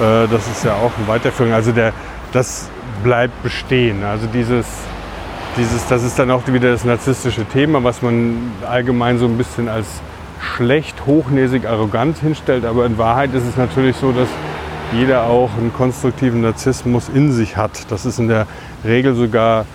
Äh, 0.00 0.28
das 0.28 0.46
ist 0.46 0.64
ja 0.64 0.74
auch 0.74 0.92
eine 0.96 1.08
Weiterführung. 1.08 1.52
Also 1.52 1.72
der, 1.72 1.92
das 2.32 2.70
bleibt 3.02 3.42
bestehen. 3.42 4.04
Also 4.04 4.26
dieses, 4.26 4.66
dieses, 5.56 5.86
das 5.88 6.02
ist 6.02 6.18
dann 6.18 6.30
auch 6.30 6.42
wieder 6.46 6.70
das 6.70 6.84
narzisstische 6.84 7.44
Thema, 7.44 7.82
was 7.84 8.02
man 8.02 8.52
allgemein 8.68 9.18
so 9.18 9.26
ein 9.26 9.38
bisschen 9.38 9.68
als 9.68 9.86
schlecht, 10.40 11.06
hochnäsig, 11.06 11.66
arrogant 11.66 12.18
hinstellt. 12.18 12.64
Aber 12.64 12.86
in 12.86 12.98
Wahrheit 12.98 13.34
ist 13.34 13.46
es 13.46 13.56
natürlich 13.56 13.96
so, 13.96 14.12
dass 14.12 14.28
jeder 14.92 15.24
auch 15.24 15.50
einen 15.58 15.72
konstruktiven 15.72 16.42
Narzissmus 16.42 17.08
in 17.08 17.32
sich 17.32 17.56
hat. 17.56 17.90
Das 17.90 18.06
ist 18.06 18.18
in 18.18 18.28
der 18.28 18.46
Regel 18.84 19.14
sogar 19.14 19.66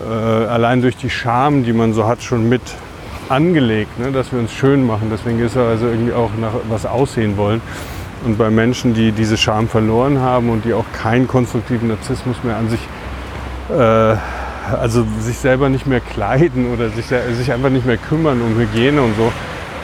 äh, 0.00 0.04
allein 0.04 0.82
durch 0.82 0.96
die 0.96 1.10
Scham, 1.10 1.64
die 1.64 1.72
man 1.72 1.92
so 1.92 2.06
hat, 2.06 2.22
schon 2.22 2.48
mit 2.48 2.62
angelegt, 3.28 3.98
ne? 3.98 4.12
dass 4.12 4.32
wir 4.32 4.38
uns 4.38 4.52
schön 4.52 4.86
machen. 4.86 5.08
Deswegen 5.10 5.40
ist 5.40 5.56
er 5.56 5.68
also 5.68 5.86
irgendwie 5.86 6.12
auch 6.12 6.30
nach 6.40 6.52
was 6.68 6.86
aussehen 6.86 7.36
wollen. 7.36 7.60
Und 8.24 8.38
bei 8.38 8.50
Menschen, 8.50 8.94
die 8.94 9.12
diese 9.12 9.36
Scham 9.36 9.68
verloren 9.68 10.20
haben 10.20 10.48
und 10.50 10.64
die 10.64 10.72
auch 10.72 10.86
keinen 10.92 11.28
konstruktiven 11.28 11.88
Narzissmus 11.88 12.36
mehr 12.42 12.56
an 12.56 12.70
sich, 12.70 12.80
äh, 13.70 14.16
also 14.74 15.06
sich 15.20 15.36
selber 15.38 15.68
nicht 15.68 15.86
mehr 15.86 16.00
kleiden 16.00 16.72
oder 16.72 16.88
sich, 16.88 17.06
sich 17.06 17.52
einfach 17.52 17.70
nicht 17.70 17.86
mehr 17.86 17.98
kümmern 17.98 18.40
um 18.40 18.58
Hygiene 18.58 19.02
und 19.02 19.14
so, 19.16 19.30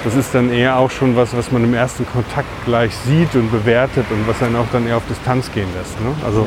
das 0.04 0.14
ist 0.14 0.34
dann 0.34 0.50
eher 0.50 0.78
auch 0.78 0.90
schon 0.90 1.16
was, 1.16 1.36
was 1.36 1.52
man 1.52 1.62
im 1.64 1.74
ersten 1.74 2.06
Kontakt 2.06 2.48
gleich 2.64 2.94
sieht 3.06 3.34
und 3.34 3.50
bewertet 3.50 4.06
und 4.10 4.26
was 4.26 4.42
einen 4.42 4.56
auch 4.56 4.66
dann 4.72 4.86
eher 4.86 4.96
auf 4.96 5.02
Distanz 5.08 5.52
gehen 5.52 5.68
lässt. 5.76 6.00
Ne? 6.00 6.14
Also 6.24 6.46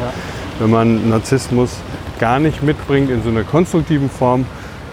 wenn 0.60 0.72
man 0.72 1.10
Narzissmus 1.10 1.78
gar 2.20 2.40
nicht 2.40 2.64
mitbringt 2.64 3.12
in 3.12 3.22
so 3.22 3.30
einer 3.30 3.44
konstruktiven 3.44 4.10
Form, 4.10 4.46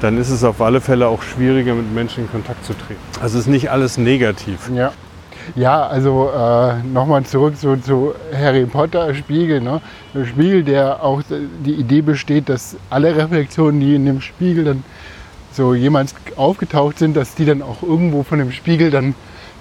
dann 0.03 0.19
ist 0.19 0.31
es 0.31 0.45
auf 0.45 0.61
alle 0.61 0.81
Fälle 0.81 1.09
auch 1.09 1.23
schwieriger, 1.23 1.75
mit 1.75 1.93
Menschen 1.95 2.25
in 2.25 2.31
Kontakt 2.31 2.65
zu 2.65 2.75
treten. 2.75 3.01
Also 3.23 3.39
ist 3.39 3.47
nicht 3.47 3.71
alles 3.71 3.99
negativ. 3.99 4.71
Ja. 4.75 4.93
Ja, 5.57 5.87
also 5.87 6.31
äh, 6.31 6.83
nochmal 6.87 7.25
zurück 7.25 7.55
so, 7.57 7.77
zu 7.77 8.15
Harry 8.35 8.67
Potter 8.67 9.15
Spiegel. 9.15 9.61
Ne? 9.61 9.81
Der 10.15 10.25
Spiegel, 10.25 10.63
der 10.63 11.03
auch 11.03 11.23
die 11.65 11.75
Idee 11.75 12.03
besteht, 12.03 12.49
dass 12.49 12.77
alle 12.89 13.17
Reflexionen, 13.17 13.81
die 13.81 13.95
in 13.95 14.07
dem 14.07 14.21
Spiegel 14.21 14.65
dann 14.65 14.85
so 15.53 15.75
jemals 15.75 16.15
aufgetaucht 16.37 16.99
sind, 16.99 17.17
dass 17.17 17.35
die 17.35 17.45
dann 17.45 17.63
auch 17.63 17.83
irgendwo 17.83 18.23
von 18.23 18.39
dem 18.39 18.53
Spiegel 18.53 18.91
dann 18.91 19.15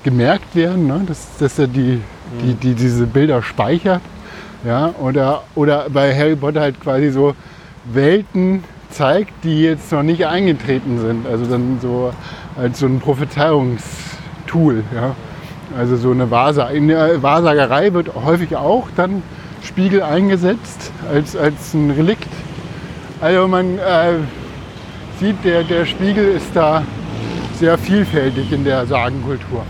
gemerkt 0.03 0.55
werden, 0.55 0.87
ne? 0.87 1.01
dass, 1.05 1.37
dass 1.37 1.59
er 1.59 1.67
die, 1.67 2.01
die, 2.41 2.53
die, 2.53 2.73
diese 2.73 3.05
Bilder 3.05 3.41
speichert. 3.41 4.01
Ja? 4.65 4.93
Oder, 4.99 5.43
oder 5.55 5.89
bei 5.89 6.15
Harry 6.15 6.35
Potter 6.35 6.61
halt 6.61 6.79
quasi 6.79 7.09
so 7.09 7.35
Welten 7.85 8.63
zeigt, 8.91 9.31
die 9.43 9.63
jetzt 9.63 9.91
noch 9.91 10.03
nicht 10.03 10.25
eingetreten 10.25 10.99
sind. 10.99 11.27
Also 11.27 11.45
dann 11.45 11.79
so 11.81 12.13
als 12.55 12.79
so 12.79 12.85
ein 12.85 12.99
Prophezeiungstool. 12.99 14.83
Ja? 14.93 15.15
Also 15.77 15.95
so 15.95 16.11
eine 16.11 16.29
Wahrsagerei. 16.31 16.75
In 16.75 16.87
der 16.87 17.21
Wahrsagerei 17.21 17.93
wird 17.93 18.13
häufig 18.15 18.55
auch 18.55 18.87
dann 18.95 19.21
Spiegel 19.63 20.01
eingesetzt 20.01 20.91
als, 21.11 21.35
als 21.35 21.73
ein 21.73 21.91
Relikt. 21.91 22.29
Also 23.21 23.47
man 23.47 23.77
äh, 23.77 24.13
sieht, 25.19 25.43
der, 25.43 25.63
der 25.63 25.85
Spiegel 25.85 26.25
ist 26.29 26.55
da 26.55 26.83
sehr 27.59 27.77
vielfältig 27.77 28.51
in 28.51 28.63
der 28.63 28.85
Sagenkultur. 28.85 29.63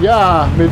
Ja, 0.00 0.48
mit 0.56 0.70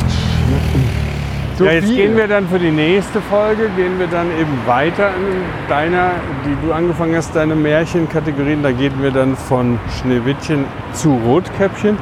so 1.57 1.65
ja, 1.65 1.73
jetzt 1.73 1.89
gehen 1.89 2.17
wir 2.17 2.27
dann 2.27 2.47
für 2.47 2.57
die 2.57 2.71
nächste 2.71 3.21
Folge, 3.21 3.69
gehen 3.75 3.99
wir 3.99 4.07
dann 4.07 4.27
eben 4.31 4.57
weiter 4.65 5.09
in 5.09 5.69
deiner, 5.69 6.13
die 6.43 6.65
du 6.65 6.73
angefangen 6.73 7.15
hast, 7.15 7.35
deine 7.35 7.53
Märchenkategorien. 7.53 8.63
Da 8.63 8.71
gehen 8.71 8.95
wir 8.99 9.11
dann 9.11 9.35
von 9.35 9.79
Schneewittchen 9.99 10.65
zu 10.93 11.19
Rotkäppchen. 11.23 11.97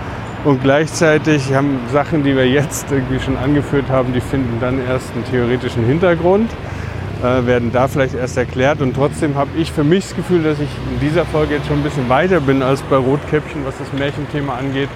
Und 0.45 0.63
gleichzeitig 0.63 1.53
haben 1.53 1.79
Sachen, 1.91 2.23
die 2.23 2.33
wir 2.33 2.47
jetzt 2.47 2.89
irgendwie 2.91 3.19
schon 3.19 3.35
angeführt 3.35 3.89
haben, 3.89 4.13
die 4.13 4.21
finden 4.21 4.57
dann 4.61 4.79
erst 4.87 5.13
einen 5.13 5.25
theoretischen 5.25 5.85
Hintergrund, 5.85 6.49
äh, 7.21 7.45
werden 7.45 7.73
da 7.73 7.89
vielleicht 7.89 8.15
erst 8.15 8.37
erklärt. 8.37 8.79
Und 8.81 8.95
trotzdem 8.95 9.35
habe 9.35 9.49
ich 9.57 9.69
für 9.73 9.83
mich 9.83 10.05
das 10.05 10.15
Gefühl, 10.15 10.43
dass 10.43 10.59
ich 10.61 10.69
in 10.93 11.01
dieser 11.01 11.25
Folge 11.25 11.55
jetzt 11.55 11.67
schon 11.67 11.79
ein 11.79 11.83
bisschen 11.83 12.07
weiter 12.07 12.39
bin 12.39 12.63
als 12.63 12.81
bei 12.83 12.95
Rotkäppchen, 12.95 13.65
was 13.65 13.77
das 13.77 13.91
Märchenthema 13.91 14.53
angeht. 14.53 14.87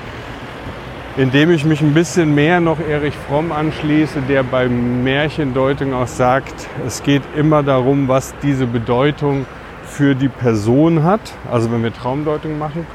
Indem 1.17 1.51
ich 1.51 1.65
mich 1.65 1.81
ein 1.81 1.93
bisschen 1.93 2.33
mehr 2.33 2.61
noch 2.61 2.79
Erich 2.79 3.13
Fromm 3.27 3.51
anschließe, 3.51 4.21
der 4.29 4.43
bei 4.43 4.69
Märchendeutung 4.69 5.93
auch 5.93 6.07
sagt, 6.07 6.69
es 6.87 7.03
geht 7.03 7.21
immer 7.35 7.63
darum, 7.63 8.07
was 8.07 8.33
diese 8.41 8.65
Bedeutung 8.65 9.45
für 9.85 10.15
die 10.15 10.29
Person 10.29 11.03
hat. 11.03 11.19
Also 11.51 11.69
wenn 11.69 11.83
wir 11.83 11.93
Traumdeutung 11.93 12.57
machen, 12.57 12.87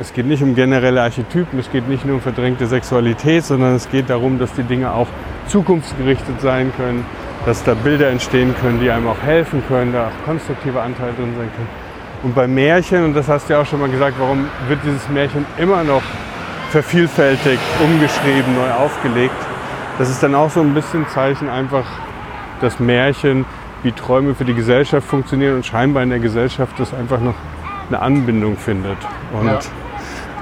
es 0.00 0.12
geht 0.12 0.26
nicht 0.26 0.42
um 0.42 0.54
generelle 0.54 1.02
Archetypen, 1.02 1.58
es 1.58 1.70
geht 1.70 1.88
nicht 1.88 2.04
nur 2.04 2.16
um 2.16 2.20
verdrängte 2.20 2.66
Sexualität, 2.66 3.44
sondern 3.44 3.74
es 3.74 3.90
geht 3.90 4.08
darum, 4.10 4.38
dass 4.38 4.52
die 4.52 4.62
Dinge 4.62 4.92
auch 4.92 5.08
zukunftsgerichtet 5.48 6.40
sein 6.40 6.72
können, 6.76 7.04
dass 7.46 7.64
da 7.64 7.74
Bilder 7.74 8.08
entstehen 8.08 8.54
können, 8.60 8.80
die 8.80 8.90
einem 8.90 9.08
auch 9.08 9.20
helfen 9.22 9.62
können, 9.66 9.92
da 9.92 10.06
auch 10.06 10.24
konstruktive 10.24 10.80
Anteile 10.80 11.12
drin 11.14 11.34
sein 11.36 11.50
können. 11.54 11.68
Und 12.22 12.34
bei 12.34 12.46
Märchen, 12.46 13.04
und 13.04 13.14
das 13.14 13.28
hast 13.28 13.48
du 13.48 13.54
ja 13.54 13.60
auch 13.60 13.66
schon 13.66 13.80
mal 13.80 13.88
gesagt, 13.88 14.16
warum 14.18 14.46
wird 14.68 14.80
dieses 14.84 15.08
Märchen 15.08 15.46
immer 15.56 15.82
noch 15.82 16.02
vervielfältigt, 16.70 17.62
umgeschrieben, 17.82 18.54
neu 18.54 18.70
aufgelegt? 18.84 19.34
Das 19.98 20.10
ist 20.10 20.22
dann 20.22 20.34
auch 20.34 20.50
so 20.50 20.60
ein 20.60 20.74
bisschen 20.74 21.08
Zeichen 21.08 21.48
einfach, 21.48 21.86
dass 22.60 22.78
Märchen 22.78 23.44
wie 23.82 23.92
Träume 23.92 24.34
für 24.34 24.44
die 24.44 24.54
Gesellschaft 24.54 25.06
funktionieren 25.06 25.56
und 25.56 25.66
scheinbar 25.66 26.02
in 26.02 26.10
der 26.10 26.18
Gesellschaft 26.18 26.78
das 26.78 26.92
einfach 26.92 27.20
noch 27.20 27.34
eine 27.88 28.00
Anbindung 28.00 28.56
findet. 28.56 28.98
Und 29.32 29.46
Ja. 29.46 29.58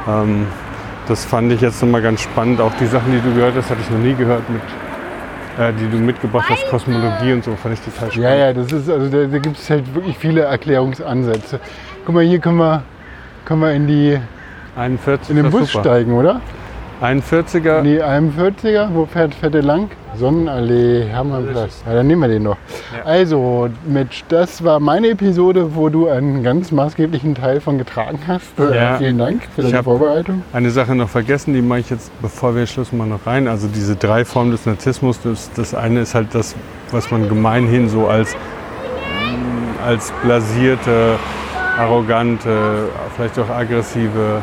Ähm, 0.08 0.46
das 1.08 1.24
fand 1.24 1.52
ich 1.52 1.60
jetzt 1.60 1.82
nochmal 1.82 2.02
ganz 2.02 2.22
spannend. 2.22 2.60
Auch 2.60 2.72
die 2.80 2.86
Sachen, 2.86 3.12
die 3.12 3.20
du 3.20 3.34
gehört 3.34 3.54
hast, 3.56 3.70
hatte 3.70 3.80
ich 3.80 3.90
noch 3.90 3.98
nie 3.98 4.14
gehört, 4.14 4.48
mit, 4.50 4.62
äh, 5.58 5.72
die 5.72 5.88
du 5.88 5.98
mitgebracht 5.98 6.48
hast, 6.50 6.68
Kosmologie 6.68 7.32
und 7.32 7.44
so, 7.44 7.54
fand 7.56 7.74
ich 7.74 7.80
total 7.80 8.10
spannend. 8.10 8.30
Ja, 8.30 8.34
ja, 8.34 8.52
das 8.52 8.72
ist, 8.72 8.90
also 8.90 9.08
da, 9.08 9.26
da 9.26 9.38
gibt 9.38 9.58
es 9.58 9.70
halt 9.70 9.94
wirklich 9.94 10.16
viele 10.18 10.42
Erklärungsansätze. 10.42 11.60
Guck 12.04 12.14
mal, 12.14 12.24
hier 12.24 12.38
können 12.38 12.58
wir, 12.58 12.82
können 13.44 13.60
wir 13.60 13.72
in, 13.72 13.86
die, 13.86 14.18
41 14.76 15.30
in 15.30 15.42
den 15.42 15.50
Bus 15.50 15.70
super. 15.70 15.84
steigen, 15.84 16.12
oder? 16.12 16.40
41er, 17.02 17.78
In 17.78 17.84
die 17.84 18.02
41er, 18.02 18.88
wo 18.94 19.06
fährt, 19.06 19.34
fährt 19.34 19.54
der 19.54 19.62
lang? 19.62 19.90
Sonnenallee, 20.16 21.04
Hermannplatz. 21.04 21.82
Ja, 21.86 21.94
dann 21.94 22.06
nehmen 22.06 22.22
wir 22.22 22.28
den 22.28 22.42
noch. 22.44 22.56
Ja. 22.96 23.04
Also, 23.04 23.68
Mitch, 23.86 24.24
das 24.28 24.62
war 24.64 24.80
meine 24.80 25.08
Episode, 25.10 25.74
wo 25.74 25.88
du 25.88 26.08
einen 26.08 26.42
ganz 26.42 26.72
maßgeblichen 26.72 27.34
Teil 27.34 27.60
von 27.60 27.78
getragen 27.78 28.18
hast. 28.26 28.58
Äh, 28.58 28.74
Ja. 28.76 28.96
Vielen 28.98 29.18
Dank 29.18 29.42
für 29.54 29.62
deine 29.62 29.82
Vorbereitung. 29.82 30.42
eine 30.52 30.70
Sache 30.70 30.94
noch 30.94 31.08
vergessen, 31.08 31.54
die 31.54 31.62
mache 31.62 31.80
ich 31.80 31.90
jetzt, 31.90 32.10
bevor 32.20 32.54
wir 32.54 32.66
Schluss 32.66 32.92
machen, 32.92 33.10
noch 33.10 33.26
rein. 33.26 33.48
Also 33.48 33.68
diese 33.68 33.96
drei 33.96 34.24
Formen 34.24 34.50
des 34.50 34.66
Narzissmus, 34.66 35.20
das, 35.22 35.50
das 35.54 35.74
eine 35.74 36.00
ist 36.00 36.14
halt 36.14 36.34
das, 36.34 36.54
was 36.90 37.10
man 37.10 37.28
gemeinhin 37.28 37.88
so 37.88 38.06
als, 38.06 38.34
als 39.84 40.12
blasierte, 40.22 41.16
arrogante, 41.78 42.88
vielleicht 43.14 43.38
auch 43.38 43.48
aggressive 43.50 44.40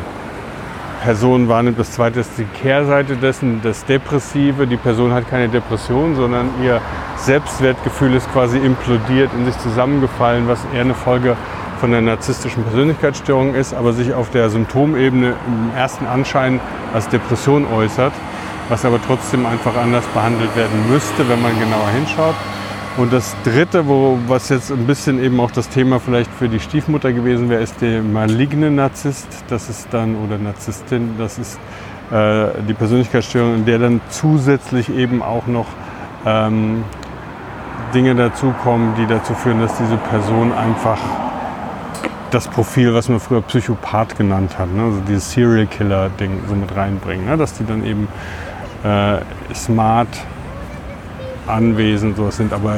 Person 1.03 1.49
wahrnimmt. 1.49 1.77
Das 1.77 1.91
zweite 1.91 2.21
ist 2.21 2.31
die 2.37 2.45
Kehrseite 2.45 3.17
dessen, 3.17 3.59
das 3.61 3.83
Depressive. 3.83 4.67
Die 4.67 4.77
Person 4.77 5.11
hat 5.11 5.29
keine 5.29 5.49
Depression, 5.49 6.15
sondern 6.15 6.49
ihr 6.63 6.79
Selbstwertgefühl 7.17 8.13
ist 8.13 8.31
quasi 8.31 8.57
implodiert, 8.57 9.29
in 9.37 9.45
sich 9.45 9.57
zusammengefallen, 9.59 10.47
was 10.47 10.59
eher 10.73 10.81
eine 10.81 10.93
Folge 10.93 11.35
von 11.81 11.91
der 11.91 11.99
narzisstischen 11.99 12.63
Persönlichkeitsstörung 12.63 13.53
ist, 13.53 13.73
aber 13.73 13.91
sich 13.91 14.13
auf 14.13 14.29
der 14.29 14.49
Symptomebene 14.49 15.33
im 15.45 15.75
ersten 15.75 16.05
Anschein 16.05 16.61
als 16.93 17.09
Depression 17.09 17.67
äußert, 17.67 18.13
was 18.69 18.85
aber 18.85 18.99
trotzdem 19.05 19.45
einfach 19.45 19.75
anders 19.75 20.05
behandelt 20.13 20.55
werden 20.55 20.89
müsste, 20.89 21.27
wenn 21.27 21.41
man 21.41 21.51
genauer 21.59 21.89
hinschaut. 21.89 22.35
Und 22.95 23.11
das 23.11 23.35
dritte, 23.43 23.87
wo, 23.87 24.19
was 24.27 24.49
jetzt 24.49 24.71
ein 24.71 24.85
bisschen 24.85 25.23
eben 25.23 25.39
auch 25.39 25.49
das 25.49 25.67
Thema 25.67 25.99
vielleicht 25.99 26.31
für 26.31 26.47
die 26.47 26.59
Stiefmutter 26.59 27.11
gewesen 27.11 27.49
wäre, 27.49 27.61
ist 27.61 27.81
der 27.81 28.03
maligne 28.03 28.69
Narzisst. 28.69 29.27
Das 29.47 29.67
ist 29.67 29.87
dann, 29.91 30.15
oder 30.15 30.37
Narzisstin, 30.37 31.15
das 31.17 31.39
ist 31.39 31.59
äh, 32.11 32.49
die 32.67 32.75
Persönlichkeitsstörung, 32.75 33.55
in 33.55 33.65
der 33.65 33.79
dann 33.79 34.01
zusätzlich 34.09 34.95
eben 34.95 35.23
auch 35.23 35.47
noch 35.47 35.65
ähm, 36.23 36.83
Dinge 37.95 38.13
dazukommen, 38.13 38.93
die 38.95 39.07
dazu 39.07 39.33
führen, 39.33 39.59
dass 39.59 39.75
diese 39.77 39.97
Person 39.97 40.53
einfach 40.53 40.99
das 42.29 42.47
Profil, 42.47 42.93
was 42.93 43.09
man 43.09 43.19
früher 43.19 43.41
Psychopath 43.41 44.17
genannt 44.17 44.57
hat, 44.59 44.71
ne? 44.71 44.83
also 44.83 44.99
dieses 45.07 45.31
Serial 45.31 45.65
Killer-Ding 45.65 46.41
so 46.47 46.55
mit 46.55 46.75
reinbringen, 46.75 47.25
ne? 47.25 47.37
dass 47.37 47.53
die 47.53 47.65
dann 47.65 47.85
eben 47.85 48.07
äh, 48.83 49.17
smart 49.53 50.09
anwesend 51.47 52.17
so 52.17 52.29
sind, 52.31 52.53
aber 52.53 52.75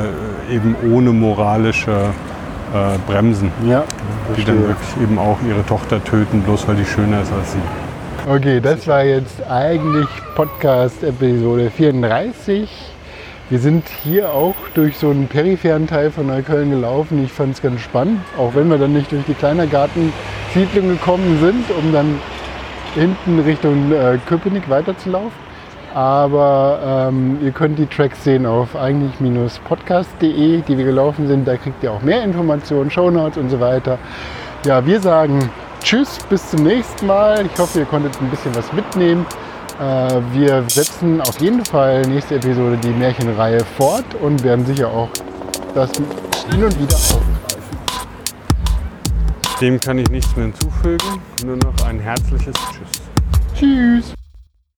äh, 0.50 0.56
eben 0.56 0.76
ohne 0.92 1.12
moralische 1.12 1.92
äh, 1.92 2.98
Bremsen, 3.08 3.52
Ja, 3.66 3.84
die 4.36 4.44
dann 4.44 4.68
wirklich 4.68 4.90
eben 5.02 5.18
auch 5.18 5.38
ihre 5.48 5.66
Tochter 5.66 6.04
töten, 6.04 6.42
bloß 6.42 6.68
weil 6.68 6.76
die 6.76 6.86
schöner 6.86 7.22
ist 7.22 7.32
als 7.32 7.54
sie. 7.54 7.60
Okay, 8.28 8.60
das 8.60 8.88
war 8.88 9.04
jetzt 9.04 9.46
eigentlich 9.48 10.08
Podcast-Episode 10.36 11.70
34. 11.70 12.68
Wir 13.52 13.60
sind 13.60 13.88
hier 14.04 14.32
auch 14.32 14.56
durch 14.74 14.98
so 14.98 15.12
einen 15.12 15.28
peripheren 15.28 15.86
Teil 15.86 16.10
von 16.10 16.26
Neukölln 16.26 16.72
gelaufen. 16.72 17.24
Ich 17.24 17.32
fand 17.32 17.54
es 17.54 17.62
ganz 17.62 17.82
spannend, 17.82 18.22
auch 18.40 18.56
wenn 18.56 18.68
wir 18.70 18.80
dann 18.80 18.94
nicht 18.94 19.12
durch 19.12 19.24
die 19.28 19.36
Kleinergartensiedlung 19.36 20.88
gekommen 20.88 21.38
sind, 21.40 21.66
um 21.78 21.94
dann 21.94 22.20
hinten 22.96 23.40
Richtung 23.42 23.92
äh, 23.92 24.18
Köpenick 24.26 24.68
weiterzulaufen. 24.68 25.44
Aber 25.95 27.07
ähm, 27.09 27.39
ihr 27.41 27.51
könnt 27.51 27.80
die 27.80 27.85
Tracks 27.85 28.22
sehen 28.26 28.45
auf 28.45 28.76
eigentlich-podcast.de, 28.76 30.61
die 30.61 30.77
wir 30.77 30.84
gelaufen 30.84 31.26
sind. 31.26 31.47
Da 31.47 31.55
kriegt 31.55 31.81
ihr 31.84 31.91
auch 31.93 32.01
mehr 32.01 32.22
Informationen, 32.22 32.91
Shownotes 32.91 33.38
und 33.38 33.49
so 33.49 33.61
weiter. 33.61 33.97
Ja, 34.65 34.85
wir 34.85 34.99
sagen 34.99 35.49
Tschüss, 35.81 36.17
bis 36.30 36.49
zum 36.49 36.63
nächsten 36.63 37.07
Mal. 37.07 37.45
Ich 37.45 37.57
hoffe, 37.57 37.80
ihr 37.80 37.85
konntet 37.85 38.22
ein 38.22 38.30
bisschen 38.30 38.53
was 38.55 38.73
mitnehmen. 38.73 39.26
Äh, 39.80 40.19
wir 40.34 40.65
setzen 40.67 41.22
auf 41.22 41.39
jeden 41.39 41.63
Fall 41.63 42.01
nächste 42.01 42.35
Episode 42.35 42.76
die 42.84 42.89
Märchenreihe 42.89 43.63
fort 43.63 44.03
und 44.22 44.43
werden 44.43 44.65
sicher 44.65 44.89
auch 44.89 45.07
das 45.73 45.91
hin 46.51 46.61
und 46.61 46.77
wieder 46.77 46.95
aufgreifen. 46.95 47.77
Dem 49.61 49.80
kann 49.80 49.99
ich 49.99 50.09
nichts 50.09 50.35
mehr 50.35 50.47
hinzufügen, 50.47 51.22
nur 51.45 51.55
noch 51.55 51.88
ein 51.88 52.01
herzliches 52.01 52.55
Tschüss. 52.73 53.01
Tschüss! 53.57 54.24